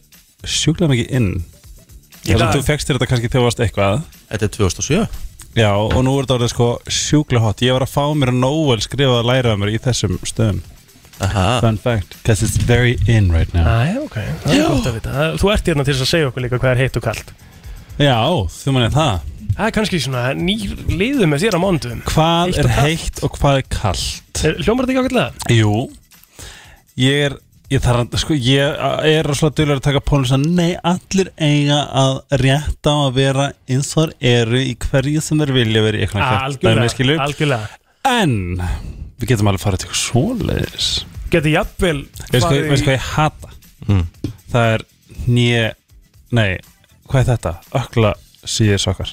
sjúklega 0.48 0.92
mikið 0.92 1.14
inn. 1.18 1.30
Í 1.38 2.28
Þannig 2.28 2.42
dag? 2.42 2.48
að 2.48 2.58
þú 2.60 2.66
fegst 2.68 2.88
þér 2.90 2.98
þetta 2.98 3.08
kannski 3.10 3.30
þegar 3.32 3.40
þú 3.42 3.46
varst 3.48 3.62
eitthvað. 3.66 4.02
Þetta 4.28 4.48
er 4.48 4.54
2007 4.58 5.24
Já, 5.58 5.70
og 5.74 5.96
nú 6.04 6.12
er 6.20 6.26
þetta 6.28 6.36
orðið 6.38 6.52
sko 6.52 6.66
sjúklega 6.92 7.42
hot. 7.48 7.62
Ég 7.64 7.74
var 7.74 7.82
að 7.88 7.90
fá 7.96 8.04
mér 8.14 8.30
að 8.34 8.38
Noel 8.44 8.82
skrifa 8.84 9.16
að 9.22 9.28
læra 9.32 9.56
mér 9.58 9.72
í 9.74 9.80
þessum 9.82 10.18
stöðum. 10.28 10.60
Aha. 11.24 11.46
Fun 11.64 11.80
fact, 11.82 12.12
because 12.20 12.44
it's 12.46 12.60
very 12.68 12.94
in 13.10 13.32
right 13.34 13.50
now. 13.56 13.64
Æ, 13.66 13.96
ok, 14.04 14.18
það 14.44 14.52
er 14.54 14.68
gott 14.68 14.86
að 14.86 14.98
vita. 15.00 15.14
Það- 15.16 15.38
Þú 15.42 15.50
ert 15.56 15.70
hérna 15.72 15.84
til 15.88 15.94
þess 15.96 16.04
að 16.04 16.10
segja 16.12 16.28
okkur 16.30 16.44
líka 16.44 16.60
hvað 16.62 16.70
er 16.76 16.82
heitt 16.84 16.98
og 17.00 17.06
kalt 17.08 17.32
Já, 17.98 18.18
þú 18.54 18.74
manið 18.76 18.94
það 18.98 19.26
Það 19.58 19.66
er 19.66 19.72
kannski 19.74 19.98
svona 20.04 20.22
nýr 20.38 20.74
liðu 20.94 21.26
með 21.26 21.42
þér 21.44 21.56
á 21.58 21.60
mándum 21.64 22.02
Hvað 22.06 22.52
Heitt 22.52 22.58
er 22.60 22.68
og 22.68 22.70
kalt. 22.70 22.86
heitt 22.86 23.20
og 23.26 23.38
hvað 23.40 23.56
er 23.58 23.64
kallt? 23.74 24.42
Hljómar 24.62 24.86
þetta 24.86 24.94
ekki 24.94 25.02
ákveðlega? 25.02 25.52
Jú 25.58 25.72
Ég 27.02 27.24
er 27.28 27.38
Ég, 27.68 27.82
þarf, 27.84 28.06
að- 28.06 28.20
sko, 28.22 28.32
ég 28.32 28.78
er 29.12 29.26
rosalega 29.28 29.58
dölur 29.58 29.76
að 29.76 29.82
taka 29.84 30.00
pólum 30.00 30.24
sem 30.24 30.40
nei, 30.56 30.70
allir 30.88 31.28
eiga 31.36 31.82
að 32.00 32.14
rétta 32.40 32.94
á 32.96 32.98
að 33.10 33.18
vera 33.18 33.48
eins 33.68 33.90
og 34.00 34.14
þeir 34.22 34.30
eru 34.46 34.60
í 34.64 34.70
hverju 34.86 35.20
sem 35.20 35.42
þeir 35.42 35.52
vilja 35.52 35.82
vera 35.84 35.98
í 35.98 36.06
eitthvað 36.06 36.30
Algjörlega, 36.46 37.26
algjörlega 37.26 37.68
En 38.08 38.32
við 39.20 39.28
getum 39.34 39.50
alveg 39.52 39.60
farið 39.66 39.82
til 39.82 39.90
eitthvað 39.90 40.00
svoleiðis 40.06 40.88
Geti 41.34 41.52
jafnvel 41.58 42.00
Veist 42.08 42.32
hvað 42.32 42.48
farið 42.48 42.70
veist 42.72 42.80
í- 42.80 42.88
hvað 42.88 42.96
ég 42.96 43.06
hata? 43.18 43.52
Það 44.48 44.72
er 44.78 44.86
nýja 45.28 45.66
Nei, 46.40 46.48
hvað 47.08 47.20
er 47.22 47.28
þetta? 47.32 47.52
Ökla 47.82 48.14
síðir 48.44 48.78
sokkar 48.82 49.12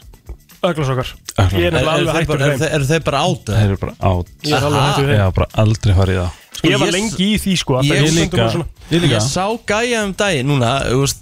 Öglasokkar 0.65 1.09
Öglasokkar. 1.37 1.59
Ég 1.59 1.67
er 1.69 1.75
alveg 1.85 2.15
hættur 2.15 2.41
Eru 2.41 2.57
þeir- 2.57 2.73
eru 2.73 2.85
þeir 2.89 3.03
bara 3.05 3.19
át? 3.21 3.45
Þeir 3.45 3.65
eru 3.69 3.77
bara 3.77 3.93
át 4.01 4.27
Ég 4.43 4.55
er 4.57 4.63
alveg 4.69 4.81
hættur 4.85 5.05
við 5.05 5.09
Ég 5.09 5.15
þeim. 5.15 5.23
hafa 5.25 5.35
bara 5.39 5.47
aldrei 5.65 5.93
farið 5.99 6.15
í 6.15 6.19
það 6.23 6.41
Sko, 6.55 6.67
ég 6.71 6.79
var 6.79 6.91
lengi 6.95 7.25
í 7.27 7.37
því 7.43 7.53
sko 7.59 7.81
Ég 7.83 8.05
líka 8.15 8.45
og 8.45 8.51
svona. 8.55 8.65
Ég 8.89 9.01
líka. 9.03 9.15
Ég 9.19 9.25
sá 9.27 9.45
gæja 9.67 10.03
um 10.05 10.13
daginn 10.13 10.47
Núna, 10.47 10.71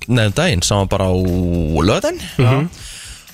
neðum 0.07 0.33
daginn 0.37 0.61
Sá 0.63 0.75
hann 0.77 0.87
bara 0.87 1.05
á 1.09 1.13
löðin 1.13 2.19
Mhm. 2.37 2.69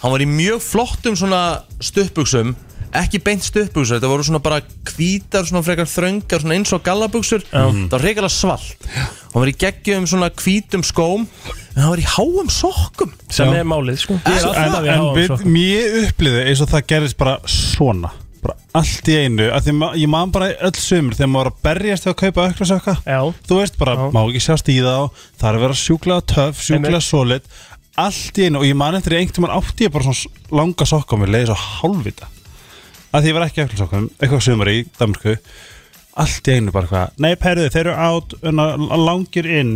Hann 0.01 0.11
var 0.15 0.19
í 0.23 0.25
mjög 0.25 0.61
flottum 0.63 1.15
svona 1.19 1.61
stuttbuxum 1.83 2.55
Ekki 2.97 3.19
beint 3.21 3.43
stuttbuxur 3.45 3.99
Þetta 3.99 4.09
voru 4.09 4.23
svona 4.25 4.39
bara 4.41 4.61
hvítar 4.89 5.45
Svona 5.45 5.61
frekar 5.65 5.89
þröngar 5.89 6.41
Svona 6.41 6.55
eins 6.57 6.71
og 6.73 6.81
gallabuxur. 6.85 7.43
Það 7.51 7.91
var 7.93 8.05
reykjala 8.05 8.29
svalt. 8.33 8.87
Hann 9.29 9.43
var 9.43 9.51
í 9.51 9.55
geggjum 9.61 10.07
svona 10.09 10.31
hvítum 10.33 10.85
skóm 10.87 11.27
En 11.75 11.83
hann 11.83 11.91
var 11.93 12.01
í 12.01 12.07
háum 12.15 12.49
sokkum. 12.51 13.11
Sem 13.29 13.51
Já. 13.53 13.59
er 13.61 13.67
málið 13.69 14.01
sko. 14.01 14.17
Ég 14.25 14.39
er 14.39 14.47
En, 14.49 14.63
alltaf 14.65 14.87
í 14.87 14.89
en 14.89 15.03
háum 15.03 15.13
við, 15.15 15.29
sko 15.29 15.53
mér 15.53 15.99
upplýði 16.07 16.41
eins 16.49 16.63
og 16.65 16.71
það 16.73 16.87
gerist 16.91 17.17
bara 17.19 17.35
svona. 17.45 18.09
Bara 18.43 18.55
allt 18.79 19.11
í 19.11 19.15
einu. 19.19 19.45
Að 19.53 19.67
því 19.67 19.75
ma 19.77 19.91
ég 19.99 20.09
man 20.11 20.33
bara 20.33 20.49
öll 20.65 20.73
sumur 20.79 21.15
þegar 21.15 21.29
maður 21.31 21.45
var 21.45 21.51
að 21.53 21.61
berjast 21.69 22.07
þegar 22.07 22.15
að 22.15 22.19
kaupa 22.23 22.47
öklasökka 22.49 22.95
Já. 23.05 23.19
þú 23.47 23.59
veist 23.61 23.77
bara, 23.79 23.95
Já. 23.99 24.09
má 24.17 24.21
ekki 24.25 24.43
sjást 24.47 24.71
í 24.73 24.77
það 24.81 25.05
það 25.39 25.47
er 25.51 25.59
að 25.59 25.65
vera 25.67 25.79
sjúklega 25.83 26.27
töff, 26.33 26.65
sjúklega 26.65 27.01
solid. 27.05 27.47
Allt 27.99 28.39
í 28.41 28.49
einu 28.49 28.63
og 28.63 28.67
ég 28.67 28.79
man 28.79 28.97
eftir 28.99 29.17
einhvern 29.19 29.37
tímann 29.39 29.55
átti 29.59 29.87
ég 29.87 29.93
bara 29.93 30.09
svona 30.09 30.59
langa 30.61 30.89
sokka 30.89 31.15
og 31.15 31.23
mér 31.23 31.33
leiði 31.37 31.51
svo 31.51 31.59
hálfvita 31.67 32.31
að 33.13 33.21
því 33.23 33.31
ég 33.31 33.37
var 33.37 33.45
ekki 33.47 33.63
öklasökkum, 33.65 34.09
eitthvað 34.19 34.43
sumar 34.45 34.71
í 34.71 34.79
Danmarku 34.99 35.35
allt 36.19 36.49
í 36.49 36.57
einu 36.57 36.73
bara 36.75 36.87
eitthvað 36.87 37.23
nei, 37.25 37.33
perðu, 37.39 37.69
þeir 37.73 37.87
eru 37.87 37.95
átt 38.05 38.35
langir 38.99 39.49
inn 39.59 39.73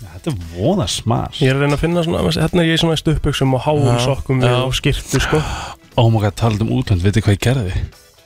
ja, 0.00 0.08
þetta 0.14 0.32
er 0.32 0.40
voða 0.54 0.88
smart 0.90 1.40
Ég 1.42 1.52
er 1.52 1.58
að 1.58 1.66
reyna 1.66 1.78
að 1.78 1.84
finna 1.84 2.04
svona 2.06 2.24
Hérna 2.36 2.64
er 2.64 2.70
ég 2.70 2.78
í 2.78 2.82
svona 2.82 2.98
stuppbuxum 3.00 3.56
og 3.56 3.64
háum 3.66 3.86
Já. 3.88 4.00
sokkum 4.04 4.42
Já. 4.44 4.56
og 4.64 4.74
skirtu 4.76 5.22
sko 5.22 5.40
Oh 6.00 6.10
my 6.12 6.20
god, 6.20 6.36
talað 6.36 6.66
um 6.66 6.74
útlönd, 6.76 7.00
veitir 7.04 7.24
hvað 7.24 7.38
ég 7.38 7.44
gerði? 7.46 7.78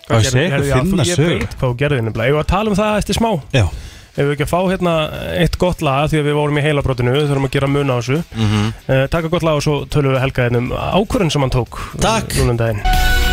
Hvað 0.09 0.24
ég 0.24 0.35
gerði- 0.35 0.43
eitthvað 0.49 0.91
finna 0.91 1.07
þú- 1.07 1.31
Ég 1.31 1.45
veit 1.45 1.55
hvað 1.55 1.68
þú 1.68 1.78
gerði 1.85 2.03
nefnilega 2.03 2.33
Ég 2.33 2.39
var 2.41 2.47
að 2.47 2.53
tala 2.57 2.72
um 2.74 2.78
það 2.81 3.01
eftir 3.05 3.20
smá 3.20 3.31
Já 3.55 3.64
Ef 4.11 4.26
við 4.26 4.33
ekki 4.35 4.43
að 4.43 4.51
fá 4.51 4.61
hérna 4.66 4.95
eitt 5.39 5.55
gott 5.62 5.85
lag 5.87 6.11
Því 6.11 6.18
að 6.18 6.26
við 6.26 6.39
vorum 6.41 6.59
í 6.59 6.64
heilabrótinu 6.66 7.14
Við 7.14 7.28
þurfum 7.31 7.47
að 7.47 7.55
gera 7.55 7.70
mun 7.70 7.95
á 7.95 7.97
þessu 8.03 8.18
mm. 8.18 8.51
-hmm. 8.51 9.09
Taka 9.14 9.31
gott 9.31 9.47
lag 9.47 9.62
og 9.62 9.62
svo 9.62 9.81
tölum 9.87 10.18
við 10.18 10.24
Helga 10.26 10.51
hérna 10.51 10.91
ákvörðin 10.99 11.31
sem 11.31 11.47
hann 11.47 11.55
tók 11.55 11.78
Takk 12.03 13.30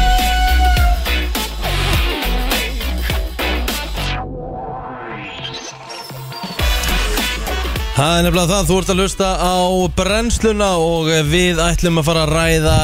Það 7.97 8.11
er 8.13 8.25
nefnilega 8.27 8.49
það, 8.51 8.67
þú 8.69 8.75
ert 8.77 8.89
að 8.91 8.99
hlusta 9.01 9.27
á 9.41 9.57
brennsluna 9.97 10.67
og 10.77 11.07
við 11.31 11.61
ætlum 11.65 11.97
að 11.97 12.05
fara 12.05 12.25
að 12.27 12.33
ræða 12.35 12.75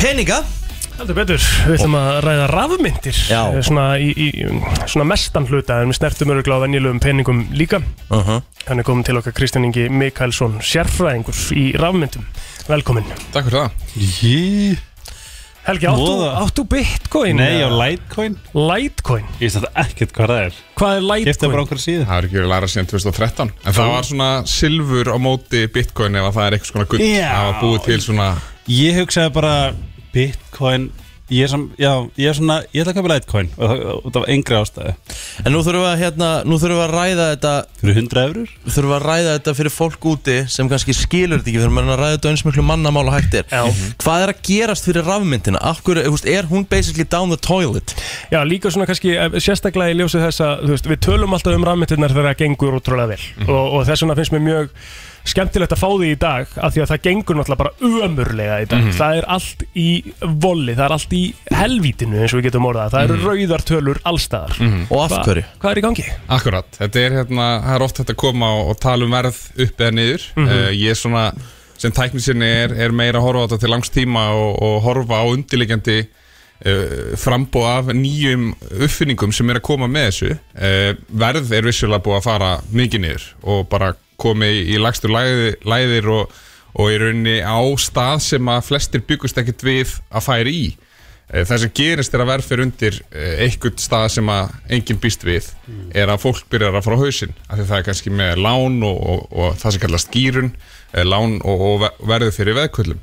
peninga. 0.00 0.38
Heldur 0.96 1.16
betur, 1.20 1.44
við 1.68 1.76
ætlum 1.76 1.94
að 2.00 2.08
ræða 2.24 2.48
rafmyndir 2.50 3.20
Já. 3.30 3.44
svona, 3.62 3.84
í, 4.02 4.10
í, 4.10 4.50
svona 4.90 5.06
mestan 5.06 5.46
hluta 5.46 5.78
En 5.84 5.92
við 5.92 6.00
snertum 6.00 6.34
öruglega 6.34 6.58
á 6.58 6.64
venjulegum 6.66 6.98
peningum 6.98 7.46
líka. 7.54 7.78
Uh 8.10 8.26
-huh. 8.26 8.42
Hann 8.66 8.82
er 8.82 8.88
komin 8.90 9.06
til 9.06 9.22
okkar 9.22 9.38
Kristján 9.38 9.70
Ingi 9.70 9.86
Mikaelsson 9.88 10.58
Sérfræðingur 10.58 11.38
í 11.54 11.78
rafmyndum. 11.78 12.26
Velkomin 12.66 13.06
Takk 13.30 13.46
fyrir 13.46 13.58
það. 13.60 13.70
Jí 13.94 14.76
Helgi, 15.70 15.86
áttu, 15.86 16.14
áttu 16.26 16.62
bitcoin? 16.66 17.36
Nei, 17.38 17.60
eða? 17.60 17.68
á 17.70 17.78
Litecoin 17.78 18.32
Litecoin? 18.56 19.26
Ég 19.38 19.44
veist 19.44 19.58
þetta 19.60 19.84
ekkert 19.84 20.14
hvað 20.16 20.32
það 20.32 20.40
er 20.42 20.56
Hvað 20.80 20.94
er 20.96 21.04
Litecoin? 21.04 21.28
Gifta 21.28 21.50
bara 21.52 21.62
okkur 21.66 21.82
síðu 21.82 22.06
Það 22.08 22.16
er 22.16 22.26
ekki 22.26 22.38
verið 22.38 22.48
að 22.48 22.54
læra 22.54 22.70
síðan 22.72 22.88
2013 22.90 23.52
En 23.54 23.76
það 23.76 23.92
var 23.92 24.08
svona 24.08 24.30
silfur 24.50 25.12
á 25.14 25.16
móti 25.22 25.60
bitcoin 25.70 26.18
ef 26.18 26.26
að 26.26 26.34
það 26.40 26.48
er 26.48 26.56
eitthvað 26.56 26.72
svona 26.72 26.88
gull. 26.90 27.04
Það 27.20 27.46
var 27.46 27.60
búið 27.60 27.86
til 27.86 28.00
svona 28.08 28.28
Ég 28.80 28.98
hugsaði 28.98 29.34
bara 29.38 29.54
Bitcoin 30.10 30.90
Ég 31.30 31.44
er, 31.46 31.50
sam, 31.52 31.64
já, 31.78 31.90
ég 32.18 32.26
er 32.30 32.34
svona, 32.34 32.56
ég 32.74 32.82
ætla 32.82 32.92
að 32.92 32.98
köpa 32.98 33.10
Litecoin 33.12 33.50
og 33.56 33.70
það 33.70 33.82
út 34.10 34.16
af 34.20 34.24
engri 34.34 34.56
ástæði 34.58 34.94
En 35.46 35.54
nú 35.54 35.60
þurfum 35.62 35.84
við 35.84 35.90
að, 35.90 36.00
hérna, 36.00 36.30
nú 36.42 36.58
þurfum 36.58 36.80
við 36.80 36.84
að 36.86 36.94
ræða 36.96 37.26
þetta 37.30 37.52
Fyrir 37.80 38.00
100 38.02 38.24
eurur? 38.24 38.54
Þurfum 38.66 38.90
við 38.90 38.96
að 38.98 39.06
ræða 39.06 39.34
þetta 39.36 39.54
fyrir 39.60 39.74
fólk 39.74 40.08
úti 40.10 40.36
sem 40.50 40.70
kannski 40.72 40.96
skilur 40.96 41.38
þetta 41.38 41.50
ekki 41.52 41.60
Við 41.60 41.66
þurfum 41.66 41.80
að 41.84 42.00
ræða 42.00 42.16
þetta 42.16 42.32
eins 42.32 42.44
og 42.50 43.14
hægt 43.14 43.36
er 43.40 43.46
Já. 43.50 43.62
Hvað 44.02 44.24
er 44.24 44.32
að 44.34 44.42
gerast 44.50 44.88
fyrir 44.88 45.06
rafmyndina? 45.06 45.60
Akkur, 45.70 46.00
er 46.00 46.48
hún 46.50 46.66
basically 46.70 47.06
down 47.06 47.30
the 47.30 47.38
toilet? 47.38 47.94
Já, 48.32 48.40
líka 48.46 48.70
svona 48.72 48.88
kannski 48.90 49.14
eh, 49.14 49.38
sérstaklega 49.42 49.94
í 49.94 49.98
ljósið 50.00 50.26
þess 50.26 50.42
að 50.46 50.66
veist, 50.72 50.88
við 50.90 51.02
tölum 51.06 51.36
alltaf 51.36 51.56
um 51.56 51.66
rafmyndirnar 51.68 52.14
þegar 52.14 52.30
það 52.32 52.42
gengur 52.44 52.78
útrúlega 52.80 53.14
vel 53.14 53.20
Mhm. 53.20 53.48
og, 53.50 53.72
og 53.78 53.86
þess 53.88 54.02
vegna 54.04 54.16
finnst 54.18 54.34
mér 54.34 54.44
mjög 54.46 54.68
skemmtilegt 55.24 55.72
að 55.74 55.78
fá 55.82 55.88
því 55.92 56.08
í 56.14 56.18
dag 56.18 56.46
af 56.56 56.72
því 56.74 56.82
að 56.82 56.90
það 56.90 57.02
gengur 57.04 57.36
náttúrulega 57.36 57.60
bara 57.60 57.74
ömurlega 57.80 58.56
í 58.62 58.68
dag 58.70 58.80
Mhm. 58.84 58.92
það 58.96 59.16
er 59.18 59.24
allt 59.36 59.62
í 59.76 59.88
volli, 60.22 60.74
það 60.74 60.84
er 60.86 60.92
allt 60.96 61.12
í 61.12 61.22
helvítinu 61.52 62.20
eins 62.22 62.32
og 62.34 62.40
við 62.40 62.48
getum 62.50 62.66
orðað 62.70 62.90
það 62.94 63.04
eru 63.04 63.16
Mhm. 63.16 63.26
rauðar 63.28 63.64
tölur 63.68 63.98
allstaðar 64.04 64.56
Og 64.90 64.98
af 65.04 65.10
Hva-? 65.10 65.44
Hvað 65.60 65.70
er 65.70 65.76
í 65.78 65.82
gangi? 65.84 66.04
Akkurat, 66.28 66.66
þetta 66.78 66.96
er 67.06 67.10
hérna, 67.20 67.46
það 67.62 67.74
er 67.76 67.82
oft 67.82 67.98
hægt 67.98 68.10
að 68.10 68.16
koma 68.16 68.46
og, 68.60 68.68
og 68.70 68.80
tala 68.80 69.04
um 69.04 69.10
verð 69.10 69.38
upp 69.60 69.76
eða 69.78 69.92
niður 69.94 70.22
Mhm. 70.36 70.48
uh, 70.48 70.70
Ég 70.70 70.90
er 70.90 70.94
svona, 70.94 71.32
sem 71.78 71.92
tæknisinni 71.92 72.44
er, 72.44 72.72
er 72.74 72.90
meira 72.92 73.18
að 73.20 73.22
horfa 73.28 73.44
á 73.44 73.48
þetta 73.48 73.60
til 73.60 73.70
langs 73.70 73.90
tíma 73.90 74.24
og, 74.32 74.62
og 74.62 74.82
horfa 74.82 75.20
á 75.20 75.24
undirliggjandi 75.28 76.06
uh, 76.66 77.16
frambóð 77.16 77.68
af 77.68 77.84
nýjum 77.96 78.54
uppfinningum 78.84 79.32
sem 79.32 79.48
er 79.50 79.60
að 79.60 79.62
koma 79.62 79.86
með 79.88 80.10
þessu 80.10 80.30
uh, 80.34 80.94
Verð 81.08 81.52
er 81.56 81.62
vissulega 81.62 82.02
búið 82.04 82.18
að 82.20 82.26
fara 82.26 82.50
mikið 82.72 83.00
niður 83.00 83.24
og 83.44 83.68
bara 83.72 83.94
komið 84.22 84.58
í, 84.60 84.62
í 84.74 84.78
lagstu 84.82 85.10
læði, 85.10 85.54
læðir 85.68 86.08
og, 86.14 86.36
og 86.76 86.92
í 86.94 87.00
rauninni 87.02 87.38
á 87.42 87.58
stað 87.82 88.20
sem 88.28 88.52
að 88.52 88.66
flestir 88.68 89.02
byggust 89.08 89.40
ekkert 89.42 89.64
við 89.66 89.96
að 90.10 90.26
færa 90.28 90.52
í. 90.54 90.64
Eh, 91.30 91.44
Það 91.46 91.60
sem 91.64 91.72
gerist 91.78 92.14
er 92.16 92.24
að 92.24 92.30
verð 92.32 92.46
fyrir 92.50 92.64
undir 92.66 92.96
eh, 93.14 93.44
einhvern 93.46 93.76
stað 93.78 94.06
sem 94.16 94.30
að 94.34 94.54
enginn 94.76 94.98
býst 95.02 95.22
við 95.26 95.50
er 95.94 96.10
að 96.10 96.22
fólk 96.24 96.44
byrjar 96.50 96.74
að 96.80 96.86
fara 96.88 96.98
á 96.98 97.02
hausinn 97.04 97.34
af 97.48 97.58
því 97.60 97.66
það 97.70 97.78
er 97.82 97.86
kannski 97.90 98.10
með 98.18 98.40
lán 98.42 98.80
og, 98.86 98.98
og, 99.14 99.22
og 99.30 99.54
það 99.62 99.76
sem 99.76 99.84
kallast 99.84 100.10
gýrun 100.14 100.50
lán 101.06 101.36
og, 101.46 101.62
og 101.68 101.76
ve- 101.84 101.92
verður 102.10 102.34
fyrir 102.34 102.58
veðkullum 102.58 102.98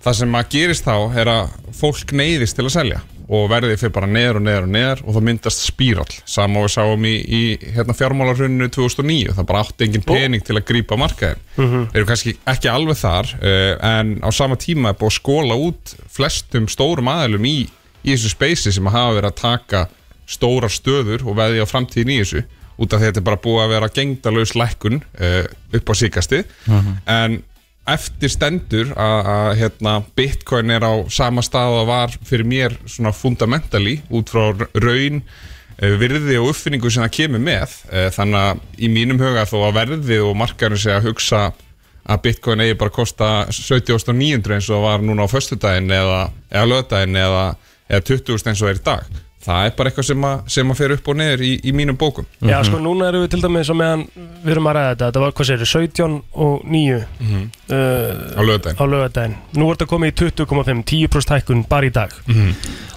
það 0.00 0.16
sem 0.22 0.36
að 0.40 0.48
gerist 0.54 0.86
þá 0.88 0.94
er 1.20 1.28
að 1.34 1.56
fólk 1.76 2.14
neyðist 2.16 2.56
til 2.56 2.64
að 2.70 2.72
selja 2.78 3.02
og 3.28 3.48
verðið 3.50 3.76
fyrir 3.82 3.92
bara 3.92 4.06
neður 4.08 4.38
og 4.38 4.44
neður 4.46 4.62
og 4.64 4.70
neður 4.72 5.00
og 5.04 5.14
það 5.18 5.24
myndast 5.28 5.64
spírall 5.68 6.14
sama 6.24 6.60
og 6.62 6.64
við 6.68 6.72
sáum 6.78 7.02
í, 7.04 7.14
í 7.28 7.40
hérna, 7.74 7.96
fjármálarhunnu 7.98 8.68
2009 8.72 9.34
það 9.36 9.48
bara 9.50 9.60
átti 9.66 9.84
engin 9.88 10.04
pening 10.08 10.44
til 10.46 10.56
að 10.56 10.64
grípa 10.70 10.96
markaðin 10.96 11.42
Mhm. 11.58 11.84
við 11.92 11.96
erum 11.98 12.08
kannski 12.08 12.36
ekki 12.46 12.70
alveg 12.72 12.96
þar 13.02 13.32
uh, 13.36 13.74
en 13.98 14.14
á 14.24 14.30
sama 14.32 14.56
tíma 14.56 14.92
er 14.94 14.98
búið 15.00 15.10
að 15.12 15.18
skóla 15.20 15.58
út 15.60 15.94
flestum 16.08 16.68
stórum 16.72 17.08
aðalum 17.12 17.44
í, 17.44 17.56
í 18.04 18.14
þessu 18.14 18.30
speysi 18.32 18.72
sem 18.72 18.86
hafa 18.86 19.16
verið 19.18 19.32
að 19.32 19.40
taka 19.42 19.84
stórar 20.28 20.70
stöður 20.72 21.26
og 21.28 21.36
veði 21.36 21.60
á 21.60 21.66
framtíðin 21.68 22.10
í 22.14 22.18
þessu. 22.22 22.44
Út 22.78 22.92
af 22.94 23.00
því 23.00 23.06
að 23.06 23.08
þetta 23.10 23.18
er 23.18 23.26
bara 23.26 23.40
búið 23.42 23.62
að 23.64 23.70
vera 23.74 23.88
gengdalaus 23.96 24.52
lækkun 24.54 25.00
uh, 25.18 25.46
upp 25.74 25.88
á 25.90 25.94
síkasti 25.98 26.44
en 27.10 27.38
eftir 27.92 28.32
stendur 28.32 28.90
að, 28.98 29.52
hérna, 29.60 29.98
bitcoin 30.16 30.72
er 30.74 30.84
á 30.84 30.94
sama 31.12 31.44
stað 31.44 31.82
og 31.82 31.86
var 31.90 32.16
fyrir 32.28 32.48
mér 32.48 32.74
svona 32.86 33.14
fundamentally 33.16 33.98
út 34.14 34.32
frá 34.32 34.50
raun 34.56 35.22
eh, 35.22 35.94
virði 36.00 36.38
og 36.40 36.52
uppfinningu 36.52 36.90
sem 36.92 37.04
það 37.06 37.14
kemur 37.20 37.44
með. 37.44 37.78
Eh, 37.92 38.10
þannig 38.14 38.40
að 38.42 38.82
í 38.84 38.92
mínum 38.92 39.22
huga 39.22 39.46
þó 39.48 39.58
að 39.68 39.78
verði 39.80 40.20
og 40.24 40.36
markarinn 40.38 40.80
sé 40.80 40.94
að 40.96 41.08
hugsa 41.10 41.46
að 42.08 42.22
bitcoin 42.24 42.64
eigi 42.64 42.76
bara 42.80 42.92
að 42.92 42.98
kosta 43.02 43.30
70.900 43.52 44.56
eins 44.56 44.68
og 44.72 44.84
var 44.86 45.04
núna 45.04 45.28
á 45.28 45.32
föstudaginn 45.32 45.92
eða, 45.92 46.20
eða 46.48 46.68
lögdaginn 46.72 47.18
eða, 47.20 47.48
eða 47.88 48.06
20.000 48.12 48.52
eins 48.52 48.62
og 48.64 48.70
er 48.72 48.80
í 48.80 48.86
dag 48.86 49.18
það 49.44 49.66
er 49.68 49.74
bara 49.78 49.90
eitthvað 49.90 50.06
sem 50.08 50.24
að, 50.28 50.40
sem 50.50 50.70
að 50.72 50.78
fer 50.80 50.92
upp 50.96 51.08
og 51.08 51.16
niður 51.20 51.42
í, 51.46 51.50
í 51.62 51.72
mínum 51.72 51.96
bókum 52.00 52.26
Já, 52.42 52.58
sko, 52.66 52.80
núna 52.82 53.08
erum 53.08 53.22
við 53.24 53.30
til 53.36 53.40
dæmis 53.44 53.70
á 53.70 53.74
meðan 53.78 54.02
við 54.44 54.52
erum 54.54 54.66
að 54.70 54.76
ræða 54.78 54.90
þetta, 54.92 55.06
þetta 55.08 55.22
var, 55.24 55.34
hvað 55.38 55.48
segir 55.50 55.70
17 55.72 56.16
og 56.34 56.64
9 56.64 57.04
Mhm. 57.20 57.42
uh, 57.70 58.38
Á 58.38 58.40
laugardaginn. 58.42 58.78
á 58.78 58.84
laugardaginn. 58.88 59.36
Nú 59.54 59.68
er 59.70 59.76
þetta 59.76 59.90
komið 59.92 60.08
í 60.12 60.16
20,5 60.22 60.84
10% 60.84 61.34
hækkun 61.36 61.64
bara 61.68 61.86
í 61.86 61.92
dag 61.92 62.10
Mhm. 62.26 62.50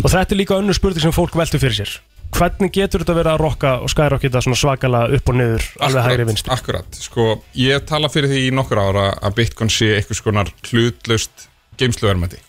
og 0.04 0.10
þetta 0.12 0.32
er 0.32 0.38
líka 0.42 0.58
önnur 0.58 0.74
spurning 0.74 1.02
sem 1.02 1.12
fólk 1.12 1.36
veltur 1.38 1.60
fyrir 1.62 1.78
sér 1.86 2.00
hvernig 2.32 2.72
getur 2.72 3.04
þetta 3.04 3.14
verið 3.18 3.34
að 3.36 3.42
rokka 3.44 3.72
og 3.84 3.89
skyrocketa 3.92 4.39
svona 4.42 4.56
svakalega 4.56 5.14
upp 5.18 5.30
og 5.30 5.36
niður 5.36 5.64
alveg 5.84 6.06
hægri 6.08 6.26
vinstri 6.30 6.52
Akkurat, 6.56 6.88
sko, 6.96 7.44
ég 7.60 7.86
tala 7.86 8.08
fyrir 8.08 8.30
því 8.32 8.48
í 8.48 8.54
nokkur 8.56 8.80
ára 8.80 9.20
að 9.22 9.36
Bitcoin 9.36 9.70
sé 9.70 9.89
eitthvað 10.00 10.16
skonar 10.22 10.48
hlutlaust 10.72 11.48
geimsluvermæti 11.78 12.39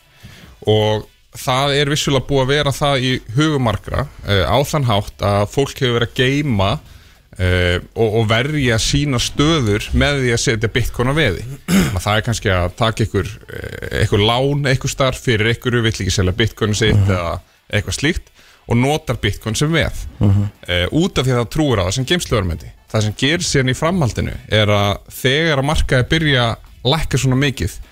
og 0.71 1.09
það 1.39 1.77
er 1.81 1.91
vissulega 1.93 2.29
búið 2.29 2.43
að 2.43 2.51
vera 2.53 2.73
það 2.77 3.05
í 3.07 3.13
hugumarkra 3.37 4.07
uh, 4.07 4.45
á 4.49 4.59
þann 4.69 4.89
hátt 4.89 5.25
að 5.25 5.45
fólk 5.53 5.79
hefur 5.79 5.97
verið 5.99 6.11
að 6.11 6.19
geima 6.19 6.71
uh, 6.77 7.79
og, 7.95 8.19
og 8.21 8.27
verja 8.31 8.79
sína 8.83 9.21
stöður 9.23 9.89
með 9.97 10.21
því 10.25 10.35
að 10.35 10.43
setja 10.45 10.73
Bitcoin 10.73 11.13
á 11.13 11.15
veði. 11.17 11.47
Að 11.93 12.03
það 12.05 12.13
er 12.19 12.27
kannski 12.29 12.53
að 12.53 12.77
taka 12.83 13.07
ykkur 13.07 13.33
uh, 13.33 13.65
eitthvað 14.03 14.27
lán, 14.29 14.69
eitthvað 14.69 14.95
starf 14.97 15.25
fyrir 15.25 15.55
ykkur 15.55 15.81
vill 15.81 15.95
ekki 15.95 16.13
selja 16.13 16.37
Bitcoin 16.37 16.77
sitt 16.77 17.09
eða 17.09 17.39
eitthvað 17.73 17.99
slíkt 18.01 18.29
og 18.71 18.79
notar 18.79 19.19
Bitcoin 19.19 19.57
sem 19.59 19.73
veð. 19.73 20.05
Uh, 20.21 20.87
út 21.01 21.17
af 21.19 21.27
því 21.27 21.35
að 21.35 21.43
það 21.43 21.51
trúir 21.57 21.83
á 21.83 21.87
það 21.89 21.97
sem 21.99 22.11
geimsluvermendi 22.13 22.77
það 22.93 23.07
sem 23.07 23.17
gerir 23.23 23.47
síðan 23.47 23.73
í 23.73 23.77
framhaldinu 23.79 24.35
er 24.53 24.73
að 24.73 25.01
þegar 25.17 25.63
að 25.63 25.69
markaði 25.71 26.09
byrja 26.11 26.45
að 26.51 26.93
lækka 26.93 27.21
svona 27.23 27.39
mikið 27.41 27.77
uh, 27.79 27.92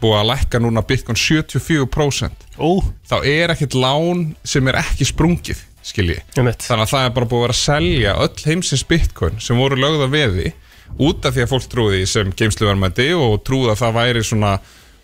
búið 0.00 0.18
að 0.20 0.28
lækka 0.32 0.60
núna 0.62 0.82
Bitcoin 0.86 1.18
74% 1.18 2.46
Ó. 2.58 2.82
þá 3.08 3.16
er 3.22 3.54
ekkert 3.54 3.76
lán 3.78 4.28
sem 4.44 4.68
er 4.68 4.80
ekki 4.82 5.08
sprungið 5.08 5.62
skilji, 5.86 6.18
þannig 6.34 6.66
að 6.66 6.88
það 6.90 7.04
er 7.04 7.12
bara 7.14 7.28
búið 7.30 7.38
að 7.38 7.44
vera 7.46 7.54
að 7.56 7.62
selja 7.62 8.14
öll 8.24 8.46
heimsins 8.48 8.86
Bitcoin 8.88 9.38
sem 9.42 9.60
voru 9.60 9.78
lögða 9.78 10.10
veði 10.10 10.52
út 11.02 11.26
af 11.26 11.34
því 11.34 11.44
að 11.44 11.52
fólk 11.52 11.68
trúði 11.70 12.02
sem 12.10 12.32
geimsluvermendi 12.36 13.08
og 13.18 13.40
trúði 13.46 13.72
að 13.72 13.82
það 13.82 13.96
væri 14.00 14.24
svona 14.26 14.52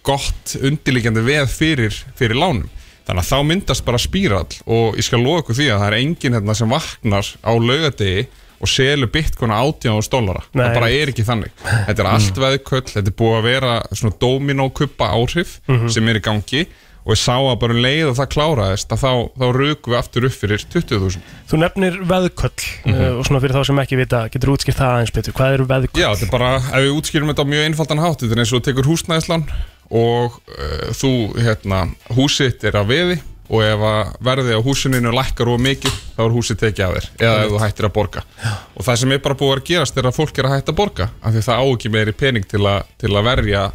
gott 0.06 0.54
undirliggjandi 0.58 1.24
veð 1.26 1.50
fyrir, 1.50 1.98
fyrir 2.18 2.38
lánum. 2.38 2.70
Þannig 3.06 3.24
að 3.24 3.30
þá 3.32 3.48
myndast 3.48 3.84
bara 3.86 3.98
spírall 3.98 4.58
og 4.70 4.98
ég 4.98 5.06
skal 5.06 5.22
loka 5.22 5.54
því 5.56 5.68
að 5.72 5.80
það 5.82 5.88
er 5.88 5.98
enginn 5.98 6.36
hérna 6.38 6.54
sem 6.58 6.70
vaknar 6.70 7.30
á 7.42 7.52
laugadegi 7.58 8.26
og 8.62 8.70
selur 8.70 9.10
bitcoin 9.10 9.50
á 9.50 9.58
18 9.58 10.06
dólara 10.12 10.44
það 10.54 10.76
bara 10.78 10.90
er 10.94 11.10
ekki 11.12 11.24
þannig 11.26 11.50
þetta 11.88 11.98
er 12.04 12.10
allt 12.12 12.38
veðköll, 12.44 12.86
þetta 12.94 13.10
er 13.10 13.18
búið 13.18 13.36
að 13.40 13.48
vera 13.50 13.72
svona 13.92 14.16
dominókuppa 14.22 15.10
áhrif 15.18 15.58
Mhm. 15.68 15.88
sem 15.90 16.08
er 16.08 16.20
í 16.20 16.22
gangi 16.22 16.66
og 17.02 17.16
ég 17.16 17.18
sá 17.18 17.34
að 17.34 17.58
bara 17.58 17.74
um 17.74 17.80
leið 17.82 18.08
og 18.12 18.14
það 18.14 18.28
kláraðist 18.30 18.92
að 18.94 19.00
þá, 19.02 19.10
þá 19.34 19.46
rukum 19.56 19.90
við 19.92 19.98
aftur 19.98 20.26
upp 20.28 20.36
fyrir 20.38 20.62
20.000 20.70 21.18
Þú 21.50 21.58
nefnir 21.58 21.96
veðköll 22.06 22.62
Mhm. 22.86 22.94
uh, 22.94 23.18
og 23.18 23.26
svona 23.26 23.40
fyrir 23.42 23.56
þá 23.58 23.64
sem 23.66 23.80
ekki 23.82 23.98
vita, 23.98 24.20
getur 24.30 24.52
útskýrt 24.54 24.78
það 24.78 24.92
aðeins 24.94 25.12
betur 25.16 25.34
hvað 25.34 25.54
eru 25.58 25.66
veðköll? 25.66 25.98
Já, 26.04 26.08
þetta 26.14 26.28
er 26.28 26.30
bara, 26.30 26.52
ef 26.62 26.78
við 26.86 26.94
útskýrum 27.00 27.28
þetta 27.32 27.42
á 27.42 27.50
mjög 27.50 27.66
einfaldan 27.66 27.98
hátt, 28.06 28.20
þetta 28.22 28.32
er 28.38 28.42
eins 28.44 28.52
og 28.54 28.62
þú 28.62 28.64
tekur 28.70 28.90
húsnæðislán 28.92 29.44
og 29.90 30.38
uh, 30.46 30.92
þú, 30.94 31.10
hérna, 31.42 31.80
húsið 32.14 32.52
þitt 32.54 32.64
er 32.70 32.78
á 32.78 32.82
veði 32.86 33.18
og 33.52 33.60
ef 33.66 33.82
að 33.84 34.12
verðið 34.24 34.56
á 34.56 34.64
húsininu 34.64 35.12
lækkar 35.12 35.50
of 35.52 35.60
mikið, 35.60 35.96
þá 36.16 36.22
er 36.24 36.32
húsið 36.32 36.60
tekið 36.62 36.84
af 36.86 36.94
þér. 36.94 37.08
Eða 37.20 37.42
ef 37.42 37.52
þú 37.52 37.60
hættir 37.60 37.88
að 37.88 37.94
borga. 37.98 38.24
Og 38.72 38.86
það 38.86 39.00
sem 39.02 39.12
er 39.12 39.22
bara 39.26 39.38
búið 39.42 39.54
að 39.58 39.64
gerast 39.68 40.00
er 40.00 40.08
að 40.08 40.16
fólk 40.16 40.40
er 40.40 40.48
að 40.48 40.54
hætta 40.56 40.72
að 40.72 40.78
borga 40.80 41.08
af 41.20 41.34
því 41.34 41.44
það 41.48 41.60
á 41.60 41.64
ekki 41.66 41.92
meiri 41.92 42.14
pening 42.16 42.48
til, 42.48 42.62
a, 42.64 42.78
til 43.00 43.12
að 43.12 43.28
verja 43.28 43.66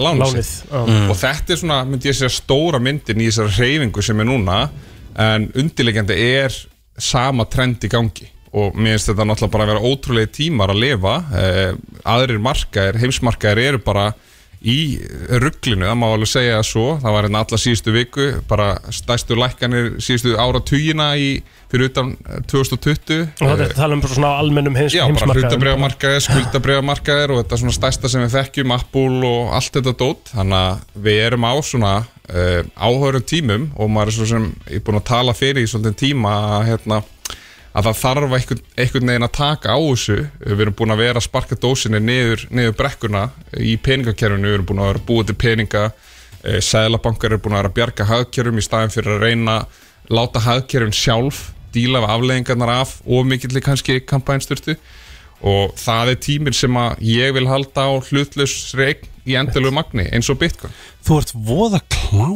lánið 0.00 0.34
já. 0.40 0.80
Mm. 0.86 1.06
og 1.10 1.16
þetta 1.18 1.54
er 1.54 1.60
svona, 1.62 1.78
myndi 1.86 2.10
ég 2.10 2.18
segja, 2.18 2.32
stóra 2.34 2.78
myndin 2.82 3.22
í 3.22 3.30
þessari 3.30 3.70
reyfingu 3.70 4.04
sem 4.06 4.22
er 4.22 4.28
núna 4.28 4.58
en 5.20 5.48
undirlegjandi 5.58 6.18
er 6.26 6.58
sama 7.00 7.46
trend 7.50 7.86
í 7.86 7.90
gangi. 7.90 8.28
Og 8.50 8.74
mér 8.74 8.96
finnst 8.96 9.12
þetta 9.12 9.26
náttúrulega 9.28 9.54
bara 9.54 9.66
að 9.66 9.70
vera 9.70 9.90
ótrúlega 9.92 10.32
tímar 10.34 10.72
að 10.72 10.80
lifa. 10.82 11.12
Eh, 11.38 11.74
aðrir 12.10 12.40
markaðir, 12.42 12.98
heimsmarkaðir 12.98 13.60
eru 13.68 13.82
bara 13.84 14.08
í 14.60 15.00
rugglinu, 15.40 15.86
það 15.88 15.96
má 15.96 16.04
alveg 16.10 16.28
segja 16.28 16.58
það 16.58 16.66
svo. 16.68 16.86
Það 17.00 17.14
var 17.16 17.26
hérna 17.26 17.40
alla 17.46 17.58
síðustu 17.62 17.94
viku 17.94 18.26
bara 18.50 18.66
stærstu 18.92 19.38
lækkanir 19.40 19.86
síðustu 20.04 20.34
ára 20.36 20.60
tugina 20.68 21.06
í, 21.16 21.30
fyrir 21.72 21.88
utan 21.88 22.10
eh, 22.28 22.42
2020 22.50 23.22
og 23.24 23.40
þetta 23.40 23.54
er 23.54 23.64
að 23.70 23.76
tala 23.78 23.96
um 23.96 24.02
bara 24.04 24.16
svona 24.18 24.32
almennum 24.42 24.76
heims, 24.76 24.92
Já, 24.92 25.04
bara 25.06 25.14
heimsmarkaðum. 25.14 25.46
hlutabriðamarkaðir, 25.48 26.24
skuldabriðamarkaðir 26.26 27.34
og 27.34 27.40
þetta 27.40 27.56
er 27.56 27.62
svona 27.64 27.76
stærsta 27.78 28.10
sem 28.12 28.24
við 28.26 28.34
þekkjum, 28.36 28.74
Apple 28.76 29.30
og 29.30 29.54
allt 29.56 29.78
þetta 29.78 29.94
dót, 30.04 30.32
þannig 30.34 30.58
að 30.60 31.00
við 31.08 31.22
erum 31.28 31.46
á 31.48 31.54
svona 31.64 31.94
uh, 32.04 32.60
áhörum 32.76 33.24
tímum 33.32 33.68
og 33.80 33.90
maður 33.94 34.12
er 34.12 34.18
svo 34.18 34.28
sem, 34.34 34.50
er 34.68 34.84
búin 34.84 35.00
að 35.00 35.08
tala 35.14 35.36
fyrir 35.36 35.64
í 35.64 35.70
svolítið 35.70 35.96
tíma 36.04 36.34
að, 36.58 36.66
hérna, 36.72 37.00
að 37.70 37.86
það 37.86 37.98
þarf 38.00 38.32
einhvern, 38.36 38.62
einhvern 38.76 39.12
veginn 39.12 39.26
að 39.26 39.36
taka 39.36 39.74
á 39.74 39.78
þessu, 39.78 40.16
við 40.42 40.64
erum 40.64 40.76
búin 40.78 40.94
að 40.94 41.02
vera 41.04 41.20
að 41.20 41.26
sparka 41.26 41.58
dósinni 41.60 42.00
niður, 42.02 42.46
niður 42.50 42.76
brekkuna 42.80 43.26
í 43.58 43.76
peningakerfinu, 43.78 44.48
við 44.48 44.56
erum 44.58 44.70
búin 44.70 44.82
að 44.82 44.90
vera 44.90 45.04
búið 45.06 45.30
til 45.30 45.38
peninga. 45.44 45.84
Sæðlabankar 46.40 47.34
eru 47.34 47.42
búin 47.44 47.54
að 47.54 47.62
vera 47.62 47.70
að 47.70 47.78
bjarga 47.78 48.08
hagkjörum 48.08 48.58
í 48.58 48.64
staðin 48.64 48.94
fyrir 48.94 49.16
að 49.18 49.24
reyna 49.26 49.56
láta 50.10 50.42
hagkjörun 50.42 50.96
sjálf 50.96 51.50
díla 51.74 52.02
við 52.02 52.14
afleðingarnar 52.14 52.72
af 52.80 52.96
og 53.06 53.28
mikill 53.28 53.62
kannski 53.62 54.00
kampænsturtu 54.02 54.74
og 55.46 55.76
það 55.80 56.12
er 56.12 56.20
tíminn 56.24 56.56
sem 56.56 56.76
að 56.76 57.04
ég 57.06 57.34
vil 57.36 57.46
halda 57.48 57.86
á 57.86 57.90
hlutlaus 58.10 58.56
reign 58.76 59.06
í 59.30 59.36
endalegu 59.40 59.72
magni 59.74 60.06
eins 60.10 60.28
og 60.32 60.38
Bitcoin. 60.40 60.74
Þú 61.06 61.18
ert 61.22 61.30
voða 61.48 61.80
klá 61.88 62.28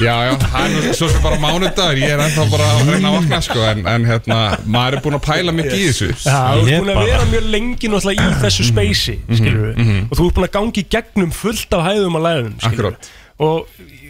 Já, 0.00 0.14
já, 0.26 0.32
það 0.40 0.74
er 0.80 0.94
svo 0.96 1.08
sem 1.12 1.22
bara 1.22 1.38
mánudagur 1.42 2.00
ég 2.00 2.14
er 2.14 2.22
ennþá 2.24 2.46
bara 2.50 2.68
að 2.72 2.88
reyna 2.88 3.10
að 3.10 3.16
vakna 3.18 3.40
sko 3.44 3.64
en, 3.68 3.82
en 3.92 4.06
hérna, 4.08 4.38
maður 4.64 4.96
er 4.96 5.04
búin 5.04 5.18
að 5.18 5.24
pæla 5.28 5.54
mikið 5.54 5.76
í 5.76 5.86
þessu. 5.90 6.10
Já, 6.24 6.40
þú 6.56 6.66
ert 6.66 6.84
búin 6.86 6.92
að 6.94 7.10
vera 7.10 7.30
mjög 7.30 7.48
lengi 7.54 7.92
náttúrulega 7.92 8.26
í 8.26 8.38
þessu 8.44 8.68
speysi, 8.70 9.16
skilur 9.28 9.64
við 9.68 9.82
mhm. 9.84 10.04
og 10.08 10.16
þú 10.16 10.28
ert 10.28 10.38
búin 10.38 10.48
að 10.48 10.54
gangi 10.56 10.86
gegnum 10.96 11.34
fullt 11.36 11.76
af 11.76 11.86
hæðum 11.90 12.20
að 12.20 12.26
læðum, 12.28 12.54
skilur 12.64 12.90
við 12.90 13.10
og 13.40 13.68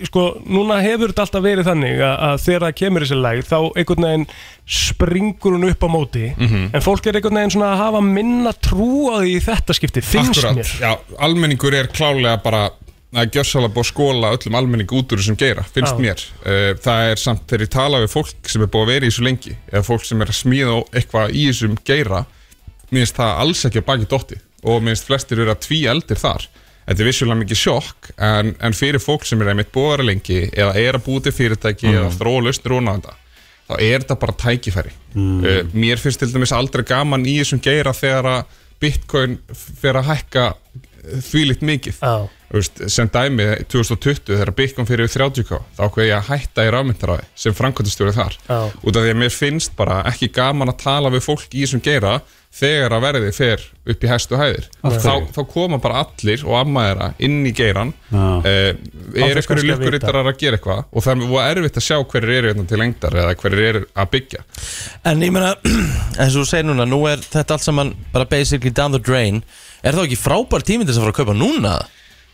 sko, 0.09 0.23
núna 0.51 0.81
hefur 0.83 1.13
þetta 1.13 1.23
alltaf 1.27 1.45
verið 1.45 1.69
þannig 1.69 2.01
að, 2.03 2.15
að 2.27 2.41
þegar 2.45 2.65
það 2.67 2.77
kemur 2.81 3.05
þessi 3.05 3.19
læg 3.21 3.43
þá 3.47 3.57
einhvern 3.79 4.07
veginn 4.09 4.25
springur 4.67 5.55
hún 5.57 5.69
upp 5.71 5.85
á 5.87 5.89
móti 5.91 6.27
Mhm. 6.37 6.71
en 6.75 6.81
fólk 6.85 7.07
er 7.07 7.19
einhvern 7.19 7.39
veginn 7.39 7.53
svona 7.55 7.73
að 7.75 7.83
hafa 7.85 8.01
minna 8.03 8.53
trú 8.53 9.11
á 9.13 9.23
því 9.23 9.35
í 9.37 9.43
þetta 9.45 9.77
skipti, 9.77 10.03
finnst 10.03 10.41
Akkúrat, 10.43 10.57
mér. 10.57 10.73
Já, 10.81 10.99
almenningur 11.19 11.75
er 11.75 11.87
klálega 11.95 12.43
bara 12.43 12.71
að 13.13 13.31
búið 13.75 13.83
að 13.83 13.91
skóla 13.91 14.33
öllum 14.37 14.55
almenning 14.55 14.91
út 14.95 15.11
úr 15.13 15.19
þessum 15.19 15.37
geira, 15.39 15.65
finnst 15.75 15.95
Já. 15.95 15.99
mér. 15.99 16.21
Eh, 16.47 16.75
Það 16.79 17.11
er 17.11 17.17
samt 17.17 17.47
þegar 17.47 17.65
ég 17.67 17.71
tala 17.71 17.99
við 17.99 18.13
fólk 18.15 18.49
sem 18.49 18.63
er 18.63 18.67
búið 18.71 18.83
að 18.83 18.87
vera 18.87 19.07
í 19.07 19.11
þessu 19.11 19.25
lengi 19.27 19.57
eða 19.73 19.83
fólk 19.85 20.05
sem 20.05 20.21
er 20.23 20.27
að 20.27 20.39
smíða 20.43 20.77
eitthvað 20.95 21.31
í 21.35 21.47
þessum 21.51 21.77
geira 21.85 22.25
mér 22.91 23.03
finnst 23.07 23.17
það 23.17 23.39
alls 23.39 23.65
ekki 23.65 23.79
að 23.83 23.87
baki 23.87 24.07
dotti. 24.11 24.37
Og 24.63 24.83
mér 24.83 24.95
finnst 24.95 25.07
flestir 25.07 25.37
vera 25.39 25.55
tví 25.55 25.87
eldir 25.91 26.17
þar 26.19 26.47
Þetta 26.89 27.03
er 27.05 27.07
vissulega 27.11 27.39
mikið 27.45 27.59
sjokk 27.61 28.11
en, 28.19 28.55
en 28.61 28.73
fyrir 28.75 28.99
fólk 29.03 29.25
sem 29.29 29.41
er 29.45 29.53
einmitt 29.53 29.71
vera 29.75 30.03
lengi 30.07 30.41
eða 30.51 30.73
er 30.81 30.97
að 30.99 31.05
búið 31.07 31.27
til 31.29 31.33
fyrirtæki 31.37 31.87
Mm. 31.87 31.99
eða 32.01 32.13
og 32.17 33.03
þetta 33.03 33.17
þá 33.71 33.75
er 33.79 33.99
þetta 34.03 34.17
bara 34.25 34.33
tækifæri 34.45 34.93
Mm. 35.15 35.45
uh, 35.45 35.63
mér 35.75 35.99
finnst 35.99 36.19
til 36.23 36.31
dæmis 36.33 36.53
aldrei 36.55 36.85
gaman 36.87 37.25
í 37.27 37.37
þessum 37.41 37.61
geira 37.63 37.93
þegar 37.95 38.27
að 38.31 38.45
bitcoin 38.81 39.39
fer 39.55 39.99
að 40.01 40.07
hækka 40.11 40.45
þvílitt 41.01 41.65
mikið. 41.67 42.03
Veist, 42.51 42.81
sem 42.91 43.07
dæmi 43.07 43.45
2020 43.71 44.25
þegar 44.27 44.51
bitcoin 44.59 44.89
fyrir 44.89 45.11
30k 45.11 45.61
þá 45.77 45.85
ákveði 45.87 46.09
ég 46.09 46.17
að 46.17 46.31
hætta 46.33 46.65
í 46.67 46.73
rafmyndaráði 46.75 47.29
sem 47.39 47.55
framkvæmtastjóri 47.55 48.15
þar. 48.17 48.35
Já. 48.49 48.59
út 48.83 48.97
af 48.99 49.05
því 49.05 49.13
að 49.15 49.21
mér 49.23 49.35
finnst 49.35 49.77
bara 49.79 50.01
ekki 50.11 50.33
gaman 50.35 50.73
að 50.73 50.81
tala 50.83 51.13
við 51.15 51.23
fólk 51.29 51.55
í 51.55 51.63
þessum 51.63 51.85
geira 51.85 52.17
þegar 52.51 52.97
að 52.97 53.05
verði 53.05 53.31
fer 53.37 53.63
upp 53.87 54.03
í 54.03 54.11
hæstu 54.11 54.39
hæðir. 54.41 54.67
Þá, 54.81 54.89
hverju? 54.97 55.29
þá 55.37 55.41
koma 55.53 55.79
bara 55.83 56.03
allir 56.03 56.43
og 56.49 56.59
ammaðira 56.59 57.13
inn 57.23 57.39
í 57.47 57.55
geiran 57.55 57.95
uh, 58.11 58.43
er 58.43 58.75
einhverju 59.15 59.47
kannski 59.47 59.71
að 59.71 60.33
gera 60.43 60.59
eitthvað? 60.59 60.83
Og 60.91 61.07
það 61.07 61.13
er 61.13 61.23
mjög 61.23 61.47
erfitt 61.47 61.79
að 61.79 61.87
sjá 61.87 61.97
hverjir 62.03 62.37
eru 62.41 62.51
hérna 62.51 62.67
til 62.67 62.83
lengdar 62.83 63.19
eða 63.23 63.39
hverjir 63.39 63.67
eru 63.69 63.87
að 63.95 64.13
byggja. 64.17 64.45
En 65.07 65.23
ég 65.23 65.35
meina, 65.39 65.55
eins 66.19 66.35
og 66.35 66.43
þú 66.43 66.47
segir 66.51 66.67
núna, 66.67 66.91
nú 66.91 67.05
er 67.07 67.23
þetta 67.23 67.61
allt 67.61 67.71
saman 67.71 67.95
bara 68.11 68.27
basically 68.27 68.75
down 68.75 68.91
the 68.91 68.99
drain 68.99 69.45
Er 69.83 69.97
það 69.97 70.07
ekki 70.09 70.19
frábær 70.21 70.65
tíminn 70.67 70.87
til 70.89 70.93
þess 70.95 71.01
að 71.01 71.07
fara 71.07 71.15
að 71.15 71.21
kaupa 71.23 71.37
núna? 71.41 71.75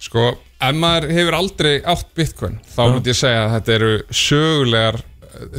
Sko, 0.07 0.25
ef 0.61 0.77
maður 0.77 1.13
hefur 1.17 1.37
aldrei 1.39 1.75
átt 1.89 2.09
bitcoin 2.19 2.59
þá 2.75 2.81
myndi 2.93 3.13
ég 3.13 3.19
segja 3.21 3.45
að 3.47 3.53
þetta 3.57 3.77
eru 3.77 3.93
sögulegar 4.23 4.99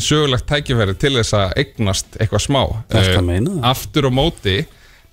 sögulegt 0.02 0.48
tækifæri 0.50 0.96
til 1.00 1.14
þess 1.20 1.36
að 1.38 1.54
eignast 1.62 2.18
eitthvað 2.20 2.44
smá 2.48 2.60
að 2.64 2.98
Eh, 2.98 3.08
það? 3.18 3.58
Aftur 3.72 4.10
á 4.10 4.12
móti 4.14 4.56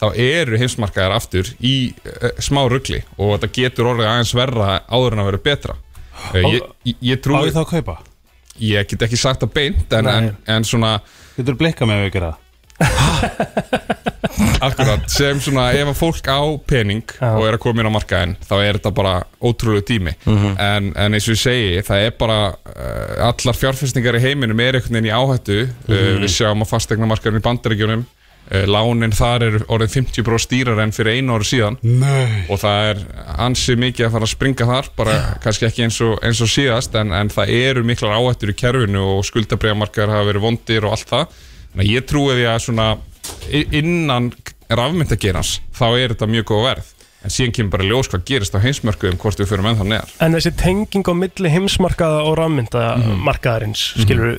þá 0.00 0.06
eru 0.20 0.58
heimsmarkaðar 0.60 1.14
aftur 1.16 1.50
í 1.64 1.74
uh, 2.04 2.30
smá 2.42 2.64
ruggli 2.68 3.02
og 3.16 3.34
þetta 3.36 3.52
getur 3.60 3.90
orðið 3.92 4.10
aðeins 4.10 4.34
verra 4.36 4.70
áður 4.90 5.16
en 5.16 5.22
að 5.24 5.28
vera 5.30 5.42
betra 5.48 5.76
uh, 5.76 6.38
ég, 6.40 6.60
ég, 6.90 6.96
ég 7.12 7.22
trúi 7.24 7.38
Á 7.38 7.46
ég 7.48 7.54
þá 7.56 7.62
að 7.64 7.70
kaupa? 7.76 7.98
Ég 8.64 8.88
get 8.90 9.04
ekki 9.08 9.18
sagt 9.18 9.44
það 9.44 9.54
beint 9.56 9.94
en, 9.98 10.08
en, 10.10 10.32
en 10.46 10.66
svona 10.66 10.96
Getur 11.36 11.56
blikka 11.58 11.86
með 11.88 12.04
að 12.04 12.18
það? 12.28 12.43
Akkurat, 14.64 15.04
sem 15.12 15.38
svona 15.42 15.66
ef 15.76 15.90
að 15.92 15.98
fólk 15.98 16.26
á 16.30 16.40
pening 16.66 17.04
og 17.20 17.44
er 17.46 17.56
að 17.56 17.62
koma 17.62 17.82
inn 17.84 17.90
á 17.92 17.94
markaðin 17.94 18.32
þá 18.42 18.54
er 18.64 18.78
þetta 18.78 18.92
bara 18.96 19.12
ótrúlega 19.44 19.86
tími. 19.92 20.14
En, 20.26 20.88
en 20.96 21.14
eins 21.14 21.28
og 21.28 21.36
ég 21.36 21.42
segi, 21.42 21.84
það 21.86 22.06
er 22.08 22.16
bara 22.18 22.38
uh, 22.54 23.28
allar 23.28 23.58
fjárfestingar 23.60 24.18
í 24.18 24.24
heiminum 24.24 24.60
er 24.64 24.78
einhvern 24.80 24.96
veginn 24.98 25.10
í 25.10 25.14
áhættu. 25.14 25.60
Uh, 25.86 25.94
Mhm. 25.94 26.24
við 26.24 26.32
sjáum 26.34 26.64
á 26.64 26.66
fastegna 26.66 27.06
markaðin 27.10 27.38
í 27.42 27.44
bandaríkjunum 27.44 28.02
uh, 28.06 28.64
lánin 28.70 29.14
þar 29.14 29.44
er 29.50 29.58
orðin 29.68 29.92
50 29.94 30.24
bró 30.26 30.40
stýrar 30.40 30.80
enn 30.82 30.92
fyrir 30.96 31.18
einu 31.20 31.36
ári 31.38 31.46
síðan. 31.52 31.78
Nei. 31.84 32.44
og 32.48 32.58
það 32.64 32.90
er 32.90 33.04
ansi 33.46 33.76
mikið 33.78 34.08
að 34.08 34.14
fara 34.16 34.28
að 34.28 34.34
springa 34.34 34.68
þar 34.72 34.90
bara 34.98 35.16
kannski 35.44 35.68
ekki 35.68 35.86
eins 35.86 36.00
og, 36.04 36.16
eins 36.24 36.40
og 36.44 36.50
síðast 36.50 36.96
en, 37.00 37.12
en 37.12 37.30
það 37.32 37.54
eru 37.60 37.84
miklar 37.86 38.16
áhættur 38.18 38.50
í 38.54 38.58
kerfinu 38.58 39.04
og 39.18 39.24
skuldabriðamarkaðar 39.28 40.16
hafa 40.16 40.30
verið 40.32 40.46
vondir 40.48 40.88
og 40.88 40.96
allt 40.96 41.12
það 41.12 41.42
þannig 41.74 41.84
að 41.88 41.92
ég 41.94 42.06
trúi 42.06 42.34
því 42.38 42.46
að 42.54 42.64
svona 42.64 42.88
innan 43.74 44.32
rafmyndagerans 44.70 45.58
þá 45.76 45.86
er 45.98 46.14
þetta 46.14 46.30
mjög 46.30 46.44
góð 46.52 46.66
verð. 46.70 46.90
En 47.24 47.32
síðan 47.32 47.54
kemur 47.56 47.72
bara 47.72 47.84
ljós 47.88 48.08
hvað 48.12 48.24
gerist 48.28 48.52
á 48.52 48.60
heimsmörkuðum 48.60 49.14
hvort 49.16 49.38
við 49.40 49.46
fyrir 49.48 49.64
ennþá 49.64 49.84
neðar. 49.88 50.10
En 50.20 50.34
þessi 50.36 50.50
tenging 50.60 51.06
á 51.08 51.12
milli 51.16 51.48
heimsmarkaða 51.54 52.18
og 52.28 52.34
rafmynda 52.36 52.82
Mhm. 52.98 53.22
markaðarins, 53.24 53.84
skilur 53.96 54.34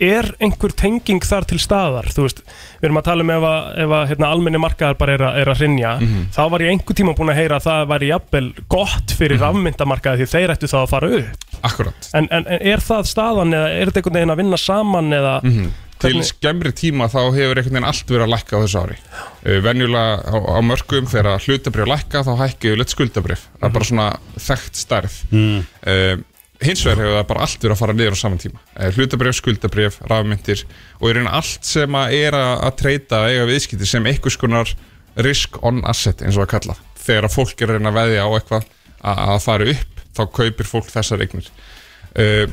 er 0.00 0.34
einhver 0.42 0.74
tenging 0.74 1.20
þar 1.22 1.46
til 1.46 1.58
staðar? 1.62 2.08
Þú 2.10 2.24
veist, 2.26 2.42
við 2.82 2.88
erum 2.88 2.98
að 2.98 3.04
tala 3.04 3.22
um 3.22 3.30
ef 3.30 3.42
að, 3.46 3.78
að 3.78 4.08
hérna, 4.10 4.26
almenni 4.32 4.58
markaðar 4.58 4.98
bara 4.98 5.12
er, 5.14 5.18
að- 5.22 5.36
er 5.38 5.46
að 5.46 5.56
hrinja 5.62 6.00
Mhm. 6.00 6.26
þá 6.34 6.50
var 6.50 6.58
ég 6.60 6.70
einhver 6.74 6.94
tíma 6.98 7.14
búin 7.14 7.30
að 7.30 7.36
heyra 7.36 7.56
að 7.60 7.66
það 7.70 7.86
væri 7.94 8.08
jafnvel 8.10 8.52
gott 8.68 9.06
fyrir 9.16 9.38
mm 9.38 9.42
rafmyndamarkaði 9.46 10.18
því 10.18 10.26
þeir 10.34 10.50
ættu 10.50 10.66
þá 10.66 10.78
að 10.82 10.88
fara 10.88 11.08
upp. 11.08 11.46
Akkurat. 11.62 12.10
En, 12.12 12.28
en, 12.32 12.44
en 12.48 12.58
er 12.60 12.78
það 12.82 13.06
staðan 13.06 13.54
eða 13.54 13.70
er 13.70 13.86
þetta 13.86 14.02
einhvern 14.02 14.18
veginn 14.18 14.34
að 14.34 14.42
vinna 14.42 14.58
saman 14.58 15.10
eða 15.14 15.42
Mhm. 15.44 15.70
Til 16.02 16.20
skemmri 16.28 16.72
tíma 16.76 17.08
þá 17.08 17.20
hefur 17.32 17.58
einhvern 17.58 17.78
veginn 17.78 17.88
allt 17.88 18.10
verið 18.10 18.26
að 18.26 18.32
lækka 18.34 18.58
á 18.58 18.62
þessu 18.62 18.80
ári. 18.82 18.96
Uh, 19.46 19.58
Venjulega 19.64 20.16
á, 20.28 20.36
á 20.36 20.60
mörgum 20.64 21.10
þegar 21.10 21.44
hlutabrif 21.46 21.90
lækka 21.92 22.24
þá 22.26 22.32
hækki 22.42 22.72
yfirleitt 22.72 22.92
skuldabrif 22.92 23.44
Það 23.56 23.68
er 23.68 23.76
bara 23.76 23.88
svona 23.90 24.08
þekkt 24.48 24.80
stærð. 24.82 25.20
Mm. 25.32 25.62
uh, 25.86 26.16
Hins 26.64 26.82
vegar 26.86 27.02
hefur 27.02 27.18
það 27.18 27.26
bara 27.28 27.46
allt 27.46 27.64
verið 27.64 27.74
að 27.74 27.80
fara 27.82 27.94
niður 27.96 28.14
á 28.16 28.18
saman 28.22 28.40
tíma. 28.40 28.60
Uh, 28.76 28.90
Hlutabrif, 28.96 29.38
skuldabrif, 29.40 29.98
rafmyndir 30.08 30.66
og 31.00 31.08
í 31.08 31.16
raun 31.16 31.32
allt 31.32 31.68
sem 31.68 31.98
að 32.00 32.18
er 32.20 32.36
að, 32.38 32.68
treyta 32.80 33.22
eiga 33.28 33.48
viðskipti 33.48 33.88
sem 33.88 34.08
einhvers 34.08 34.38
konar 34.40 34.72
risk 35.24 35.56
on 35.64 35.80
asset 35.88 36.20
eins 36.24 36.36
og 36.36 36.44
að 36.44 36.52
kalla 36.58 36.76
þegar 37.06 37.28
að 37.28 37.36
fólk 37.36 37.60
er 37.62 37.70
að 37.70 37.78
reyna 37.78 37.92
að 37.92 37.98
veðja 38.00 38.24
á 38.24 38.30
eitthvað 38.36 38.64
að, 38.66 39.20
að 39.26 39.42
fara 39.44 39.68
upp 39.72 40.00
þá 40.16 40.22
kaupir 40.38 40.68
fólk 40.68 40.88
þessar 40.92 41.24
eignir. 41.24 41.50
Uh, 42.16 42.46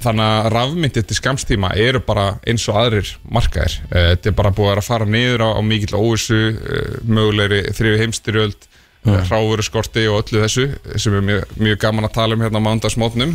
þannig 0.00 0.26
að 0.26 0.50
rafmyndir 0.54 1.06
til 1.06 1.18
skamstíma 1.18 1.74
eru 1.76 2.00
bara 2.04 2.26
eins 2.48 2.66
og 2.70 2.80
aðrir 2.80 3.14
markaðir. 3.28 3.78
Uh, 3.90 4.10
þetta 4.14 4.32
er 4.32 4.38
bara 4.42 4.54
búið 4.56 4.74
að 4.76 4.88
fara 4.88 5.08
niður 5.08 5.46
á, 5.46 5.48
á 5.56 5.60
mikill 5.64 5.96
óvissu 5.98 6.42
uh, 6.50 6.98
mögulegri 7.04 7.64
þrifi 7.76 8.04
heimstyrjöld 8.04 8.70
Mm. 9.00 9.14
mm. 9.14 9.28
ráfuru 9.30 9.64
skorti 9.64 10.02
og 10.12 10.18
öllu 10.20 10.42
þessu 10.42 10.66
sem 11.00 11.14
er 11.16 11.22
mjög, 11.24 11.52
mjög 11.56 11.78
gaman 11.80 12.04
að 12.04 12.18
tala 12.18 12.36
um 12.36 12.42
hérna 12.44 12.60
á 12.60 12.66
mándagsmótnum 12.66 13.32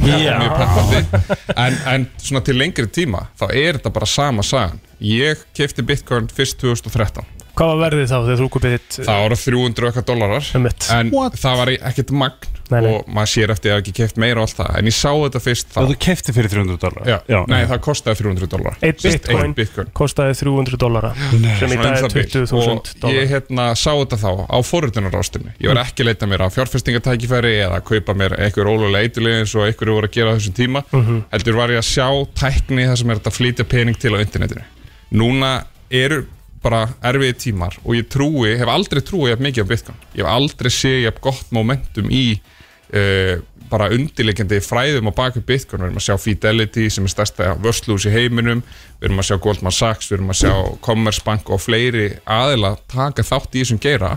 en, 1.58 1.80
en 1.90 2.06
svona 2.22 2.44
til 2.46 2.60
lengri 2.60 2.86
tíma 2.86 3.24
þá 3.34 3.48
er 3.50 3.80
þetta 3.80 3.94
bara 3.96 4.10
sama 4.10 4.46
sagan. 4.46 4.78
Ég 5.02 5.42
kefti 5.58 5.82
bitcoin 5.82 6.30
fyrst 6.30 6.62
2013 6.62 7.26
hvað 7.56 7.72
var 7.72 7.80
verðið 7.86 8.10
þá 8.12 8.18
þegar 8.26 8.42
þú 8.44 8.50
kopið 8.56 8.76
þitt 8.76 9.00
það 9.06 9.22
voru 9.26 9.40
300 9.46 9.88
eitthvað 9.92 10.10
dólarar 10.12 10.52
en 11.00 11.14
What? 11.16 11.40
það 11.40 11.58
var 11.64 11.74
ekkert 11.78 12.12
magn 12.12 12.52
Nei, 12.66 12.80
nei. 12.82 12.94
og 12.98 13.10
maður 13.14 13.30
sér 13.30 13.52
eftir 13.54 13.70
að 13.70 13.76
ég 13.76 13.78
hef 13.78 13.82
ekki 13.86 13.92
keft 14.00 14.16
meira 14.18 14.42
og 14.42 14.48
allt 14.48 14.58
það. 14.58 14.70
En 14.80 14.88
ég 14.90 14.94
sá 14.98 15.12
þetta 15.14 15.38
fyrst 15.46 15.68
þá. 15.70 15.76
Og 15.84 15.90
þú 15.92 15.96
kefti 16.02 16.34
fyrir 16.34 16.50
300 16.50 16.80
dólar 16.82 17.10
Já, 17.12 17.18
nei, 17.46 17.60
það 17.70 17.82
kostaði 17.86 18.18
300 18.24 18.50
dólar 18.50 18.80
Eitt 18.82 19.04
bitcoin, 19.06 19.54
bitcoin. 19.60 19.92
kostaði 19.94 20.34
300 20.40 20.80
dólara 20.82 21.12
sem 21.30 21.44
í 21.46 21.78
dag 21.78 21.86
er 21.92 22.00
það 22.08 22.16
bil. 22.18 22.26
20.000 22.34 22.58
og 22.58 22.90
dólar 23.04 23.20
ég 23.20 23.30
hérna 23.36 23.68
sá 23.78 23.92
þetta 24.02 24.18
þá 24.18 24.30
á 24.50 24.58
forröndunarástunni 24.66 25.54
ég 25.62 25.70
var 25.70 25.82
ekki 25.84 26.02
að 26.02 26.10
leita 26.10 26.32
mér 26.34 26.42
á 26.42 26.48
fjárfestingatækifæri 26.58 27.54
eða 27.68 27.78
að 27.78 27.86
kaupa 27.92 28.18
mér 28.18 28.34
einhver 28.40 28.72
ólulega 28.74 29.06
eitthuleg 29.12 29.40
eins 29.44 29.54
og 29.54 29.68
einhverju 29.70 29.98
voru 30.00 30.10
að 30.10 30.16
gera 30.18 30.34
á 30.34 30.36
þessum 30.40 30.58
tíma. 30.58 30.82
Mhm. 30.90 31.22
heldur 31.38 31.60
var 31.62 31.70
ég 31.70 31.84
að 31.84 31.90
sjá 31.94 32.10
tækni 32.34 32.90
þar 32.90 32.98
sem 32.98 33.10
er 33.14 33.22
þetta 33.22 33.30
að 33.30 33.38
flytja 33.38 33.70
pening 33.70 34.00
til 34.02 34.16
á 34.16 34.18
internetinu. 34.26 34.66
Núna 35.14 35.54
eru 35.94 36.26
bara 36.66 36.86
erfiði 37.06 37.38
tímar 37.46 37.78
og 37.84 37.96
ég 37.98 38.08
trúi, 38.12 38.56
hef 38.60 38.72
aldrei 38.72 39.04
trúið 39.06 39.34
jafn 39.34 39.46
mikið 39.46 39.66
á 39.66 39.72
Bitcoin. 39.72 40.00
Ég 40.16 40.24
hef 40.24 40.32
aldrei 40.32 40.72
séð 40.74 41.02
jafn 41.06 41.24
gott 41.24 41.52
momentum 41.56 42.10
í 42.10 42.24
uh, 42.36 43.36
bara 43.70 43.90
undirleikjandi 43.94 44.60
fræðum 44.66 45.10
á 45.10 45.18
baku 45.18 45.42
Bitcoin. 45.46 45.84
Við 45.84 45.90
erum 45.90 46.02
að 46.02 46.08
sjá 46.08 46.18
Fidelity 46.22 46.88
sem 46.94 47.08
er 47.08 47.14
stærsta 47.14 47.56
vörslús 47.62 48.06
í 48.10 48.14
heiminum. 48.14 48.64
Við 49.00 49.10
erum 49.10 49.22
að 49.22 49.30
sjá 49.30 49.40
Goldman 49.46 49.76
Sachs, 49.76 50.10
við 50.10 50.20
erum 50.20 50.34
að 50.34 50.42
sjá 50.42 50.54
Commerzbank 50.86 51.52
og 51.54 51.64
fleiri 51.64 52.08
aðila 52.26 52.76
taka 52.92 53.26
þátt 53.26 53.58
í 53.58 53.64
þessum 53.64 53.82
geira. 53.82 54.16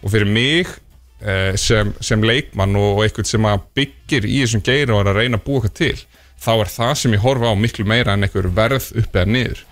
Og 0.00 0.14
fyrir 0.14 0.28
mig 0.28 0.68
uh, 0.70 1.56
sem, 1.60 1.92
sem 2.00 2.24
leikmann 2.24 2.76
og 2.80 3.04
eitthvað 3.04 3.32
sem 3.32 3.50
byggir 3.76 4.28
í 4.28 4.40
þessum 4.44 4.64
geira 4.64 4.96
og 4.96 5.04
er 5.04 5.12
að 5.12 5.22
reyna 5.22 5.40
að 5.40 5.46
búa 5.48 5.60
eitthvað 5.60 5.78
til 5.80 6.06
þá 6.40 6.52
er 6.54 6.70
það 6.72 6.94
sem 6.96 7.16
ég 7.16 7.24
horfa 7.24 7.52
á 7.52 7.54
miklu 7.58 7.84
meira 7.88 8.14
en 8.16 8.24
einhver 8.24 8.48
verð 8.56 8.90
upp 8.96 9.16
eða 9.16 9.28
niður 9.28 9.64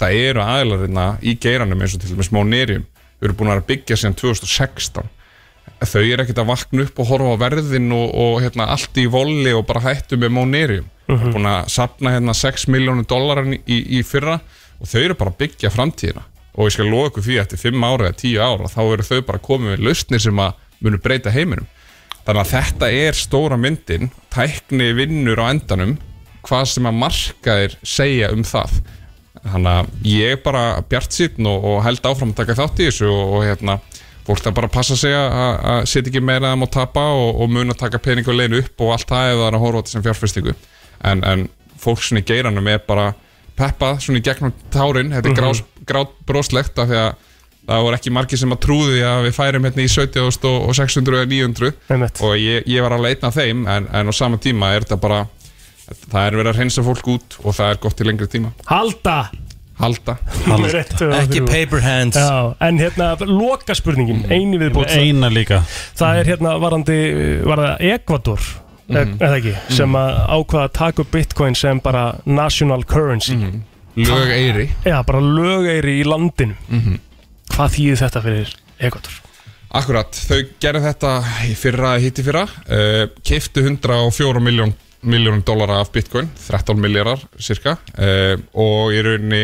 það 0.00 0.18
eru 0.28 0.44
aðilarina 0.44 1.06
í 1.22 1.34
geiranum 1.42 1.82
eins 1.84 1.94
og 1.96 2.00
til 2.04 2.14
dæmis 2.14 2.32
Monerium 2.32 2.86
við 3.20 3.28
erum 3.28 3.36
búin 3.40 3.52
að 3.54 3.66
byggja 3.68 3.98
síðan 4.00 4.16
2016 4.18 5.10
þau 5.82 6.00
eru 6.02 6.22
ekkert 6.22 6.40
að 6.42 6.48
vakna 6.50 6.84
upp 6.86 6.98
og 7.02 7.08
horfa 7.10 7.34
á 7.34 7.42
verðin 7.42 7.92
og, 7.94 8.08
og 8.14 8.40
hérna, 8.42 8.68
allt 8.74 8.98
í 8.98 9.06
volli 9.10 9.52
og 9.54 9.66
bara 9.66 9.82
hættu 9.90 10.18
með 10.18 10.34
Monerium 10.38 10.88
Mhm. 11.12 11.32
búin 11.34 11.46
að 11.50 11.68
sapna 11.68 12.12
hérna 12.14 12.32
6 12.32 12.68
miljónu 12.70 13.02
dólarar 13.04 13.48
í, 13.66 13.78
í 13.98 14.02
fyrra 14.06 14.36
og 14.80 14.86
þau 14.86 15.00
eru 15.02 15.14
bara 15.18 15.32
að 15.32 15.38
byggja 15.42 15.70
framtíðina. 15.74 16.22
Og 16.54 16.68
ég 16.68 16.72
skal 16.76 16.86
lofa 16.88 17.10
ykkur 17.10 17.24
að 17.26 17.40
eftir 17.42 17.58
5 17.58 17.84
ára 17.84 18.06
eða 18.08 18.18
10 18.22 18.38
ára 18.40 18.70
þá 18.70 18.80
eru 18.92 19.02
þau 19.08 19.20
bara 19.26 19.38
komið 19.42 19.72
með 19.72 19.82
lausnir 19.88 20.22
sem 20.22 20.40
að 20.44 20.54
munu 20.80 20.98
breyta 21.02 21.30
heiminum. 21.34 21.66
Þannig 22.22 22.42
að 22.44 22.52
þetta 22.54 22.90
er 23.02 23.18
stóra 23.18 23.58
myndin 23.58 24.10
tækni 24.30 24.92
vinnur 24.94 25.42
á 25.42 25.50
endanum 25.50 25.96
hvað 26.46 26.64
sem 26.70 26.86
að 26.86 26.98
markaðir 27.02 27.76
segja 27.82 28.30
um 28.32 28.44
það 28.46 28.78
þannig 29.42 29.72
að 29.72 29.86
ég 30.06 30.32
er 30.36 30.40
bara 30.44 30.64
bjart 30.88 31.12
síðan 31.16 31.48
og, 31.50 31.64
og 31.72 31.80
held 31.86 32.04
áfram 32.06 32.30
að 32.34 32.38
taka 32.42 32.54
þátt 32.60 32.82
í 32.82 32.86
þessu 32.90 33.08
og, 33.10 33.32
og 33.38 33.44
hérna 33.48 33.78
fólk 34.26 34.38
það 34.44 34.54
bara 34.54 34.68
að 34.70 34.74
passa 34.76 34.96
sig 34.96 35.14
að, 35.18 35.32
að 35.72 35.80
setja 35.90 36.12
ekki 36.12 36.20
meira 36.22 36.52
að 36.52 36.60
má 36.62 36.68
tapa 36.70 37.02
og, 37.16 37.40
og 37.42 37.50
mun 37.50 37.74
að 37.74 37.80
taka 37.82 37.98
pening 37.98 38.28
og 38.30 38.36
legin 38.38 38.60
upp 38.60 38.84
og 38.86 38.92
allt 38.94 39.08
það 39.10 39.32
er 39.32 39.56
að 39.56 39.64
horfa 39.64 39.78
á 39.78 39.80
þetta 39.82 39.94
sem 39.96 40.04
fjárfestingu 40.06 40.54
en, 41.10 41.24
en 41.26 41.48
fólk 41.82 42.04
svona 42.06 42.22
í 42.22 42.28
geiranum 42.30 42.68
er 42.70 42.78
bara 42.86 43.08
peppað 43.58 43.98
svona 44.04 44.22
í 44.22 44.24
gegnum 44.28 44.54
tárin 44.72 45.10
þetta 45.10 45.26
er 45.26 45.34
Mhm. 45.34 45.40
grás, 45.42 45.62
grátt 45.90 46.14
broslegt 46.28 46.78
af 46.78 46.88
því 46.92 47.00
að 47.02 47.12
það 47.66 47.82
voru 47.86 47.96
ekki 47.98 48.10
margir 48.14 48.38
sem 48.38 48.52
að 48.54 48.62
trúði 48.64 49.02
að 49.06 49.26
við 49.26 49.34
færum 49.36 49.66
hérna 49.66 49.82
í 49.82 49.90
70 49.90 50.48
og 50.68 50.74
600 50.78 51.18
eða 51.18 51.28
900 51.30 51.72
Einmitt. 51.90 52.22
og 52.22 52.32
ég, 52.38 52.62
ég 52.66 52.82
var 52.82 52.94
einn 52.98 53.26
af 53.28 53.34
þeim 53.36 53.66
en, 53.70 53.86
en 53.92 54.06
á 54.10 54.12
sama 54.14 54.38
tíma 54.42 54.70
er 54.74 54.82
þetta 54.86 54.98
bara 55.02 55.20
það 56.10 56.26
er 56.26 56.36
verið 56.40 56.50
að 56.52 56.58
reynsa 56.62 56.82
fólk 56.86 57.08
út 57.14 57.38
og 57.44 57.54
það 57.56 57.70
er 57.74 57.80
gott 57.82 57.96
til 57.96 58.06
lengri 58.08 58.28
tíma. 58.32 58.52
Halda. 58.66 59.16
Halda. 59.82 60.16
Og 60.52 60.66
Ekki 60.68 61.40
þrjú. 61.40 61.46
paper 61.48 61.80
hands. 61.82 62.16
Já, 62.16 62.54
en 62.60 62.78
hérna, 62.78 63.16
loka 63.26 63.74
spurningin, 63.74 64.24
eini 64.30 64.58
viðbót 64.60 64.92
Eina 64.94 65.30
líka. 65.32 65.62
Það 65.98 66.20
er 66.20 66.30
hérna 66.32 66.52
varandi, 66.62 66.98
var 67.48 67.58
það 67.58 67.86
Ecuador? 67.94 68.40
Mhm. 68.92 69.16
eða 69.22 69.36
ekki, 69.38 69.52
sem 69.72 69.94
að 69.96 70.16
ákvaða 70.28 70.64
að 70.68 70.72
taka 70.76 71.02
upp 71.02 71.10
bitcoin 71.14 71.54
sem 71.56 71.78
bara 71.80 72.18
national 72.26 72.82
currency. 72.84 73.36
Lögeyri 73.96 74.68
Já, 74.84 75.02
bara 75.06 75.20
lögeyri 75.20 76.00
í 76.00 76.04
landinu. 76.04 76.54
Mhm. 76.68 76.98
Hvað 77.52 77.74
þýðir 77.76 78.00
þetta 78.02 78.22
fyrir 78.22 78.54
Ecuador? 78.80 79.12
Akkurat, 79.72 80.12
þau 80.12 80.42
gerðu 80.60 80.82
þetta 80.84 81.12
í 81.48 81.54
fyrra 81.56 81.94
hitti 81.98 82.22
fyrra. 82.22 82.42
Uh, 82.68 83.06
keiftu 83.24 83.62
104 83.64 84.40
miljón 84.44 84.74
miljónum 85.02 85.42
dólara 85.46 85.80
af 85.82 85.90
bitcoin, 85.94 86.28
13 86.46 86.78
miljardar 86.80 87.22
cirka 87.42 87.76
uh, 87.98 88.36
og 88.54 88.94
í 88.94 89.02
rauninni 89.02 89.42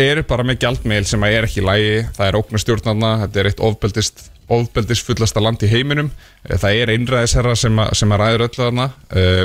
eru 0.00 0.24
bara 0.26 0.42
með 0.42 0.64
gjaldmeil 0.64 1.04
sem 1.06 1.22
að 1.22 1.36
er 1.36 1.46
ekki 1.46 1.62
lægi, 1.62 1.92
það 2.16 2.26
er 2.26 2.38
ógnastjórnarna 2.40 3.10
þetta 3.24 3.40
er 3.44 3.48
eitt 3.52 3.60
ofbeldist 3.62 4.24
ofbeldist 4.50 5.06
fullasta 5.06 5.38
land 5.38 5.62
í 5.62 5.68
heiminum. 5.70 6.08
Eh, 6.42 6.56
það 6.58 6.78
er 6.80 6.90
einræðisherra 6.96 7.52
sem, 7.54 7.76
að- 7.78 7.92
sem 7.94 8.10
að 8.10 8.18
ræður 8.18 8.42
öllu 8.48 8.64
þarna. 8.64 8.86
Uh, 9.14 9.44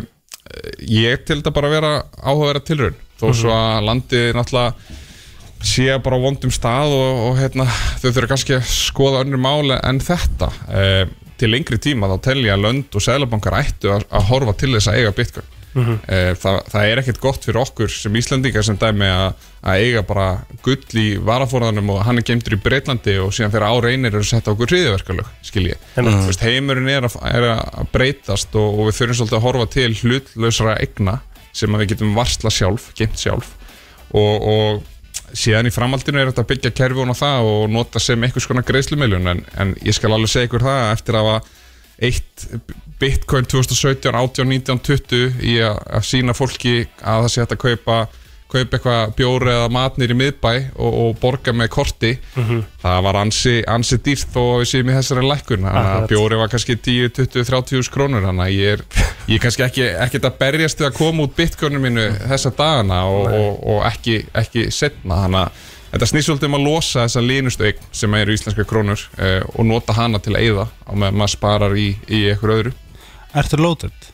ég 0.82 1.22
til 1.28 1.36
þetta 1.44 1.54
bara 1.54 1.70
vera 1.70 1.92
áhugaverða 2.26 2.64
tilraun. 2.66 2.96
Þó 3.22 3.26
svo 3.38 3.52
að 3.54 3.86
landið 3.86 4.32
náttúrulega 4.34 4.74
sé 5.66 5.86
bara 6.02 6.18
á 6.18 6.26
vondum 6.26 6.54
stað 6.54 6.96
og, 6.98 7.22
og 7.28 7.38
hérna, 7.38 7.68
þau 8.02 8.10
þurfa 8.16 8.32
kannski 8.34 8.58
að 8.58 8.66
skoða 8.74 9.22
önnur 9.28 9.42
máli 9.46 9.78
en 9.78 10.02
þetta. 10.04 10.50
E, 10.70 10.84
til 11.40 11.52
lengri 11.52 11.78
tíma 11.82 12.10
þá 12.14 12.18
telja 12.30 12.56
lönd 12.60 12.96
og 12.96 13.04
sælabankar 13.04 13.60
ættu 13.60 13.92
að, 13.94 14.08
að 14.10 14.30
horfa 14.32 14.54
til 14.62 14.74
þess 14.78 14.92
að 14.92 15.02
eiga 15.02 15.14
bitcoin 15.20 15.52
Mhm. 15.76 15.96
e, 16.08 16.18
það, 16.40 16.58
það 16.72 16.86
er 16.88 17.00
ekkert 17.02 17.18
gott 17.20 17.44
fyrir 17.44 17.58
okkur 17.60 17.90
sem 17.92 18.14
Íslandingar 18.16 18.64
sem 18.64 18.78
dæmi 18.80 19.10
að, 19.12 19.42
að 19.68 19.82
eiga 19.84 20.04
bara 20.08 20.28
gull 20.64 21.02
í 21.02 21.18
varafórðanum 21.20 21.90
og 21.92 22.00
hann 22.08 22.22
er 22.22 22.24
geimtur 22.30 22.56
í 22.56 22.60
Breitlandi 22.64 23.18
og 23.20 23.34
síðan 23.36 23.52
þegar 23.52 23.66
ára 23.74 23.92
einir 23.92 24.16
eru 24.16 24.24
sett 24.24 24.48
á 24.48 24.56
okkur 24.56 24.72
hriðiverkalög 24.72 25.28
skil 25.44 25.66
ég, 25.74 25.84
Einmitt. 26.00 26.16
Þú 26.22 26.30
veist, 26.32 26.46
heimurinn 26.48 26.88
er 26.94 27.10
að, 27.10 27.18
er 27.28 27.48
að 27.58 27.92
breytast 27.92 28.56
og, 28.56 28.80
og 28.80 28.88
við 28.88 29.00
þurfum 29.02 29.20
svolítið 29.20 29.40
að 29.42 29.46
horfa 29.50 29.68
til 29.76 29.90
hlutlausra 30.00 30.78
egna 30.88 31.18
sem 31.52 31.76
við 31.82 31.92
getum 31.92 32.16
varsla 32.16 32.56
sjálf, 32.56 32.88
geimt 32.96 33.20
sjálf 33.20 33.52
og, 34.16 34.48
og 34.48 34.88
síðan 35.36 35.70
í 35.70 35.74
framhaldinu 35.74 36.22
er 36.22 36.32
þetta 36.32 36.46
að 36.46 36.50
byggja 36.54 36.74
kerfun 36.80 37.12
á 37.12 37.16
það 37.18 37.52
og 37.52 37.64
nota 37.74 38.02
sem 38.02 38.24
einhvers 38.24 38.48
konar 38.50 38.66
greiðslumiljun 38.68 39.32
en, 39.32 39.44
en 39.60 39.74
ég 39.84 39.96
skal 39.98 40.14
alveg 40.16 40.32
segja 40.32 40.50
ykkur 40.50 40.66
það 40.66 40.82
að 40.82 40.92
eftir 40.96 41.20
að 41.20 41.32
eitt 42.06 42.46
bitcoin 43.00 43.48
2017, 43.52 44.16
18, 44.16 44.48
19, 44.52 44.80
20 44.88 45.44
í 45.48 45.58
að 45.64 46.06
sína 46.08 46.36
fólki 46.36 46.86
að 47.02 47.26
það 47.26 47.32
sé 47.34 47.44
hægt 47.44 47.56
að 47.56 47.64
kaupa 47.66 47.98
kaupa 48.52 48.78
eitthvað 48.78 49.14
bjóri 49.18 49.52
eða 49.52 49.70
matnir 49.74 50.14
í 50.14 50.18
miðbæ 50.18 50.52
og, 50.78 50.98
og 51.02 51.20
borga 51.22 51.54
með 51.56 51.70
korti. 51.74 52.12
Mhm. 52.38 52.64
það 52.86 53.00
var 53.08 53.20
ansi, 53.20 53.56
ansi 53.68 53.98
dýrt 54.06 54.32
þó 54.34 54.42
að 54.44 54.60
við 54.62 54.70
séum 54.72 54.90
í 54.92 54.96
þessari 54.96 55.28
lækkun. 55.30 55.68
Bjóri 56.12 56.40
var 56.40 56.52
kannski 56.54 56.78
10, 56.78 57.14
20, 57.18 57.48
30 57.50 57.80
þús 57.80 57.92
krónur. 57.94 58.26
Þannig 58.26 58.46
að 58.46 58.56
ég 58.56 58.76
er, 58.78 58.84
ég 59.28 59.40
er 59.40 59.46
kannski 59.46 59.66
ekki 59.66 59.88
ekkert 60.06 60.30
að 60.30 60.40
berjast 60.44 60.82
við 60.82 60.90
að 60.92 60.98
koma 61.00 61.26
út 61.26 61.36
bitcoinu 61.38 61.82
mínu 61.82 62.10
þessa 62.30 62.54
dagana 62.56 63.02
og, 63.10 63.32
og, 63.34 63.64
og 63.76 63.88
ekki, 63.90 64.22
ekki 64.38 64.70
setna 64.74 65.24
þannig 65.26 65.42
að 65.46 65.64
þetta 65.96 66.10
snýst 66.12 66.30
svolítið 66.30 66.50
um 66.50 66.58
að 66.58 66.66
losa 66.68 67.06
þessa 67.06 67.22
línustu 67.24 67.68
eign 67.70 67.86
sem 67.96 68.18
eru 68.20 68.36
íslenska 68.36 68.66
krónur 68.68 69.06
eh, 69.18 69.42
og 69.56 69.68
nota 69.70 69.96
hana 69.96 70.20
til 70.20 70.36
að 70.36 70.42
eyða 70.44 70.66
og 70.92 71.00
maður 71.06 71.32
sparar 71.32 71.78
í, 71.80 71.94
í 72.12 72.26
eitthvað 72.30 72.58
öðru. 72.60 72.76
Ertu 73.36 73.60
loaded? 73.60 74.12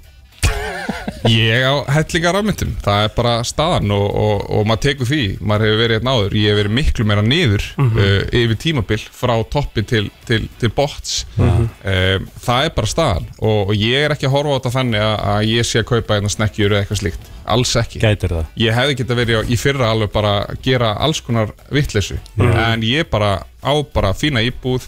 Ég 1.29 1.61
á 1.61 1.73
hellingar 1.93 2.33
afmyndum, 2.39 2.71
það 2.81 3.03
er 3.05 3.11
bara 3.15 3.33
staðan 3.45 3.91
og, 3.93 4.05
og, 4.17 4.39
og 4.57 4.63
maður 4.65 4.81
tekur 4.87 5.09
því, 5.11 5.19
maður 5.45 5.65
hefur 5.67 5.81
verið 5.81 5.95
hérna 5.99 6.13
áður, 6.17 6.35
ég 6.39 6.47
hef 6.49 6.57
verið 6.61 6.73
miklu 6.79 7.05
meira 7.05 7.21
niður 7.25 7.65
Mhm. 7.77 7.99
uh, 8.01 8.39
yfir 8.41 8.57
tímabil 8.63 9.03
frá 9.13 9.33
toppi 9.53 9.83
til, 9.85 10.09
til, 10.25 10.47
til 10.59 10.69
bots 10.73 11.25
Mhm. 11.37 11.67
um, 11.85 12.27
það 12.41 12.65
er 12.65 12.73
bara 12.75 12.87
staðan. 12.89 13.27
Og, 13.39 13.69
og 13.69 13.75
ég 13.77 14.05
er 14.05 14.15
ekki 14.15 14.25
að 14.29 14.35
horfa 14.35 14.49
á 14.49 14.57
þetta 14.59 14.73
þannig 14.79 15.01
að, 15.05 15.15
að 15.35 15.45
ég 15.51 15.69
sé 15.69 15.79
að 15.83 15.89
kaupa 15.93 16.15
einhvern 16.17 16.35
snekkjur 16.35 16.71
eða 16.71 16.81
eitthvað 16.85 17.01
slíkt, 17.03 17.29
alls 17.45 17.75
ekki. 17.75 17.99
Gætir 18.01 18.29
það. 18.37 18.45
Ég 18.57 18.73
hefði 18.81 18.97
geta 18.97 19.15
verið 19.21 19.51
í 19.53 19.57
fyrra 19.61 19.91
alveg 19.93 20.11
bara 20.11 20.33
að 20.47 20.61
gera 20.65 20.93
alls 20.97 21.21
konar 21.21 21.53
vittleysu 21.71 22.17
Mhm. 22.35 22.57
en 22.57 22.81
ég 22.81 23.09
bara 23.09 23.43
á 23.63 23.73
bara 23.93 24.13
fína 24.13 24.41
íbúð, 24.41 24.87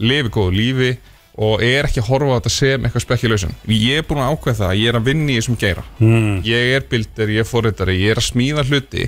lifi 0.00 0.28
góðu 0.28 0.52
lífi 0.56 0.96
og 1.40 1.64
er 1.64 1.88
ekki 1.88 2.02
að 2.02 2.10
horfa 2.10 2.36
á 2.36 2.36
þetta 2.36 2.52
sem 2.52 2.84
eitthvað 2.84 3.04
spekulation. 3.06 3.56
Ég 3.72 4.02
er 4.02 4.06
búin 4.06 4.20
að 4.20 4.34
ákveða 4.34 4.58
það 4.58 4.70
að 4.70 4.80
ég 4.80 4.90
er 4.90 4.98
að 4.98 5.06
vinna 5.08 5.32
í 5.32 5.36
þessum 5.38 5.58
geira. 5.60 5.84
Mm. 5.98 6.32
Ég 6.44 6.72
er 6.76 6.86
bilder, 6.90 7.32
ég 7.32 7.44
er 7.44 7.48
forritari, 7.48 7.98
ég 8.02 8.14
er 8.14 8.20
að 8.20 8.26
smíða 8.28 8.64
hluti 8.68 9.06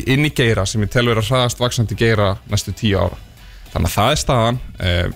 inn 0.00 0.26
í 0.26 0.32
geira 0.34 0.64
sem 0.66 0.82
ég 0.82 0.90
tel 0.90 1.06
vera 1.10 1.22
hraðast 1.22 1.60
vaksandi 1.60 1.98
geira 1.98 2.32
næstu 2.50 2.74
tíu 2.74 2.98
ára. 2.98 3.18
Þannig 3.70 3.86
að 3.86 3.94
það 3.94 4.12
er 4.12 4.18
staðan, 4.18 4.58
eh, 4.82 5.12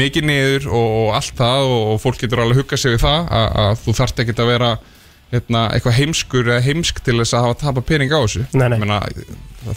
mikið 0.00 0.26
niður 0.30 0.70
og, 0.70 0.94
og 1.02 1.10
allt 1.18 1.36
það 1.36 1.66
og, 1.66 1.82
og 1.90 2.00
fólk 2.00 2.22
getur 2.22 2.42
alveg 2.44 2.62
huggað 2.62 2.80
sig 2.80 2.96
við 2.96 3.04
það 3.04 3.28
að, 3.36 3.50
að 3.64 3.82
þú 3.82 3.96
þarft 4.00 4.24
ekkert 4.24 4.40
að 4.40 4.50
vera 4.54 4.70
hérna, 5.30 5.66
eitthvað 5.74 5.98
heimskur 5.98 6.48
eða 6.48 6.64
heimsk 6.64 7.04
til 7.04 7.18
þess 7.20 7.36
að 7.36 7.46
hafa 7.46 7.60
tapa 7.60 7.84
pening 7.86 8.16
á 8.16 8.18
þessu. 8.24 8.46
Nei, 8.56 8.66
nei. 8.72 8.78
Meina, 8.80 9.02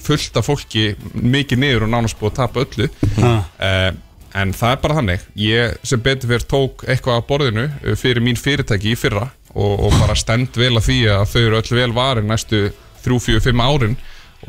fullt 0.02 0.40
af 0.40 0.48
fólki 0.48 0.88
mikið 1.14 1.62
niður 1.62 1.86
og 1.88 1.94
nánast 1.94 2.20
búið 2.20 2.32
að 2.32 2.40
tapa 2.40 2.64
öllu. 2.64 2.90
Ah. 3.20 3.44
Eh, 3.60 3.92
en 4.34 4.54
það 4.58 4.72
er 4.76 4.82
bara 4.84 4.98
þannig. 5.00 5.26
Ég 5.40 5.76
sem 5.86 6.02
betur 6.04 6.32
fyrir 6.34 6.48
tók 6.50 6.84
eitthvað 6.90 7.20
á 7.22 7.28
borðinu 7.30 7.66
uh, 7.70 7.94
fyrir 8.00 8.24
mín 8.26 8.40
fyrirtæki 8.40 8.94
í 8.94 8.98
fyrra 9.00 9.28
og, 9.54 9.74
og 9.88 9.96
bara 10.00 10.16
stend 10.18 10.56
vel 10.58 10.74
að 10.80 10.88
því 10.90 10.98
að 11.14 11.26
þau 11.34 11.40
eru 11.44 11.60
öll 11.62 11.78
vel 11.80 11.94
varin 11.98 12.30
næstu 12.32 12.64
3-4-5 13.06 13.64
árin. 13.68 13.98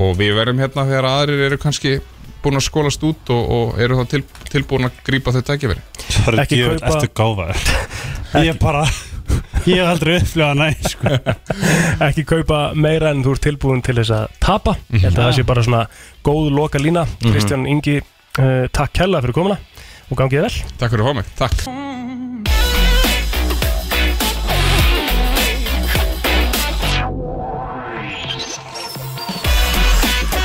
Og 0.01 0.17
við 0.19 0.33
verðum 0.35 0.59
hérna 0.65 0.85
þegar 0.89 1.07
aðrir 1.07 1.43
eru 1.51 1.59
kannski 1.63 1.99
búin 2.45 2.59
að 2.59 2.65
skólast 2.67 3.05
út 3.07 3.31
og, 3.33 3.45
og 3.57 3.77
eru 3.81 3.97
þá 4.01 4.09
til, 4.11 4.23
tilbúin 4.53 4.89
að 4.89 4.97
grípa 5.07 5.33
þau 5.37 5.43
tækifæri. 5.49 5.83
Sorry, 6.11 6.41
Ekki 6.43 6.59
djöfull, 6.59 6.81
kaupa- 6.83 6.97
Ertu 6.99 7.13
gáfaður? 7.21 7.67
Ég 8.49 8.59
bara 8.61 8.83
Ég 9.65 9.79
hef 9.81 9.87
aldrei 9.89 10.17
upplifað 10.19 10.59
næ 10.61 10.67
sko. 10.91 11.13
Ekki 12.09 12.25
kaupa 12.29 12.59
meira 12.77 13.13
en 13.15 13.23
þú 13.25 13.33
ert 13.37 13.45
tilbúin 13.47 13.81
til 13.87 13.95
þess 13.97 14.13
að 14.13 14.35
tapa. 14.45 14.75
Ég 14.93 15.07
held 15.07 15.15
að 15.17 15.23
það 15.29 15.37
sé 15.39 15.45
bara 15.49 15.63
svona 15.65 15.85
góð 16.27 16.51
loka 16.59 16.83
lína 16.83 17.07
Kristján 17.23 17.65
Ingi, 17.71 17.97
takk 18.35 19.05
hella 19.05 19.23
fyrir 19.25 19.37
komuna 19.37 19.61
og 20.11 20.19
gangið 20.19 20.47
vel. 20.49 20.55
Takk 20.81 20.95
fyrir 20.95 21.07
að 21.07 21.11
fá 21.11 21.17
mig, 21.21 21.33
takk 21.39 22.54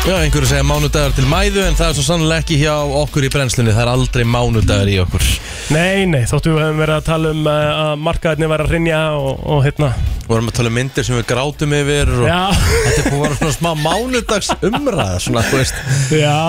Já, 0.09 0.15
einhverju 0.25 0.47
segja 0.49 0.63
mánudagar 0.65 1.11
til 1.13 1.27
mæðu 1.29 1.61
en 1.67 1.75
það 1.77 1.91
er 1.91 1.95
svo 1.99 2.03
sannlega 2.07 2.41
ekki 2.41 2.55
hjá 2.63 2.71
okkur 2.97 3.27
í 3.27 3.29
brennslunni. 3.29 3.75
Það 3.75 3.83
er 3.83 3.89
aldrei 3.91 4.23
mánudagar 4.25 4.89
í 4.89 4.95
okkur. 5.03 5.25
Nei, 5.69 6.07
nei, 6.09 6.23
þóttu 6.25 6.55
við 6.55 6.63
hefum 6.63 6.79
verið 6.81 6.95
að 6.95 7.03
tala 7.05 7.33
um 7.35 7.43
uh, 7.45 7.57
að 7.83 7.91
markaðinni 8.07 8.47
var 8.49 8.63
að 8.63 8.71
rinja 8.73 9.01
og, 9.19 9.43
og 9.53 9.59
hérna. 9.67 9.91
Við 10.23 10.31
vorum 10.31 10.49
að 10.49 10.55
tala 10.57 10.71
um 10.71 10.75
myndir 10.79 11.05
sem 11.05 11.13
við 11.19 11.27
grátum 11.29 11.75
yfir 11.77 12.09
og 12.15 12.25
Já. 12.25 12.39
þetta 12.55 13.03
er 13.03 13.05
búin 13.05 13.19
að 13.19 13.25
vera 13.27 13.37
svona 13.37 13.53
smá 13.59 13.69
mánudags 13.83 14.49
umræða 14.71 15.19
svona, 15.27 15.43
þú 15.45 15.59
veist. 15.59 15.83
Já, 16.17 16.39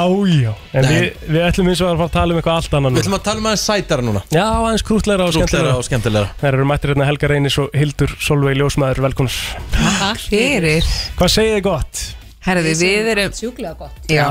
já. 0.41 0.53
En 0.81 0.89
við, 0.89 1.05
við 1.29 1.45
ætlum 1.51 1.69
eins 1.73 1.83
og 1.85 1.91
að 1.91 2.01
fara 2.01 2.09
að 2.09 2.15
tala 2.17 2.33
um 2.33 2.41
eitthvað 2.41 2.61
allt 2.63 2.77
annað 2.79 2.97
Við 2.97 3.03
ætlum 3.05 3.19
að 3.19 3.27
tala 3.29 3.43
um 3.43 3.51
aðeins 3.51 3.67
sætara 3.69 4.07
núna. 4.09 4.23
Já, 4.33 4.45
aðeins 4.47 4.87
krútleira 4.89 5.27
og 5.27 5.37
Krúttlegra 5.37 5.51
skemmtilegra. 5.51 5.75
og 5.77 5.89
skemmtilegra. 5.91 6.33
Það 6.41 6.49
eru 6.55 6.71
mættir 6.73 6.95
hérna 6.95 7.11
Helga 7.11 7.31
Reynis 7.35 7.61
og 7.61 7.77
Hildur 7.77 8.17
Solveig 8.25 8.57
Ljósmaður. 8.61 9.05
Velkonar 9.09 9.37
Takk 10.01 10.25
fyrir. 10.33 10.91
Hvað 11.21 11.37
segið 11.37 11.59
þið 11.59 11.69
gott? 11.69 12.03
Herði, 12.41 12.73
við 12.81 13.09
erum 13.13 13.33
Sjúklega 13.37 13.75
gott. 13.77 13.97
Já, 14.09 14.27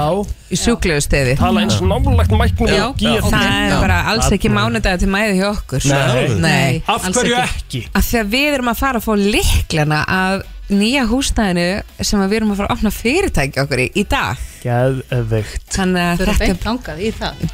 í 0.49 0.57
sjúklegu 0.57 1.01
steði 1.05 1.35
Tala 1.37 1.61
eins 1.61 1.75
nálægt 1.77 2.31
mæknum 2.33 2.71
Já, 2.71 2.87
og 2.89 3.27
það 3.29 3.49
er 3.49 3.75
bara 3.77 3.99
alls 4.09 4.31
ekki 4.33 4.49
Þarna. 4.49 4.63
mánudagur 4.65 5.03
til 5.03 5.09
mæði 5.13 5.35
hjá 5.37 5.49
okkur. 5.51 5.85
Nei. 5.91 6.23
Nei. 6.41 6.79
Af 6.89 7.05
alls 7.05 7.19
hverju 7.19 7.37
ekki? 7.43 7.83
Af 7.93 8.07
því 8.07 8.21
að 8.23 8.31
við 8.33 8.55
erum 8.55 8.71
að 8.73 8.81
fara 8.81 9.01
að 9.01 9.05
fá 9.05 9.13
liklana 9.37 9.99
af 10.09 10.47
nýja 10.69 11.03
húsnæðinu 11.09 11.67
sem 12.05 12.21
að 12.21 12.33
við 12.33 12.39
erum 12.39 12.53
að 12.53 12.59
fara 12.61 12.69
að 12.69 12.79
opna 12.79 12.93
fyrirtæki 12.93 13.61
okkur 13.63 13.83
í, 13.85 13.87
í 13.93 14.05
dag. 14.09 14.41
Geðveikt. 14.63 15.69
Þannig 15.77 16.07
að 16.07 16.23
þetta 16.23 16.37
beint 16.41 16.67
langað 16.67 17.01
í 17.01 17.11
það. 17.19 17.45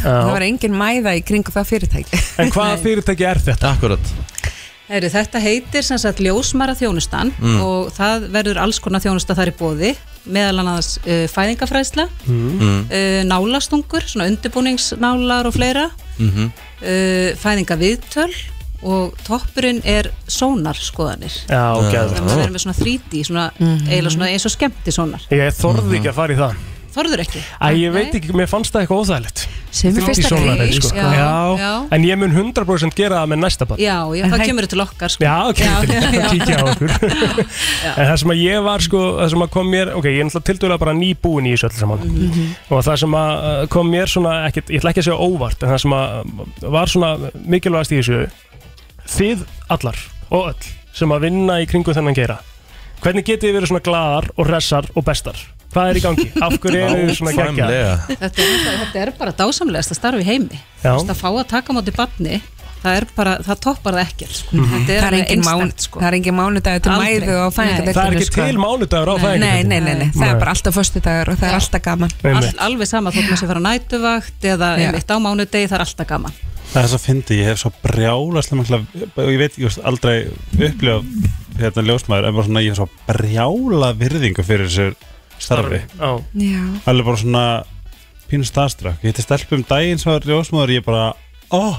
Já. 0.00 0.08
Það 0.08 0.32
var 0.32 0.46
engin 0.48 0.76
mæða 0.80 1.14
í 1.16 1.24
kringu 1.24 1.52
það 1.54 1.70
fyrirtæki. 1.74 2.22
En 2.40 2.52
hvaða 2.56 2.80
fyrirtæki 2.84 3.28
er 3.28 3.44
þetta? 3.50 3.76
Akkurat 3.76 4.12
Heyri, 4.86 5.08
þetta 5.10 5.40
heitir 5.42 5.82
sem 5.82 5.98
sagt 5.98 6.20
ljósmara 6.22 6.74
þjónustan 6.78 7.32
Mm. 7.40 7.56
og 7.64 7.88
það 7.96 8.28
verður 8.30 8.60
alls 8.62 8.78
konar 8.78 9.02
þjónusta 9.02 9.34
þar 9.34 9.50
í 9.50 9.54
bóði 9.58 9.94
meðal 10.30 10.60
annars 10.62 10.92
uh, 11.02 11.24
fæðingafræðsla 11.30 12.04
Mm. 12.26 12.84
uh, 12.86 13.22
nálastungur, 13.26 14.06
svona 14.06 14.28
undirbúningsnálar 14.30 15.46
og 15.50 15.54
fleira 15.54 15.88
Mhm. 16.18 16.44
uh, 16.82 17.34
fæðingaviðtöl 17.42 18.30
og 18.86 19.16
toppurinn 19.26 19.80
er 19.84 20.10
sónarskoðanir 20.28 21.32
Já, 21.48 21.74
geðveikt. 21.80 22.14
þannig 22.14 22.30
að 22.30 22.36
við 22.36 22.44
erum 22.44 22.54
með 22.54 22.64
svona 22.64 22.78
3D 22.78 23.24
svona, 23.26 23.50
eiginlega 23.90 24.14
svona 24.14 24.30
eins 24.30 24.46
og 24.46 24.52
skemmti 24.54 24.92
sónar 24.94 25.22
Ég 25.32 25.50
þorði 25.56 25.98
ekki 25.98 26.10
að 26.12 26.18
fara 26.20 26.32
í 26.32 26.36
það 26.36 26.54
Þorður 26.96 27.20
ekki? 27.26 27.40
Æ, 27.60 27.66
ég 27.76 27.92
veit 27.92 28.14
ekki, 28.16 28.32
mér 28.36 28.48
fannst 28.48 28.72
það 28.72 28.86
eitthvað 28.86 29.00
óþægilegt 29.04 29.42
Sem 29.76 29.90
er 29.90 29.96
Þrýtt 29.96 30.00
í 30.00 30.06
fyrsta 30.06 30.28
sólarhring, 30.30 30.60
leið, 30.72 30.76
sko. 30.86 30.96
já, 30.96 31.06
já, 31.12 31.32
já. 31.60 31.72
En 31.92 32.04
ég 32.06 32.16
mun 32.16 32.32
100% 32.32 32.94
gera 32.96 33.18
það 33.20 33.30
með 33.34 33.40
næsta 33.42 33.66
bann 33.68 33.80
Já, 33.82 33.96
já, 34.16 34.22
það 34.32 34.44
kemur 34.48 34.66
til 34.72 34.80
okkar 34.86 35.12
sko. 35.12 35.26
Já, 35.26 35.34
ok, 35.50 35.60
kíkja 36.32 36.56
á 36.56 36.64
okkur 36.72 36.94
En 36.96 38.08
það 38.08 38.16
sem 38.22 38.32
að 38.32 38.40
ég 38.40 38.64
var 38.64 38.84
sko, 38.86 39.02
það 39.18 39.30
sem 39.34 39.44
að 39.44 39.50
kom 39.58 39.68
mér 39.74 39.90
Ok, 39.98 40.08
ég 40.08 40.22
er 40.22 40.28
náttúrulega 40.30 40.48
tildulega 40.48 40.80
bara 40.86 40.94
nýbúin 40.96 41.50
í 41.50 41.52
þessu 41.56 41.68
öll 41.68 41.76
saman 41.82 42.04
Mhm. 42.06 42.46
Og 42.72 42.80
það 42.86 42.96
sem 43.02 43.16
að 43.20 43.32
uh, 43.36 43.66
kom 43.76 43.90
mér 43.92 44.08
svona 44.14 44.32
ekkit, 44.48 44.72
Ég 44.72 44.80
ætla 44.80 44.94
ekki 44.94 45.02
að 45.04 45.08
segja 45.10 45.28
óvart 45.28 45.62
En 45.66 45.72
það 45.74 45.82
sem 45.84 45.96
að 45.98 46.16
uh, 46.16 46.70
var 46.78 46.92
svona 46.94 47.10
mikilvægast 47.44 47.92
í 47.92 48.00
þessu 48.00 48.22
Þið 49.16 49.44
allar 49.76 50.00
og 50.30 50.48
öll 50.54 50.70
Sem 50.96 51.12
að 51.12 51.26
vinna 51.28 51.58
í 51.60 51.68
kringu 51.68 51.92
þennan 51.96 52.16
geira 52.16 52.38
Hvernig 53.04 53.26
getið 53.28 53.50
þið 53.50 53.58
verið 53.58 53.70
svona 53.74 53.84
glaðar 53.84 54.30
og 54.40 54.48
hressar 54.48 54.88
og 54.96 55.04
bestar? 55.04 55.36
Hvað 55.76 55.92
er 55.92 55.98
í 56.00 56.04
gangi? 56.08 56.26
Af 56.40 56.54
hverju 56.62 56.82
eru 56.88 57.06
þið 57.06 57.14
svona 57.20 57.36
geggja? 57.36 57.70
þetta, 58.16 58.44
er, 58.48 58.76
þetta 58.82 59.00
er 59.04 59.10
bara 59.18 59.32
dásamlegast 59.44 59.92
að 59.92 59.98
starfa 60.00 60.22
í 60.24 60.28
heimi. 60.32 60.60
Þú 60.82 60.92
veist, 60.96 61.10
að 61.12 61.18
fá 61.20 61.28
að 61.36 61.48
taka 61.52 61.68
á 61.68 61.76
móti 61.76 61.92
barni 61.96 62.38
það 62.86 62.96
er 63.00 63.04
bara, 63.16 63.30
það 63.42 63.56
toppar 63.64 63.96
það 63.96 64.02
ekkert 64.06 64.34
sko. 64.36 64.56
Þetta 64.62 64.92
er, 64.94 65.00
Það 65.02 65.06
er 65.08 65.14
engin 65.18 65.40
mán- 65.42 65.62
einstakt 65.64 65.84
sko. 65.88 65.98
það 66.00 66.06
er 66.06 66.16
engin 66.20 66.36
mánudagur 66.36 66.82
til 66.84 66.92
mæðu 67.00 67.36
og 67.42 67.54
fæðingardeildinni, 67.56 67.94
Það 67.96 68.06
er 68.06 68.16
ekki 68.16 68.26
sko. 68.28 68.44
til 68.46 68.58
mánudagur 68.62 69.10
á 69.10 69.14
Nei, 69.16 69.22
fæðingardeildinni. 69.24 69.66
nei, 69.66 69.80
nei, 69.80 69.94
nei, 69.96 70.10
það 70.14 70.22
Nei. 70.22 70.28
er 70.30 70.38
bara 70.42 70.52
alltaf 70.54 70.76
föstudagur 70.76 71.30
og 71.32 71.40
það 71.40 71.48
er 71.50 71.56
alltaf 71.58 71.82
gaman 71.82 72.14
All, 72.30 72.50
alveg 72.68 72.86
sama 72.92 73.10
þótt 73.16 73.26
maður 73.26 73.40
sé 73.42 73.48
fara 73.50 73.64
nætuvakt 73.66 74.46
eða 74.52 74.68
einmitt 74.76 75.10
á 75.10 75.16
mánudegi, 75.26 75.66
það 75.72 75.76
er 75.80 75.84
alltaf 75.88 76.06
gaman 76.12 76.38
Það 76.76 76.82
er 76.84 76.88
svo 76.92 77.00
fyndi, 77.08 77.40
ég 77.40 77.50
hef 77.50 77.58
svo 77.64 77.72
brjálaslega 77.82 78.60
mikla, 78.60 78.80
og 79.16 79.32
ég 79.34 79.38
veit 79.40 79.50
ekki, 79.56 79.66
veist, 79.66 79.82
aldrei 79.86 80.16
upplifa 80.54 81.00
hérna 81.58 81.84
ljósmaður, 81.90 82.28
en 82.30 82.34
bara 82.38 82.46
svona, 82.46 82.62
ég 82.62 82.70
hef 82.74 82.80
svo 82.82 82.88
brjála 83.08 83.90
virðingu 83.98 84.44
fyrir 84.46 84.68
þessu 84.70 84.88
starfi. 85.42 85.82
Já. 85.98 86.10
Já. 86.40 86.62
Alveg 86.90 87.04
bara 87.10 87.20
svona 87.22 87.44
pínu 88.30 88.46
staðstrakk. 88.48 89.02
Ég 89.04 89.12
hitti 89.12 89.22
stelpum 89.26 89.62
daginn 89.68 90.00
sem 90.02 90.12
var 90.12 90.24
ljósmaður, 90.26 90.72
ég 90.78 90.86
bara, 90.86 91.12
ó, 91.54 91.76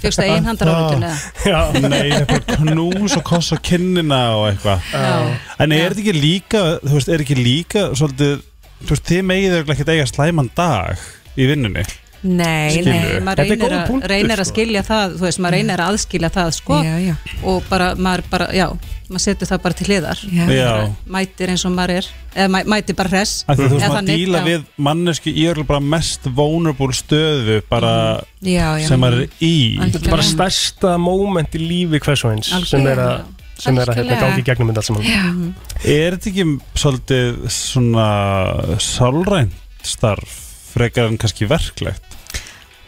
Fjöxtu 0.00 0.24
einhandar 0.24 0.70
áritun 0.72 1.02
eða 1.04 1.16
Já. 1.44 1.58
Nei, 1.84 2.06
ég 2.08 2.22
er 2.22 2.26
bara 2.30 2.56
knús 2.62 3.16
og 3.18 3.24
koss 3.28 3.52
á 3.52 3.58
kinnina 3.60 4.20
og 4.38 4.46
eitthvað 4.48 4.86
Já. 4.88 5.36
En 5.60 5.74
er 5.76 5.92
þetta 5.92 6.00
ekki 6.00 6.14
líka, 6.16 6.62
þú 6.80 6.94
veist, 6.96 7.10
er 7.12 7.24
ekki 7.26 7.36
líka 7.36 7.82
svolítið, 7.92 8.38
þú 8.80 8.90
veist, 8.94 9.06
þið 9.10 9.22
megið 9.30 9.56
þau 9.58 9.74
ekki 9.76 9.88
eiga 9.92 10.08
slæman 10.08 10.50
dag 10.56 11.04
í 11.36 11.48
vinnunni 11.50 11.84
Nei, 12.26 12.72
Skilurðu? 12.72 12.96
nei 12.96 13.20
maður 13.26 13.42
er 13.44 13.50
reynir, 13.52 13.74
að, 13.76 13.82
punktur, 13.90 14.10
reynir 14.14 14.40
að 14.40 14.48
sko. 14.48 14.54
skilja 14.56 14.82
það 14.88 15.18
þú 15.18 15.26
veist, 15.26 15.40
maður 15.44 15.58
reynir 15.58 15.82
að 15.84 15.92
aðskilja 15.92 16.30
það 16.38 16.52
sko 16.56 16.78
Já, 16.82 16.94
já. 17.04 17.14
og 17.52 17.68
bara, 17.68 17.90
maður 18.00 18.24
bara, 18.32 18.48
já 18.56 18.66
maður 19.08 19.22
setur 19.26 19.48
það 19.50 19.60
bara 19.66 19.76
til 19.78 19.86
hliðar 19.86 20.20
Já. 20.50 20.70
Mætir 21.16 21.52
eins 21.52 21.64
og 21.68 21.72
maður 21.76 21.92
er 22.00 22.08
eða 22.34 22.48
mæ, 22.50 22.58
mætir 22.72 22.96
bara 22.98 23.12
hress 23.12 23.34
Af 23.46 23.56
því 23.58 23.68
þú 23.68 23.76
veist, 23.76 23.84
Eða 23.84 23.90
maður 23.92 23.96
þannig, 24.00 24.20
díla 24.22 24.40
já. 24.40 24.46
við 24.48 24.64
manneski 24.88 25.32
í 25.32 25.44
örgulega 25.50 25.70
bara 25.70 25.84
mest 25.94 26.26
vulnerable 26.40 26.96
stöðu 26.98 27.58
bara 27.70 27.92
Já, 28.42 28.66
já. 28.80 28.86
sem 28.88 29.00
maður 29.04 29.22
er 29.26 29.44
í 29.46 29.52
Þetta 29.84 30.02
er 30.02 30.14
bara 30.16 30.26
stærsta 30.32 30.96
moment 30.98 31.54
í 31.58 31.62
lífi 31.62 32.02
hvers 32.06 32.24
og 32.26 32.34
eins 32.34 32.50
sem 32.70 32.86
er 32.90 33.02
að, 33.04 33.22
sem 33.62 33.78
er 33.78 33.92
að 33.92 34.00
hérna, 34.00 34.16
Algjörlega. 34.16 34.20
gangi 34.26 34.42
í 34.42 34.48
gegnum 34.50 34.72
þetta 34.72 34.82
allt 34.82 34.90
saman 34.90 35.54
Er 35.84 36.16
þetta 36.18 36.32
ekki 36.32 36.48
svolítið 36.82 37.40
svona 37.60 38.08
sálrænt 38.82 39.62
starf 39.86 40.42
frekar 40.74 41.06
en 41.12 41.16
kannski 41.22 41.46
verklegt? 41.48 42.15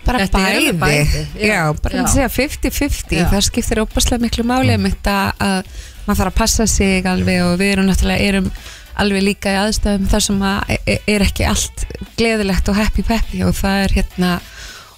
Bara 0.08 0.24
Þetta 0.24 0.42
er 0.48 0.58
bæði, 0.58 0.72
bæði, 0.80 1.22
já, 1.36 1.52
já. 1.52 1.60
bara 1.84 2.00
Já. 2.00 2.02
að 2.02 2.10
segja 2.16 2.32
50-50 2.38 3.16
Já. 3.20 3.26
það 3.34 3.46
skiptir 3.50 3.82
óbærslega 3.84 4.24
miklu 4.24 4.46
máli 4.48 4.74
um 4.78 4.88
þetta 4.88 5.16
að 5.44 5.72
maður 6.08 6.20
þarf 6.22 6.32
að 6.32 6.38
passa 6.42 6.66
sig 6.72 7.08
alveg 7.12 7.42
og 7.44 7.56
við 7.60 7.72
erum 7.76 7.88
náttúrulega 7.90 8.28
erum 8.32 8.50
alveg 8.98 9.22
líka 9.28 9.52
í 9.54 9.58
aðstæðum 9.60 10.08
þar 10.10 10.24
sem 10.24 10.40
að 10.48 10.72
e- 10.74 10.80
e- 10.96 11.02
er 11.14 11.22
ekki 11.28 11.44
allt 11.46 11.84
gleðilegt 12.18 12.70
og 12.72 12.80
happy 12.80 13.04
peppy 13.06 13.44
og 13.46 13.54
það 13.54 13.84
er 13.84 13.94
hérna 14.00 14.32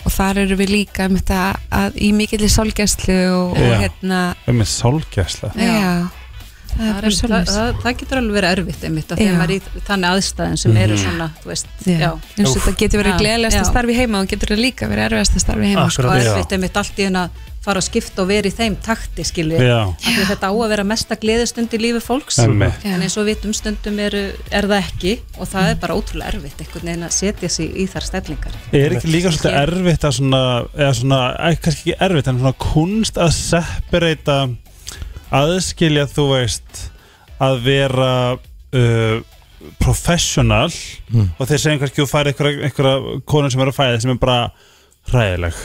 og 0.01 0.15
þar 0.15 0.39
eru 0.47 0.57
við 0.57 0.70
líka 0.73 1.05
um 1.11 1.19
þetta 1.19 1.41
að 1.77 1.99
í 2.01 2.09
mikilli 2.16 2.49
sálgæslu 2.49 3.19
og, 3.35 3.59
og 3.61 3.74
hérna 3.82 4.20
með 4.49 4.70
sálgæsla. 4.73 5.51
Já, 5.61 6.09
það 6.77 6.89
er 6.89 7.07
það, 7.11 7.31
það, 7.31 7.51
það, 7.51 7.83
það 7.83 7.99
getur 8.01 8.21
alveg 8.21 8.37
verið 8.39 8.55
erfitt 8.57 8.85
einmitt 8.89 9.13
af 9.13 9.19
því 9.21 9.27
Já. 9.27 9.33
að 9.35 9.39
maður 9.41 9.55
er 9.55 9.61
í 9.61 9.85
þannig 9.91 10.11
aðstæðin 10.15 10.59
sem 10.65 10.77
eru 10.77 10.95
Mhm. 10.97 11.05
svona, 11.05 11.31
þú 11.43 11.53
veist, 11.53 11.67
Já. 11.85 11.99
já, 12.01 12.11
eins 12.39 12.51
og 12.57 12.63
þetta 12.65 12.77
getur 12.85 13.03
verið 13.05 13.21
gleðilegast 13.25 13.61
að 13.61 13.71
starfi 13.71 13.95
heima 14.01 14.21
og 14.21 14.29
getur 14.35 14.57
líka 14.57 14.89
verið 14.91 15.07
erfiðast 15.11 15.37
að 15.39 15.47
starfi 15.47 15.71
heima 15.71 15.87
og 15.87 16.19
erfitt 16.21 16.53
einmitt 16.59 16.77
allt 16.77 16.99
í 16.99 17.07
hérna 17.09 17.31
fara 17.61 17.77
að 17.83 17.91
skipta 17.91 18.23
og 18.23 18.29
vera 18.31 18.49
í 18.49 18.53
þeim 18.57 18.77
takti 18.81 19.25
skilvi 19.29 19.59
Já. 19.61 19.93
þetta 20.01 20.49
á 20.49 20.53
að 20.57 20.69
vera 20.73 20.85
mesta 20.89 21.17
gleðistund 21.21 21.75
í 21.77 21.81
lífi 21.83 22.01
fólks. 22.01 22.39
Einmitt. 22.41 22.85
en 22.89 23.03
eins 23.05 23.17
og 23.21 23.27
við 23.27 23.35
vitum 23.35 23.53
stundum 23.53 23.99
er, 24.01 24.15
er 24.51 24.65
það 24.71 24.79
ekki. 24.81 25.13
Og 25.37 25.47
það 25.51 25.69
er 25.69 25.75
bara 25.83 25.95
ótrúlega 25.99 26.33
erfitt 26.33 26.57
einhvern 26.65 26.89
veginn 26.89 27.05
að 27.05 27.13
setja 27.13 27.51
sig 27.53 27.75
í 27.77 27.87
þar 27.87 28.07
stellingar. 28.09 28.57
Er 28.73 28.97
ekki 28.97 29.13
líka 29.13 29.29
svolítið 29.29 29.59
erfitt 29.61 30.09
að 30.09 30.17
svona, 30.17 30.43
eða 30.73 30.95
svona, 31.03 31.21
ekki 31.51 31.63
kannski 31.67 31.85
ekki 31.93 31.97
erfitt, 32.09 32.29
en 32.33 32.41
svona 32.41 32.55
kunst 32.65 33.21
að 33.21 33.31
separata, 33.37 34.39
aðskilja, 35.32 36.07
þú 36.11 36.24
veist, 36.35 36.81
að 37.40 37.61
vera 37.65 38.12
uh, 38.36 39.20
professional 39.81 40.70
og 41.39 41.47
þeir 41.48 41.61
segjum 41.61 41.81
kannski 41.82 42.01
þú 42.02 42.09
færi 42.11 42.32
einhverja, 42.32 42.62
einhverja 42.69 43.20
konur 43.28 43.52
sem 43.52 43.61
eru 43.65 43.73
að 43.74 43.78
fæða 43.81 44.01
sem 44.02 44.12
er 44.15 44.20
bara 44.23 44.39
hræðileg. 45.11 45.59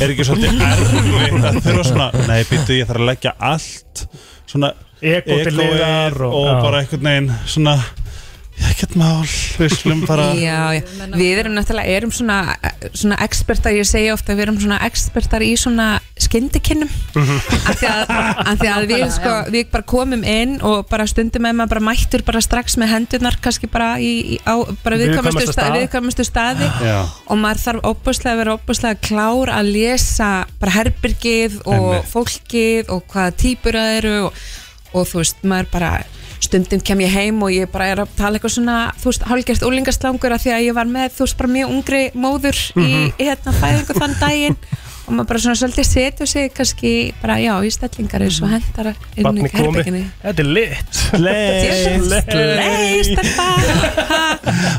Er 0.00 0.12
ekki 0.12 0.24
svolítið 0.28 0.62
erfitt 0.64 1.44
að 1.48 1.60
þurfa 1.64 1.84
svona, 1.88 2.08
nei, 2.28 2.40
býtu, 2.48 2.76
ég 2.78 2.88
þarf 2.88 3.00
að 3.02 3.08
leggja 3.10 3.32
allt 3.52 4.04
svona 4.50 4.72
Ego 5.04 5.36
til 5.44 5.52
egoið 5.52 5.58
hliðar 5.58 6.14
og- 6.24 6.34
og, 6.38 6.50
bara 6.64 6.80
einhvern 6.82 7.08
veginn 7.08 7.30
svona, 7.50 7.74
ekkert 8.70 8.94
mál, 8.98 9.24
við 9.58 9.74
skulum 9.74 10.02
bara... 10.10 10.30
Já, 10.38 10.76
já, 10.76 10.82
við 11.14 11.40
erum 11.42 11.54
náttúrulega 11.56 11.96
erum 11.98 12.12
svona, 12.14 12.38
svona 12.92 13.18
expertar, 13.24 13.74
ég 13.74 13.88
segja 13.88 14.14
ofta 14.14 14.36
við 14.36 14.46
erum 14.46 14.60
svona 14.62 14.78
expertar 14.86 15.44
í 15.44 15.52
svona 15.58 15.88
skyndikinnum 16.20 16.90
af 17.18 17.80
því 17.80 17.88
að, 17.90 18.12
af 18.14 18.60
því 18.60 18.70
að 18.70 18.86
við, 18.90 19.04
sko, 19.16 19.34
við 19.54 19.68
bara 19.72 19.86
komum 19.90 20.22
inn 20.22 20.56
og 20.64 20.86
bara 20.90 21.06
stundum 21.10 21.42
með 21.46 21.56
maður 21.58 21.72
bara 21.74 21.84
mættur 21.90 22.24
bara 22.26 22.42
strax 22.44 22.78
með 22.80 22.92
hendurnar 22.94 23.38
kannski 23.42 23.70
bara 23.70 23.94
í, 23.98 24.12
í 24.36 24.40
á 24.46 24.54
bara 24.84 25.00
Viðkvæmustu 25.00 25.48
staði, 25.50 25.86
stað. 25.90 26.28
staði. 26.30 26.70
Já. 26.86 26.98
og 27.26 27.40
maður 27.42 27.64
þarf 27.66 27.88
óbúslega 27.90 28.34
að 28.34 28.42
vera 28.42 28.58
óbúslega 28.58 29.00
klár 29.02 29.54
að 29.54 29.72
lesa 29.74 30.32
bara 30.62 30.76
herbyrgið 30.78 31.60
og 31.66 32.04
fólkið 32.12 32.92
og 32.94 33.06
hvaða 33.10 33.38
típur 33.42 33.80
það 33.80 33.96
eru 33.98 34.18
og, 34.28 34.44
og 34.94 35.08
þú 35.10 35.24
veist, 35.24 35.42
maður 35.42 35.72
bara 35.74 35.94
stundum 36.44 36.80
kem 36.84 37.00
ég 37.04 37.10
heim 37.14 37.36
og 37.42 37.50
ég 37.54 37.66
bara 37.72 37.86
er 37.94 37.98
að 38.04 38.08
tala 38.18 38.34
eitthvað 38.38 38.54
svona, 38.58 38.76
þú 39.00 39.06
veist, 39.10 39.22
hálfgerst 39.30 39.66
úlingaslangur 39.66 40.32
af 40.36 40.40
því 40.44 40.50
að 40.56 40.64
ég 40.68 40.74
var 40.78 40.88
með, 40.90 41.08
þú 41.18 41.22
veist, 41.26 41.38
bara 41.40 41.54
mjög 41.58 41.68
ungri 41.76 42.02
móður 42.14 42.56
í 42.76 42.78
Mhm. 42.80 43.06
hérna 43.18 43.50
fæðingu 43.60 43.92
þann 44.00 44.18
daginn. 44.20 44.58
Og 45.04 45.12
maður 45.12 45.28
bara 45.28 45.38
svona 45.44 45.60
svolítið 45.60 45.84
setja 45.84 46.24
sig 46.26 46.48
kannski 46.56 47.12
bara, 47.20 47.36
já, 47.36 47.52
í 47.60 47.68
stellingar 47.70 48.22
eins 48.24 48.40
og 48.40 48.48
hendara 48.48 48.94
inn 49.16 49.26
í 49.26 49.28
komið, 49.28 49.52
herbygginni 49.52 50.04
þetta 50.22 50.40
er 50.40 50.48
lit. 50.48 50.94
Slay, 50.94 51.68
stelpa 53.04 53.48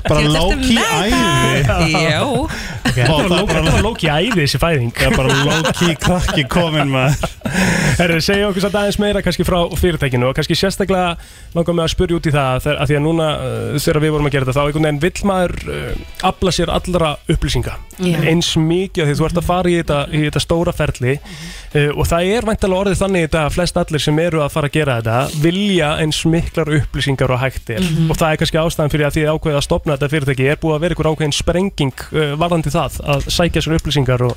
Bara 0.10 0.20
með 0.26 0.34
æði. 1.06 1.94
Já 1.94 2.26
Þetta 3.04 3.74
var 3.76 3.84
lóki 3.84 4.10
æði 4.10 4.42
þessi 4.44 4.62
fæðing. 4.62 4.94
Það 4.96 5.12
er 5.12 5.18
bara 5.20 5.40
low-key 5.46 5.98
krakki 6.06 6.46
komin 6.52 6.94
maður. 6.94 7.34
Herri, 8.00 8.20
segja 8.24 8.48
okkur 8.50 8.64
satt 8.66 8.76
aðeins 8.80 8.98
meira 9.00 9.22
kannski 9.24 9.46
frá 9.48 9.58
fyrirtækinu 9.80 10.30
og 10.30 10.36
kannski 10.38 10.58
sérstaklega 10.60 11.16
langar 11.56 11.76
mig 11.78 11.86
að 11.86 11.92
spyrja 11.94 12.18
út 12.20 12.28
í 12.28 12.34
það 12.34 12.64
þegar, 12.66 12.80
að 12.82 12.90
því 12.90 12.98
að 12.98 13.04
núna 13.06 13.28
uh, 13.36 13.78
þegar 13.80 14.02
við 14.04 14.14
vorum 14.16 14.30
að 14.30 14.36
gera 14.36 14.48
þetta 14.48 14.56
þá 14.58 14.64
einhvern 14.66 14.88
veginn 14.88 15.04
vill 15.06 15.30
maður 15.30 15.54
uh, 15.72 16.06
afla 16.32 16.54
sér 16.56 16.72
allra 16.76 17.12
upplýsinga. 17.32 17.78
Já. 17.96 18.18
eins 18.28 18.50
mikið 18.60 19.06
af 19.06 19.08
því 19.08 19.16
þú 19.16 19.26
ert 19.30 19.38
að 19.40 19.46
fara 19.48 19.72
í 19.72 19.76
þetta, 19.78 20.00
í 20.12 20.22
þetta 20.26 20.42
stóra 20.44 20.74
ferli 20.76 21.14
uh, 21.16 21.92
og 21.96 22.10
það 22.10 22.32
er 22.36 22.48
væntalega 22.50 22.82
orðið 22.84 23.00
þannig 23.00 23.24
í 23.24 23.28
þetta 23.30 23.44
að 23.46 23.56
flest 23.56 23.80
allir 23.80 24.04
sem 24.04 24.20
eru 24.26 24.42
að 24.44 24.52
fara 24.52 24.68
að 24.68 24.76
gera 24.76 24.98
þetta 25.00 25.44
vilja 25.46 25.92
eins 26.04 26.20
miklar 26.28 26.74
upplýsingar 26.82 27.32
og 27.32 27.40
hægt 27.46 27.72
er. 27.72 27.80
Mhm. 27.86 28.10
og 28.12 28.20
það 28.20 28.34
er 28.34 28.42
kannski 28.42 28.60
ástæðan 28.60 28.92
fyrir 28.92 29.08
að 29.08 29.16
því 29.16 29.26
ákveðið 29.32 29.60
að 29.62 29.66
stopna 29.70 29.96
þetta 29.96 30.12
fyrirtæki. 30.12 30.50
Er 30.52 30.60
búið 30.60 30.76
að 30.76 30.84
vera 30.86 30.98
ykkur 30.98 31.12
ákveðin 31.14 31.38
sprenging 31.40 32.06
uh, 32.12 32.36
varðandi 32.42 32.74
það 32.76 32.85
að 32.86 33.30
sækja 33.34 33.64
sér 33.66 33.80
upplýsingar 33.80 34.28
og 34.28 34.36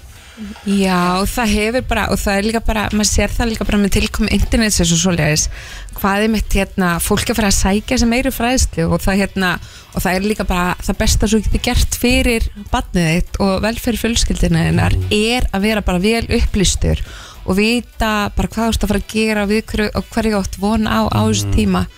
Já, 0.70 1.26
það 1.26 1.50
hefur 1.50 1.84
bara, 1.90 2.04
og 2.14 2.20
það 2.22 2.36
er 2.38 2.46
líka 2.46 2.60
bara, 2.62 2.84
maður 2.94 3.08
sér 3.10 3.32
það 3.34 3.48
líka 3.50 3.64
bara 3.66 3.80
með 3.82 3.94
tilkomi 3.96 4.28
internets 4.36 4.78
og 4.84 4.90
svoleiðis, 4.92 5.48
hvað 5.98 6.26
er 6.26 6.30
mitt 6.30 6.54
hérna, 6.54 6.90
fólk 7.02 7.32
að 7.32 7.40
fara 7.40 7.50
að 7.50 7.56
sækja 7.56 7.98
sem 7.98 8.12
meiri 8.12 8.30
fræðslu 8.30 8.86
og 8.86 9.02
það 9.02 9.18
hérna, 9.24 9.48
og 9.94 10.04
það 10.04 10.18
er 10.18 10.28
líka 10.30 10.46
bara 10.46 10.76
það 10.86 11.00
besta 11.00 11.30
þú 11.30 11.40
getur 11.42 11.64
gert 11.66 11.98
fyrir 11.98 12.46
barnið 12.70 13.08
þitt 13.16 13.40
og 13.42 13.54
velferð 13.66 14.04
fjölskyldina 14.04 14.66
þinnar 14.68 14.98
er 15.10 15.48
að 15.50 15.66
vera 15.66 15.84
bara 15.88 16.04
vel 16.06 16.22
upplýstur 16.38 17.02
og 17.48 17.58
vita 17.58 18.12
bara 18.36 18.52
hvað 18.52 18.68
þú 18.68 18.74
ert 18.76 18.84
að 18.84 18.92
fara 18.92 19.02
að 19.02 19.14
gera 19.16 19.46
og 19.48 20.12
hverju 20.14 20.38
átt 20.38 20.60
von 20.62 20.86
á 20.86 21.00
á 21.10 21.20
þessu 21.26 21.50
tíma 21.56 21.88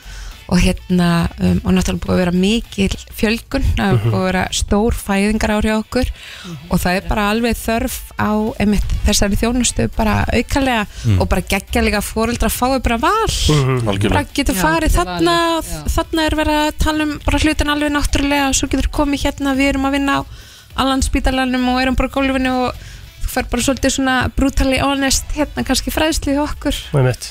og 0.50 0.58
hérna 0.58 1.28
um, 1.38 1.60
og 1.64 1.72
náttúrulega 1.76 2.02
búið 2.02 2.12
að 2.14 2.20
vera 2.24 2.32
mikil 2.34 2.94
fjölgun 3.14 3.66
það 3.78 3.92
Mhm. 3.94 4.10
búið 4.10 4.18
að 4.20 4.24
vera 4.26 4.42
stór 4.50 4.96
fæðingar 4.98 5.52
ári 5.54 5.70
okkur. 5.76 6.08
Og 6.70 6.80
það 6.82 6.96
er 6.96 7.04
bara 7.08 7.26
alveg 7.30 7.54
þörf 7.60 7.98
á 8.18 8.30
einmitt, 8.58 8.90
þessari 9.06 9.38
þjónustu 9.38 9.86
bara 9.96 10.24
aukalega 10.26 10.86
Mm. 11.06 11.20
og 11.20 11.28
bara 11.28 11.40
geggja 11.42 11.82
líka 11.86 12.00
fóreldra 12.02 12.50
fáið 12.50 12.82
bara 12.82 12.98
val. 12.98 13.30
Mhm. 13.30 14.08
Bara 14.10 14.24
getur 14.34 14.54
farið 14.58 14.90
þarna 14.98 15.36
þarna 15.86 16.26
er 16.26 16.34
verið 16.34 16.58
að 16.66 16.78
tala 16.78 17.02
um 17.04 17.20
bara 17.24 17.38
hlutin 17.38 17.70
alveg 17.70 17.92
náttúrulega 17.94 18.48
og 18.48 18.54
svo 18.54 18.66
getur 18.68 18.90
komið 18.90 19.22
hérna 19.24 19.54
við 19.56 19.68
erum 19.74 19.86
að 19.86 19.92
vinna 19.92 20.18
á 20.18 20.22
allanspítalanum 20.82 21.68
og 21.68 21.80
erum 21.82 21.94
bara 21.98 22.08
á 22.08 22.14
gólfinu 22.14 22.52
og 22.66 22.74
þú 23.22 23.28
fer 23.30 23.44
bara 23.50 23.62
svolítið 23.62 23.92
svona 23.94 24.14
brutally 24.34 24.78
honest 24.82 25.24
hérna 25.36 25.62
kannski 25.66 25.92
fræðslu 25.94 26.34
í 26.34 26.40
okkur. 26.42 26.74
Einmitt 26.94 27.30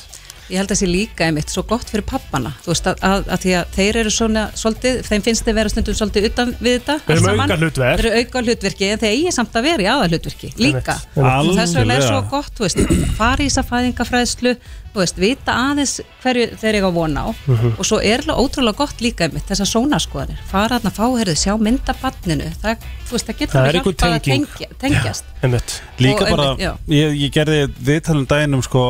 Ég 0.49 0.57
held 0.57 0.71
að 0.71 0.73
það 0.73 0.79
sé 0.81 0.87
líka 0.89 1.25
einmitt 1.27 1.51
svo 1.53 1.61
gott 1.69 1.89
fyrir 1.91 2.05
pappana 2.09 2.51
þú 2.63 2.71
veist 2.71 2.87
að, 2.89 3.03
að, 3.05 3.27
að 3.35 3.43
því 3.43 3.51
að 3.59 3.75
þeir 3.75 3.99
eru 4.01 4.13
svona 4.15 4.43
svolítið, 4.57 4.99
þeim 5.05 5.25
finnst 5.27 5.45
þeir 5.45 5.57
vera 5.59 5.69
stundum 5.73 5.97
svolítið 5.99 6.27
utan 6.31 6.53
við 6.59 6.75
þetta 6.79 6.95
Þeir 7.05 7.15
eru 7.15 7.25
saman. 7.27 7.43
aukahlutverk. 7.53 7.99
Þeir 8.01 8.09
eru 8.09 8.23
auka 8.23 8.43
hlutverki 8.47 8.89
en 8.89 9.01
þeir 9.03 9.13
eigi 9.13 9.33
samt 9.37 9.59
að 9.59 9.67
vera 9.69 9.85
í 9.85 9.89
aðalhlutverki 9.93 10.51
líka 10.57 10.95
Einmitt. 10.97 11.49
og 11.49 11.53
þess 11.59 11.77
vegna 11.77 11.99
er 11.99 12.07
svo 12.09 12.21
gott 12.33 12.53
þú 12.57 12.65
veist, 12.65 12.83
fara 13.19 13.45
í 13.45 13.49
þessa 13.51 13.65
fæðingafræðslu 13.69 14.55
þú 14.93 14.99
veist, 15.03 15.17
vita 15.21 15.53
aðeins 15.53 15.99
hverju 16.23 16.45
þeir 16.59 16.75
eiga 16.79 16.89
vona 16.91 17.21
á 17.21 17.29
Mhm. 17.47 17.73
og 17.79 17.85
svo 17.85 17.99
er 18.03 18.21
ótrúlega 18.25 18.75
gott 18.77 18.99
líka 19.01 19.27
einmitt 19.27 19.45
þessar 19.47 19.69
sónaskoðanir, 19.69 20.39
fara 20.49 20.79
þarna 20.79 20.91
fáherðu 20.91 21.35
sjá 21.37 21.53
mynda 21.59 21.93
barninu, 22.01 22.49
það, 22.61 22.77
þú 23.05 23.11
veist, 23.11 23.27
það 23.27 23.37
getur 23.39 23.53
Það 23.59 23.67
er 23.69 23.73
hjálpað 23.79 24.15
að 24.15 24.21
tengja, 24.29 24.67
tengjast 24.79 25.23
einmitt 25.43 25.81
Líka 25.99 26.23
Og 26.25 26.29
bara, 26.31 26.43
einmitt, 26.49 26.59
já. 26.65 26.71
ég, 26.89 27.19
ég 27.21 27.31
gerði 27.31 27.59
viðtalum 27.89 28.25
dæginum 28.27 28.63
sko, 28.63 28.83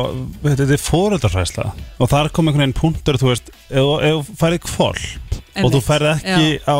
þetta 0.44 0.70
er 0.72 0.84
fóröldarfræsla 0.88 1.72
og 2.00 2.08
þar 2.08 2.30
kom 2.32 2.48
einhvern 2.48 2.64
veginn 2.72 2.80
punktur, 2.80 3.14
þú 3.20 3.28
veist 3.34 3.50
ef 3.70 3.76
þú 3.76 4.24
færið 4.40 4.60
kvolp 4.60 5.36
og 5.60 5.72
þú 5.74 5.80
færið 5.84 6.10
ekki 6.16 6.48
já. 6.58 6.64
á 6.64 6.76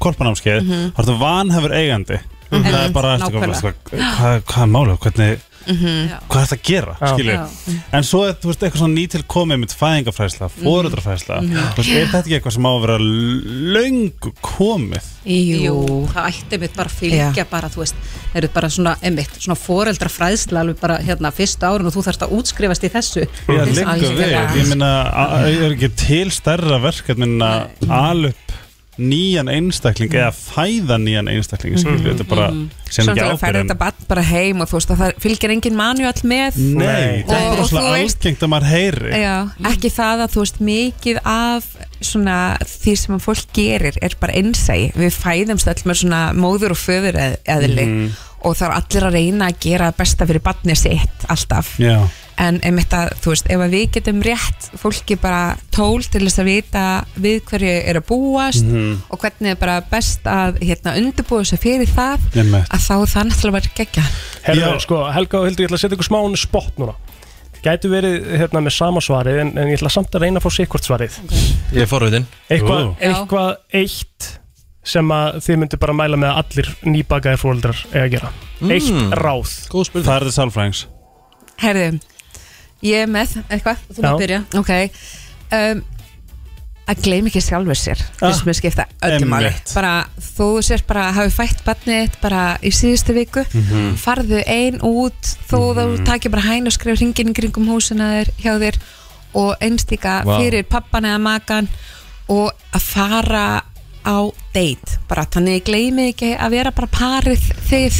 kvolpanámskeið 0.00 0.62
Mhm. 0.62 0.92
þá 0.94 0.98
ertu 1.02 1.18
vanhefur 1.20 1.72
eigandi 1.74 2.18
Mhm. 2.50 2.64
það 2.64 2.84
er 2.86 2.92
bara, 2.92 3.18
hvað, 3.18 4.42
hvað 4.48 4.62
er 4.62 4.72
málið, 4.72 4.98
hvernig 5.04 5.40
Mhm. 5.68 6.08
hvað 6.28 6.40
er 6.40 6.46
þetta 6.48 6.56
að 6.56 6.62
gera, 6.68 6.94
Já. 7.00 7.10
en 7.92 8.02
svo 8.08 8.22
er, 8.28 8.32
veist, 8.48 8.62
eitthvað 8.62 8.80
svona 8.82 8.94
nýtil 8.96 9.22
komið 9.28 9.58
með 9.62 9.74
fóröldarfræsla 10.54 11.40
Mhm. 11.42 11.56
þú 11.74 11.82
veist, 11.82 11.90
er 11.96 12.06
þetta 12.06 12.22
ekki 12.24 12.36
eitthvað 12.38 12.54
sem 12.56 12.64
á 12.64 12.72
að 12.72 12.80
vera 12.86 12.98
löngu 12.98 14.32
komið? 14.42 15.04
Jú. 15.28 16.08
það 16.14 16.28
ætti 16.32 16.58
mitt 16.62 16.74
bara 16.76 16.88
að 16.88 16.98
fylgja 17.02 17.44
bara, 17.50 17.68
þú 17.68 17.82
veist, 17.82 17.94
það 18.32 18.36
eru 18.42 18.48
bara 18.54 18.68
svona 18.68 18.96
svona 19.44 19.58
foreldra 19.60 20.08
fræðsla 20.08 20.60
alveg 20.64 20.80
bara 20.80 20.98
hérna 21.04 21.30
fyrsta 21.32 21.68
árun 21.68 21.86
og 21.86 21.92
þú 21.94 22.04
þarfst 22.08 22.24
að 22.26 22.32
útskrifast 22.38 22.84
í 22.84 22.90
þessu. 22.94 23.26
Já, 23.48 23.60
að- 23.60 23.74
liggur 23.76 24.16
við, 24.16 24.56
ég 24.56 24.68
meina, 24.72 24.90
a- 25.12 25.42
er 25.66 25.76
ekki 25.76 25.90
til 25.96 26.30
stærra 26.30 26.80
verkefnin 26.80 27.38
að 27.44 27.90
ala 27.90 28.28
upp 28.28 28.36
nýjan 28.98 29.48
einstakling 29.52 30.10
eða 30.14 30.32
fæða 30.34 30.96
nýjan 31.02 31.28
einstakling, 31.30 31.76
skilju, 31.78 32.02
þetta 32.10 32.24
er 32.24 32.30
bara 32.32 32.46
sem 32.88 33.04
Svo 33.04 33.12
ekki 33.12 33.20
náttúrulega 33.20 33.38
færði 33.38 33.48
ábyrðin 33.48 33.68
þetta 33.68 33.78
barn 33.82 34.06
bara 34.08 34.22
heim 34.26 34.62
og 34.64 34.68
þú 34.70 34.78
veist 34.78 34.92
að 34.94 35.00
það 35.02 35.18
fylgir 35.24 35.52
engin 35.54 35.76
manual 35.78 36.12
með. 36.32 36.56
Nei, 36.58 37.22
þetta 37.22 37.38
er 37.38 37.48
bara 37.52 37.66
svona 37.68 37.82
þú 37.84 37.92
veist 37.94 38.18
algengt 38.18 38.42
að 38.46 38.52
maður 38.54 38.70
heyri. 38.72 39.10
Já, 39.22 39.34
ekki 39.72 39.90
það 39.98 40.22
að 40.24 40.32
þú 40.34 40.44
veist 40.44 40.60
mikið 40.70 41.20
af 41.24 41.68
svona 42.00 42.38
því 42.72 42.96
sem 43.02 43.14
að 43.18 43.24
fólk 43.28 43.52
gerir 43.58 43.98
er 44.02 44.16
bara 44.20 44.38
einsæi 44.38 44.80
við 44.98 45.18
fæðumst 45.18 45.70
öll 45.74 45.82
með 45.90 46.00
svona 46.02 46.22
móður 46.34 46.74
og 46.74 46.80
föður 46.82 47.20
eðli 47.44 47.86
Mhm. 47.88 48.08
og 48.44 48.56
það 48.56 48.68
er 48.68 48.76
allir 48.80 49.06
að 49.08 49.16
reyna 49.18 49.46
að 49.50 49.58
gera 49.60 49.90
það 49.92 49.96
besta 49.98 50.26
fyrir 50.26 50.42
barnið 50.42 50.76
sitt 50.78 51.28
alltaf. 51.28 51.76
Já. 51.78 51.98
En 52.38 52.60
einmitt 52.62 52.92
að 52.94 53.08
þú 53.22 53.32
veist 53.32 53.48
ef 53.50 53.62
að 53.64 53.72
við 53.74 53.86
getum 53.96 54.20
rétt 54.22 54.68
fólki 54.78 55.16
bara 55.20 55.56
tól 55.74 56.02
til 56.06 56.22
þess 56.26 56.38
að 56.38 56.48
vita 56.52 56.84
við 57.18 57.40
hverju 57.50 57.72
er 57.90 57.98
að 57.98 58.06
búast 58.06 58.64
Mhm. 58.64 59.02
og 59.10 59.18
hvernig 59.24 59.50
er 59.50 59.58
bara 59.58 59.80
best 59.90 60.22
að 60.24 60.58
hérna 60.62 60.94
undirbúa 61.00 61.44
sig 61.44 61.58
fyrir 61.58 61.88
það 61.90 62.18
Einmitt. 62.36 62.68
að 62.70 62.86
þá 62.86 62.94
það 63.06 63.28
náttúrulega 63.28 63.58
verið 63.58 63.74
geggja 63.74 64.04
Herðu, 64.48 64.80
sko, 64.80 65.02
Helga 65.12 65.38
og 65.40 65.44
Hildur, 65.48 65.64
ég 65.64 65.68
ætla 65.68 65.76
að 65.76 65.82
setja 65.84 65.96
ykkur 65.98 66.08
smá 66.08 66.18
on 66.24 66.32
the 66.32 66.36
spot 66.40 66.72
núna. 66.78 66.94
Gætu 67.62 67.88
verið 67.90 68.22
hérna 68.38 68.60
með 68.62 68.72
sama 68.72 69.00
svarið 69.02 69.40
en, 69.42 69.48
en 69.58 69.66
ég 69.68 69.80
ætla 69.80 69.90
samt 69.90 70.14
að 70.14 70.22
reyna 70.22 70.38
að 70.38 70.44
fá 70.46 70.50
sikkvort 70.54 70.86
svarið. 70.86 71.16
Ég 71.74 71.82
er 71.82 71.86
forvitin. 71.90 72.26
Eitthvað, 72.48 72.84
Ú. 72.86 72.94
eitthvað 73.02 73.56
eitt 73.74 74.28
sem 74.84 75.10
að 75.10 75.40
þið 75.42 75.58
myndu 75.58 75.76
bara 75.82 75.92
mæla 75.92 76.16
með 76.16 76.30
að 76.30 76.38
allir 76.44 76.68
nýbakaðir 76.94 77.40
fóreldrar 77.42 77.80
eiga 77.92 78.04
að 78.06 78.12
gera. 78.14 78.30
Mm. 78.62 78.70
Eitt 78.70 79.18
ráð. 79.18 79.56
Góð 79.74 79.84
spurning. 79.90 80.06
Það 80.06 80.14
er 80.16 80.24
þetta 80.28 80.36
sálfræðings. 80.38 80.84
Herðu, 81.58 82.00
ég 82.82 83.04
er 83.04 83.08
með 83.10 83.38
eitthvað. 83.48 83.86
Þú 83.94 84.04
mátt 84.04 84.20
byrja. 84.24 84.42
Ok. 84.58 84.74
Um, 85.52 85.84
Að 86.88 87.02
gleyma 87.04 87.28
ekki 87.28 87.40
sjálfur 87.44 87.76
sér. 87.76 88.00
Ah, 88.16 88.30
Þess 88.30 88.46
með 88.48 88.54
skipta 88.56 88.84
öllum 89.04 89.32
einmitt. 89.36 89.72
Bara 89.76 89.90
þú 90.24 90.46
sér 90.64 90.80
bara 90.88 91.10
hafi 91.12 91.34
fætt 91.34 91.58
barnið 91.66 92.14
bara 92.22 92.44
í 92.64 92.70
síðustu 92.72 93.12
viku. 93.12 93.42
Mhm. 93.52 93.90
Farðu 94.00 94.40
ein 94.48 94.78
út. 94.80 95.34
Þó 95.50 95.58
þú 95.76 96.04
takir 96.08 96.32
bara 96.32 96.46
hæn 96.48 96.64
og 96.66 96.72
skrif 96.72 96.96
hringin 96.96 97.28
í 97.28 97.36
kringum 97.36 97.68
húsina 97.68 98.08
þér 98.16 98.32
hjá 98.40 98.54
þér 98.64 98.80
Og 99.36 99.56
einstíka 99.60 100.22
Vá. 100.24 100.38
fyrir 100.40 100.64
pappan 100.64 101.04
eða 101.04 101.20
makan 101.20 101.68
Og 102.32 102.48
að 102.72 102.80
fara 102.80 103.62
á 104.04 104.18
date. 104.54 104.98
Bara 105.08 105.24
þannig 105.30 105.58
ég 105.58 105.64
gleymi 105.68 106.06
ekki 106.12 106.30
að 106.36 106.54
vera 106.56 106.72
bara 106.74 106.88
parið 106.92 107.44
þið. 107.68 107.98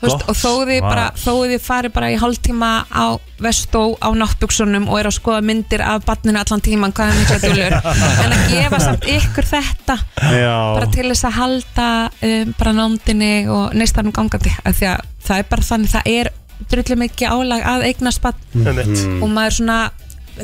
Veist, 0.00 0.24
og 0.26 0.36
þó 0.36 0.50
þið, 0.68 0.80
bara, 0.84 1.06
þó 1.18 1.32
þið 1.46 1.62
fari 1.64 1.90
bara 1.94 2.10
í 2.12 2.18
hálftíma 2.20 2.70
á 2.90 3.06
vestó 3.42 3.82
á 4.00 4.08
náttbuksunum 4.16 4.88
og 4.88 5.00
er 5.00 5.10
að 5.10 5.16
skoða 5.18 5.42
myndir 5.44 5.82
af 5.84 6.06
barninu 6.08 6.40
allan 6.40 6.62
tíman 6.64 6.94
hvað 6.96 7.10
er 7.12 7.18
mikla 7.20 7.40
dúlur 7.42 7.74
en 8.24 8.32
að 8.32 8.46
gefa 8.54 8.78
samt 8.80 9.04
ykkur 9.12 9.48
þetta 9.50 9.96
Já. 10.16 10.54
bara 10.72 10.88
til 10.94 11.04
þess 11.10 11.26
að 11.28 11.36
halda 11.36 11.88
um, 12.30 12.54
bara 12.56 12.74
nándinni 12.80 13.32
og 13.52 13.76
neistanum 13.76 14.14
gangandi. 14.16 14.54
Af 14.64 14.80
því 14.80 14.90
að 14.94 15.06
það 15.28 15.42
er 15.42 15.48
bara 15.52 15.68
þannig 15.70 15.94
það 15.96 16.12
er 16.16 16.32
drullu 16.70 17.00
mikið 17.04 17.34
álag 17.36 17.66
að 17.68 17.88
eignast 17.90 18.22
barn. 18.24 18.46
Einmitt. 18.56 19.02
og 19.20 19.28
maður 19.28 19.58
svona 19.60 19.80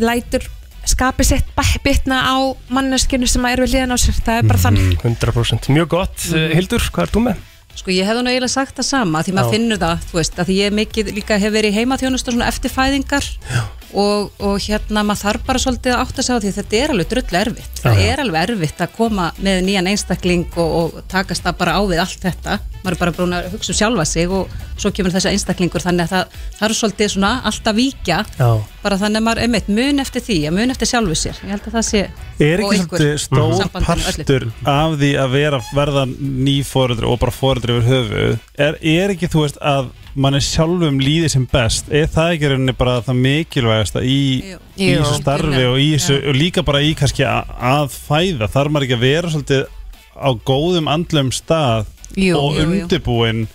lætur 0.03 0.45
skapið 0.89 1.29
sitt 1.33 1.51
bitna 1.85 2.21
á 2.27 2.37
manneskinu 2.73 3.29
sem 3.31 3.45
er 3.49 3.63
við 3.63 3.77
liðan 3.77 3.95
á 3.95 3.99
sér. 4.01 4.19
Það 4.19 4.41
er 4.41 4.51
bara 4.51 4.63
þannig. 4.67 4.93
100% 5.03 5.73
Mjög 5.73 5.91
gott, 5.95 6.29
mm. 6.33 6.55
Hildur, 6.59 6.87
hvað 6.93 7.07
er 7.07 7.15
þú 7.15 7.25
með? 7.29 7.49
Sko 7.73 7.93
ég 7.95 8.05
hefði 8.05 8.23
nú 8.25 8.33
eiginlega 8.33 8.53
sagt 8.53 8.77
það 8.77 8.89
sama 8.91 9.23
því 9.25 9.33
maður 9.37 9.49
Já. 9.49 9.55
finnur 9.57 9.79
það, 9.81 10.03
þú 10.11 10.19
veist, 10.19 10.35
að 10.37 10.51
því 10.51 10.57
ég 10.59 10.75
mikið 10.77 11.13
líka 11.17 11.39
hef 11.41 11.55
verið 11.55 11.73
í 11.73 11.79
heimaþjónustu 11.79 12.35
svona 12.35 12.51
eftir 12.53 12.73
fæðingar 12.75 13.29
og, 13.93 14.31
og 14.41 14.59
hérna 14.65 15.03
maður 15.05 15.23
þarf 15.27 15.47
bara 15.47 15.63
svolítið 15.63 15.95
að 15.97 16.03
átta 16.07 16.23
sig 16.27 16.35
á 16.37 16.43
því 16.43 16.53
þetta 16.59 16.79
er 16.83 16.93
alveg 16.95 17.09
drull 17.13 17.39
erfitt, 17.43 17.81
það 17.83 17.97
Já, 17.99 18.03
já. 18.03 18.13
er 18.13 18.23
alveg 18.25 18.51
erfitt 18.51 18.83
að 18.87 18.93
koma 18.97 19.31
með 19.43 19.63
nýjan 19.69 19.91
einstakling 19.93 20.47
og, 20.57 20.77
og 20.83 21.01
takast 21.13 21.45
það 21.47 21.59
bara 21.63 21.75
á 21.77 21.83
við 21.91 22.03
allt 22.05 22.23
þetta 22.27 22.59
maður 22.83 22.97
er 22.97 22.99
bara 22.99 23.15
búin 23.15 23.35
að 23.37 23.45
hugsa 23.53 23.71
um 23.71 23.79
sjálfa 23.79 24.05
sig 24.11 24.33
og 24.35 24.55
svo 24.81 24.91
kemur 24.97 25.13
þessi 25.15 25.31
einstaklingur 25.31 25.85
þannig 25.85 26.09
að 26.09 26.15
það, 26.17 26.39
það 26.59 26.65
er 26.67 26.75
svolítið 26.81 27.13
svona 27.13 27.31
alltaf 27.47 27.77
víkja 27.79 28.17
Já. 28.41 28.49
bara 28.83 28.99
þannig 28.99 29.21
að 29.21 29.27
maður 29.29 29.43
einmitt 29.45 29.69
mun 29.77 30.03
eftir 30.03 30.25
því 30.27 30.39
mun 30.57 30.75
eftir 30.75 30.91
sjálfu 30.91 31.19
sér, 31.21 31.39
ég 31.45 31.53
held 31.55 31.69
að 31.71 31.77
það 31.79 31.87
sé 31.93 32.03
Er 32.43 32.65
ekki 32.65 32.81
svolítið 32.83 33.13
stór 33.23 33.55
öllu. 33.55 33.85
partur 33.87 34.49
af 34.73 34.97
því 34.99 35.13
að 35.23 35.37
vera, 35.37 35.61
verða 35.77 36.07
ný 36.11 36.57
fóreldri 36.67 37.07
og 37.07 37.21
bara 37.23 37.35
fóreldri 37.37 37.77
yfir 37.79 37.91
höfuð 37.93 38.39
er, 38.67 38.81
er 38.83 39.15
ekki 39.15 39.31
þú 39.31 39.45
veist 39.47 39.61
að 39.63 39.93
manni 40.15 40.41
sjálfum 40.45 40.99
líði 41.01 41.29
sem 41.33 41.47
best. 41.49 41.87
Er 41.89 42.07
það 42.13 42.35
ekki 42.37 42.51
rauninni 42.53 42.75
bara 42.77 42.99
það 43.07 43.21
mikilvægasta 43.27 44.03
í, 44.05 44.19
í 44.77 44.89
þessu 44.97 45.21
starfi 45.23 45.65
og, 45.71 45.79
í 45.81 45.87
þessu, 45.97 46.19
og 46.29 46.37
líka 46.37 46.65
bara 46.67 46.83
í 46.85 46.93
kannski 46.99 47.25
að, 47.25 47.95
fæða? 48.09 48.49
Þarf 48.53 48.75
maður 48.75 48.89
ekki 48.89 48.99
að 48.99 49.07
vera 49.07 49.31
svolítið 49.33 49.63
á 50.13 50.29
góðum 50.45 50.91
andlum 50.93 51.31
stað 51.33 51.87
Jú, 52.21 52.37
og 52.37 52.59
undirbúin 52.61 53.47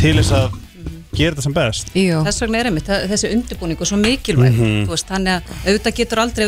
til 0.00 0.14
þess 0.16 0.32
að 0.32 0.54
gera 1.16 1.32
þetta 1.36 1.44
sem 1.44 1.54
best? 1.56 1.90
Jú. 1.96 2.22
Þess 2.24 2.42
vegna 2.44 2.58
er 2.62 2.68
einmitt 2.70 2.88
það- 2.88 3.04
þessi 3.12 3.30
undirbúningu 3.36 3.86
svo 3.88 3.96
mikilvæg 4.00 4.52
Mhm. 4.56 4.86
þú 4.88 4.92
veist, 4.92 5.08
þannig 5.08 5.32
að 5.36 5.42
auðvitað 5.68 5.96
getur 6.00 6.18
aldrei 6.24 6.46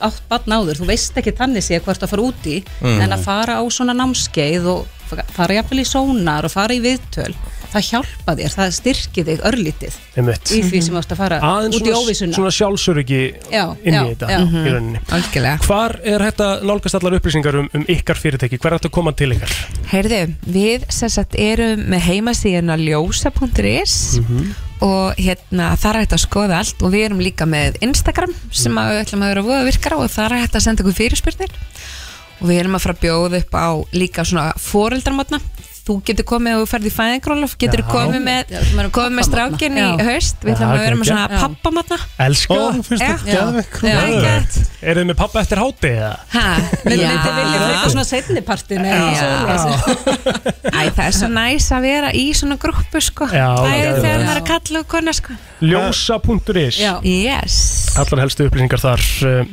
átt 0.00 0.20
barn 0.28 0.52
áður, 0.56 0.80
þú 0.80 0.86
veist 0.92 1.16
ekki 1.16 1.32
þannig 1.36 1.64
sé 1.64 1.80
hvort 1.80 2.00
að 2.04 2.08
fara 2.12 2.22
út 2.22 2.44
í, 2.46 2.62
Mhm. 2.80 3.00
en 3.00 3.10
að 3.16 3.24
fara 3.24 3.56
á 3.60 3.62
svona 3.68 3.92
námskeið 3.96 4.66
og 4.66 4.86
fara 5.32 5.54
jafnvel 5.54 5.80
í 5.80 5.86
sónar 5.86 6.44
og 6.44 6.50
fara 6.50 6.74
í 6.74 6.80
viðtöl 6.80 7.34
það 7.76 7.86
hjálpa 7.90 8.34
þér, 8.40 8.54
það 8.56 8.74
styrki 8.76 9.24
þig 9.26 9.42
örlítið 9.50 9.96
Einmitt. 10.16 10.52
í 10.52 10.60
því 10.66 10.82
sem 10.86 10.96
þú 10.96 11.00
ert 11.00 11.14
að 11.14 11.20
fara 11.20 11.40
Aðeins 11.44 11.78
út 11.78 11.80
í 11.80 11.90
svona, 11.92 12.02
óvissuna 12.02 12.36
svona 12.38 12.52
sjálfsöryggi 12.56 13.22
Já, 13.52 13.64
inn 13.82 13.92
í 13.92 13.96
já, 13.96 14.02
þetta 14.10 14.30
já. 14.32 14.38
í 14.42 14.74
rauninni 14.74 15.02
Algjörlega 15.16 15.66
Hvar 15.66 15.96
er 16.14 16.26
að 16.26 16.64
nálgast 16.70 16.98
allar 16.98 17.18
upplýsingar 17.18 17.60
um, 17.62 17.68
um 17.76 17.86
ykkar 17.96 18.20
fyrirtæki? 18.20 18.60
Hver 18.60 18.72
er 18.72 18.78
hægt 18.78 18.88
að 18.90 18.94
koma 18.96 19.14
til 19.16 19.32
ykkar? 19.36 19.56
Heyrðu, 19.92 20.22
við 20.56 20.86
sem 20.92 21.12
sagt 21.12 21.36
erum 21.40 21.84
með 21.92 22.06
heimasíðuna 22.10 22.78
ljósa.is 22.80 23.96
og 24.84 25.16
hérna 25.16 25.70
þar 25.80 25.96
er 25.96 26.04
hægt 26.04 26.16
að 26.16 26.24
skoða 26.26 26.58
allt 26.60 26.82
og 26.84 26.92
við 26.92 27.06
erum 27.08 27.22
líka 27.24 27.46
með 27.48 27.78
Instagram 27.84 28.34
sem 28.52 28.76
að 28.76 28.90
við 28.92 29.02
ætlum 29.04 29.24
að 29.24 29.32
vera 29.32 29.44
voða 29.46 29.68
virkara 29.70 30.00
og 30.02 30.12
þar 30.12 30.34
er 30.36 30.44
hægt 30.44 30.58
að 30.58 30.66
senda 30.66 30.84
ykkur 30.84 30.98
fyrirspurnir 30.98 31.54
og 32.36 32.50
við 32.50 32.60
erum 32.60 32.76
að 32.76 32.84
fara 32.84 32.96
að 32.96 33.04
bjóða 33.06 33.40
upp 33.40 33.56
á 33.56 33.68
líka 33.96 34.24
svona 34.28 34.50
foreldramatna 34.60 35.40
þú 35.86 35.92
getur 36.08 36.26
komið 36.26 36.52
og 36.56 36.60
þú 36.64 36.68
ferð 36.72 36.86
í 36.88 36.90
fæðingrólof 36.96 37.52
getur 37.62 37.80
Já. 37.82 37.86
komið 37.92 38.20
með, 38.26 38.42
þú 38.50 38.54
með 38.76 38.86
pappamotna. 38.90 39.26
strákin 39.28 39.74
í 39.78 39.80
haust. 40.08 40.36
Við 40.42 40.50
ætlum 40.56 40.72
að 40.72 40.80
vera 40.82 40.96
með 40.98 41.06
svona 41.10 41.26
pappamatna 41.40 41.98
Elska 42.26 42.54
Ó, 42.56 42.58
það 42.58 42.64
finnst 42.88 43.04
þetta 43.06 44.20
gett. 44.26 44.52
Eru 44.82 44.98
þið 45.02 45.08
með 45.10 45.18
pappa 45.20 45.36
eftir 45.44 45.58
háti 45.62 45.90
eða? 45.92 46.12
Ha, 46.34 46.46
Myndum 46.86 47.06
já. 47.06 47.10
við 47.26 47.34
vilja 47.38 47.58
frekar 47.62 47.90
svona 47.94 48.06
setnipartin? 48.10 48.82
Æ, 48.86 48.88
það 50.90 51.06
er 51.06 51.14
svo 51.16 51.28
næs 51.32 51.66
að 51.74 51.80
vera 51.86 52.08
í 52.16 52.24
svona 52.36 52.56
grúpu 52.60 52.98
sko. 53.02 53.24
Það 53.30 53.76
er 53.76 53.86
þegar 54.02 54.20
maður 54.24 54.34
er 54.34 54.40
að 54.42 54.48
kalla 54.50 54.78
og 54.82 54.86
kona 54.90 55.12
sko. 55.16 55.30
Ljósa.is 55.66 56.76
Allar 57.96 58.18
helstu 58.26 58.40
upplýsingar 58.50 58.80
þar 58.82 59.02
uh, 59.24 59.44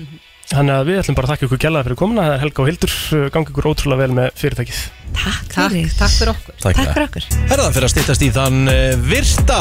Þannig 0.51 0.75
að 0.75 0.89
við 0.89 0.99
ætlum 1.01 1.15
bara 1.17 1.27
að 1.29 1.33
þakka 1.33 1.47
ykkur 1.47 1.61
gælaði 1.63 1.87
fyrir 1.87 1.99
komuna. 2.03 2.23
Það 2.27 2.33
er 2.35 2.41
Helga 2.43 2.61
og 2.63 2.67
Hildur, 2.69 2.93
uh, 3.15 3.23
gangi 3.33 3.53
ykkur 3.53 3.69
ótrúlega 3.71 4.01
vel 4.03 4.15
með 4.17 4.27
fyrirtækið. 4.41 4.81
Takk 5.13 5.47
Takk, 5.53 5.71
fyrir. 5.71 5.93
Takk 5.97 6.13
fyrir 6.17 6.31
okkur. 6.33 6.55
Takk, 6.59 6.77
Takk 6.77 6.93
fyrir. 6.93 7.07
okkur. 7.07 7.27
Herðan 7.53 7.75
fyrir 7.77 7.87
að 7.87 7.93
stýttast 7.93 8.25
í 8.25 8.29
þann 8.35 8.59
uh, 8.69 8.81
virta. 9.07 9.59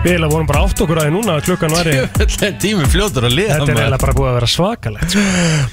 Við 0.00 0.14
eiginlega 0.14 0.32
vorum 0.32 0.46
bara 0.48 0.60
átt 0.64 0.80
okkur 0.80 0.98
að 1.00 1.08
því 1.08 1.12
núna 1.12 1.32
að 1.36 1.42
klukkan 1.44 1.74
væri 1.76 2.54
Tíminn 2.62 2.88
fljótur 2.88 3.26
að 3.28 3.34
liða 3.36 3.58
Þetta 3.58 3.66
er 3.66 3.80
eiginlega 3.82 3.98
bara 4.00 4.14
búið 4.16 4.28
að 4.30 4.36
vera 4.38 4.48
svakalegt 4.48 5.12
sko. 5.12 5.24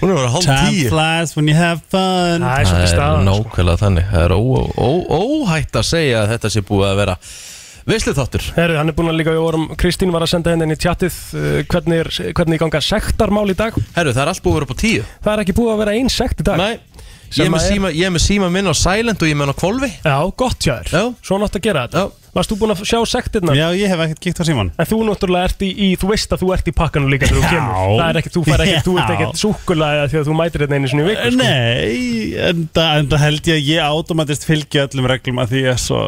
Hún 0.02 0.12
er 0.12 0.18
bara 0.18 0.32
hálf 0.34 0.48
Time 0.50 0.74
tíu. 0.74 0.90
flies 0.92 1.32
when 1.38 1.48
you 1.48 1.56
have 1.56 1.80
fun. 1.88 2.44
Það 2.44 2.58
er 2.58 2.82
er 2.82 2.92
sko. 2.92 3.06
nákvæmlega 3.24 3.82
þannig. 3.86 4.10
Það 4.12 4.26
er 4.26 4.36
ó, 4.36 4.40
ó, 4.84 4.90
óhætt 5.22 5.80
að 5.80 5.88
segja 5.94 6.26
að 6.26 6.34
þetta 6.34 6.52
sé 6.58 6.66
búið 6.68 6.90
að 6.90 7.00
vera 7.06 7.16
Veislu 7.88 8.12
þáttur 8.18 8.44
Herru, 8.58 8.76
hann 8.82 8.92
er 8.92 8.96
búin 8.98 9.12
að 9.14 9.20
líka 9.22 9.32
við 9.36 9.44
vorum 9.46 9.68
Kristín 9.80 10.12
var 10.12 10.26
að 10.26 10.34
senda 10.34 10.52
henni 10.52 10.68
inn 10.68 10.76
í 10.76 10.80
tjattið 10.84 11.18
uh, 11.40 11.48
hvernig, 11.72 12.02
er, 12.04 12.34
hvernig 12.36 12.60
ganga 12.64 12.82
sektarmál 12.84 13.48
í 13.54 13.56
dag 13.58 13.78
Herru, 13.96 14.12
það 14.12 14.24
er 14.26 14.32
allt 14.34 14.44
búið 14.44 14.54
að 14.54 14.60
vera 14.60 14.68
upp 14.68 14.76
á 14.76 14.82
tíu 14.84 15.06
Það 15.24 15.34
er 15.38 15.44
ekki 15.46 15.56
búið 15.62 15.74
að 15.76 15.82
vera 15.86 15.96
einn 16.02 16.12
sekt 16.12 16.44
í 16.44 16.48
dag 16.50 16.60
Nei, 16.60 16.74
Sem 17.28 17.44
ég 17.44 17.48
er 17.48 17.52
með 17.52 17.60
að 17.60 17.66
er- 17.68 17.74
síma, 17.76 17.90
ég 17.96 18.08
er 18.08 18.14
með 18.16 18.24
síma 18.24 18.48
minn 18.52 18.68
á 18.72 18.76
silent 18.80 19.24
og 19.24 19.28
ég 19.28 19.34
er 19.36 19.40
með 19.40 19.48
hann 19.48 19.56
á 19.56 19.62
kvolfi 19.64 19.90
Já, 20.04 20.18
gott 20.44 20.64
hjá 20.68 20.74
þér 20.78 20.92
Já. 20.96 21.02
Svo 21.28 21.40
nátt 21.44 21.58
að 21.60 21.64
gera 21.68 21.82
þetta 21.88 22.04
Já. 22.04 22.24
Varst 22.38 22.52
þú 22.54 22.58
búin 22.62 22.72
að 22.76 22.84
sjá 22.88 23.00
sektirna? 23.12 23.56
Já, 23.58 23.66
ég 23.76 23.90
hef 23.92 24.04
ekkert 24.06 24.22
kíkt 24.24 24.40
á 24.40 24.44
síman 24.48 24.70
En 24.80 24.88
þú 24.88 25.00
náttúrulega 25.08 25.50
ert 25.50 25.64
í, 25.66 25.70
í, 25.74 25.88
þú 26.00 26.12
veist 26.12 26.36
að 26.36 26.44
þú 26.44 26.52
ert 26.56 26.70
í 26.70 26.74
pakkanum 26.78 27.10
líka 27.12 27.28
þegar 27.28 27.40
þú 27.40 27.48
Já. 27.48 27.52
kemur 27.56 27.98
Það 27.98 28.12
er 28.14 28.20
ekki, 28.22 28.32
þú 28.36 28.44
fær 28.48 28.64
ekki, 28.68 28.84
þú 28.86 28.94
ert 29.02 29.08
Já. 29.10 29.16
ekkert 29.18 29.42
súkulega 29.42 30.06
því 30.14 30.20
að 30.22 30.30
þú 30.30 30.38
mætir 30.40 30.64
þetta 30.64 30.78
einu 30.80 30.92
sinni 30.92 31.04
í 31.04 31.10
viku 31.10 31.34
sko. 31.34 31.42
Nei, 31.42 31.98
en 32.52 32.64
það 32.78 33.18
held 33.26 33.50
ég 33.52 33.58
að 33.60 33.72
ég 33.74 33.90
automatist 33.90 34.48
fylgja 34.48 34.86
öllum 34.88 35.10
reglum 35.12 35.42
að 35.44 35.52
því 35.56 35.64
ég 35.66 35.74
er 35.74 35.82
svo 35.82 36.04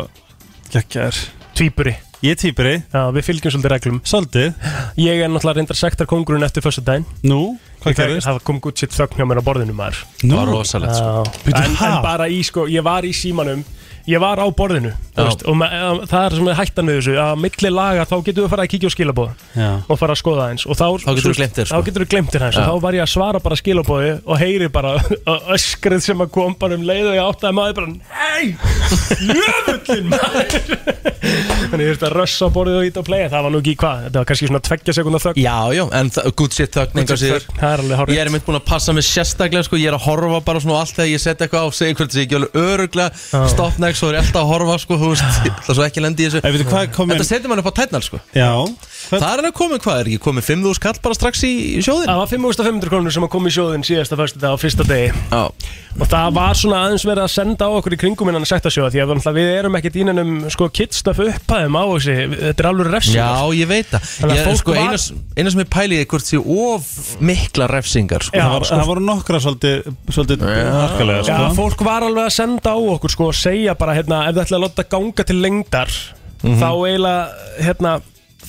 geggjar 0.75 1.19
Tvíburi. 1.59 1.91
Ég 2.23 2.35
er 2.35 2.37
týpuri, 2.39 2.71
Já, 2.87 3.01
við 3.15 3.25
fylgjum 3.27 3.51
svolítið 3.51 3.71
reglum. 3.73 3.97
Svolítið. 4.07 4.53
Ég 4.99 5.23
er 5.23 5.27
náttúrulega 5.31 5.57
reyndar 5.57 5.75
sektar 5.75 6.07
kongurinn 6.07 6.43
eftir 6.47 6.63
fyrstu 6.63 6.83
daginn 6.87 7.03
Nú, 7.27 7.57
hvað 7.83 7.97
gerist? 7.97 8.27
Það 8.27 8.39
kom 8.47 8.61
gutt 8.63 8.79
sitt 8.79 8.95
þögn 8.95 9.19
hjá 9.19 9.25
mér 9.27 9.39
á 9.39 9.43
borðinu 9.43 9.75
maður. 9.75 9.99
Var 10.23 10.51
rosalegt 10.53 10.95
sko. 10.95 11.25
En, 11.51 11.75
en 11.75 11.97
bara 12.03 12.29
í 12.31 12.39
sko, 12.47 12.63
ég 12.71 12.83
var 12.87 13.07
í 13.07 13.11
símanum 13.15 13.65
Ég 14.07 14.21
var 14.23 14.39
á 14.39 14.45
borðinu 14.55 14.91
veist, 15.19 15.43
og 15.49 15.63
að, 15.65 15.99
það 16.09 16.23
er 16.25 16.35
sem 16.37 16.47
er 16.51 16.57
hættan 16.59 16.89
við 16.89 16.95
þessu 16.99 17.15
að 17.19 17.41
milli 17.43 17.69
laga 17.73 18.05
þá 18.09 18.15
getur 18.25 18.45
við 18.45 18.51
fara 18.53 18.63
að 18.65 18.71
kíkja 18.73 18.89
á 18.89 18.95
skilabóð 18.95 19.29
og 19.91 19.99
fara 19.99 20.15
að 20.15 20.21
skoða 20.21 20.45
eins 20.53 20.63
og 20.69 20.77
þá, 20.79 20.85
Þá 21.03 21.11
veist, 21.13 21.27
gleymt 21.39 21.55
þér, 21.59 21.67
sko. 21.69 21.75
þá 21.75 21.85
getur 21.89 22.03
við 22.05 22.11
glemt 22.13 22.31
þér 22.33 22.45
hans 22.47 22.59
og 22.59 22.63
þá 22.69 22.75
var 22.85 22.93
ég 22.97 23.03
að 23.05 23.11
svara 23.13 23.39
bara 23.43 23.57
skilabóði 23.59 24.11
og 24.23 24.35
heyri 24.41 24.69
bara 24.73 24.91
öskrið 25.55 26.01
sem 26.05 26.23
að 26.23 26.31
kom 26.37 26.55
bara 26.59 26.77
um 26.79 26.85
leið 26.87 27.11
og 27.11 27.17
ég 27.19 27.23
áttaði 27.27 27.57
maður 27.59 27.75
bara 27.79 27.87
Nei, 27.99 28.55
jöfullin 29.29 30.07
maður. 30.09 30.53
Þannig 31.69 31.83
ég 31.83 31.91
þurfti 31.91 32.07
að 32.07 32.15
rössa 32.15 32.47
á 32.47 32.49
borðið 32.55 32.77
og 32.79 32.87
ít 32.87 32.97
á 32.97 33.03
playa 33.05 33.27
Það 33.29 33.43
var 33.45 33.51
nú 33.53 33.59
ekki 33.61 33.73
hvað, 33.81 33.97
þetta 34.05 34.21
var 34.21 34.27
kannski 34.29 34.47
svona 34.49 34.61
tveggja 34.65 34.95
sekundar 34.95 35.23
þögn. 35.23 35.41
Já, 35.43 35.57
já, 35.75 35.83
en 35.99 36.11
good 36.39 36.55
shit 36.55 36.71
þögn 36.73 36.95
Ég 38.09 38.21
er 38.23 38.31
mynd 38.33 38.45
búin 38.47 38.57
að 38.59 38.65
passa 38.69 38.95
mig 38.95 39.05
sérstaklega 39.05 39.67
sko, 39.67 39.75
Ég 39.79 39.91
er 39.91 39.97
að 39.99 40.05
horfa 40.07 40.39
bara 40.47 40.63
svona 40.63 40.79
next 43.89 44.05
og 44.05 44.13
er 44.13 44.19
alltaf 44.21 44.39
að 44.43 44.49
horfa 44.53 44.77
sko, 44.85 44.99
þú 45.01 45.11
veist, 45.13 45.41
Ég 45.49 45.57
ætla 45.59 45.75
svo 45.79 45.85
ekki 45.87 46.03
lendi 46.05 46.25
í 46.25 46.29
þessu 46.29 46.41
Ef 46.45 46.55
veitu 46.55 46.69
hvað 46.69 46.85
er 46.87 46.93
komin 46.95 47.17
Þetta 47.17 47.29
setur 47.33 47.51
mann 47.53 47.61
upp 47.63 47.69
á 47.69 47.73
tætnal 47.81 48.03
sko. 48.05 48.21
Já, 48.37 48.51
Það 49.09 49.23
er 49.25 49.39
hann 49.41 49.47
að 49.49 49.55
koma, 49.57 49.77
hvað 49.81 49.99
er 50.03 50.09
ekki 50.11 50.21
komið 50.21 50.47
5.000 50.51 50.81
kall 50.83 50.99
bara 51.03 51.17
strax 51.17 51.43
í, 51.47 51.51
í 51.79 51.83
sjóðin 51.85 52.09
Það 52.11 52.19
var 52.21 52.29
5500 52.29 52.91
krónur 52.93 53.15
sem 53.15 53.25
að 53.25 53.31
koma 53.33 53.49
í 53.49 53.53
sjóðin 53.55 53.85
síðasta 53.87 54.17
fyrstu 54.19 54.41
dag 54.43 54.53
á 54.53 54.57
fyrsta 54.61 54.85
degi 54.85 55.07
Já, 55.09 55.43
og 55.99 56.09
það 56.11 56.27
var 56.35 56.59
svona 56.59 56.81
aðeins 56.85 57.05
verið 57.07 57.23
að 57.25 57.31
senda 57.33 57.65
á 57.65 57.71
okkur 57.79 57.95
í 57.95 57.99
kringum 58.03 58.29
innan 58.29 58.45
að 58.45 58.51
sekta 58.51 58.69
sjóða 58.73 58.91
því 58.93 59.01
að 59.01 59.13
náttúrulega 59.15 59.39
við 59.39 59.49
erum 59.59 59.77
ekkert 59.79 59.97
ínanum 60.03 60.33
sko 60.53 60.67
kittstöf 60.77 61.21
upphæðum 61.25 61.77
á 61.79 61.83
þessi 61.89 62.15
þetta 62.35 62.63
er 62.63 62.69
alveg 62.69 62.91
refsing 62.93 63.17
já 63.17 63.55
ég 63.57 63.71
veit 63.71 63.89
það 63.89 64.05
Þannig 64.19 64.35
að 64.35 64.39
Ég, 64.39 64.45
fólk 64.49 64.61
sko, 64.61 64.75
var- 64.75 64.83
eina, 64.83 65.23
eina 65.39 65.53
sem 65.55 65.63
ég 65.63 65.71
pæli 65.73 65.99
er 66.03 66.07
hvort 66.13 66.27
sé 66.29 66.39
of 66.39 66.91
mikla 67.31 67.67
refsingar 67.71 68.25
sko. 68.27 68.37
Já, 68.37 68.43
það, 68.45 68.53
var, 68.53 68.67
sko. 68.69 68.77
það 68.83 68.91
voru 68.91 69.03
nokkra 69.09 69.41
svolítið, 69.43 69.89
svolítið 70.13 70.45
harkalega 70.45 71.23
Já, 71.25 71.39
sko. 71.39 71.49
fólk 71.57 71.83
var 71.89 72.05
alveg 72.07 72.29
að 72.29 72.35
senda 72.37 72.75
á 72.75 72.77
okkur 72.93 73.15
sko 73.15 73.29
og 73.33 73.37
segja 73.39 73.75
bara 73.79 73.97
hérna 73.97 74.23
ef 74.29 74.35
þið 74.37 74.45
ætla 74.45 74.59
að 74.61 74.65
láta 74.67 74.87
ganga 74.95 75.23
til 75.31 75.41
lengdar 75.43 75.91
Mhm. 76.39 76.55
þá 76.55 76.69
eiginlega 76.71 77.23
hérna 77.65 77.89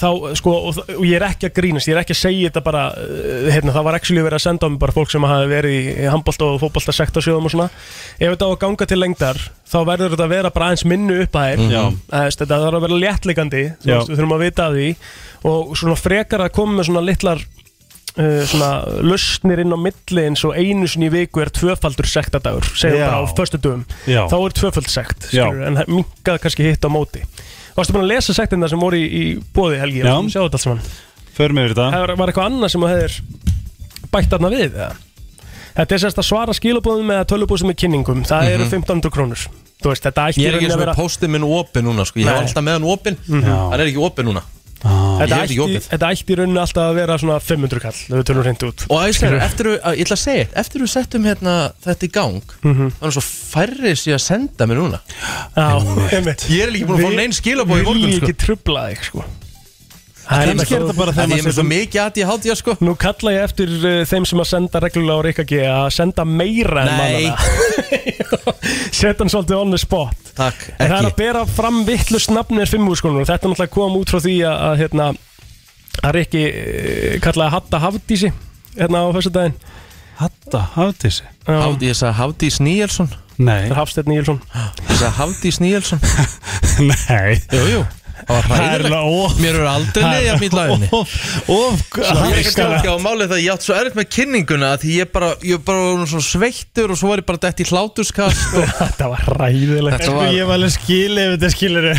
þá 0.00 0.06
sko 0.38 0.52
og, 0.68 0.76
og 0.94 1.00
ég 1.02 1.16
er 1.18 1.24
ekki 1.26 1.48
að 1.48 1.56
grínast 1.56 1.88
ég 1.90 1.96
er 1.96 1.98
ekki 2.04 2.14
að 2.14 2.20
segja 2.20 2.46
þetta 2.52 2.60
bara 2.62 2.82
uh, 2.94 3.48
hérna 3.50 3.72
það 3.74 3.86
var 3.88 3.96
actually 3.98 4.22
verið 4.22 4.38
að 4.38 4.44
senda 4.44 4.68
á 4.68 4.70
mig 4.70 4.78
bara 4.78 4.94
fólk 4.94 5.10
sem 5.10 5.26
hafi 5.26 5.48
verið 5.50 5.74
í, 5.74 5.80
í 5.98 6.06
handbólt 6.12 6.44
og 6.46 6.60
fótbólt 6.62 6.86
að 6.92 6.96
sekta 7.00 7.20
sjóðum 7.26 7.48
og 7.50 7.54
svona 7.56 7.66
ef 7.66 8.30
þetta 8.30 8.46
á 8.46 8.50
að 8.54 8.60
ganga 8.62 8.86
til 8.92 9.00
lengdar 9.02 9.40
þá 9.66 9.76
verður 9.90 10.14
þetta 10.14 10.28
að 10.28 10.34
vera 10.36 10.52
bara 10.54 10.68
aðeins 10.70 10.86
minnu 10.86 11.18
upp 11.24 11.34
að 11.42 11.50
þér 11.50 11.74
Já. 11.74 11.82
Æst, 12.22 12.44
þetta 12.44 12.60
þarf 12.62 12.78
að 12.78 12.86
vera 12.86 13.00
léttleikandi 13.02 13.64
þú 13.82 13.90
Já. 13.90 13.96
veist, 13.98 14.12
við 14.14 14.20
þurfum 14.22 14.36
að 14.38 14.44
vita 14.46 14.68
að 14.70 14.78
því 14.78 14.88
og 15.50 15.74
svona 15.82 15.98
frekar 16.06 16.46
að 16.46 16.54
koma 16.60 16.78
með 16.78 16.88
svona 16.92 17.04
litlar 17.10 17.42
uh, 18.18 18.42
svona 18.50 18.70
lausnir 19.06 19.62
inn 19.64 19.74
á 19.74 19.78
milli 19.80 20.24
eins 20.26 20.42
og 20.48 20.56
einu 20.58 20.88
sinni 20.90 21.08
í 21.10 21.12
viku 21.14 21.40
er 21.44 21.50
tvöfaldur 21.54 22.08
sektadagur 22.10 22.66
segjum 22.74 22.98
Já. 23.02 23.06
bara 23.10 23.22
á 23.22 23.26
föstu 23.36 23.60
dögum 23.62 23.84
Já. 24.06 24.24
þá 24.30 24.36
er 24.46 24.56
tvöfald 24.60 24.90
sekt 24.90 25.28
skilur, 25.30 25.62
en 25.68 25.80
minkað 25.88 26.40
kannski 26.44 26.66
hitt 26.70 26.84
á 26.84 26.90
móti 26.90 27.22
Varstu 27.76 27.94
búin 27.94 28.02
að 28.04 28.10
lesa 28.16 28.34
sektina 28.34 28.68
sem 28.68 28.80
voru 28.82 28.98
í, 28.98 29.04
í 29.06 29.22
bóði 29.54 29.78
Helgi 29.80 30.02
Já. 30.02 30.16
Sjá 30.26 30.40
þetta 30.42 30.58
allt 30.58 30.64
saman 30.64 30.82
Förum 31.36 31.60
yfir 31.62 31.74
þetta 31.76 31.90
Það 31.94 32.16
var 32.18 32.32
eitthvað 32.32 32.48
annað 32.50 32.72
sem 32.74 32.82
þú 32.82 32.88
hefðir 32.90 33.14
bætt 34.10 34.30
þarna 34.34 34.50
við 34.50 34.64
eða? 34.74 34.88
Þetta 35.70 35.94
er 35.94 36.00
sérst 36.02 36.18
að 36.18 36.26
svara 36.26 36.52
skilabóðum 36.58 37.06
með 37.12 37.20
tölubúðum 37.30 37.70
með 37.70 37.76
kynningum 37.84 38.24
Það 38.26 38.48
eru 38.56 38.64
1500 38.66 39.12
krónur 39.14 39.44
Þú 39.80 39.88
veist, 39.94 40.02
þetta 40.04 40.24
ætti 40.28 40.40
Mhm. 40.40 40.44
Ég 40.44 40.50
er 40.50 40.52
í 40.52 40.58
ekki 40.58 40.66
rauninni 40.66 40.74
eins 40.74 40.76
að 40.76 40.90
með 40.90 40.98
póstið 41.00 41.30
minn 41.32 41.44
opinn 41.46 41.86
núna 41.88 42.04
sko. 42.04 42.18
Ég 42.20 42.26
hef 42.28 42.34
Nei. 42.34 42.42
alltaf 42.44 42.64
með 42.66 42.74
hann 42.76 42.88
opinn 42.90 43.16
Mhm. 43.30 43.44
Hann 43.70 43.80
er 43.80 43.86
ekki 43.86 44.02
opinn 44.04 44.26
núna 44.28 44.42
Þetta 44.80 45.26
Ég 45.28 45.50
hef 45.50 45.50
ætti, 45.50 45.80
þetta 45.90 46.08
ætti 46.14 46.32
í 46.32 46.36
rauninni 46.40 46.60
alltaf 46.62 46.86
að 46.88 46.94
vera 46.96 47.16
svona 47.20 47.38
500 47.44 47.80
kall 47.84 47.98
Þau 48.08 48.22
tölum 48.30 48.44
hreint 48.46 48.62
út. 48.64 48.84
Og 48.88 49.02
Skilurðu? 49.12 49.40
eftir, 49.44 49.66
að- 49.76 49.96
ég 49.98 50.06
ætla 50.06 50.16
að 50.16 50.22
segja 50.24 50.46
eftir 50.62 50.80
við 50.80 50.88
settum 50.94 51.24
hérna 51.28 51.56
þetta 51.84 52.06
í 52.08 52.12
gang 52.12 52.42
Mhm. 52.64 52.92
Það 53.00 53.06
er 53.10 53.14
svo 53.18 53.24
færri 53.26 53.92
sér 54.00 54.14
að 54.16 54.24
senda 54.24 54.66
mér 54.66 54.80
núna. 54.80 55.00
Já, 55.56 55.66
Ég 56.48 56.62
er 56.64 56.70
líka 56.72 56.86
búin 56.86 56.96
að 56.96 57.04
fá 57.04 57.10
Við- 57.10 57.16
neinn 57.20 57.32
skilabóð 57.36 57.80
í 57.80 57.84
morgun 57.84 58.06
Vil 58.08 58.16
sko. 58.20 58.26
ekki 58.26 58.36
trubla 58.46 58.88
þig 58.90 59.04
sko 59.10 59.24
Kannski 60.30 60.76
er 60.76 60.84
þetta 60.84 60.96
bara 61.00 61.12
þegar 61.16 61.26
Því 61.30 61.34
ég 61.36 61.40
er 61.42 61.46
með 61.48 61.56
svo 61.56 61.64
mikið 61.66 62.00
að 62.04 62.18
ég 62.20 62.28
hátt 62.30 62.44
ég 62.50 62.58
sko. 62.60 62.74
Nú 62.86 62.92
kalla 63.02 63.32
ég 63.34 63.46
eftir 63.48 63.72
uh, 63.80 63.94
þeim 64.06 64.26
sem 64.30 64.42
að 64.44 64.48
senda 64.50 64.82
reglulega 64.84 65.18
á 65.18 65.24
Rikka 65.26 65.44
G 65.50 65.62
að 65.66 65.88
senda 65.96 66.26
meira 66.28 66.84
en 66.84 66.90
Nei. 66.90 67.00
mannana 67.00 67.38
Sett 69.00 69.18
hann 69.22 69.32
svolítið 69.32 69.56
on 69.58 69.74
the 69.74 69.80
spot. 69.80 70.30
Takk, 70.38 70.60
En 70.78 70.86
það 70.86 70.94
er 70.94 70.94
að 71.00 71.08
ekki 71.10 71.18
bera 71.22 71.42
fram 71.50 71.80
vittlust 71.88 72.30
nafni 72.34 72.62
er 72.62 72.70
fimmúrskonur 72.70 73.24
og 73.24 73.28
þetta 73.30 73.48
er 73.48 73.52
náttúrulega 73.54 73.74
kom 73.74 73.98
út 73.98 74.12
frá 74.14 74.20
því 74.22 74.36
að, 74.46 74.56
að 74.68 74.78
hérna 74.84 75.08
að 76.06 76.14
Rikki 76.20 76.44
uh, 76.46 77.18
kallaði 77.26 77.54
Hatta 77.56 77.82
Hafdísi 77.82 78.30
hérna 78.78 79.02
á 79.02 79.08
þessu 79.18 79.32
daginn 79.34 79.58
Hatta, 80.20 80.60
hafðísi 80.76 81.24
Hátt- 81.48 81.82
Ég 81.82 81.96
sagði 81.96 82.16
Hafdís 82.20 82.58
Níelsson. 82.60 83.08
Nei. 83.40 83.62
Það 83.64 83.70
er 83.72 83.78
Hafstedt 83.78 84.08
Níelsson. 84.10 84.40
Ég 84.52 84.98
sagði 85.00 85.12
Hafdís 85.16 85.58
Níelsson. 85.64 86.02
Nei. 86.90 87.38
Jú, 87.48 87.62
jú. 87.72 87.80
Það 87.80 87.99
Mér 88.28 89.54
eru 89.54 89.66
aldrei 89.70 90.28
að 90.30 90.40
mýta 90.42 90.58
laginni 90.58 90.88
Of, 90.94 91.12
of 91.48 91.82
Ég 92.00 92.50
er 92.50 92.74
ekki 92.76 92.92
á 92.92 92.96
málið 93.02 93.32
það 93.32 93.42
Ég 93.44 93.54
átt 93.54 93.66
svo 93.66 93.76
erfitt 93.78 93.98
með 93.98 94.08
kynninguna 94.16 94.70
Því 94.82 94.96
ég 95.00 95.10
bara, 95.14 95.30
ég 95.46 95.62
bara 95.66 95.84
var 96.00 96.10
svona 96.10 96.26
sveittur 96.26 96.94
Og 96.94 97.00
svo 97.00 97.10
var 97.12 97.22
ég 97.22 97.28
bara 97.30 97.42
dætt 97.46 97.62
í 97.64 97.68
hlátuskast 97.70 98.56
og... 98.60 98.66
Þetta 98.80 99.10
var 99.14 99.26
ræðilegt 99.40 99.96
Þetta 99.96 100.10
Sko 100.10 100.16
var- 100.20 100.34
ég 100.36 100.48
var 100.50 100.60
alveg 100.60 100.74
skilið 100.76 101.22
ef 101.24 101.36
þetta 101.36 101.52
skilur 101.56 101.90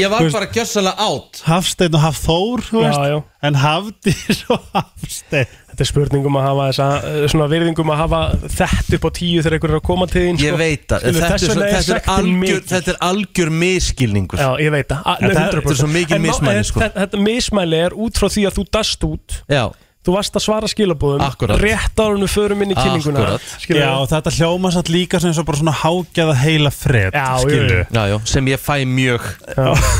Ég 0.00 0.14
var 0.16 0.30
bara 0.36 0.50
gjössalega 0.54 1.10
átt 1.10 1.42
Hafsteinn 1.46 1.98
og 2.00 2.04
Hafþór 2.08 2.66
þú 2.70 2.80
Já, 2.80 2.88
veist, 2.88 3.04
já. 3.14 3.18
En 3.42 3.56
Hafdís 3.56 4.42
og 4.52 4.60
Hafsteinn? 4.74 5.48
Þetta 5.70 5.84
er 5.84 5.88
spurningum 5.88 6.34
að 6.36 6.42
hafa 6.44 6.64
þessa 6.70 6.86
eh, 7.08 7.20
svona 7.32 7.46
virðingum 7.48 7.92
að 7.94 8.00
hafa 8.02 8.18
þetta 8.52 8.96
upp 8.98 9.06
á 9.08 9.10
tíu 9.16 9.40
þegar 9.40 9.56
einhver 9.56 9.72
er 9.72 9.78
að 9.78 9.84
koma 9.86 10.08
til 10.10 10.24
þín 10.26 10.40
Ég 10.42 10.50
sko. 10.52 10.58
veit 10.60 10.94
að 10.96 11.04
Skilur, 11.06 11.20
þetta 11.20 11.32
er, 11.32 11.44
svo, 11.44 11.54
vegna 11.54 11.68
þetta, 11.78 11.94
er 11.96 12.10
algjör, 12.16 12.64
þetta 12.74 12.92
er 12.92 12.98
algjör 13.08 13.52
miskilningur 13.62 14.42
Já, 14.42 14.48
ég 14.60 14.74
veit 14.76 14.92
að 14.92 15.06
Þetta- 15.06 15.28
þetta 15.38 15.60
er 15.62 15.78
svo 15.80 15.88
má- 15.88 16.26
mismæli, 16.26 16.64
sko. 16.68 16.82
þetta, 16.98 17.22
mismæli 17.30 17.80
er 17.86 17.96
út 17.96 18.20
frá 18.20 18.28
því 18.28 18.44
að 18.50 18.58
þú 18.60 18.66
dast 18.76 19.08
út. 19.08 19.40
Já. 19.48 19.64
Þú 20.00 20.14
varst 20.16 20.36
að 20.36 20.44
svara 20.46 20.68
skilabúðum 20.72 21.20
Akkúrat. 21.26 21.60
Rétt 21.60 22.00
við 22.00 22.30
förum 22.32 22.62
inn 22.64 22.70
í 22.72 22.76
kynninguna? 22.76 23.34
Já, 23.68 23.90
þetta 24.08 24.32
hljóma 24.32 24.70
satt 24.72 24.88
líka 24.88 25.20
sem 25.20 25.32
svo 25.36 25.44
bara 25.44 25.60
svona 25.60 25.74
hágjaða 25.76 26.36
heila 26.40 26.70
fred 26.72 27.12
Já, 27.12 27.36
Skilur 27.42 27.84
Já, 27.92 28.02
já, 28.08 28.16
sem 28.24 28.46
ég 28.48 28.60
fæ 28.64 28.80
mjög 28.88 29.20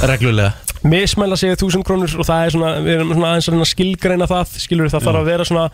reglulega 0.09 0.55
Mismæla 0.87 1.37
segja 1.37 1.59
þúsund 1.61 1.85
krónur 1.85 2.15
og 2.17 2.25
það 2.29 2.45
er 2.47 2.55
svona, 2.55 2.71
við 2.85 2.95
erum 2.95 3.11
svona 3.13 3.33
aðeins 3.35 3.51
að 3.53 3.67
skilgreina 3.69 4.29
það 4.31 4.55
skilur 4.63 4.93
það 4.93 5.05
þarf 5.09 5.21
að 5.21 5.29
vera 5.29 5.45
svona 5.51 5.67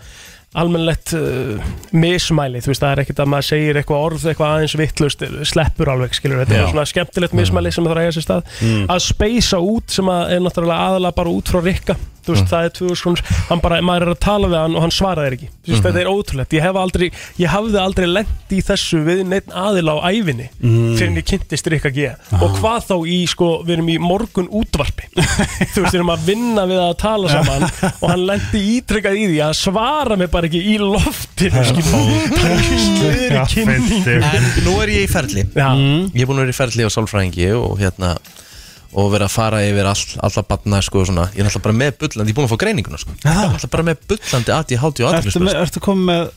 almennlegt 0.57 1.13
uh, 1.19 1.63
mismæli 1.93 2.63
þú 2.65 2.71
veist 2.73 2.83
það 2.83 2.93
er 2.95 3.03
ekkert 3.03 3.23
að 3.23 3.31
maður 3.33 3.47
segir 3.51 3.79
eitthvað 3.81 4.05
orð 4.07 4.27
eitthvað 4.31 4.53
aðeins 4.57 4.77
vittlust, 4.81 5.25
sleppur 5.51 5.91
alveg 5.93 6.15
skilur 6.17 6.41
þetta 6.43 6.57
Já. 6.57 6.63
er 6.65 6.71
svona 6.73 6.87
skemmtilegt 6.91 7.37
mismæli 7.37 7.73
sem 7.75 7.87
það 7.87 8.03
eiga 8.03 8.15
sér 8.17 8.27
stað 8.27 8.53
Mm. 8.57 8.87
að 8.89 9.01
speysa 9.05 9.59
út 9.61 9.93
sem 9.93 10.09
að 10.09 10.31
er 10.37 10.41
náttúrulega 10.47 10.87
aðalega 10.91 11.17
bara 11.19 11.35
út 11.35 11.51
frá 11.51 11.61
Rikka 11.67 11.97
þú 12.27 12.35
veist 12.37 12.51
það 12.51 12.65
er 12.69 12.75
2000 12.81 13.03
krónur. 13.07 13.23
Hann 13.49 13.61
bara, 13.65 13.81
maður 13.87 14.07
er 14.09 14.13
að 14.15 14.21
tala 14.27 14.49
við 14.53 14.59
hann 14.63 14.77
og 14.77 14.83
hann 14.87 14.95
svaraði 14.95 15.33
ekki. 15.37 15.49
Þú 15.67 15.71
veist 15.73 15.83
Mhm. 15.83 15.87
þetta 15.87 16.01
er 16.03 16.11
ótrúlegt, 16.13 16.53
ég 16.57 16.63
hef 16.67 16.77
aldrei 16.77 17.11
ég 17.39 17.49
hafði 17.55 17.79
aldrei 17.81 18.07
lent 18.07 18.51
í 18.51 18.61
þessu 18.63 19.01
við 19.07 19.25
neitt 19.27 19.49
aðila 19.55 19.97
á 19.97 19.99
ævinni 20.11 20.49
Mm. 20.63 20.97
fyrir 20.97 21.09
en 21.09 21.17
ég 21.17 21.25
kynntist 21.27 21.67
Rikka 21.71 21.91
G 21.95 22.11
og 22.41 22.57
hvað 22.61 22.87
þá 22.89 22.97
í 23.07 23.19
sko, 23.29 23.63
við 23.65 23.73
erum 23.77 23.89
í 23.89 23.99
morgun 23.99 24.49
útvarpi 24.49 25.07
þú 25.75 25.83
veist, 25.83 25.93
við 25.93 25.99
erum 26.01 26.11
að 26.15 26.25
vinna 26.27 26.67
við 26.67 26.81
að 26.83 26.95
tala 26.99 27.29
saman 27.29 27.63
og 28.03 28.09
hann 28.11 28.27
lendi 28.27 28.63
ítrykkað 28.81 29.19
í 29.21 29.27
því 29.31 29.39
að 29.47 29.55
svara 29.59 30.17
mig 30.17 30.31
bara 30.31 30.47
ekki 30.49 30.63
í 30.63 30.79
loftinu 30.79 31.65
skilur. 31.67 32.31
það 32.33 32.47
er 32.47 32.57
ekki 32.57 32.79
sliður 32.87 33.37
í 33.37 33.45
kynningu. 33.53 34.17
En 34.37 34.49
nú 34.67 34.75
er 34.83 34.89
ég 34.95 35.05
í 35.07 35.11
ferli. 35.11 35.45
Já. 35.55 35.69
Ég 36.15 36.23
er 36.23 36.27
búin 36.27 36.39
að 36.41 36.47
vera 36.47 36.55
í 36.55 36.61
ferli 36.61 36.87
á 36.87 36.91
sálfræðingi 36.91 37.49
og 37.59 37.79
hérna 37.81 38.17
og 38.95 39.13
vera 39.13 39.29
að 39.29 39.35
fara 39.35 39.63
yfir 39.67 39.89
all, 39.91 40.05
alla 40.29 40.45
batna 40.47 40.81
sko, 40.85 41.03
og 41.03 41.11
svona. 41.11 41.29
ég 41.35 41.43
er 41.43 41.51
alltaf 41.51 41.65
bara 41.67 41.77
með 41.77 41.99
bullandi, 42.03 42.31
ég 42.31 42.35
er 42.35 42.39
búin 42.39 42.49
að 42.49 42.53
fá 42.55 42.61
greininguna 42.63 43.01
sko. 43.03 43.17
ég 43.23 43.31
er 43.33 43.51
alltaf 43.51 43.73
bara 43.73 43.87
með 43.91 44.03
bullandi 44.13 44.55
ADHD 44.57 44.77
og 44.77 44.87
Ertu, 44.87 45.07
aðeinsbreyst 45.11 45.47
með, 45.47 45.61
ertu 45.65 45.83
komið 45.85 46.11
með 46.13 46.29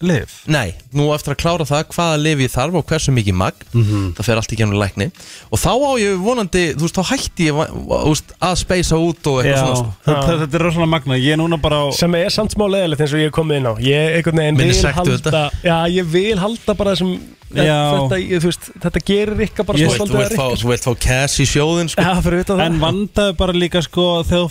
liv? 0.00 0.28
Nei, 0.46 0.74
nú 0.92 1.06
eftir 1.14 1.32
að 1.34 1.38
klára 1.40 1.64
það 1.68 1.84
hvaða 1.94 2.16
liv 2.20 2.38
ég 2.44 2.50
þarf 2.52 2.74
og 2.76 2.84
hversu 2.90 3.14
mikið 3.16 3.34
magn 3.34 3.62
Mhm. 3.72 4.14
það 4.18 4.24
fer 4.28 4.36
allt 4.36 4.52
í 4.52 4.58
genið 4.60 4.80
lækni 4.82 5.06
og 5.50 5.58
þá 5.58 5.70
á 5.72 5.90
ég 6.02 6.18
vonandi, 6.20 6.64
þú 6.76 6.84
veist, 6.84 6.96
þá 6.98 7.04
hætti 7.12 7.46
ég 7.48 7.54
þú 7.56 8.10
veist, 8.10 8.32
að 8.40 8.56
speysa 8.60 8.96
út 9.00 9.26
og 9.26 9.44
Já, 9.44 9.54
eitthvað 9.54 9.76
svona 9.76 9.76
sko. 9.76 9.92
þetta, 10.04 10.38
þetta 10.42 10.54
er 10.60 10.64
rosalega 10.66 10.88
magna 10.96 11.14
Ég 11.16 11.32
er 11.32 11.36
núna 11.40 11.56
bara 11.60 11.76
á 11.76 11.92
sem 11.94 12.14
er 12.14 12.28
samt 12.30 12.52
smá 12.52 12.66
leðilegt 12.68 13.00
eins 13.00 13.12
og 13.14 13.20
ég 13.20 13.26
er 13.26 13.30
komið 13.30 13.56
inn 13.56 13.66
á 13.66 13.74
ég 13.80 14.16
einhvern 14.20 14.36
veginn 14.36 14.56
Minni 14.56 14.72
vil 14.72 14.92
halda 14.92 15.16
þetta. 15.16 15.50
já, 15.64 15.76
ég 15.88 16.04
vil 16.12 16.36
halda 16.38 16.74
bara 16.76 16.90
þessum 16.94 17.18
Já. 17.54 17.62
þetta, 17.62 18.16
ég- 18.18 18.40
þú 18.42 18.48
veist, 18.50 18.64
þetta 18.82 19.00
gerir 19.06 19.40
ykkar 19.46 19.64
bara 19.64 19.78
Þú 19.78 19.86
að 19.86 19.86
vilt 19.86 20.10
fá- 20.10 20.28
Rikka 20.28 20.56
þú 20.60 20.68
vilt 20.68 20.84
fá 20.84 20.94
cash 20.98 21.38
í 21.40 21.46
sjóðin 21.46 21.88
sko. 21.88 22.02
Já, 22.02 22.20
fyrir 22.20 22.40
utan 22.42 22.58
það 22.58 22.66
En 22.66 22.80
vandaðu 22.80 23.36
bara 23.36 23.52
líka 23.52 23.82
sko 23.82 24.24
þegar 24.24 24.50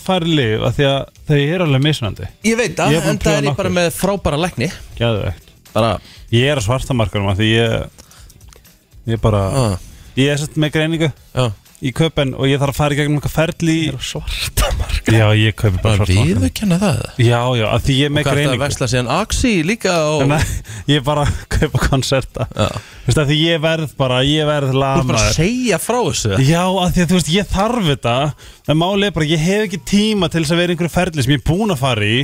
Því 0.72 0.84
að 0.88 1.06
þau 1.28 1.36
eru 1.54 1.64
alveg 1.66 1.82
mismunandi 1.84 2.28
Ég 2.42 2.56
veit 2.56 2.74
það, 2.74 2.90
Ég 2.90 2.96
er 2.96 3.02
búin 3.04 3.10
en 3.10 3.18
að 3.18 3.22
það 3.22 3.36
er 3.36 3.42
ég 3.50 3.56
bara 3.56 3.68
með 3.68 3.90
frábæra 3.92 4.38
lækni 4.40 4.72
Gæðvegt 4.98 5.52
bara, 5.76 5.92
Ég 6.32 6.48
er 6.52 6.58
á 6.58 6.62
svartamarkarum 6.64 7.28
af 7.32 7.38
því 7.40 7.50
ég 7.52 9.12
Ég 9.12 9.20
bara 9.22 9.44
Ah. 9.52 9.76
Ég 10.16 10.32
er 10.32 10.40
sett 10.40 10.56
með 10.56 10.72
greiningu 10.78 11.12
Já. 11.36 11.50
Í 11.84 11.90
köpen 11.92 12.30
og 12.32 12.46
ég 12.48 12.56
þarf 12.56 12.72
að 12.72 12.78
fara 12.78 12.94
í 12.94 12.96
gegnum 12.96 13.18
eitthvað 13.18 13.34
ferli 13.36 13.72
í... 13.84 13.88
Svartamarkar 14.00 15.12
Já, 15.12 15.26
ég 15.36 15.52
kaupi 15.60 15.76
bara 15.76 15.82
bara 15.82 16.06
svartamarkarum 16.06 16.30
viðurkenna 16.30 16.78
það? 16.80 17.02
Já, 17.20 17.40
já, 17.60 17.66
af 17.76 17.82
því 17.84 17.96
ég 17.98 18.06
er 18.06 18.08
og 18.08 18.14
með 18.16 18.24
hvað 18.24 18.30
er 18.32 18.38
það 18.38 18.40
að 18.40 18.46
greiningu. 18.46 18.62
vesla 18.64 18.88
síðan? 18.92 19.10
Axi 19.16 19.52
líka 19.68 19.96
og 20.14 20.22
Nei, 20.30 20.38
ég 20.88 20.96
er 20.96 21.04
bara 21.04 21.26
að 21.26 21.42
kaupa 21.56 21.82
konserta. 21.84 22.46
Já. 22.56 22.68
Þú 22.72 23.10
veist, 23.10 23.20
af 23.20 23.28
því 23.28 23.36
ég 23.42 23.60
verð 23.66 23.92
bara, 24.00 24.22
ég 24.24 24.48
verð 24.48 24.72
Þú 24.72 24.80
ert 24.80 24.80
bara 24.80 24.96
að 24.96 25.04
lamaður. 25.04 25.36
segja 25.36 25.78
frá 25.84 25.98
þessu 26.08 26.40
Já, 26.48 26.62
af 26.64 26.96
því 26.96 27.04
að 27.04 27.12
þú 27.12 27.18
veist, 27.20 27.30
ég 27.36 27.50
þarf 27.52 27.90
þetta. 27.92 28.16
En 28.72 28.80
málið 28.80 29.10
er 29.10 29.14
bara, 29.20 29.28
ég 29.36 29.44
hef 29.44 29.66
ekki 29.68 29.82
tíma 29.92 30.30
til 30.32 30.42
þess 30.46 30.56
að 30.56 30.62
vera 30.64 30.72
í 30.72 30.78
einhverju 30.78 30.94
ferli 30.96 31.26
sem 31.28 31.36
ég 31.36 31.44
er 31.44 31.46
búin 31.52 31.76
að 31.76 31.82
fara 31.84 32.08
í. 32.08 32.18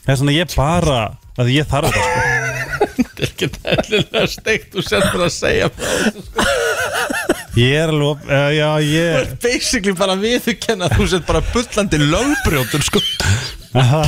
Það 0.00 0.14
er 0.16 0.20
svona, 0.24 0.38
ég 0.40 0.56
bara, 0.56 0.98
að 1.40 1.52
ég 1.54 1.70
þarf 1.70 1.94
þetta 1.94 2.08
sko. 2.08 2.20
Þetta 2.94 3.22
er 3.22 3.30
ekki 3.30 3.46
nefnilega 3.54 4.26
steikt 4.30 4.74
þú 4.74 4.82
sem 4.84 5.04
bara 5.06 5.26
að 5.26 5.34
segja 5.34 5.70
sko. 5.70 6.44
Ég 7.54 7.74
er 7.78 7.92
alveg, 7.92 8.22
uh, 8.26 8.50
já, 8.50 8.68
Þú 8.74 8.86
ég 8.90 9.16
ert 9.20 9.34
basically 9.44 9.94
bara 9.98 10.16
að 10.16 10.24
viðurkenna 10.26 10.88
að 10.88 10.96
þú 10.98 11.08
sett 11.12 11.26
bara 11.28 11.42
bullandi 11.52 12.00
lögbrjótur 12.02 12.86
sko. 12.86 13.02
Aha. 13.78 14.02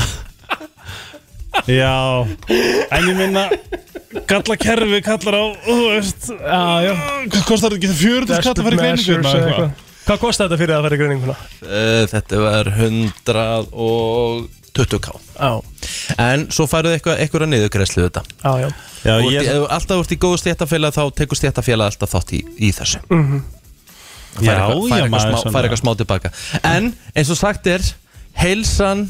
Já, 1.67 2.27
en 2.93 3.07
ég 3.09 3.17
minna 3.17 3.47
Galla 4.29 4.57
kerfi 4.61 5.01
kallar 5.05 5.37
á, 5.41 5.45
þú 5.65 5.77
veist 5.89 6.29
já, 6.31 6.63
já 6.85 6.93
Hvað 7.33 7.43
kostar 7.49 7.75
þetta 7.75 7.79
ekki? 7.81 7.97
40 8.03 8.43
skatt 8.43 8.61
að 8.61 8.69
fara 8.69 8.77
í 8.77 8.83
eða 8.85 9.33
eða 9.33 9.49
eitthvað? 9.49 9.86
Hvað 10.07 10.21
kostar 10.23 10.47
þetta 10.47 10.59
fyrir 10.61 10.75
að 10.77 10.85
fara 10.87 10.97
í 10.97 11.01
greininguna? 11.01 11.35
uh, 11.67 12.05
Þetta 12.13 12.35
var 12.45 12.65
120k 12.77 15.09
Já, 15.35 15.51
En 16.23 16.41
svo 16.55 16.65
færðu 16.71 16.93
eitthvað 16.95 17.19
eitthvað 17.25 17.49
niðurgreðslu 17.51 18.01
þetta. 18.07 18.23
Já, 18.45 18.53
já. 18.63 18.69
Já, 19.07 19.15
Og 19.17 19.29
ég, 19.33 19.41
ef 19.43 19.47
þú 19.57 19.65
alltaf 19.77 19.97
ert 20.05 20.15
í 20.15 20.19
góðu 20.23 20.39
stéttafélag 20.43 20.93
þá 20.97 21.03
tekur 21.21 21.39
stéttafélag 21.41 21.87
alltaf 21.93 22.11
þátt 22.15 22.31
í, 22.37 22.39
í 22.59 22.69
þessu. 22.77 22.99
Mhm. 23.11 23.39
Fær 24.37 24.45
Já, 24.45 24.51
já, 24.69 24.73
maður 25.09 25.49
fær 25.49 25.65
eitthvað 25.65 25.81
smá 25.81 25.93
tilbaka. 25.97 26.29
En 26.61 26.91
eins 27.17 27.31
og 27.33 27.39
sagt 27.41 27.65
er 27.73 27.81
Heilsan 28.37 29.07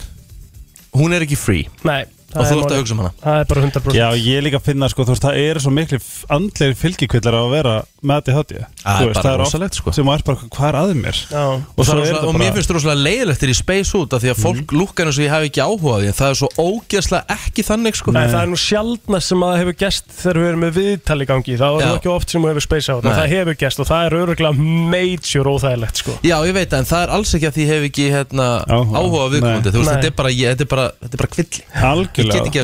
Hún 0.96 1.12
er 1.12 1.20
ekki 1.26 1.36
free. 1.36 1.66
Nei, 1.84 2.06
Og 2.32 2.40
það 2.40 2.46
þú 2.46 2.56
er 2.56 2.60
ert 2.62 2.72
að 2.72 2.78
hugsa 2.80 2.94
um 2.94 3.00
hana. 3.02 3.10
Það 3.20 3.36
er 3.40 3.44
bara 3.50 3.60
100% 3.66 3.96
já, 3.98 4.06
ég 4.22 4.38
líka 4.46 4.60
finna, 4.64 4.86
sko, 4.92 5.00
þú 5.04 5.12
veist, 5.12 5.24
það 5.26 5.36
eru 5.42 5.60
svo 5.64 5.72
miklu 5.76 5.98
andlegir 6.36 6.78
fylgikvillar 6.80 7.34
á 7.36 7.40
að 7.42 7.52
vera 7.52 7.74
með 8.06 8.22
þetta 8.22 8.36
höfði 8.36 8.64
Það 8.86 9.02
er 9.02 9.14
bara 9.16 9.34
rosalegt, 9.40 9.78
sko. 9.80 9.94
Sem 9.96 10.06
maður 10.06 10.22
er 10.22 10.26
bara, 10.30 10.50
hvað 10.56 10.68
er 10.68 10.78
að 10.80 10.92
mér? 11.00 11.22
Og, 11.26 11.64
Og 11.76 11.82
er 11.86 12.02
þetta 12.06 12.20
og 12.22 12.30
bara 12.30 12.42
mér 12.42 12.54
finnst 12.56 12.70
það 12.70 12.78
rosalega 12.78 13.04
leiðilegt 13.06 13.42
þegar 13.42 13.52
ég 13.52 13.60
space 13.60 13.98
út 13.98 14.16
af 14.16 14.22
því 14.22 14.32
að 14.32 14.42
fólk 14.42 14.62
mm. 14.62 14.76
lúkkar 14.80 15.10
eins 15.10 15.18
og 15.20 15.26
ég 15.26 15.34
hef 15.34 15.46
ekki 15.48 15.64
áhuga 15.66 15.96
á 15.96 15.98
því 16.00 16.10
en 16.10 16.18
það 16.20 16.32
er 16.32 16.38
svo 16.40 16.50
ógeðslega 16.56 17.36
ekki 17.36 17.66
þannig 17.66 17.98
sko 17.98 18.14
Nei, 18.16 18.22
það 18.30 18.40
er 18.42 18.50
nú 18.52 18.60
sjaldnast 18.60 19.32
sem 19.32 19.42
að 19.42 19.52
það 19.52 19.60
hefur 19.62 19.78
gest 19.82 20.10
þegar 20.16 20.40
við 20.40 20.50
erum 20.50 20.62
með 20.64 20.76
viðtali 20.76 21.26
í 21.26 21.30
gangi 21.30 21.56
þá 21.56 21.66
er 21.66 21.82
það 21.82 21.96
ekki 21.96 22.12
oft 22.12 22.34
sem 22.34 22.46
þú 22.46 22.52
hefur 22.52 22.64
en 22.86 23.06
Nei. 23.06 23.16
það 23.16 23.32
hefur 23.34 23.58
gest 23.60 23.82
og 23.82 23.88
það 23.90 24.06
er 24.06 24.16
öruglega 24.20 24.66
major 24.92 25.50
óþægilegt 25.50 26.02
sko 26.02 26.16
Já, 26.26 26.36
ég 26.46 26.54
veit 26.56 26.70
það, 26.70 26.78
en 26.78 26.88
það 26.90 27.04
er 27.06 27.14
alls 27.16 27.34
ekki 27.36 27.48
að 27.48 27.56
því 27.56 27.66
ég 27.66 27.72
hef 27.72 27.86
ekki 27.90 28.06
hérna, 28.12 28.46
Áhuga. 28.66 29.00
áhuga 29.00 29.22
á 29.22 29.28
viðkomandi 29.34 29.72
Nei. 29.72 29.86
þetta 29.86 30.10
er 30.10 30.16
bara, 30.16 30.32
þetta 30.36 30.66
er 30.66 30.74
þetta 31.02 31.16
er 31.16 31.24
að 31.26 31.34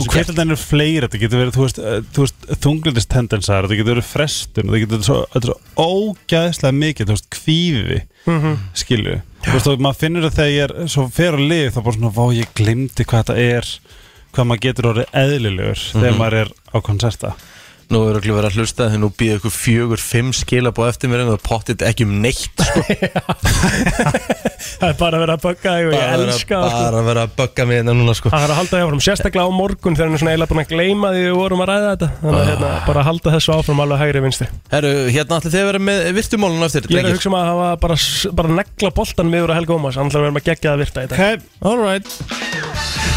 og 0.03 0.17
er 0.23 0.27
þetta 0.27 1.23
eh, 1.83 2.01
veist 2.17 2.47
þunglindistendensar, 2.63 3.67
þetta 3.67 3.79
getur 3.81 3.97
verið 3.97 4.09
frestun 4.09 4.69
þetta 4.69 4.83
getur 4.83 4.97
verið 4.97 5.09
svo, 5.09 5.19
þetta 5.33 5.49
er 5.49 5.55
ógæðslega 5.83 6.79
mikið, 6.79 7.07
þú 7.07 7.17
veist, 7.17 7.31
kvífi 7.31 8.01
Mhm. 8.27 8.59
skilju, 8.75 9.21
þú 9.43 9.53
veist, 9.53 9.67
og 9.73 9.81
maður 9.81 10.01
finnur 10.03 10.27
það 10.29 10.37
þegar 10.39 10.53
ég 10.53 10.63
er 10.63 10.89
svo 10.89 11.07
fer 11.11 11.33
á 11.35 11.41
lið, 11.43 11.71
þá 11.73 11.81
bara 11.83 11.97
svona, 11.97 12.13
vá, 12.15 12.25
ég 12.37 12.53
glimti 12.55 13.05
hvað 13.05 13.25
þetta 13.25 13.37
er 13.59 13.73
hvað 14.33 14.47
maður 14.47 14.61
getur 14.67 14.91
orðið 14.93 15.17
eðlilegur 15.23 15.81
þegar 15.93 16.13
Mhm. 16.13 16.19
maður 16.19 16.39
er 16.43 16.49
á 16.75 16.79
konserta 16.81 17.35
Nú 17.93 18.09
er 18.09 18.17
ekki 18.17 18.33
verið 18.33 18.47
að 18.49 18.55
hlusta 18.57 18.87
þegar 18.89 19.01
nú 19.03 19.09
býða 19.13 19.35
ykkur 19.37 19.53
fjögur, 19.53 19.99
fimm 20.01 20.31
skilabóð 20.33 20.89
eftir 20.89 21.11
mér 21.11 21.21
en 21.27 21.37
það 21.37 21.43
pottit 21.45 21.83
ekki 21.85 22.07
um 22.07 22.23
neitt 22.23 22.57
sko. 22.57 22.81
það 24.63 24.89
er 24.89 24.97
bara 25.03 25.19
að 25.19 25.23
vera 25.25 25.37
að 25.37 25.45
bugga 25.47 25.75
þig 25.77 25.87
og 25.87 25.93
ég 25.93 25.99
bara, 25.99 26.13
vera- 26.13 26.33
elska 26.33 26.61
það 26.63 26.71
sko. 26.73 26.83
bara 26.83 27.01
að 27.03 27.09
vera 27.11 27.23
að 27.27 27.35
bugga 27.41 27.67
mig 27.69 27.81
hérna 27.81 27.95
núna 27.99 28.15
sko. 28.19 28.33
Það 28.33 28.47
er 28.47 28.53
að 28.53 28.59
halda 28.61 28.73
því 28.73 28.83
áfram, 28.87 29.03
sérstaklega 29.07 29.47
á 29.47 29.51
morgun 29.53 29.97
þegar 29.97 30.09
hann 30.09 30.17
er 30.17 30.23
svona 30.23 30.33
eiginlega 30.33 30.53
búin 30.53 30.63
að 30.63 30.73
gleyma 30.73 31.13
því 31.13 31.23
við 31.23 31.37
vorum 31.39 31.63
að 31.63 31.71
ræða 31.73 31.93
þetta 31.93 32.09
þannig 32.23 32.41
að 32.43 32.51
hérna, 32.53 32.73
bara 32.89 33.07
halda 33.09 33.35
þessu 33.37 33.55
áfram 33.57 33.83
alveg 33.85 34.03
hægri 34.03 34.25
vinstri 34.27 34.49
Herru, 34.73 34.93
hérna 35.13 35.39
allir 35.39 35.55
þið 35.55 35.63
að 35.63 35.71
vera 35.73 35.83
með 35.89 36.03
virtumólun 36.19 36.67
eftir 36.69 36.89
Ég 36.93 37.03
er 37.03 37.11
að 37.11 37.17
hugsa 37.17 37.33
um 37.33 37.39
að 37.39 37.49
hafa 37.53 37.71
bara, 37.87 37.97
bara 38.43 38.59
negla 38.61 38.93
boltan 38.99 39.33
miður 39.33 39.53
að 39.55 39.61
Helga 39.61 39.79
Ómars, 39.79 39.99
annars 40.01 40.19
verðum 40.19 40.41
að 40.43 40.47
gegja 40.51 40.73
það 40.73 40.85
virta 40.85 41.07
í 41.07 41.11
dag 41.13 41.19
okay. 41.19 41.35
Alright 41.63 42.09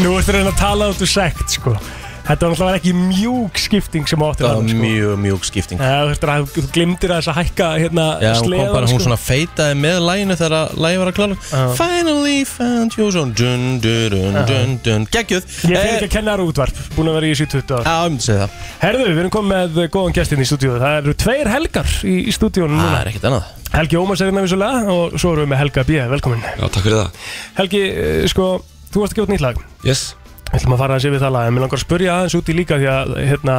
Nú 0.03 0.17
ertu 0.19 0.33
að 0.33 0.39
reyna 0.39 0.51
að 0.51 0.59
tala 0.59 0.89
út 0.91 1.05
úr 1.05 1.11
sekt 1.15 1.55
sko 1.59 1.77
Þetta 2.25 2.47
var 2.47 2.53
náttúrulega 2.55 2.77
ekki 2.79 2.91
mjúk 2.97 3.59
skipting 3.61 4.07
sem 4.09 4.23
áttir 4.25 4.47
Það 4.47 4.55
var 4.57 4.79
mjög 4.81 5.19
mjög 5.21 5.43
skipting. 5.45 5.81
Ja, 5.81 5.97
þú, 6.01 6.07
veist, 6.09 6.23
að- 6.33 6.47
þú 6.55 6.63
glimtir 6.73 7.11
að 7.13 7.19
þess 7.21 7.29
að 7.29 7.37
hækka 7.39 7.67
hérna 7.83 8.05
Já, 8.23 8.31
hún 8.39 8.55
kom 8.55 8.71
bara, 8.73 8.87
hún 8.89 8.95
sko. 8.95 9.03
svona 9.05 9.19
feitaði 9.21 9.75
með 9.77 9.97
læginu 10.07 10.37
þegar 10.39 10.55
að 10.57 10.73
lægi 10.85 10.97
var 11.01 11.11
að 11.11 11.17
klára. 11.19 11.35
Finally 11.77 12.39
found 12.49 12.97
you 12.97 13.11
so 13.13 13.25
dun 13.25 13.77
dun 13.79 14.09
dun 14.17 14.39
dun 14.49 14.73
dun. 14.81 15.05
Gekkjuð 15.13 15.45
Ég 15.45 15.77
fyrir 15.77 15.93
ekki 15.99 16.09
að 16.09 16.15
kenna 16.17 16.33
þér 16.35 16.45
útvarp, 16.49 16.81
búin 16.97 17.11
að 17.13 17.17
vera 17.19 17.29
í 17.29 17.35
þessu 17.35 17.45
í 17.45 17.51
20 17.53 17.77
ár. 17.77 17.85
Já, 17.85 17.93
ég 18.01 18.09
myndi 18.09 18.25
segja 18.25 18.41
það. 18.41 18.57
Herðu, 18.81 19.05
við 19.11 19.21
erum 19.25 19.33
komið 19.37 19.77
með 19.77 19.89
góðan 19.93 20.17
gestin 20.17 20.41
í 20.41 20.49
stúdíu 20.49 20.79
Það 20.81 20.97
eru 21.03 21.13
tveir 21.13 21.53
helgar 21.53 21.93
í, 22.01 22.17
í 22.25 22.33
stúdíunum 22.33 22.73
núna. 22.79 22.89
Það 22.89 23.01
er 23.05 23.13
ekkert 23.13 23.29
annað. 23.29 23.53
Helgi 23.75 23.97
Ómars 24.01 24.21
er 24.21 24.31
hérna 24.31 24.45
vissulega 24.45 24.93
og 24.97 25.17
svo 25.19 25.33
erum 25.35 25.45
við 25.45 25.53
með 25.53 25.61
Helga 25.61 25.83
B. 25.85 26.01
Velkomin. 26.15 26.41
Já, 26.57 26.65
takk 26.71 26.85
fyrir 26.85 27.01
það. 27.03 27.23
Helgi, 27.61 27.81
eh, 27.91 28.27
sko, 28.31 28.45
þú 28.89 29.01
varst 29.03 29.13
að 29.13 29.17
gefa 29.19 29.27
út 29.27 29.33
nýtt 29.35 29.45
lag. 29.45 29.65
Yes 29.85 30.15
Við 30.55 30.61
ætlum 30.61 30.75
að 30.75 30.79
fara 30.79 30.95
aðeins 30.95 31.05
yfir 31.09 31.19
það 31.19 31.33
lag 31.35 31.47
En 31.49 31.55
mér 31.55 31.63
langar 31.65 31.79
að 31.79 31.81
spyrja 31.83 32.11
aðeins 32.15 32.35
út 32.37 32.47
í 32.47 32.53
líka 32.55 32.77
Því 32.79 32.87
að, 32.87 33.09
hérna, 33.27 33.55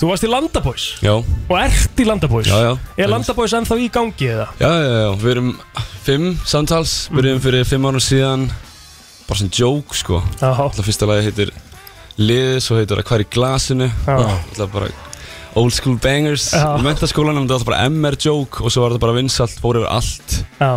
þú 0.00 0.08
varst 0.10 0.26
í 0.26 0.30
Landabóis 0.30 0.86
Já. 1.04 1.12
Og 1.22 1.54
ert 1.60 2.02
í 2.02 2.06
Landabóis 2.08 2.50
Já, 2.50 2.56
já. 2.64 2.72
Er 2.98 3.12
Landabóis 3.12 3.54
ennþá 3.54 3.78
í 3.78 3.86
gangi 3.94 4.30
eða? 4.32 4.48
Já, 4.58 4.70
já, 4.74 4.90
já, 4.90 5.10
við 5.22 5.32
erum 5.36 5.52
fimm 6.02 6.28
samtals. 6.48 6.96
Byrjum 7.14 7.40
fyrir 7.44 7.66
fimm 7.68 7.86
árum 7.86 8.02
síðan. 8.02 8.46
Bara 9.28 9.38
sem 9.44 9.50
joke, 9.54 9.94
sko. 9.94 10.22
Alltaf 10.42 10.86
fyrsta 10.88 11.06
lagi 11.06 11.28
heitir 11.28 11.52
Liðið, 12.18 12.56
svo 12.64 12.80
heitir 12.80 12.98
það 12.98 13.06
Hvað 13.06 13.20
er 13.20 13.26
í 13.26 13.30
glasinu. 13.36 13.90
Já. 14.08 14.16
Alltaf 14.26 14.72
bara 14.74 14.90
Old 15.60 15.74
school 15.74 15.98
bangers. 16.02 16.50
Já. 16.54 16.72
Í 16.78 16.86
mentaskólanum, 16.86 17.46
þetta 17.46 17.54
var 17.54 17.60
alltaf 17.60 17.70
bara 17.70 17.90
MR 17.90 18.18
joke 18.26 18.64
Og 18.64 18.74
svo 18.74 18.82
var 18.82 18.96
þetta 18.96 19.06
bara 19.06 19.20
vinsalt, 19.20 19.60
fór 19.62 19.78
yfir 19.82 19.92
allt. 19.94 20.40
Já 20.58 20.72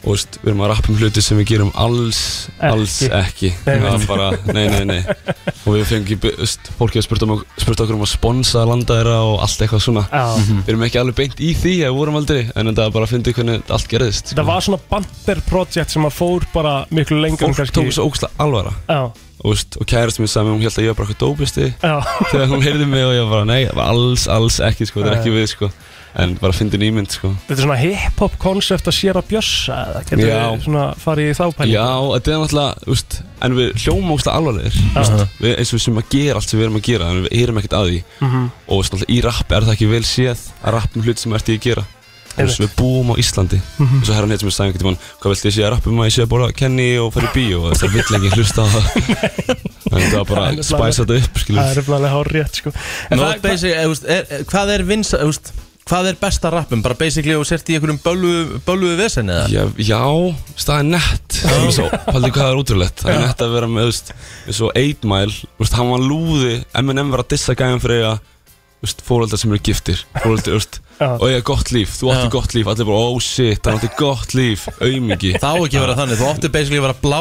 Og 0.00 0.14
veist, 0.14 0.38
við 0.40 0.48
erum 0.48 0.62
að 0.64 0.70
rappa 0.72 0.88
um 0.92 0.96
hluti 0.96 1.22
sem 1.24 1.36
við 1.42 1.48
gerum 1.50 1.70
alls, 1.76 2.20
alls 2.64 2.94
ekki. 3.04 3.50
Það 3.66 3.82
var 3.84 4.06
bara, 4.08 4.28
nei, 4.48 4.64
nei, 4.72 4.84
nei. 4.88 5.00
Og 5.66 5.74
við 5.76 5.84
fengum, 5.90 6.22
veist, 6.40 6.70
fólki 6.78 7.02
að 7.02 7.04
spurt, 7.04 7.24
um, 7.26 7.34
spurt 7.60 7.82
okkur 7.84 7.98
um 7.98 8.04
að 8.06 8.12
sponsa 8.14 8.64
landa 8.68 8.96
þeirra 8.96 9.18
og 9.28 9.44
allt 9.44 9.64
eitthvað 9.66 9.84
svona. 9.84 10.06
Já. 10.08 10.24
Við 10.64 10.72
erum 10.72 10.86
ekki 10.88 11.00
alveg 11.02 11.18
beint 11.20 11.42
í 11.44 11.50
því, 11.52 11.74
við 11.84 11.96
vorum 11.98 12.20
aldrei 12.20 12.38
En 12.54 12.70
þetta 12.70 12.86
var 12.86 12.94
bara 12.96 13.06
að 13.08 13.12
fyndi 13.14 13.34
hvernig 13.36 13.72
allt 13.76 13.90
gerðist 13.90 14.32
Þetta 14.32 14.46
var 14.48 14.64
svona 14.64 14.80
banter 14.90 15.42
project 15.48 15.94
sem 15.94 16.06
að 16.08 16.16
fór 16.16 16.46
bara 16.54 16.74
miklu 16.94 17.20
lengur 17.20 17.50
en 17.50 17.56
Fólk 17.58 17.74
tók 17.76 17.92
svo 17.94 18.08
ógslag 18.08 18.40
alvara. 18.40 18.72
Já. 18.88 19.02
og, 19.40 19.52
veist, 19.52 19.76
og 19.80 19.88
kærast 19.88 20.20
mér 20.20 20.32
saman, 20.32 20.56
hún 20.56 20.64
held 20.64 20.76
að 20.76 20.86
ég 20.86 20.92
var 20.92 20.98
bara 21.00 21.12
eitthvað 21.12 21.28
dópisti 21.28 21.68
Já. 21.76 21.94
Þegar 22.32 22.50
hún 22.54 22.64
heyrði 22.64 22.88
mig 22.88 23.06
og 23.06 23.14
ég 23.16 23.24
var 23.24 23.32
bara, 23.36 23.48
nei, 23.48 23.62
það 23.68 23.84
alls, 23.86 24.26
alls 24.32 24.60
ekki, 24.64 24.88
sko, 24.88 25.70
er 26.14 26.22
En 26.24 26.34
bara 26.40 26.52
fyndin 26.52 26.82
ímynd, 26.82 27.10
sko. 27.14 27.30
Þetta 27.46 27.54
er 27.54 27.64
svona 27.66 27.76
hip-hop 27.78 28.32
koncept 28.42 28.88
að 28.90 28.96
sér 28.96 29.18
að 29.20 29.28
bjössa 29.30 29.76
eða 29.90 30.00
Getur 30.08 30.24
Já. 30.26 30.40
við 30.56 30.64
svona 30.64 30.86
farið 30.98 31.30
í 31.30 31.36
þá 31.38 31.44
pælingu? 31.58 31.76
Já, 31.76 31.90
þetta 32.16 32.32
er 32.34 32.40
náttúrulega, 32.42 32.82
þú 32.82 32.90
veist, 32.96 33.20
en 33.46 33.54
við 33.60 33.70
hljóma 33.84 34.16
ógslag 34.16 34.34
alvarlegir, 34.40 34.80
þú 34.80 34.98
veist, 34.98 35.38
við, 35.40 35.54
eins 35.60 35.70
og 35.70 35.78
við 35.78 35.84
sem 35.86 36.02
að 36.02 36.10
gera 36.16 36.34
allt 36.40 36.50
sem 36.50 36.58
við 36.60 36.66
erum 36.66 36.80
að 36.80 36.88
gera, 36.90 37.12
en 37.14 37.22
við 37.28 37.38
heyrum 37.38 37.62
ekkert 37.62 37.78
að 37.78 37.88
því. 37.90 38.02
Mhm. 38.20 38.50
og 38.66 38.74
þú 38.74 38.80
veist, 38.82 38.92
náttúrulega 38.96 39.16
í 39.16 39.22
rapp 39.28 39.52
er 39.56 39.62
það 39.70 39.74
ekki 39.78 39.90
vel 39.94 40.04
séð 40.10 40.44
að 40.64 40.76
rappa 40.76 40.98
um 40.98 41.02
hluti 41.06 41.20
sem 41.24 41.32
ert 41.38 41.48
í 41.48 41.56
að 41.56 41.64
gera. 41.70 41.86
Og 42.30 42.46
þess 42.46 42.60
að 42.60 42.66
við 42.68 42.74
búum 42.78 43.08
á 43.10 43.14
Íslandi. 43.18 43.58
Mhm. 43.78 43.96
og 44.00 44.04
svo 44.06 44.14
herra 44.14 44.26
neitt 44.30 44.40
sem 44.40 44.48
við 44.48 44.54
sagði 44.54 44.70
einhvern 44.70 44.82
tímann 44.84 45.00
hvað 45.20 45.32
viltu 45.34 45.48
ég 45.50 45.54
sé 45.56 45.62
að 45.66 45.72
rappa 45.74 45.90
um 45.90 45.98
að 45.98 46.06
ég 46.06 46.14
sé 46.14 46.22
að 46.22 46.30
bóra 46.30 46.52
Kenny 46.54 46.86
og 47.02 47.12
fara 47.12 47.26
í 47.26 47.32
bíó? 47.34 47.58
Og 47.66 47.74
það 47.74 47.90
vill 47.90 48.16
ekki 48.16 48.30
hlusta 48.38 48.62
á 48.62 48.66
það. 48.70 48.84
En 49.90 49.98
þetta 49.98 50.20
var 50.20 50.28
bara 50.28 50.42
Það 50.46 50.60
er 50.60 50.66
spæsa 50.68 51.02
þetta 51.02 51.16
upp, 51.18 51.40
Það 51.50 51.70
er 51.80 51.86
bara 51.88 52.10
hár 52.12 52.28
rétt 52.30 52.60
sko. 52.60 52.72
En 53.10 53.18
það- 53.18 53.40
basic, 53.42 53.72
eh, 53.74 53.82
þú 53.82 53.90
veist, 53.90 54.04
er, 54.06 54.26
er, 54.30 54.44
Hvað 54.46 54.70
er 54.76 54.84
vins 54.86 55.10
úst, 55.26 55.50
Hvað 55.90 56.06
er 56.06 56.18
besta 56.20 56.50
rappum? 56.54 56.82
Bara 56.84 56.94
basically 56.94 57.34
og 57.34 57.42
sért 57.48 57.66
í 57.66 57.74
einhverjum 57.74 57.96
bölvuðu 58.62 58.92
vesen 59.00 59.32
eða? 59.34 59.48
Já, 59.50 59.64
já, 59.82 60.02
er 60.76 60.84
nett 60.86 61.38
Paldi 62.06 62.30
hvað 62.30 62.50
er 62.52 62.60
útrúlegt 62.60 63.02
Það 63.02 63.10
er 63.16 63.24
nett 63.24 63.42
að 63.42 63.56
vera 63.56 63.70
með, 63.70 63.88
þú 63.88 63.90
veist, 63.90 64.12
eins 64.44 64.60
og 64.62 64.78
8 64.78 65.10
Mile 65.10 65.34
Þú 65.34 65.64
veist, 65.64 65.74
hann 65.80 65.90
var 65.90 66.04
lúði 66.04 66.52
Eminem 66.78 67.10
var 67.10 67.24
að 67.24 67.32
dissa 67.34 67.56
gæðum 67.58 67.82
fyrir 67.82 68.06
að 68.12 68.22
Þú 68.22 68.86
veist, 68.86 69.02
fóröldar 69.08 69.42
sem 69.42 69.50
eru 69.50 69.64
giftir 69.66 70.04
Fóröldar, 70.20 70.52
þú 70.52 70.60
veist. 70.60 70.80
Og 71.00 71.26
ég 71.30 71.40
er 71.40 71.44
gott 71.46 71.72
líf, 71.74 71.96
þú 71.96 72.12
átti 72.12 72.28
Já. 72.28 72.32
gott 72.36 72.56
líf 72.56 72.70
Allir 72.70 72.88
bara, 72.90 73.02
oh 73.10 73.20
shit, 73.24 73.64
hann 73.64 73.78
átti 73.80 73.92
gott 73.96 74.34
líf. 74.36 74.66
Aumingi. 74.84 75.34
Það 75.40 75.56
á 75.56 75.60
ekki 75.64 75.84
vera 75.84 75.98
þannig, 76.00 76.20
þú 76.20 76.32
átti 76.34 76.52
basically 76.52 76.80
að 76.82 76.88
vera 76.88 76.98
blá 77.04 77.20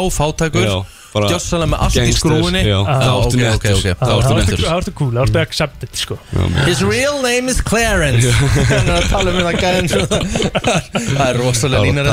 bara 1.13 1.29
Gjössalega 1.31 1.69
með 1.71 1.83
allt 1.85 1.97
í 1.99 2.13
skrúinni 2.13 2.61
Það 2.65 3.11
ok, 3.15 3.35
nettur. 3.39 3.79
Það. 3.81 4.23
Það 4.61 4.73
ertu 4.75 4.93
cool, 4.99 5.09
það 5.15 5.21
ertu 5.23 5.41
accepted 5.41 5.97
sko. 5.97 6.17
His 6.67 6.83
real 6.85 7.17
name 7.23 7.49
is 7.51 7.61
Clarence. 7.65 8.29
Hann 8.69 8.91
er 8.91 8.99
að 8.99 9.07
tala 9.09 9.33
um 9.33 9.39
þetta 9.39 9.55
gæðin 9.63 9.89
Það 10.93 11.25
er 11.25 11.41
rosalega 11.41 11.83
línar 11.87 12.11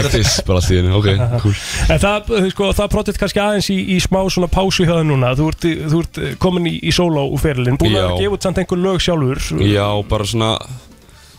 það, 2.07 2.33
uh, 2.33 2.49
sko, 2.55 2.71
það 2.81 2.91
projekt 2.97 3.21
kannski 3.21 3.43
aðeins 3.43 3.71
í, 3.75 3.79
smá 4.03 4.23
svona 4.33 4.51
pásu 4.53 4.87
hjá 4.87 4.95
það 4.95 5.07
núna. 5.11 5.35
Þú 5.37 5.53
ert, 5.53 5.69
ert 6.01 6.23
uh, 6.23 6.33
komin 6.43 6.71
í, 6.73 6.93
solo 6.95 7.29
úr 7.35 7.43
ferilinn. 7.43 7.79
Búin 7.81 8.01
að 8.01 8.17
gefa 8.23 8.39
út 8.39 8.49
samt 8.49 8.63
einhver 8.63 8.81
lög 8.81 9.05
sjálfur. 9.05 9.45
Já, 9.61 9.87
bara 10.09 10.29
svona 10.29 10.55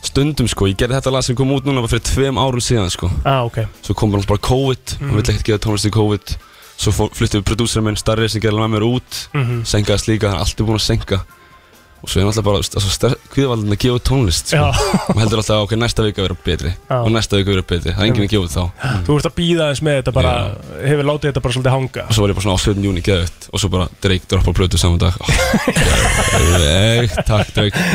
Stundum 0.08 0.48
sko, 0.48 0.68
ég 0.72 0.78
gerði 0.80 0.98
þetta 1.00 1.12
lag 1.14 1.26
sem 1.26 1.36
kom 1.38 1.52
út 1.56 1.66
núna 1.68 1.84
fyrir 1.90 2.04
tveim 2.08 2.38
árum 2.40 2.64
síðan 2.64 2.92
sko. 2.94 3.10
Ah, 3.26 3.44
ok. 3.48 3.64
Svo 3.84 3.96
kom 3.98 4.12
bara, 4.14 4.24
bara 4.28 4.40
COVID, 4.48 4.98
Mhm. 5.00 5.08
hann 5.10 5.16
vill 5.18 5.24
ekkert 5.34 5.44
gefa 5.50 5.64
tónlist 5.66 5.90
í 5.90 5.92
COVID. 5.92 6.36
Svo 6.78 6.92
flutti 7.10 7.40
við 7.40 7.44
prodúsera 7.44 7.84
minn 7.84 7.96
starri 7.98 8.30
sem 8.30 8.42
gerði 8.42 8.62
með 8.64 8.72
mér 8.76 8.86
út. 8.88 9.28
Mhm. 9.34 9.64
Senkaðist 9.66 10.08
líka, 10.08 10.30
hann 10.30 10.38
er 10.40 10.46
alltaf 10.46 10.66
búinn 10.68 10.78
að 10.80 10.88
senka 10.88 11.24
Og 12.08 12.12
svo 12.14 12.22
er 12.22 12.28
náttúrulega 12.30 12.48
bara, 12.48 13.16
kviðvaldin 13.34 13.74
að 13.76 13.80
gefa 13.84 14.00
tónlist 14.08 14.52
sko. 14.54 14.68
Og 15.12 15.18
heldur 15.20 15.42
alltaf, 15.42 15.64
ok, 15.66 15.74
næsta 15.76 16.06
vika 16.06 16.24
verður 16.24 16.38
betri. 16.46 16.70
Já. 16.88 16.96
Og 17.02 17.10
næsta 17.12 17.36
vika 17.36 17.52
verður 17.52 17.66
betri, 17.68 17.92
það 17.92 18.00
er 18.00 18.08
enginn 18.08 18.24
að 18.24 18.32
gefa 18.32 18.46
út 18.48 18.54
þá. 18.54 18.86
Þú 19.04 19.18
ert 19.18 19.28
að 19.28 19.36
býða 19.36 19.66
eins 19.74 19.82
með 19.84 19.98
þetta 20.00 20.14
bara 20.16 20.32
Hefur 20.88 21.10
látið 21.10 21.28
þetta 21.28 21.44
bara 21.44 21.56
svolítið 21.58 21.76
hanga? 21.76 22.06
Og 22.08 22.16
svo 22.16 22.24
var 22.24 22.32
ég 22.32 22.38
bara 22.40 22.46
svona 22.48 22.56
á 22.56 22.64
17. 22.64 22.88
júni 22.88 23.04
geðut 23.04 23.48
Og 23.52 23.62
svo 23.64 23.72
bara 23.76 23.90
Drake 24.08 24.32
droppa 24.32 24.54
plötu 24.56 24.80
saman 24.80 25.02
dag. 25.04 25.20
Geðveikt, 26.32 27.20
takk 27.28 27.52
Drake. 27.58 27.86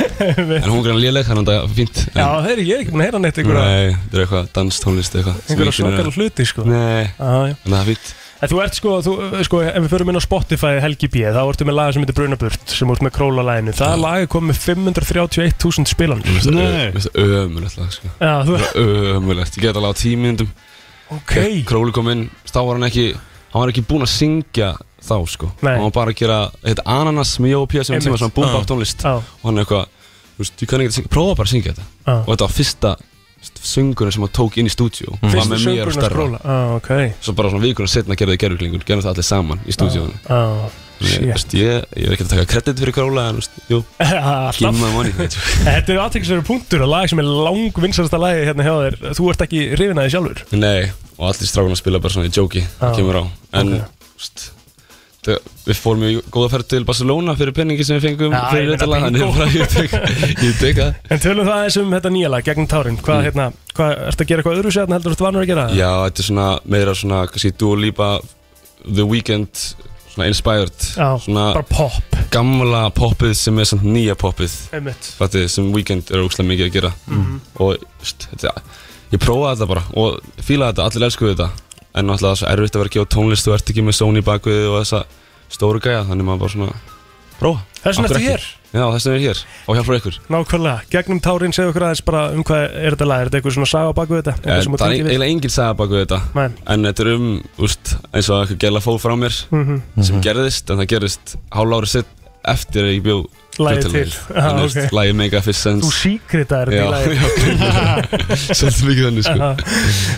En 0.60 0.68
hún 0.68 0.86
er 0.92 1.00
léleg, 1.00 1.26
þannig 1.28 1.48
að 1.48 1.52
það 1.52 1.60
er 1.62 1.76
fínt 1.80 2.02
Já, 2.12 2.26
heyri, 2.46 2.66
ég 2.68 2.76
er 2.76 2.84
ekki 2.84 2.92
búin 2.94 3.04
að 3.04 3.08
heyra 3.08 3.22
neitt 3.24 3.40
einhverja 3.40 3.64
Nei, 3.64 3.94
þetta 3.96 4.18
er 4.18 4.24
eitthvað 4.26 4.50
danstónlist 4.58 5.16
eitthvað. 5.18 5.38
Sem 5.40 5.54
Einhverja 5.56 5.72
ég 5.72 5.78
svakalega 5.80 6.12
að- 6.12 6.18
hluti 6.20 6.46
sko. 6.52 6.66
Nei, 6.68 7.04
ah, 7.16 7.46
já. 7.48 7.54
en 7.56 7.72
það 7.72 7.80
er 7.82 7.88
fínt 7.92 8.12
En 8.42 8.50
þú 8.50 8.58
ert 8.64 8.74
sko, 8.74 8.92
þú, 9.06 9.12
sko, 9.46 9.58
ef 9.62 9.76
við 9.84 9.90
förum 9.92 10.08
inn 10.10 10.18
á 10.18 10.24
Spotify 10.24 10.72
Helgi 10.82 11.06
B 11.12 11.20
Þá 11.30 11.40
ertu 11.46 11.66
með 11.68 11.76
laga 11.78 11.92
sem 11.94 12.02
heitir 12.02 12.16
Brunaburt 12.18 12.72
Sem 12.74 12.90
ert 12.90 13.04
með 13.06 13.12
królalæginu 13.14 13.74
Það 13.78 14.00
lag 14.02 14.24
er 14.24 14.30
komið 14.32 14.50
með 14.50 14.62
531.000 14.64 15.90
spilanir 15.92 16.40
Mér 16.50 16.96
finnst 16.96 17.12
það 17.14 17.36
ömulegt 17.44 17.76
lag 17.78 17.92
sko. 17.94 18.10
Já, 18.18 18.32
þú- 18.48 18.58
Ömulegt, 19.14 19.58
ég 19.60 19.66
get 19.68 19.78
alveg 19.78 19.94
á 19.94 20.02
mínútum 20.18 20.50
Ok. 21.12 21.36
Króli 21.68 21.92
kom 21.94 22.08
inn, 22.10 22.24
þá 22.48 22.58
var 22.66 22.74
hann 22.80 22.88
ekki 22.88 23.06
Hann 23.52 23.60
var 23.62 23.68
ekki 23.74 23.84
búinn 23.86 24.06
að 24.06 24.12
syngja 24.16 24.72
þá 25.04 25.14
sko 25.28 25.52
Nei. 25.62 25.74
Hann 25.76 25.86
var 25.86 25.94
bara 26.00 26.10
að 26.14 26.18
gera, 26.24 26.40
þetta 26.64 26.86
Ananas 26.88 27.36
með 27.38 27.66
P. 27.68 27.82
sem 27.84 27.94
Einmitt. 27.94 28.08
tíma 28.08 28.18
svona 28.18 28.34
boom 28.34 28.48
bap 28.48 28.64
Já. 28.64 28.68
tónlist 28.72 29.02
Já. 29.06 29.14
Og 29.20 29.44
hann 29.46 29.58
er 29.58 29.66
eitthvað, 29.66 29.86
þú 30.34 30.42
veist, 30.42 30.56
ég 30.64 30.70
kann 30.72 30.80
ekki 30.82 30.92
að 30.92 30.96
syngja 30.98 31.12
Prófa 31.14 31.36
bara 31.38 31.46
að 31.46 31.52
syngja 31.54 31.74
þetta 31.76 31.86
Já. 32.08 32.14
Og 32.16 32.30
þetta 32.32 32.46
var 32.48 32.54
fyrsta 32.58 32.94
söngurinn 33.62 34.14
sem 34.14 34.22
hann 34.24 34.32
tók 34.36 34.56
inn 34.60 34.68
í 34.68 34.72
stúdíu 34.72 35.16
Fyrsti 35.20 35.38
Var 35.38 35.50
með 35.50 35.66
mér 35.66 35.90
og 35.90 35.96
að 35.98 36.08
skróla 36.10 36.40
ah, 36.44 36.76
ok. 36.78 36.90
Svo 37.22 37.34
bara 37.38 37.50
svona 37.52 37.64
vikunum 37.66 37.90
setna 37.90 38.16
gerði 38.18 38.36
þið 38.36 38.42
gerðuglingur 38.44 38.86
Gerðum 38.86 39.04
það 39.06 39.12
allir 39.16 39.28
saman 39.28 39.62
í 39.66 39.74
stúdíónu 39.76 40.16
ah, 40.30 40.66
Ég, 41.02 41.08
shit. 41.10 41.24
veist, 41.26 41.54
ég, 41.58 41.86
ég 41.98 42.06
er 42.06 42.14
ekki 42.14 42.26
að 42.28 42.32
taka 42.36 42.44
kredit 42.52 42.78
fyrir 42.78 42.94
króla 42.94 43.24
En, 43.32 43.56
jú, 43.70 43.80
money 44.94 45.10
veit 45.18 45.34
ég. 45.34 45.46
Þetta 45.66 45.94
er 45.96 46.00
aðtækisverður 46.04 46.46
punktur 46.46 46.84
og 46.86 46.92
lag 46.92 47.08
sem 47.10 47.18
er 47.18 47.26
lang 47.48 47.80
vinsarasta 47.82 48.20
lagi 48.22 48.44
hérna 48.46 48.66
hjá 48.68 48.74
þér. 48.84 48.98
Þú 49.18 49.26
ert 49.32 49.42
ekki 49.48 49.62
hrifin 49.74 49.98
að 49.98 50.06
þið 50.06 50.14
sjálfur? 50.14 50.42
Nei, 50.62 50.92
og 51.16 51.24
allir 51.32 51.50
strákunar 51.50 51.80
spila 51.80 52.02
bara 52.04 52.14
svona 52.14 52.30
í 52.30 52.38
jóki. 52.38 52.62
Það 52.78 52.94
á. 53.18 53.24
En, 53.58 53.72
Ok. 53.82 54.06
veist 54.14 54.44
það- 54.46 54.61
Við 55.22 55.78
fórum 55.78 56.02
í 56.02 56.16
góða 56.34 56.48
ferð 56.50 56.66
til 56.72 56.80
Barcelona 56.88 57.36
fyrir 57.38 57.54
penningi 57.54 57.84
sem 57.86 58.00
við 58.00 58.08
fengum 58.08 58.32
Já, 58.34 58.40
fyrir 58.50 58.72
þetta 58.72 58.88
lag 58.90 59.04
Þannig 59.04 59.36
að 59.44 59.52
ég 59.54 59.68
tek, 59.70 59.92
ég 60.42 60.56
tek 60.58 60.80
það 60.80 61.12
En 61.14 61.22
tölum 61.22 61.46
það 61.46 61.60
eins 61.68 61.76
um 61.78 61.92
þetta 61.94 62.10
nýja 62.10 62.30
lag, 62.32 62.42
Gegnum 62.48 62.66
tárin 62.72 62.96
Hvað, 62.98 63.20
Mm. 63.20 63.26
hérna, 63.28 63.46
hvað, 63.78 63.92
ertu 64.08 64.24
að 64.24 64.28
gera 64.32 64.42
eitthvað 64.42 64.58
öðru 64.58 64.72
sér 64.74 64.90
heldur 64.90 65.12
þú 65.12 65.14
ert 65.14 65.24
vanur 65.28 65.44
að 65.44 65.50
gera 65.52 65.66
það? 65.68 65.76
Já, 65.78 65.90
þetta 66.08 66.24
er 66.24 66.28
svona 66.28 66.48
meira 66.74 66.94
svona, 66.98 67.20
kannski 67.30 67.52
Dua 67.62 67.78
Lipa 67.84 68.08
The 68.82 69.06
Weeknd 69.12 69.62
Svona 70.12 70.26
inspired 70.32 70.88
Já, 70.98 71.08
svona 71.22 71.46
bara 71.54 71.70
pop 71.70 72.18
Gamla 72.34 72.82
poppið 72.96 73.34
sem 73.38 73.58
er 73.62 73.68
samt 73.68 73.82
nýja 73.86 74.14
poppið. 74.18 74.52
Fattið, 75.20 75.46
sem 75.52 75.70
Weeknd 75.74 76.10
er 76.10 76.22
ógslag 76.26 76.48
mikið 76.50 76.66
að 76.66 76.74
gera 76.80 76.92
Mhm. 77.06 77.38
Og, 77.62 77.76
þetta 78.02 78.56
Ég 79.12 79.20
prófaði 79.22 79.54
þetta 79.60 79.68
bara 79.68 79.84
og 79.94 80.18
fílaði 80.42 80.72
þetta, 80.74 80.88
allir 80.90 81.06
elskuðu 81.06 81.36
þetta 81.36 81.50
En 81.94 82.06
náttúrulega 82.08 82.32
það 82.32 82.32
er 82.32 82.40
svo 82.40 82.48
erfitt 82.54 82.76
að 82.76 82.80
vera 82.82 82.90
ekki 82.92 83.02
á 83.04 83.12
tónlist 83.16 83.46
Þú 83.48 83.54
ert 83.56 83.70
ekki 83.74 83.82
með 83.84 83.98
Sony 83.98 84.22
bakvið 84.24 84.64
og 84.70 84.78
þessa 84.82 85.04
stóru 85.52 85.80
gæja 85.84 86.04
Þannig 86.08 86.24
maður 86.28 86.42
bara 86.46 86.54
svona 86.56 86.72
prófa 87.38 87.60
Þess 87.82 87.98
vegna 87.98 88.08
Af 88.08 88.14
hverju 88.16 88.32
ertu 88.32 88.38
ekki? 88.38 88.58
Já, 88.72 88.84
þess 88.94 89.04
vegna 89.04 89.12
er 89.12 89.20
ég 89.20 89.26
hér 89.28 89.40
og 89.68 89.76
hjálpar 89.76 89.96
ykkur 89.98 90.14
Nákvæmlega, 90.32 90.84
Gegnum 90.94 91.18
tárin 91.20 91.52
segðu 91.52 91.72
okkur 91.74 91.84
aðeins 91.84 92.04
bara 92.06 92.20
um 92.32 92.44
hvað 92.48 92.62
er 92.80 92.94
þetta 92.94 93.08
lag 93.10 93.20
Er 93.20 93.28
þetta 93.28 93.38
eitthvað 93.42 93.56
svona 93.58 93.68
saga 93.72 93.90
baku 93.98 94.16
þetta? 94.20 94.34
Eh, 94.46 94.62
sem 94.64 94.72
þú 94.72 94.78
Það 94.80 94.86
er 94.86 95.10
eiginlega 95.10 95.34
engin 95.34 95.52
saga 95.52 95.74
baku 95.82 95.98
þetta 96.00 96.20
Nei. 96.38 96.46
En 96.72 96.86
þetta 96.88 97.04
er 97.04 97.10
um, 97.12 97.26
úst, 97.66 97.92
eins 98.14 98.30
og 98.32 98.38
eitthvað 98.46 98.62
gæla 98.64 98.80
fóð 98.86 99.00
frá 99.04 99.14
mér 99.20 99.36
Mhm. 99.52 99.82
Sem 100.00 100.16
Mhm. 100.16 100.22
gerðist, 100.24 100.70
en 100.72 100.78
það 100.80 100.88
gerðist 100.94 101.34
hálf 101.52 101.76
ári 101.76 101.90
sitt 101.92 102.06
eftir 102.48 102.82
að 102.88 102.94
ég 102.96 103.02
bjó 103.04 103.18
Lagið 103.60 103.82
bjó 103.82 103.90
til. 103.92 104.00
lagið. 104.00 104.14
Ah, 104.32 104.46
Þannig, 104.46 104.62
veist, 104.64 104.78
ok. 104.80 104.94
Lagið 104.96 105.16
make 105.18 105.36
a 105.36 105.42
fish 105.44 105.60
sense 105.60 105.84
Þú 105.84 105.90
síkritaðir 105.92 106.70
þetta 106.72 106.78
Já, 106.78 106.84
í 106.84 106.92
lagið 106.92 107.16
já, 107.18 107.74
Svolítið 108.58 108.86
mikið 108.88 109.04
þannig 109.08 109.26
sko 109.26 109.48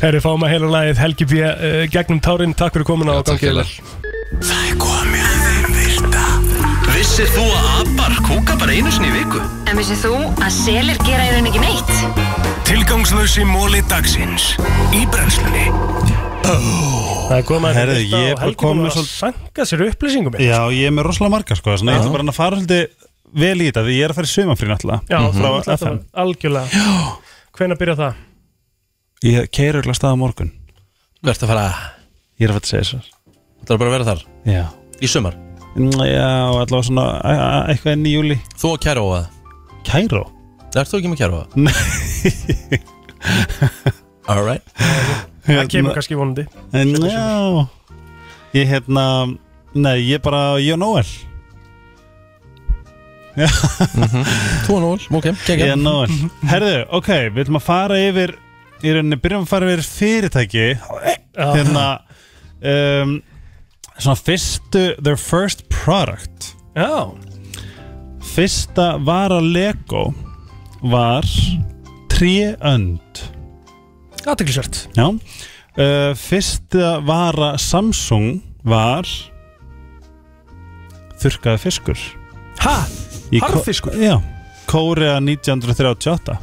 Herri, 0.04 0.20
fáum 0.22 0.46
að 0.46 0.52
heila 0.54 0.70
lagið 0.74 1.00
Helgi 1.02 1.26
B. 1.32 1.40
Uh, 1.42 1.78
gegnum 1.90 2.20
tárin, 2.22 2.54
takk 2.54 2.76
fyrir 2.76 2.86
komuna 2.86 3.16
og 3.18 3.26
takk 3.26 3.42
gangið. 3.42 3.74
Það 4.38 4.62
er 4.68 4.78
komið 4.84 5.26
að 5.26 5.42
þeim 5.48 5.78
virta 5.80 6.26
Vissir 6.94 7.30
þú 7.34 7.46
að 7.50 7.70
abar 7.82 8.18
kúka 8.28 8.58
bara 8.60 8.76
einu 8.76 8.92
sinni 8.94 9.10
í 9.10 9.16
viku? 9.18 9.42
En 9.66 9.80
vissið 9.80 10.04
þú 10.06 10.14
að 10.38 10.52
selir 10.54 11.00
gera 11.02 11.26
í 11.26 11.34
raun 11.34 11.50
ekki 11.50 11.64
neitt? 11.64 11.94
Tilgangslösi 12.68 13.48
móli 13.50 13.82
dagsins 13.90 14.52
Í 14.94 15.02
brennslunni 15.10 15.66
Það 16.44 17.38
er 17.38 17.74
Herðu, 17.74 18.00
ég 18.04 18.30
er 18.30 18.36
bara 18.36 18.44
Helgi 18.44 18.58
komið 18.60 18.90
að 18.90 19.06
sanga 19.08 19.64
sér 19.66 19.86
upplýsingum 19.88 20.36
Já, 20.38 20.58
ég 20.76 20.90
er 20.90 20.94
með 20.94 21.08
rosalega 21.08 21.32
margar 21.38 21.58
sko 21.58 21.72
Þannig 21.72 21.94
að 21.94 21.96
ég 21.96 22.04
ætla 22.04 22.14
bara 22.14 22.26
að 22.28 22.36
fara 22.36 22.58
svolítið 22.60 23.03
vel 23.34 23.56
í 23.60 23.68
þetta 23.68 23.84
því 23.86 23.96
ég 23.96 24.04
er 24.06 24.12
að 24.12 24.18
fara 24.18 24.28
í 24.28 24.34
sömafrín 24.34 24.74
alltaf 24.74 25.08
Já, 25.10 25.18
mhm. 25.18 25.32
frá 25.38 25.48
mm 25.48 25.60
-hmm. 25.60 25.72
FM 25.78 25.98
Algjörlega. 26.22 26.66
Já. 26.72 27.16
Hvenna 27.54 27.76
byrja 27.78 27.96
það? 28.00 28.14
Ég 29.24 29.50
keirur 29.50 29.82
alltaf 29.82 29.96
staða 29.96 30.16
morgun. 30.16 30.52
Verður 31.22 31.44
að 31.44 31.48
fara 31.48 31.66
Ég 32.38 32.44
er 32.44 32.50
að 32.50 32.54
fara 32.54 32.64
að 32.64 32.70
segja 32.70 32.84
svo 32.84 32.98
Það 33.64 33.74
er 33.74 33.78
bara 33.78 33.90
að 33.90 33.94
vera 33.96 34.08
þar? 34.10 34.20
Já. 34.44 34.64
Í 35.00 35.06
sömar 35.08 35.34
Já, 35.74 36.30
allavega 36.54 36.82
svona 36.82 37.04
eitthvað 37.68 37.92
enn 37.92 38.06
í 38.06 38.14
júli 38.14 38.36
Þú 38.60 38.68
og 38.72 38.80
Kæró 38.80 39.04
að 39.16 39.24
Kæró? 39.84 40.24
Er 40.74 40.84
þú 40.84 40.98
ekki 40.98 41.10
með 41.10 41.18
Kæró? 41.18 41.36
Að? 41.42 41.48
Nei 41.56 41.74
Alright 44.26 44.62
Það 45.44 45.58
hérna- 45.58 45.68
kemur 45.68 45.92
kannski 45.92 46.16
vonandi. 46.16 46.46
Já. 46.72 47.68
Ég 48.56 48.68
hérna 48.70 49.04
Nei, 49.74 49.98
ég 50.06 50.22
bara, 50.22 50.54
ég 50.62 50.76
og 50.76 50.78
Noel. 50.78 51.08
2-0, 53.34 55.08
ok, 55.10 55.28
kekja 55.42 55.74
1-0 55.74 56.30
Herðu, 56.46 56.74
ok, 56.94 57.10
við 57.10 57.40
viljum 57.40 57.58
að 57.58 57.66
fara 57.66 57.98
yfir 57.98 58.36
í 58.84 58.92
rauninni, 58.94 59.18
byrjum 59.20 59.46
að 59.46 59.50
fara 59.50 59.70
yfir 59.72 59.86
fyrirtæki. 59.88 60.66
Ah. 61.34 61.54
Hérna 61.56 61.86
um, 62.60 63.14
svona 63.96 64.18
fyrstu 64.20 64.84
their 65.00 65.18
first 65.18 65.64
product. 65.72 66.52
Já. 66.76 67.10
Fyrsta 68.34 68.94
vara 69.04 69.40
Lego 69.42 70.08
var 70.84 71.26
3-önd 72.14 73.22
Aðteglisvært 74.24 74.86
Já. 74.96 75.06
Uh, 75.74 76.14
Fyrsta 76.18 76.98
vara 77.04 77.54
Samsung 77.60 78.38
var 78.64 79.08
þurkaði 81.20 81.60
fiskur. 81.62 82.04
Hæ? 82.62 83.03
Harðfiskur? 83.42 83.96
Já. 83.98 84.20
Kórea 84.66 85.16
1938 85.20 86.38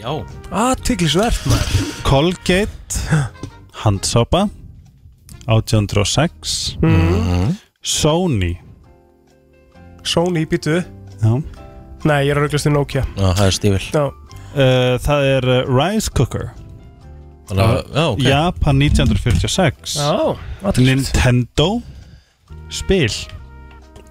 Já. 0.00 0.10
Aðteklisvert 0.50 1.46
maður. 1.46 1.84
Colgate 2.04 3.22
Handsápa 3.84 4.48
1806 5.46 6.76
Mhm. 6.82 7.54
Sony. 7.82 8.58
Sony 10.04 10.44
býtu 10.46 10.82
Já. 11.22 11.42
Nei, 12.04 12.26
ég 12.26 12.30
er 12.34 12.36
að 12.36 12.44
rauglast 12.44 12.66
í 12.68 12.72
Nokia. 12.72 13.04
Já, 13.16 13.30
það 13.32 13.46
er 13.46 13.54
stífil. 13.56 13.86
Já. 13.94 14.04
Uh, 14.54 14.98
Það 15.00 15.24
er 15.24 15.46
uh, 15.48 15.70
Rice 15.72 16.10
Cooker. 16.14 16.50
Þannig 17.48 17.64
að- 17.64 17.94
já, 17.94 18.04
ok. 18.12 18.20
Japan 18.22 18.78
1946 18.78 19.96
Já, 19.96 20.36
athyglisvert. 20.62 21.14
Nintendo 21.14 21.82
Spil 22.70 23.08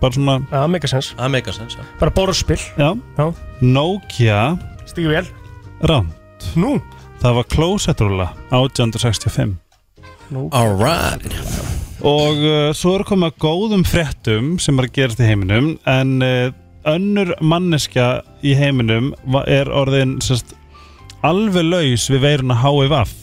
Bara 0.03 0.15
svona 0.17 0.35
Það 0.51 0.67
make 0.75 0.83
a 0.89 0.91
sense. 0.91 1.15
Það 1.15 1.31
make 1.37 1.49
a 1.49 1.55
sense, 1.55 1.79
já. 1.79 1.85
Bara 2.01 2.11
borðspil. 2.17 2.59
Já. 2.79 2.89
Já. 3.17 3.27
Nokia. 3.63 4.39
Stígu 4.89 5.13
vel. 5.15 5.27
Ránt 5.87 6.49
Nú. 6.59 6.73
Það 7.23 7.37
var 7.39 7.45
Closetrúla 7.53 8.25
1865 8.51 9.53
Nú. 10.35 10.49
Alright 10.51 11.23
Og 12.03 12.35
uh, 12.43 12.73
svo 12.75 12.97
er 12.97 13.05
komið 13.07 13.29
að 13.31 13.37
góðum 13.45 13.83
fréttum 13.87 14.57
sem 14.59 14.75
er 14.81 14.89
að 14.89 14.95
gerast 14.97 15.21
í 15.23 15.27
heiminum 15.29 15.69
en 15.87 16.17
uh, 16.25 16.49
önnur 16.91 17.31
manneskja 17.39 18.09
í 18.43 18.51
heiminum 18.59 19.13
va- 19.31 19.45
er 19.47 19.71
orðin 19.71 20.17
sest, 20.25 20.51
alveg 21.23 21.63
laus 21.63 22.09
við 22.11 22.25
veiruna 22.25 22.57
HIVF 22.59 23.13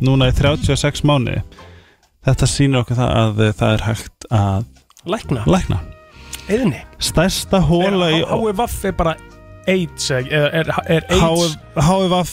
núna 0.00 0.30
í 0.30 0.36
36 0.38 1.04
mánu 1.08 1.36
þetta 2.24 2.48
sýnir 2.48 2.80
okkur 2.80 2.96
það 3.02 3.12
að 3.26 3.42
uh, 3.44 3.52
það 3.60 3.74
er 3.76 3.84
hægt 3.90 4.28
að 4.32 4.64
Lækna. 5.08 5.44
lækna 5.44 5.82
Eðni 6.48 6.80
stærsta 7.04 7.60
hóla 7.60 8.08
í 8.16 8.22
HVF 8.24 8.78
er 8.88 8.94
bara 8.96 9.16
AIDS 9.68 10.06
eða 10.14 10.22
er, 10.32 10.46
er, 10.56 10.70
er 10.88 11.04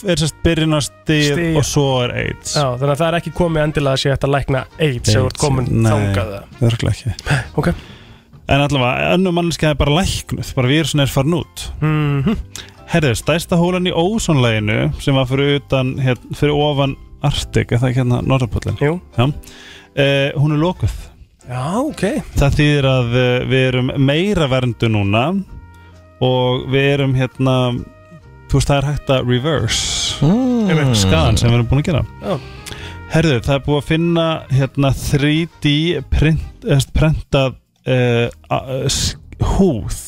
er 0.08 0.22
sérst 0.22 0.38
byrjunastig 0.46 1.26
Stig. 1.34 1.58
og 1.60 1.66
svo 1.68 1.88
er 2.06 2.14
AIDS. 2.22 2.54
Já, 2.56 2.70
þannig 2.80 2.94
að 2.94 3.02
það 3.02 3.10
er 3.10 3.18
ekki 3.20 3.34
komið 3.36 3.64
endilega 3.66 3.98
að 3.98 4.04
sé 4.06 4.14
að 4.16 4.34
lækna 4.36 4.62
AIDS 4.88 5.12
þú 5.12 5.24
ert 5.26 5.42
komin 5.42 5.68
Nei, 5.72 5.90
þangað 5.92 6.32
eða. 6.38 6.62
örgulega 6.70 6.96
ekki. 6.96 7.36
Ok. 7.60 7.72
En 8.46 8.62
allavega, 8.62 9.10
önnur 9.16 9.34
manneskja 9.34 9.72
er 9.74 9.80
bara 9.80 9.98
læknuð 9.98 10.52
bara 10.56 10.70
virusin 10.70 11.02
er 11.02 11.12
farin 11.12 11.40
út. 11.40 11.66
Mhm. 11.82 12.40
Herðu, 12.94 13.16
stærsta 13.18 13.58
hólan 13.58 13.90
í 13.90 13.94
ósónleginu 13.98 14.92
sem 15.02 15.18
var 15.18 15.26
fyrir 15.28 15.58
utan 15.58 15.96
hér, 16.00 16.20
fyrir 16.38 16.54
ofan 16.54 16.94
Arctic, 17.26 17.72
er 17.74 17.82
það 17.82 17.90
ekki 17.90 18.04
hérna 18.04 18.22
Já, 19.18 19.26
uh, 19.26 20.30
hún 20.38 20.54
er 20.54 20.62
lokuð 20.62 20.94
Já, 21.46 21.66
ok. 21.86 22.04
Það 22.40 22.56
þýðir 22.60 22.88
að 22.90 23.12
uh, 23.20 23.26
við 23.52 23.66
erum 23.70 23.92
meira 24.02 24.48
verndu 24.50 24.90
núna 24.90 25.26
og 26.26 26.64
við 26.72 26.88
erum 26.96 27.14
hérna 27.18 27.56
þú 28.50 28.58
veist 28.60 28.70
það 28.72 28.78
er 28.80 28.88
hægt 28.92 29.12
að 29.14 29.30
reverse. 29.30 30.26
Mm. 30.26 30.94
skadan 30.96 31.38
sem 31.38 31.52
við 31.52 31.60
erum 31.60 31.68
búin 31.70 31.84
að 31.84 31.90
gera. 31.92 32.04
Já. 32.24 32.38
Herðu, 33.16 33.36
það 33.46 33.54
er 33.60 33.64
búið 33.68 33.78
að 33.82 33.90
finna 33.92 34.26
hérna 34.50 34.90
3D 34.98 35.74
print, 36.12 36.66
eh, 36.66 36.86
prentað 36.96 37.54
uh, 37.86 38.26
uh, 38.50 38.88
s- 38.90 39.14
húð. 39.56 40.00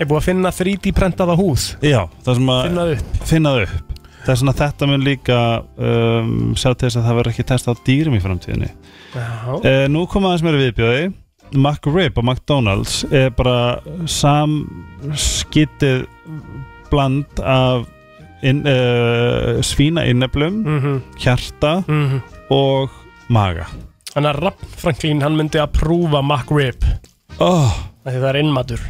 Er 0.00 0.08
búið 0.08 0.18
að 0.18 0.26
finna 0.26 0.50
3D 0.52 0.92
prentaða 0.96 1.34
húð? 1.38 1.64
Já, 1.84 2.02
það 2.26 2.38
sem 2.38 2.52
að 2.52 2.62
Finna 2.66 2.84
það 2.84 2.92
upp. 2.98 3.16
Finna 3.28 3.50
það 3.56 3.64
upp. 3.66 3.90
Það 4.22 4.32
er 4.34 4.38
svona 4.42 4.52
að 4.54 4.60
þetta 4.62 4.86
mun 4.92 5.02
líka 5.06 5.38
um, 5.88 6.32
sjá 6.54 6.68
til 6.72 6.86
þess 6.86 6.98
að 7.00 7.06
það 7.08 7.16
verður 7.18 7.32
ekki 7.32 7.44
testað 7.48 7.74
á 7.74 7.82
dýrum 7.88 8.14
í 8.16 8.20
framtíðinni 8.22 8.68
uh, 9.16 9.86
Nú 9.92 10.06
koma 10.10 10.28
aðeins 10.32 10.42
meira 10.46 10.60
viðbjóði 10.62 11.12
McRib 11.52 12.16
og 12.16 12.24
McDonalds 12.24 13.02
er 13.12 13.28
bara 13.36 13.80
samskitið 14.08 16.06
bland 16.92 17.40
af 17.44 17.84
inn, 18.42 18.62
uh, 18.66 19.60
svína 19.64 20.04
inneflum 20.08 20.62
Mhm. 20.64 21.02
hjarta 21.20 21.84
Mhm. 21.86 22.22
og 22.50 22.90
maga 23.28 23.66
Þannig 24.12 24.28
að 24.34 24.40
Rapp 24.42 24.60
Franklín, 24.76 25.22
hann 25.22 25.36
myndi 25.36 25.58
að 25.60 25.72
prúfa 25.72 26.22
McRib 26.22 26.84
oh. 27.40 27.72
Það 28.04 28.24
er 28.28 28.36
innmatur 28.42 28.80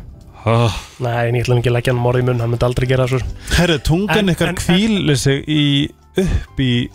oh. 0.47 0.73
Nei, 1.01 1.29
en 1.29 1.35
ég 1.35 1.45
ætla 1.45 1.59
ekki 1.61 1.71
að 1.71 1.77
leggja 1.77 1.93
hann 1.93 2.03
morð 2.03 2.23
í 2.23 2.25
munn 2.27 2.41
Hann 2.41 2.51
myndi 2.51 2.65
aldrei 2.67 2.89
gera 2.89 3.07
svo 3.07 3.19
Herru, 3.57 3.79
tungan 3.79 4.19
En- 4.19 4.29
ykkar 4.35 4.55
kvílir 4.55 5.17
sig 5.19 5.45
í 5.49 5.91
upp 6.17 6.59
í 6.59 6.89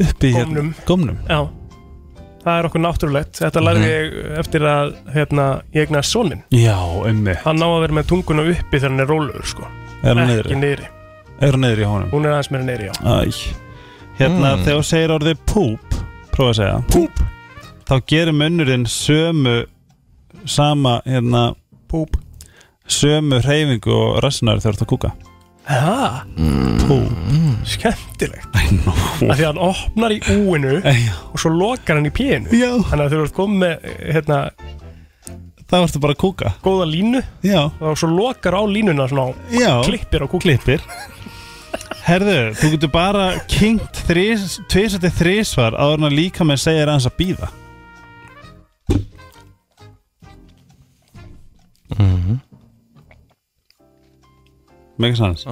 upp 0.00 0.22
í 0.22 0.32
Gómnum. 0.32 0.74
gómnum. 0.86 1.16
Það 2.44 2.58
er 2.58 2.66
okkur 2.68 2.80
náttúrulegt. 2.84 3.38
Þetta 3.42 3.60
lærði 3.66 3.88
ég 3.90 4.12
eftir 4.38 4.62
að 4.70 4.92
hérna, 5.14 5.46
ég 5.74 5.88
egnaði 5.88 6.06
sonin 6.08 6.42
Já, 6.54 6.76
ummi 7.10 7.34
Hann 7.44 7.58
ná 7.60 7.66
að 7.66 7.80
vera 7.84 7.96
með 7.98 8.06
tunguna 8.12 8.44
uppi 8.52 8.78
þegar 8.78 8.92
hann 8.94 9.00
er 9.04 9.10
rólegur 9.10 9.48
sko. 9.50 9.66
Er 10.02 10.14
hann 10.14 10.22
Ekki 10.30 10.36
niðri? 10.36 10.60
niðri. 10.62 10.88
Er 11.42 11.50
hann 11.56 11.64
niður 11.66 11.82
í 11.82 11.88
honum? 11.90 12.10
Hún 12.14 12.26
er 12.28 12.36
aðeins 12.36 12.50
meira 12.54 12.64
niðri, 12.68 12.88
já. 12.88 12.94
Æ 13.02 13.54
Hérna, 14.18 14.56
Mm. 14.56 14.62
þegar 14.64 14.78
þú 14.78 14.86
segir 14.88 15.12
orðið 15.18 15.38
poop 15.46 15.98
Prófa 16.32 16.50
að 16.50 16.56
segja. 16.58 16.78
Poop 16.90 17.20
Þá 17.88 17.94
gerir 18.06 18.34
munnurinn 18.34 18.86
sömu 18.86 19.56
Sama, 20.46 21.00
hérna 21.06 21.54
Poop 21.88 22.16
Sömu 22.88 23.38
hreyfingu 23.44 23.92
og 23.92 24.22
rassinar 24.24 24.58
þegar 24.62 24.74
þú 24.74 24.78
ert 24.78 24.86
að 24.86 24.92
kúka 24.94 25.12
Já, 25.68 26.24
Poop 26.86 27.28
skemmtilegt. 27.68 28.48
Af 28.54 29.36
Því 29.36 29.42
að 29.42 29.44
hann 29.44 29.60
opnar 29.60 30.14
í 30.14 30.18
úinu 30.32 30.78
Og 30.80 31.36
svo 31.40 31.52
lokar 31.52 31.98
hann 31.98 32.08
í 32.08 32.12
pínu 32.14 32.56
Já. 32.56 32.70
Þannig 32.88 33.04
að 33.04 33.12
þú 33.14 33.20
ert 33.26 33.36
komið 33.36 33.60
með 33.64 33.86
hérna, 34.14 34.40
Það 35.68 35.82
varstu 35.84 36.00
bara 36.00 36.14
að 36.16 36.20
kúka. 36.22 36.54
Góða 36.64 36.88
línu 36.88 37.22
Já. 37.44 37.60
Og 37.84 38.00
svo 38.00 38.08
lokar 38.14 38.56
á 38.56 38.62
línuna 38.64 39.08
svona 39.10 39.52
Já. 39.52 39.72
Klippir 39.84 40.24
á 40.24 40.26
kúka 40.26 40.46
Klippir. 40.46 40.84
Herðu, 42.08 42.38
þú 42.56 42.72
getur 42.72 42.92
bara 42.94 43.24
kynnt 43.52 43.98
tvisætti 44.08 45.10
þrísvar 45.18 45.76
áður 45.76 45.98
en 46.00 46.08
að 46.08 46.16
líka 46.22 46.46
með 46.48 46.62
segja 46.64 46.86
er 46.86 46.92
aðeins 46.94 47.10
að 47.10 47.18
býða 47.20 47.50
Mega 54.98 55.18
sanns 55.18 55.44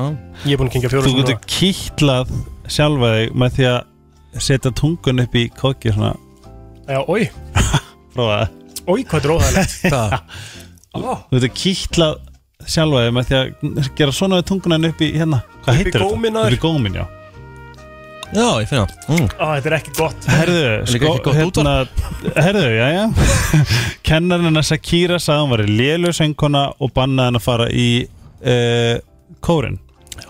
Ég 0.45 0.55
er 0.57 0.61
búin 0.61 0.71
að 0.71 0.77
kynka 0.77 0.93
fjóra 0.93 1.07
Þú 1.07 1.17
getur 1.21 1.41
kýtlað 1.47 2.33
sjálfa 2.77 3.11
þig 3.17 3.37
með 3.43 3.59
því 3.59 3.69
að 3.73 4.41
setja 4.47 4.73
tungun 4.77 5.23
upp 5.23 5.37
í 5.39 5.45
kokki 5.57 5.93
svona. 5.95 6.13
Já, 6.87 7.01
oi 7.07 7.29
Prófa 8.15 8.39
það. 8.41 8.57
Oi, 8.87 9.03
hvað 9.03 9.13
þetta 9.13 9.27
er 9.27 9.35
óhægilegt 9.37 9.77
Hvað? 9.91 10.17
Þú 10.97 11.37
getur 11.39 11.55
kýtlað 11.61 12.17
sjálfa 12.67 13.05
þig 13.05 13.15
með 13.15 13.29
því 13.29 13.39
að 13.39 13.93
gera 13.99 14.17
svona 14.17 14.41
við 14.41 14.49
tungunan 14.51 14.89
upp 14.89 15.05
í 15.05 15.13
hérna. 15.15 15.43
Hvað 15.63 15.67
Upp 15.67 15.77
í 15.77 15.85
heitir 15.85 16.05
góminn 16.07 16.39
á 16.39 16.41
þér? 16.41 16.49
Upp 16.49 16.57
í 16.57 16.63
gómin, 16.67 16.99
já. 16.99 17.07
Já, 18.35 18.59
ég 18.59 18.67
finna 18.67 18.87
mm. 19.07 19.27
Á, 19.39 19.47
þetta 19.55 19.69
er 19.71 19.75
ekki 19.77 19.93
gott. 19.95 20.25
Herðu, 20.27 20.63
Líka 20.91 21.11
ekki 21.13 21.23
gott 21.29 21.37
hérna, 21.39 21.75
herðu, 22.35 22.65
já, 22.75 22.87
já. 22.91 23.05
Kennarinn 24.07 24.51
hennar 24.51 24.67
Shakira 24.67 25.21
sagði 25.23 25.37
að 25.37 25.45
hún 25.45 25.53
var 25.53 25.63
í 25.63 25.77
lélu 25.79 26.15
söngkona 26.17 26.65
og 26.83 26.91
bannaði 26.97 27.31
henn 27.31 27.39
að 27.39 27.45
fara 27.45 27.69
í 27.71 27.89
uh, 28.07 28.97
kórin 29.45 29.81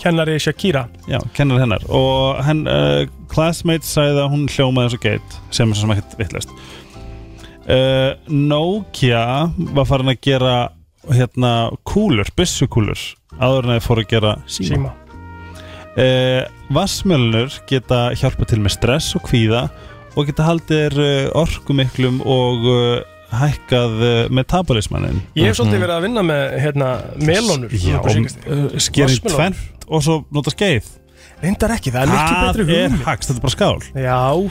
Kennari 0.00 0.38
Shakira. 0.42 0.88
Já, 1.06 1.20
kennar 1.34 1.60
hennar. 1.62 1.84
Og 1.94 2.40
henn, 2.42 2.64
uh, 2.66 3.06
classmate 3.30 3.86
sagði 3.86 4.24
að 4.24 4.32
hún 4.32 4.48
hljómaði 4.50 4.88
eins 4.88 4.96
og 4.96 5.04
geit 5.04 5.38
sem 5.54 5.70
er 5.70 5.78
svo 5.78 5.86
sem 5.86 5.94
ekkert 5.94 6.18
vittlust 6.20 6.54
uh, 7.70 8.12
Nokia 8.26 9.24
var 9.76 9.88
farin 9.88 10.12
að 10.12 10.22
gera 10.26 10.54
hérna 11.06 11.70
kúlur, 11.86 12.28
byssukúlur 12.38 12.98
áður 13.38 13.66
en 13.66 13.74
að 13.74 13.78
þið 13.78 13.84
fóru 13.86 14.02
að 14.02 14.14
gera 14.14 14.32
síma, 14.50 14.70
Síma. 14.70 14.94
Uh, 15.96 16.42
Vassmjölnur 16.76 17.60
geta 17.70 18.00
hjálpa 18.18 18.48
til 18.48 18.60
með 18.64 18.74
stress 18.76 19.14
og 19.16 19.24
kvíða 19.28 19.68
og 20.16 20.26
geta 20.28 20.48
haldið 20.48 20.98
uh, 20.98 21.28
orkumiklum 21.38 22.22
og 22.26 22.66
hækkað 23.32 23.96
uh, 24.06 24.28
metabolismannin 24.30 25.18
Ég 25.36 25.48
hef 25.50 25.56
svolítið 25.58 25.82
verið 25.82 25.96
að 25.96 26.04
vinna 26.06 26.22
með 26.26 26.44
hérna, 26.62 26.90
melónur 27.18 27.72
Mhm. 27.72 27.90
Já, 27.90 27.96
upp 27.98 28.06
á 28.06 29.46
og 29.88 30.02
svo 30.02 30.16
nota 30.34 30.50
skeið. 30.50 30.86
Reyndar 31.42 31.70
ekki, 31.76 31.92
það 31.94 32.02
er 32.02 32.12
miklu 32.14 32.36
betri 32.46 32.64
Það 32.64 32.70
er 32.76 32.88
hugmynd. 32.88 33.04
haxt, 33.04 33.30
þetta 33.30 33.38
er 33.38 33.44
bara 33.44 33.56
skál. 33.56 33.78
Já. 33.94 34.50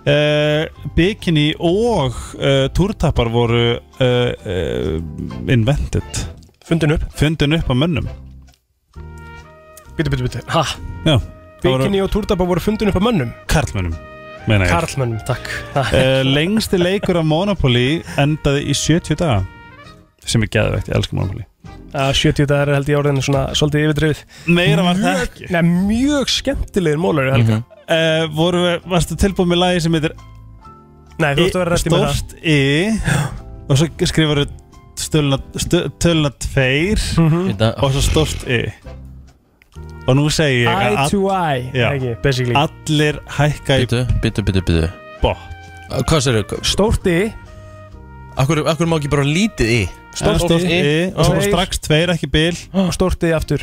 Uh, 0.00 0.90
Bikini 0.96 1.54
og 1.58 2.14
uh, 2.38 2.68
túrtappar 2.72 3.28
voru 3.28 3.64
uh, 3.76 4.32
uh, 4.46 5.52
invented. 5.52 6.22
Fundin 6.64 6.94
upp. 6.96 7.04
Fundin 7.14 7.52
upp 7.58 7.68
á 7.68 7.74
mönnum. 7.74 8.08
Bitu 9.96 10.10
Ha? 10.48 10.64
Já 11.04 11.20
Bikini 11.62 12.00
og 12.00 12.10
túrdaba 12.10 12.46
voru 12.48 12.60
fundin 12.60 12.88
upp 12.88 12.96
á 12.96 13.02
mönnum? 13.04 13.32
Karlmönnum. 13.46 14.09
Karlmönnum, 14.48 15.20
takk. 15.28 15.48
Uh, 15.76 16.22
Lengsti 16.26 16.78
leikur 16.80 17.18
af 17.20 17.26
Monopoly 17.28 18.02
endaði 18.20 18.64
í 18.70 18.74
70 18.76 19.18
daga 19.20 19.42
sem 20.30 20.42
er 20.44 20.50
geðvegt, 20.52 20.88
ég 20.90 20.94
elska 20.98 21.16
Monopoly. 21.16 21.44
Að 21.96 22.12
70 22.20 22.46
dagar 22.46 22.68
er 22.70 22.76
held 22.78 22.90
ég 22.92 22.98
orðinu 23.00 23.22
svona 23.24 23.44
svolítið 23.58 23.86
yfirdrifið. 23.88 24.18
Meira 24.54 24.84
var 24.86 24.98
það 25.00 25.22
ekki. 25.24 25.48
Nei, 25.50 25.62
mjög 25.88 26.28
skemmtilegir 26.30 27.00
mólari 27.02 27.32
Helga. 27.34 27.60
Uh, 27.90 28.26
voru, 28.36 28.60
Varstu 28.86 29.16
tilbúið 29.18 29.48
með 29.50 29.58
lagi 29.64 29.80
sem 29.86 29.96
heitir 29.98 30.14
Nei, 31.20 31.32
þú 31.36 31.46
ert 31.48 31.56
að 31.56 31.60
vera 31.64 31.74
rétt 31.74 31.88
í 31.88 31.90
með 31.92 32.04
það. 32.04 32.14
Stort 32.20 32.36
I 32.46 32.60
og 33.70 33.80
svo 33.80 33.88
skrifar 34.12 34.42
töluna, 35.10 35.38
stu- 35.58 35.88
töluna 36.00 36.30
tveir 36.46 37.02
Mhm. 37.18 37.50
og 37.82 37.92
svo 37.96 38.02
stort 38.04 38.46
I 38.48 38.60
og 40.08 40.16
nú 40.18 40.26
segi 40.32 40.64
ég 40.64 40.70
Eye 40.70 40.96
að 40.96 41.12
to 41.12 41.22
eye, 41.28 41.70
Já. 41.76 41.86
ekki, 41.92 42.16
basically. 42.24 42.56
Allir 42.56 43.20
hækka 43.36 43.78
í 43.80 43.86
Bitu, 43.86 44.02
bitu, 44.24 44.44
bitu, 44.46 44.64
bitu 44.66 44.90
bótt 45.20 45.46
Hvað 46.08 46.22
sér 46.24 46.40
þau? 46.46 46.60
Stórt 46.66 47.08
í 47.10 47.18
Akkur, 48.40 48.62
akkur 48.70 48.88
má 48.88 48.96
ekki 49.00 49.10
bara 49.12 49.26
lítið 49.26 49.72
í 49.74 49.80
Stórt, 50.16 50.42
stórt 50.42 50.66
I, 50.66 51.10
og 51.14 51.26
svo 51.28 51.42
strax 51.44 51.78
tveir 51.84 52.10
ekki 52.14 52.26
bil. 52.30 52.56
Og 52.74 52.90
stórt 52.96 53.22
í 53.26 53.30
aftur. 53.34 53.62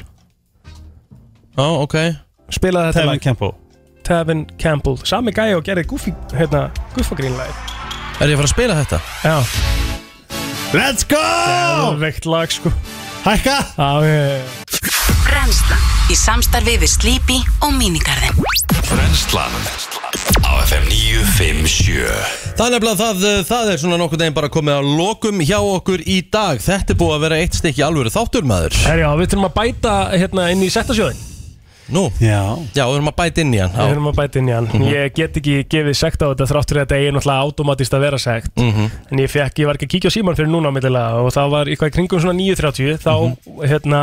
Já, 1.57 1.65
ok. 1.65 1.95
Spilaði 2.53 2.93
þetta 2.93 3.01
Tevin 3.01 3.11
lag. 3.11 3.23
Campbell. 3.25 3.55
Tevin 4.07 4.43
Campbell. 4.61 4.99
Sami 5.03 5.33
gæi 5.35 5.57
og 5.57 5.65
gerði 5.67 5.83
Goofy 5.89 6.13
hérna, 6.37 6.67
Guffagrínlagi 6.95 7.51
Er 8.21 8.31
ég 8.31 8.37
að 8.37 8.39
fara 8.39 8.47
að 8.47 8.53
spila 8.53 8.77
þetta? 8.79 9.01
Já. 9.27 9.35
Let's 10.77 11.03
go! 11.07 11.25
Veikt 11.99 12.27
lag 12.29 12.51
sko 12.53 12.71
Hækka. 13.27 13.57
Brennslan 15.27 15.81
í 16.07 16.15
samstarfi 16.15 16.77
við 16.79 16.87
Sleepy 16.87 17.41
og 17.65 17.73
Minigarðin 17.75 18.37
Brennslan 18.87 19.57
á 20.47 20.63
FM 20.63 20.87
957 20.87 22.07
Það 22.55 22.63
er 22.63 22.73
nefnilega 22.77 22.95
það, 23.01 23.27
uh, 23.27 23.43
það 23.49 23.73
er 23.73 23.83
svona 23.83 23.99
nokkuð 23.99 24.23
neginn 24.23 24.39
bara 24.39 24.53
komið 24.53 24.77
að 24.77 24.91
lokum 25.01 25.43
hjá 25.43 25.57
okkur 25.59 26.07
í 26.07 26.21
dag. 26.31 26.63
Þetta 26.63 26.95
er 26.95 27.01
búið 27.03 27.17
að 27.17 27.25
vera 27.27 27.41
eitt 27.43 27.59
stykki 27.59 27.83
alvöru 27.83 28.15
þáttur 28.15 28.47
maður. 28.47 28.79
Herjá, 28.87 29.09
við 29.19 29.33
þurfum 29.33 29.49
að 29.49 29.57
bæta 29.59 29.97
hérna 30.15 30.47
inn 30.53 30.63
í 30.63 30.71
settasjóðin 30.71 31.25
Nú, 31.89 32.01
já, 32.19 32.41
já 32.75 32.83
við 32.83 32.97
þurfum 32.97 33.09
að 33.13 33.15
bæta 33.21 33.41
inn 33.45 33.53
í 33.55 33.59
hann 33.63 33.71
Við 33.71 33.91
þurfum 33.93 34.09
að 34.11 34.17
bæta 34.19 34.39
inn 34.41 34.49
í 34.49 34.53
hann 34.57 34.67
Mhm. 34.67 34.87
Ég 34.91 35.13
get 35.15 35.37
ekki 35.39 35.53
gefið 35.71 35.95
sekt 35.95 36.19
á 36.19 36.27
þetta 36.33 36.47
þrátt 36.51 36.67
fyrir 36.73 36.81
að 36.81 36.87
þetta 36.87 36.97
eigi 36.99 37.11
náttúrulega 37.15 37.45
automatist 37.47 37.93
að 37.95 38.03
vera 38.03 38.17
sekt 38.19 38.51
Mhm. 38.59 38.89
En 39.11 39.17
ég 39.23 39.29
fekk, 39.31 39.53
ég 39.61 39.65
var 39.69 39.75
ekki 39.79 39.87
að 39.87 39.93
kíkja 39.95 40.09
á 40.11 40.15
síman 40.17 40.35
fyrir 40.35 40.51
núna 40.51 40.67
á 40.67 40.73
millilega 40.75 41.23
Og 41.23 41.31
það 41.31 41.49
var 41.55 41.65
eitthvað 41.71 41.91
í 41.91 41.95
kringum 41.95 42.19
svona 42.19 42.35
9.30 42.35 42.97
Þá, 42.99 43.13
Mhm. 43.15 43.67
hérna 43.71 44.01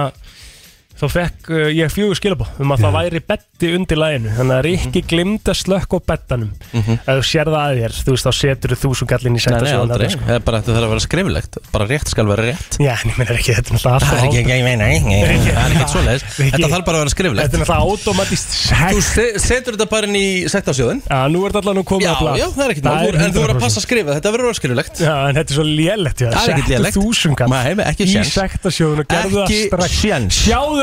Þá 0.95 1.05
fekk 1.11 1.49
uh, 1.51 1.69
ég 1.75 1.91
fjögur 1.91 2.15
skilabó 2.19 2.47
um 2.63 2.71
að 2.71 2.85
það 2.85 2.93
væri 2.95 3.21
betti 3.27 3.71
undir 3.75 3.99
læginu 3.99 4.31
Þannig 4.37 4.55
að 4.55 4.61
Rikki 4.69 5.01
glimta 5.11 5.55
slökk 5.59 5.91
á 5.91 5.99
bettanum 6.07 6.51
Mhm. 6.75 6.95
Ef 7.03 7.15
þú 7.19 7.25
sér 7.29 7.47
það 7.51 7.63
að 7.65 7.75
þér, 7.81 7.93
þú 8.05 8.11
veist, 8.15 8.25
þá 8.27 8.33
setur 8.35 8.71
þú 8.75 8.89
þúsund 8.95 9.09
kallinn 9.11 9.37
í 9.39 9.43
settasjóðan 9.43 9.91
aldrei 9.95 10.09
sko. 10.11 10.23
Það 10.27 10.35
er 10.35 10.43
bara 10.47 10.59
þetta 10.61 10.73
þarf 10.75 10.85
að 10.85 10.93
vera 10.95 11.03
skriflegt. 11.05 11.53
Bara 11.75 11.85
rétt 11.91 12.09
skal 12.11 12.27
vera 12.31 12.43
rétt. 12.49 12.73
Já, 12.83 12.93
en 12.95 13.11
ég 13.11 13.17
meina 13.21 13.35
ekki, 13.35 13.53
þetta 13.55 13.71
er 13.75 13.79
Það 13.85 13.95
er 14.15 14.25
ekki, 14.25 14.39
ekki, 14.43 14.55
ég 14.55 14.65
meina, 14.67 14.85
það 14.85 15.15
er 15.15 15.75
ekkert 15.75 15.93
svoleiðis. 15.95 16.25
Rikki- 16.41 16.55
Þetta 16.55 16.71
þarf 16.75 16.85
bara 16.89 16.97
að 16.99 17.03
vera 17.05 17.13
skriflegt. 17.15 17.43
Þetta 17.45 17.55
er 17.55 17.63
náttúrulega 17.65 17.87
automatist 17.95 18.51
Þú 18.95 19.01
se- 19.09 19.35
setur 19.45 19.73
þetta 19.79 19.89
bara 19.95 20.05
inn 20.11 20.19
í 20.19 20.27
sektasjóðin 20.51 21.01
Já, 21.07 21.19
nú 21.31 21.39
er 21.45 21.49
þetta 21.55 21.63
allan 21.65 21.77
nú 21.79 21.85
komið 21.87 22.09
það 22.11 22.27
er 22.35 22.43
Það 22.85 22.95
Þú- 22.95 23.15
En 23.15 23.31
þú 23.35 23.39
verður 23.39 23.55
að 23.55 23.55
100%. 23.55 23.65
passa 23.65 23.79
að 23.79 23.87
skrifa, 23.87 24.11
þetta 24.19 24.31
verður 24.35 24.45
að 24.45 24.51
vera 24.51 24.61
skriflegt 24.61 24.97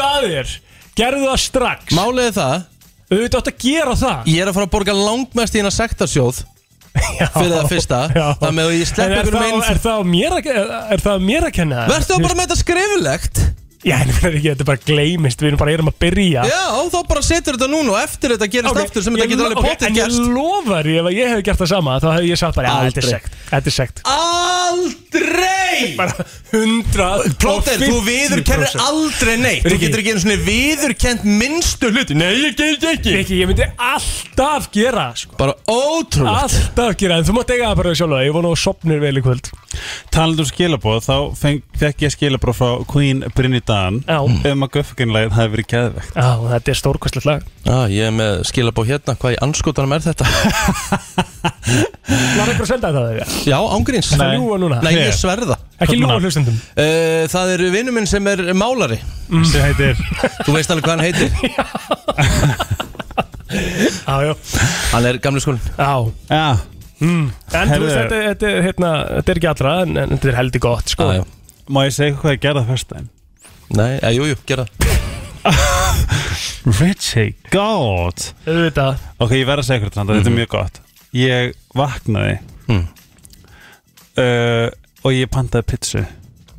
Já, 0.01 0.07
já. 0.07 0.11
Það 0.11 0.11
það 0.11 0.25
að 0.25 0.35
þér. 0.35 0.53
Gerðu 1.01 1.27
það 1.29 1.41
strax. 1.45 1.95
Málið 1.95 2.25
er 2.27 2.35
það 2.37 2.67
Auðvitað 3.11 3.41
átt 3.41 3.49
að 3.51 3.57
gera 3.59 3.93
það. 3.99 4.27
Ég 4.31 4.41
er 4.41 4.49
að 4.49 4.55
fara 4.55 4.67
að 4.67 4.73
borga 4.75 4.93
langmest 4.95 5.55
í 5.55 5.59
hérna 5.59 5.71
sektasjóð 5.75 6.37
Fyrir 6.91 7.53
það 7.55 7.67
fyrsta. 7.71 7.97
Það 8.41 8.53
með 8.57 8.65
að 8.69 8.73
ég 8.75 8.89
slepp 8.89 9.05
En 9.05 9.13
er 9.15 9.21
ykkur 9.21 9.35
það, 9.37 9.45
einn 9.47 9.63
er 9.71 9.79
það 9.83 9.99
á 9.99 10.03
mér 10.11 10.33
að 10.35 10.47
Er 10.91 11.03
það 11.03 11.15
á 11.15 11.21
mér 11.23 11.45
að 11.47 11.53
kenna 11.55 11.77
það? 11.77 11.91
Vertu 11.91 12.11
þá 12.11 12.25
bara 12.25 12.35
með 12.35 12.43
þetta 12.43 12.57
skriflegt 12.61 13.41
Já, 13.81 13.95
en 13.97 14.11
það 14.13 14.25
er 14.29 14.35
ekki, 14.37 14.49
þetta 14.51 14.61
er 14.61 14.67
bara 14.69 14.81
gleymist. 14.85 15.41
Við 15.41 15.47
erum 15.51 15.59
bara 15.61 15.71
erum 15.73 15.89
að 15.89 15.95
byrja. 16.03 16.43
Já, 16.45 16.63
þá 16.93 16.97
bara 17.09 17.21
setur 17.25 17.57
þetta 17.57 17.69
núna 17.71 17.95
og 17.95 17.99
eftir 18.01 18.35
þetta 18.35 18.47
gerist 18.53 18.71
Ok, 18.71 18.81
aftur 18.85 19.05
sem 19.05 19.15
ég 19.17 19.23
þetta 19.23 19.33
getur 19.33 19.47
alveg 19.47 19.65
potið 19.65 19.87
En 19.87 19.95
ég 19.95 20.03
gerst 20.03 20.21
lofar, 20.35 20.89
ef 20.91 21.07
að 21.09 21.15
ég 21.17 21.31
hef 21.33 21.41
gert 21.47 21.61
það 21.63 21.69
sama 21.71 21.95
Þá 22.03 22.09
hef 22.13 22.27
ég 22.29 22.37
sagt 22.41 22.59
bara, 22.59 22.67
já, 22.67 22.73
þetta 22.85 23.01
er 23.01 23.07
Aldrei. 23.07 23.11
sekt 23.11 23.41
Þetta 23.51 23.67
er 23.67 23.75
sekt. 23.75 24.01
Aldrei! 24.07 25.95
Bara 25.97 26.25
hundra 26.51 27.07
Plóter, 27.41 27.81
þú 27.81 27.97
viðurkennir 28.05 28.75
aldrei 28.79 29.35
neitt. 29.41 29.65
Þú 29.65 29.71
Riki. 29.73 29.81
getur 29.85 30.01
ekki 30.03 30.13
einu 30.13 30.21
svona 30.23 30.37
viðurkennt 30.45 31.25
minnstu 31.25 31.89
hluti. 31.91 32.15
Nei, 32.15 32.29
ég 32.45 32.55
get 32.59 32.85
ekki. 32.91 33.15
Ekki, 33.21 33.39
ég 33.41 33.49
myndi 33.49 33.65
alltaf 33.75 34.69
gera 34.75 35.09
sko. 35.17 35.35
Bara 35.39 35.55
ótrúlegt. 35.67 36.55
Alltaf 36.61 36.95
gera, 37.01 37.17
en 37.19 37.27
þú 37.27 37.33
mátt 37.39 37.51
eiga 37.55 37.71
það 37.71 37.81
bara 37.81 37.95
sjálf 37.97 38.21
Ég 38.21 38.35
vona 38.35 38.51
að 38.53 38.61
sopnir 38.61 39.01
vel 39.03 39.17
í 39.17 39.23
kvöld. 39.25 39.51
Talandi 40.13 40.45
um 40.45 40.49
skilabóð, 40.51 40.99
þá 41.07 41.15
feng, 41.39 41.59
Já. 44.07 44.17
um 44.51 44.65
að 44.65 44.71
Guffaginlægið 44.75 45.35
hafi 45.37 45.51
verið 45.55 45.67
geðvegt 45.73 46.15
Já, 46.17 46.29
þetta 46.51 46.71
er 46.73 46.79
stórkvæslegt 46.81 47.27
lag 47.29 47.41
Já, 47.67 47.77
ég 47.93 48.07
er 48.09 48.13
með 48.17 48.41
skilabó 48.49 48.85
hérna 48.87 49.15
Hvað 49.21 49.35
í 49.35 49.39
anskotanum 49.47 49.95
er 49.97 50.03
þetta? 50.05 50.25
Var 51.41 52.49
eitthvað 52.49 52.65
að 52.65 52.71
senda 52.71 52.91
það 52.95 53.07
þegar? 53.11 53.33
Já, 53.47 53.57
ángríns 53.77 54.09
Það 54.15 54.33
ljúga 54.35 54.57
núna 54.65 54.79
Nei, 54.85 54.91
ég 54.97 55.13
sverða 55.17 55.57
Ekki 55.85 55.99
ljúga 56.01 56.17
hlustendum 56.23 56.57
Uh, 56.71 57.23
það 57.31 57.53
er 57.55 57.63
vinnu 57.77 57.93
minn 57.95 58.09
sem 58.09 58.27
er 58.31 58.43
málari 58.57 58.99
Mm. 59.31 59.45
sem 59.47 59.61
heitir 59.63 59.95
Þú 60.43 60.51
veist 60.57 60.71
alveg 60.73 60.83
hvað 60.83 60.97
hann 60.97 61.05
heitir 61.05 61.29
Já, 64.07 64.15
já 64.27 64.33
Hann 64.91 65.05
er 65.07 65.19
gamli 65.23 65.39
skólinn 65.43 65.63
Já 65.77 65.93
Já 66.27 66.57
mm. 66.99 67.29
En 67.31 67.31
þú 67.53 67.71
Herðu. 67.71 67.85
veist, 67.85 67.95
þetta, 68.01 68.19
þetta, 68.27 68.49
er, 68.51 68.61
hérna, 68.67 68.91
þetta 69.15 69.31
er 69.35 69.39
ekki 69.41 69.49
allra 69.53 69.73
En, 69.85 69.95
en 70.03 70.13
þetta 70.17 70.31
er 70.33 70.37
heldur 70.41 70.63
gott, 70.67 70.91
sko. 70.91 71.07
Má 71.71 71.79
ég 71.87 71.95
segja 71.95 72.17
hvað 72.19 72.35
ég 72.35 72.41
gerði 72.43 72.63
það 72.65 72.71
fyrstæðin? 72.73 73.09
Nei, 73.77 73.91
ja, 74.01 74.09
jú, 74.15 74.25
jú, 74.31 74.35
gera 74.49 74.65
það. 74.67 74.97
Richie, 76.81 77.31
God. 77.51 78.21
Auðvitað 78.45 78.99
Ok, 79.23 79.31
ég 79.39 79.47
verð 79.49 79.63
að 79.63 79.67
segja 79.67 79.79
eitthvað 79.79 79.95
þetta, 79.95 80.17
þetta 80.17 80.31
er 80.31 80.35
mjög 80.37 80.51
gott. 80.55 80.81
Ég 81.17 81.53
vaknaði 81.77 82.39
Mm. 82.71 82.83
uh, 84.21 84.67
og 85.03 85.11
ég 85.15 85.27
pantaði 85.33 85.65
pizzu. 85.71 86.03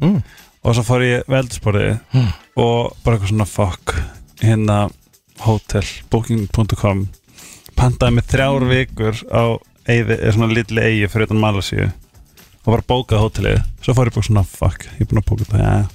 Mm. 0.03 0.19
og 0.67 0.75
svo 0.77 0.83
fór 0.87 1.03
ég 1.07 1.23
veldsporið 1.31 2.01
Mm. 2.13 2.27
og 2.57 2.97
bara 3.05 3.17
eitthvað 3.17 3.31
svona 3.31 3.47
fuck 3.47 3.95
hérna 4.43 4.91
hotel, 5.41 5.87
booking.com 6.11 7.07
pantaði 7.79 8.15
mig 8.15 8.25
þrjár 8.31 8.67
vikur 8.69 9.15
á 9.31 9.59
eyði, 9.89 10.19
eða 10.19 10.33
svona 10.37 10.53
litli 10.55 10.83
eigi 10.83 11.09
fyrir 11.11 11.27
utan 11.31 11.41
Malasíu. 11.43 11.89
Og 12.63 12.69
bara 12.77 12.83
bókaði 12.87 13.23
hótelið. 13.23 13.63
Svo 13.83 13.95
fór 13.95 14.07
ég 14.11 14.15
bara 14.15 14.27
svona 14.29 14.45
fuck, 14.47 14.85
ég 14.99 15.01
er 15.01 15.07
búin 15.11 15.23
að 15.23 15.31
bóka 15.31 15.45
þetta 15.45 15.59
ja. 15.63 15.89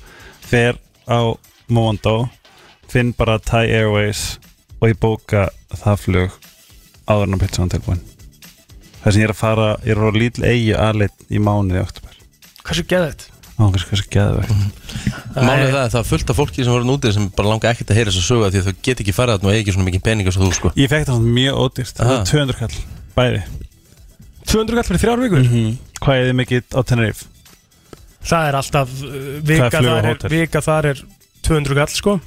fer 0.48 0.80
á 1.08 1.20
Momondo 1.68 2.28
finn 2.92 3.14
bara 3.18 3.40
Thai 3.40 3.66
Airways 3.68 4.38
og 4.80 4.92
ég 4.92 5.00
bóka 5.02 5.48
það 5.74 6.04
flug 6.04 6.38
áður 7.08 7.26
en 7.28 7.38
að 7.38 7.44
pizzaðan 7.46 7.74
tilbúin. 7.76 8.04
Þess 9.02 9.16
að 9.16 9.22
ég 9.22 9.28
er 9.28 9.34
að 9.34 9.42
fara 9.42 9.72
ég 9.88 9.96
er 9.96 10.04
að 10.04 10.12
á 10.12 10.20
lítil 10.20 10.46
eigi 10.48 10.76
aðleitt 10.76 11.28
í 11.32 11.42
mánuði 11.44 11.84
oktober 11.84 12.16
Hversu? 12.68 12.84
Ángriðs 13.58 13.88
hvað 13.90 14.02
sem 14.04 14.10
geðvegt 14.14 14.52
Málið 15.38 15.64
er 15.64 15.72
það 15.72 15.80
að 15.82 15.94
það 15.94 16.00
er 16.00 16.08
fullt 16.12 16.32
af 16.32 16.38
fólki 16.38 16.66
sem 16.66 16.74
voru 16.76 16.86
nútið 16.86 17.16
sem 17.16 17.30
bara 17.38 17.50
langa 17.50 17.72
ekkert 17.72 17.94
að 17.94 17.98
heyra 17.98 18.12
þess 18.14 18.22
að 18.22 18.28
söga 18.28 18.50
því 18.54 18.60
að 18.60 18.68
þau 18.68 18.84
get 18.86 19.02
ekki 19.02 19.16
farið 19.18 19.38
þarna 19.38 19.50
og 19.50 19.56
eigi 19.56 19.64
ekki 19.64 19.74
svona 19.74 19.88
mikið 19.88 20.04
peninga 20.06 20.34
svo 20.36 20.44
þú 20.44 20.58
sko. 20.58 20.72
Ég 20.78 20.92
fekk 20.92 21.08
það 21.10 21.26
mjög 21.38 21.62
ódýrt, 21.64 21.94
það 21.98 22.12
var 22.12 22.28
200 22.30 22.60
kall 22.60 22.78
Bæði. 23.18 23.42
200 24.52 24.78
kall 24.78 24.88
fyrir 24.92 25.02
þrjár 25.06 25.24
vikur? 25.26 25.50
Hvað 26.04 26.22
er 26.22 26.30
þið 26.30 26.38
mikið 26.42 26.78
á 26.78 26.80
Tenerife? 26.92 27.30
Það 28.28 28.48
er 28.50 28.58
alltaf 28.60 28.96
uh, 29.04 29.14
vika 29.48 29.68
er 29.68 29.78
flug 29.78 29.92
og 29.94 30.02
þar, 30.02 30.10
er, 30.12 30.34
vika 30.34 30.62
þar 30.66 30.90
er 30.94 31.06
200 31.48 31.80
kall 31.80 31.94
sko. 31.96 32.18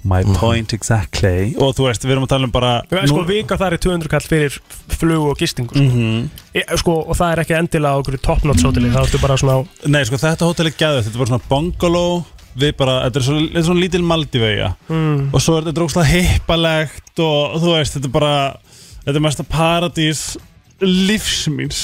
My 0.00 0.22
point 0.38 0.72
exactly. 0.72 1.50
Og 1.60 1.74
þú 1.76 1.84
veist, 1.90 2.04
við 2.08 2.14
erum 2.14 2.24
að 2.24 2.30
tala 2.32 2.48
um 2.48 2.52
bara 2.54 2.70
sko, 3.04 3.20
vika 3.28 3.58
þar 3.60 3.76
er 3.76 3.82
200 3.84 4.08
kall 4.14 4.24
fyrir 4.24 4.56
flug 4.96 5.26
og 5.28 5.40
gistingu 5.42 5.74
sko. 5.76 5.82
Mhm. 5.84 6.30
e, 6.56 6.62
sko, 6.80 6.94
og 7.04 7.18
það 7.18 7.34
er 7.34 7.42
ekki 7.44 7.56
endilega 7.58 7.92
á 7.92 8.00
okkur 8.00 8.16
top-notch 8.24 8.64
hóteli 8.64 8.88
það 8.94 9.04
ertu 9.10 9.20
bara 9.20 9.36
svona 9.42 9.58
á 9.60 9.88
Nei, 9.92 10.00
sko, 10.08 10.16
þetta 10.22 10.48
hótel 10.48 10.70
er 10.70 10.78
gæðið 10.80 11.04
Þetta 11.04 11.14
er 11.18 11.22
bara 11.24 11.32
svona 11.34 11.48
bungalow 11.52 12.22
Við 12.60 12.72
bara, 12.80 12.96
þetta 13.04 13.20
er 13.20 13.26
svona, 13.28 13.44
er 13.52 13.66
svona 13.68 13.84
lítil 13.84 14.02
Maldivega 14.08 14.70
Mm. 14.88 15.28
Og 15.36 15.44
svo 15.44 15.58
er 15.58 15.68
þetta 15.68 15.76
drókslega 15.76 16.08
hippalegt 16.16 17.20
Og 17.20 17.60
þú 17.60 17.76
veist, 17.76 17.98
þetta 17.98 18.08
er 18.08 18.16
bara 18.16 18.34
Þetta 19.04 19.18
er 19.20 19.26
mesta 19.28 19.44
paradís 19.44 20.24
lífsmýns 20.80 21.80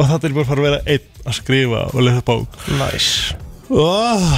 Og 0.00 0.08
þetta 0.08 0.26
er 0.26 0.34
bara 0.34 0.46
að 0.46 0.48
fara 0.48 0.62
að 0.62 0.66
vera 0.70 0.80
einn 0.94 1.28
að 1.28 1.36
skrifa 1.36 1.84
og 1.90 2.00
lesa 2.06 2.24
bók. 2.24 2.58
Nice. 2.80 3.36
Oh. 3.68 4.32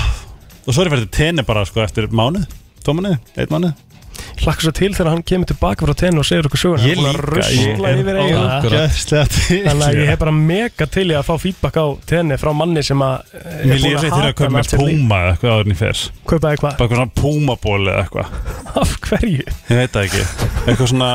Og 0.67 0.75
svo 0.75 0.83
er 0.83 0.91
ég 0.91 0.95
fyrir 0.97 1.07
til 1.07 1.15
tenni 1.15 1.47
bara, 1.47 1.63
sko, 1.67 1.83
eftir 1.85 2.11
mánuð 2.11 2.51
Tvo 2.83 2.97
mánuð, 2.99 3.17
einn 3.39 3.51
mánuð 3.55 3.92
hlakka 4.41 4.65
svo 4.65 4.73
til 4.75 4.91
þegar 4.97 5.11
hann 5.13 5.23
kemur 5.29 5.49
tilbaka 5.51 5.87
frá 5.87 5.95
tenni 6.01 6.19
og 6.23 6.27
segir 6.27 6.49
okkur 6.49 6.61
söguna 6.63 6.83
Ég 6.87 6.97
líka, 6.99 7.47
ég 7.53 7.77
rusla 7.77 7.89
er 7.93 7.99
ógeðslega 8.23 9.25
til 9.35 9.59
Þannig 9.67 9.85
að 9.87 9.99
ég 10.01 10.11
hef 10.13 10.21
bara 10.23 10.35
mega 10.37 10.89
til 10.97 11.05
í 11.11 11.17
að 11.19 11.27
fá 11.29 11.35
feedback 11.43 11.77
á 11.79 11.87
tenni 12.13 12.39
frá 12.41 12.51
manni 12.57 12.83
sem 12.87 13.05
að 13.05 13.35
eh, 13.39 13.65
Mér 13.69 13.83
líður 13.83 14.03
sér 14.03 14.13
til 14.13 14.49
að 14.49 14.69
sitt 14.69 14.81
líf. 14.81 15.01
Puma 15.03 15.21
eða 15.23 15.33
eitthvað 15.35 15.53
áður 15.57 15.67
en 15.67 15.75
ég 15.75 15.81
fer 15.83 16.05
Kaupaði 16.33 16.63
hvað? 16.63 16.77
Bara 16.79 16.87
eitthvað 16.87 16.99
svona 17.01 17.17
Puma-ból 17.23 17.83
eða 17.83 18.01
eitthvað 18.07 18.27
Af 18.83 18.95
hverju? 19.09 19.45
Ég 19.73 19.83
veit 19.83 19.93
það 19.97 20.09
ekki 20.09 20.23
Eitthvað 20.63 20.89
svona 20.95 21.11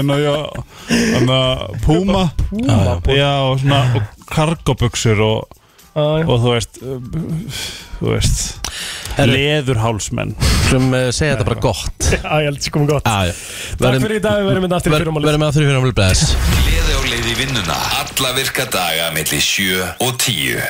En 0.00 0.14
að 0.16 0.20
já 0.26 0.34
En 1.20 1.32
að 1.36 1.64
Puma 1.86 2.26
Puma-ból. 2.50 3.16
Já 3.16 3.32
og 3.46 3.56
svona 3.64 3.80
Og 3.96 5.56
kargobuxur 5.94 6.26
og 6.26 6.30
Og 6.30 6.42
þú 6.44 6.54
veist 6.54 6.80
uh, 6.82 6.98
Þú 8.00 8.14
veist 8.14 8.60
Leðurhálsmenn. 9.20 10.34
Sem 10.70 10.86
uh, 10.94 11.08
segja 11.12 11.34
þetta 11.34 11.46
bara 11.48 11.60
gott. 11.60 12.06
Já, 12.14 12.30
ég 12.40 12.46
held 12.48 12.60
að 12.60 12.64
það 12.64 12.74
komið 12.76 12.92
gott. 12.94 13.10
Já 13.10 13.32
Takk 13.80 14.04
fyrir 14.04 14.16
í 14.16 14.22
dag, 14.24 14.38
við 14.40 14.50
verðum 14.50 14.66
með 14.66 14.76
aftur 14.78 14.94
í 14.94 14.96
fyrramálið. 14.96 15.28
Verðum 15.28 15.42
með 15.42 15.50
aftur 15.50 15.64
í 15.64 15.68
bless. 15.98 16.22
Gleði 16.60 16.96
á 16.96 17.00
leið 17.10 17.28
í 17.28 17.36
vinnuna. 17.42 17.78
Alla 18.00 18.32
virka 18.38 18.66
daga 18.70 19.10
melli 19.16 19.42
7 19.44 19.82
og 20.06 20.14
10 20.22 20.62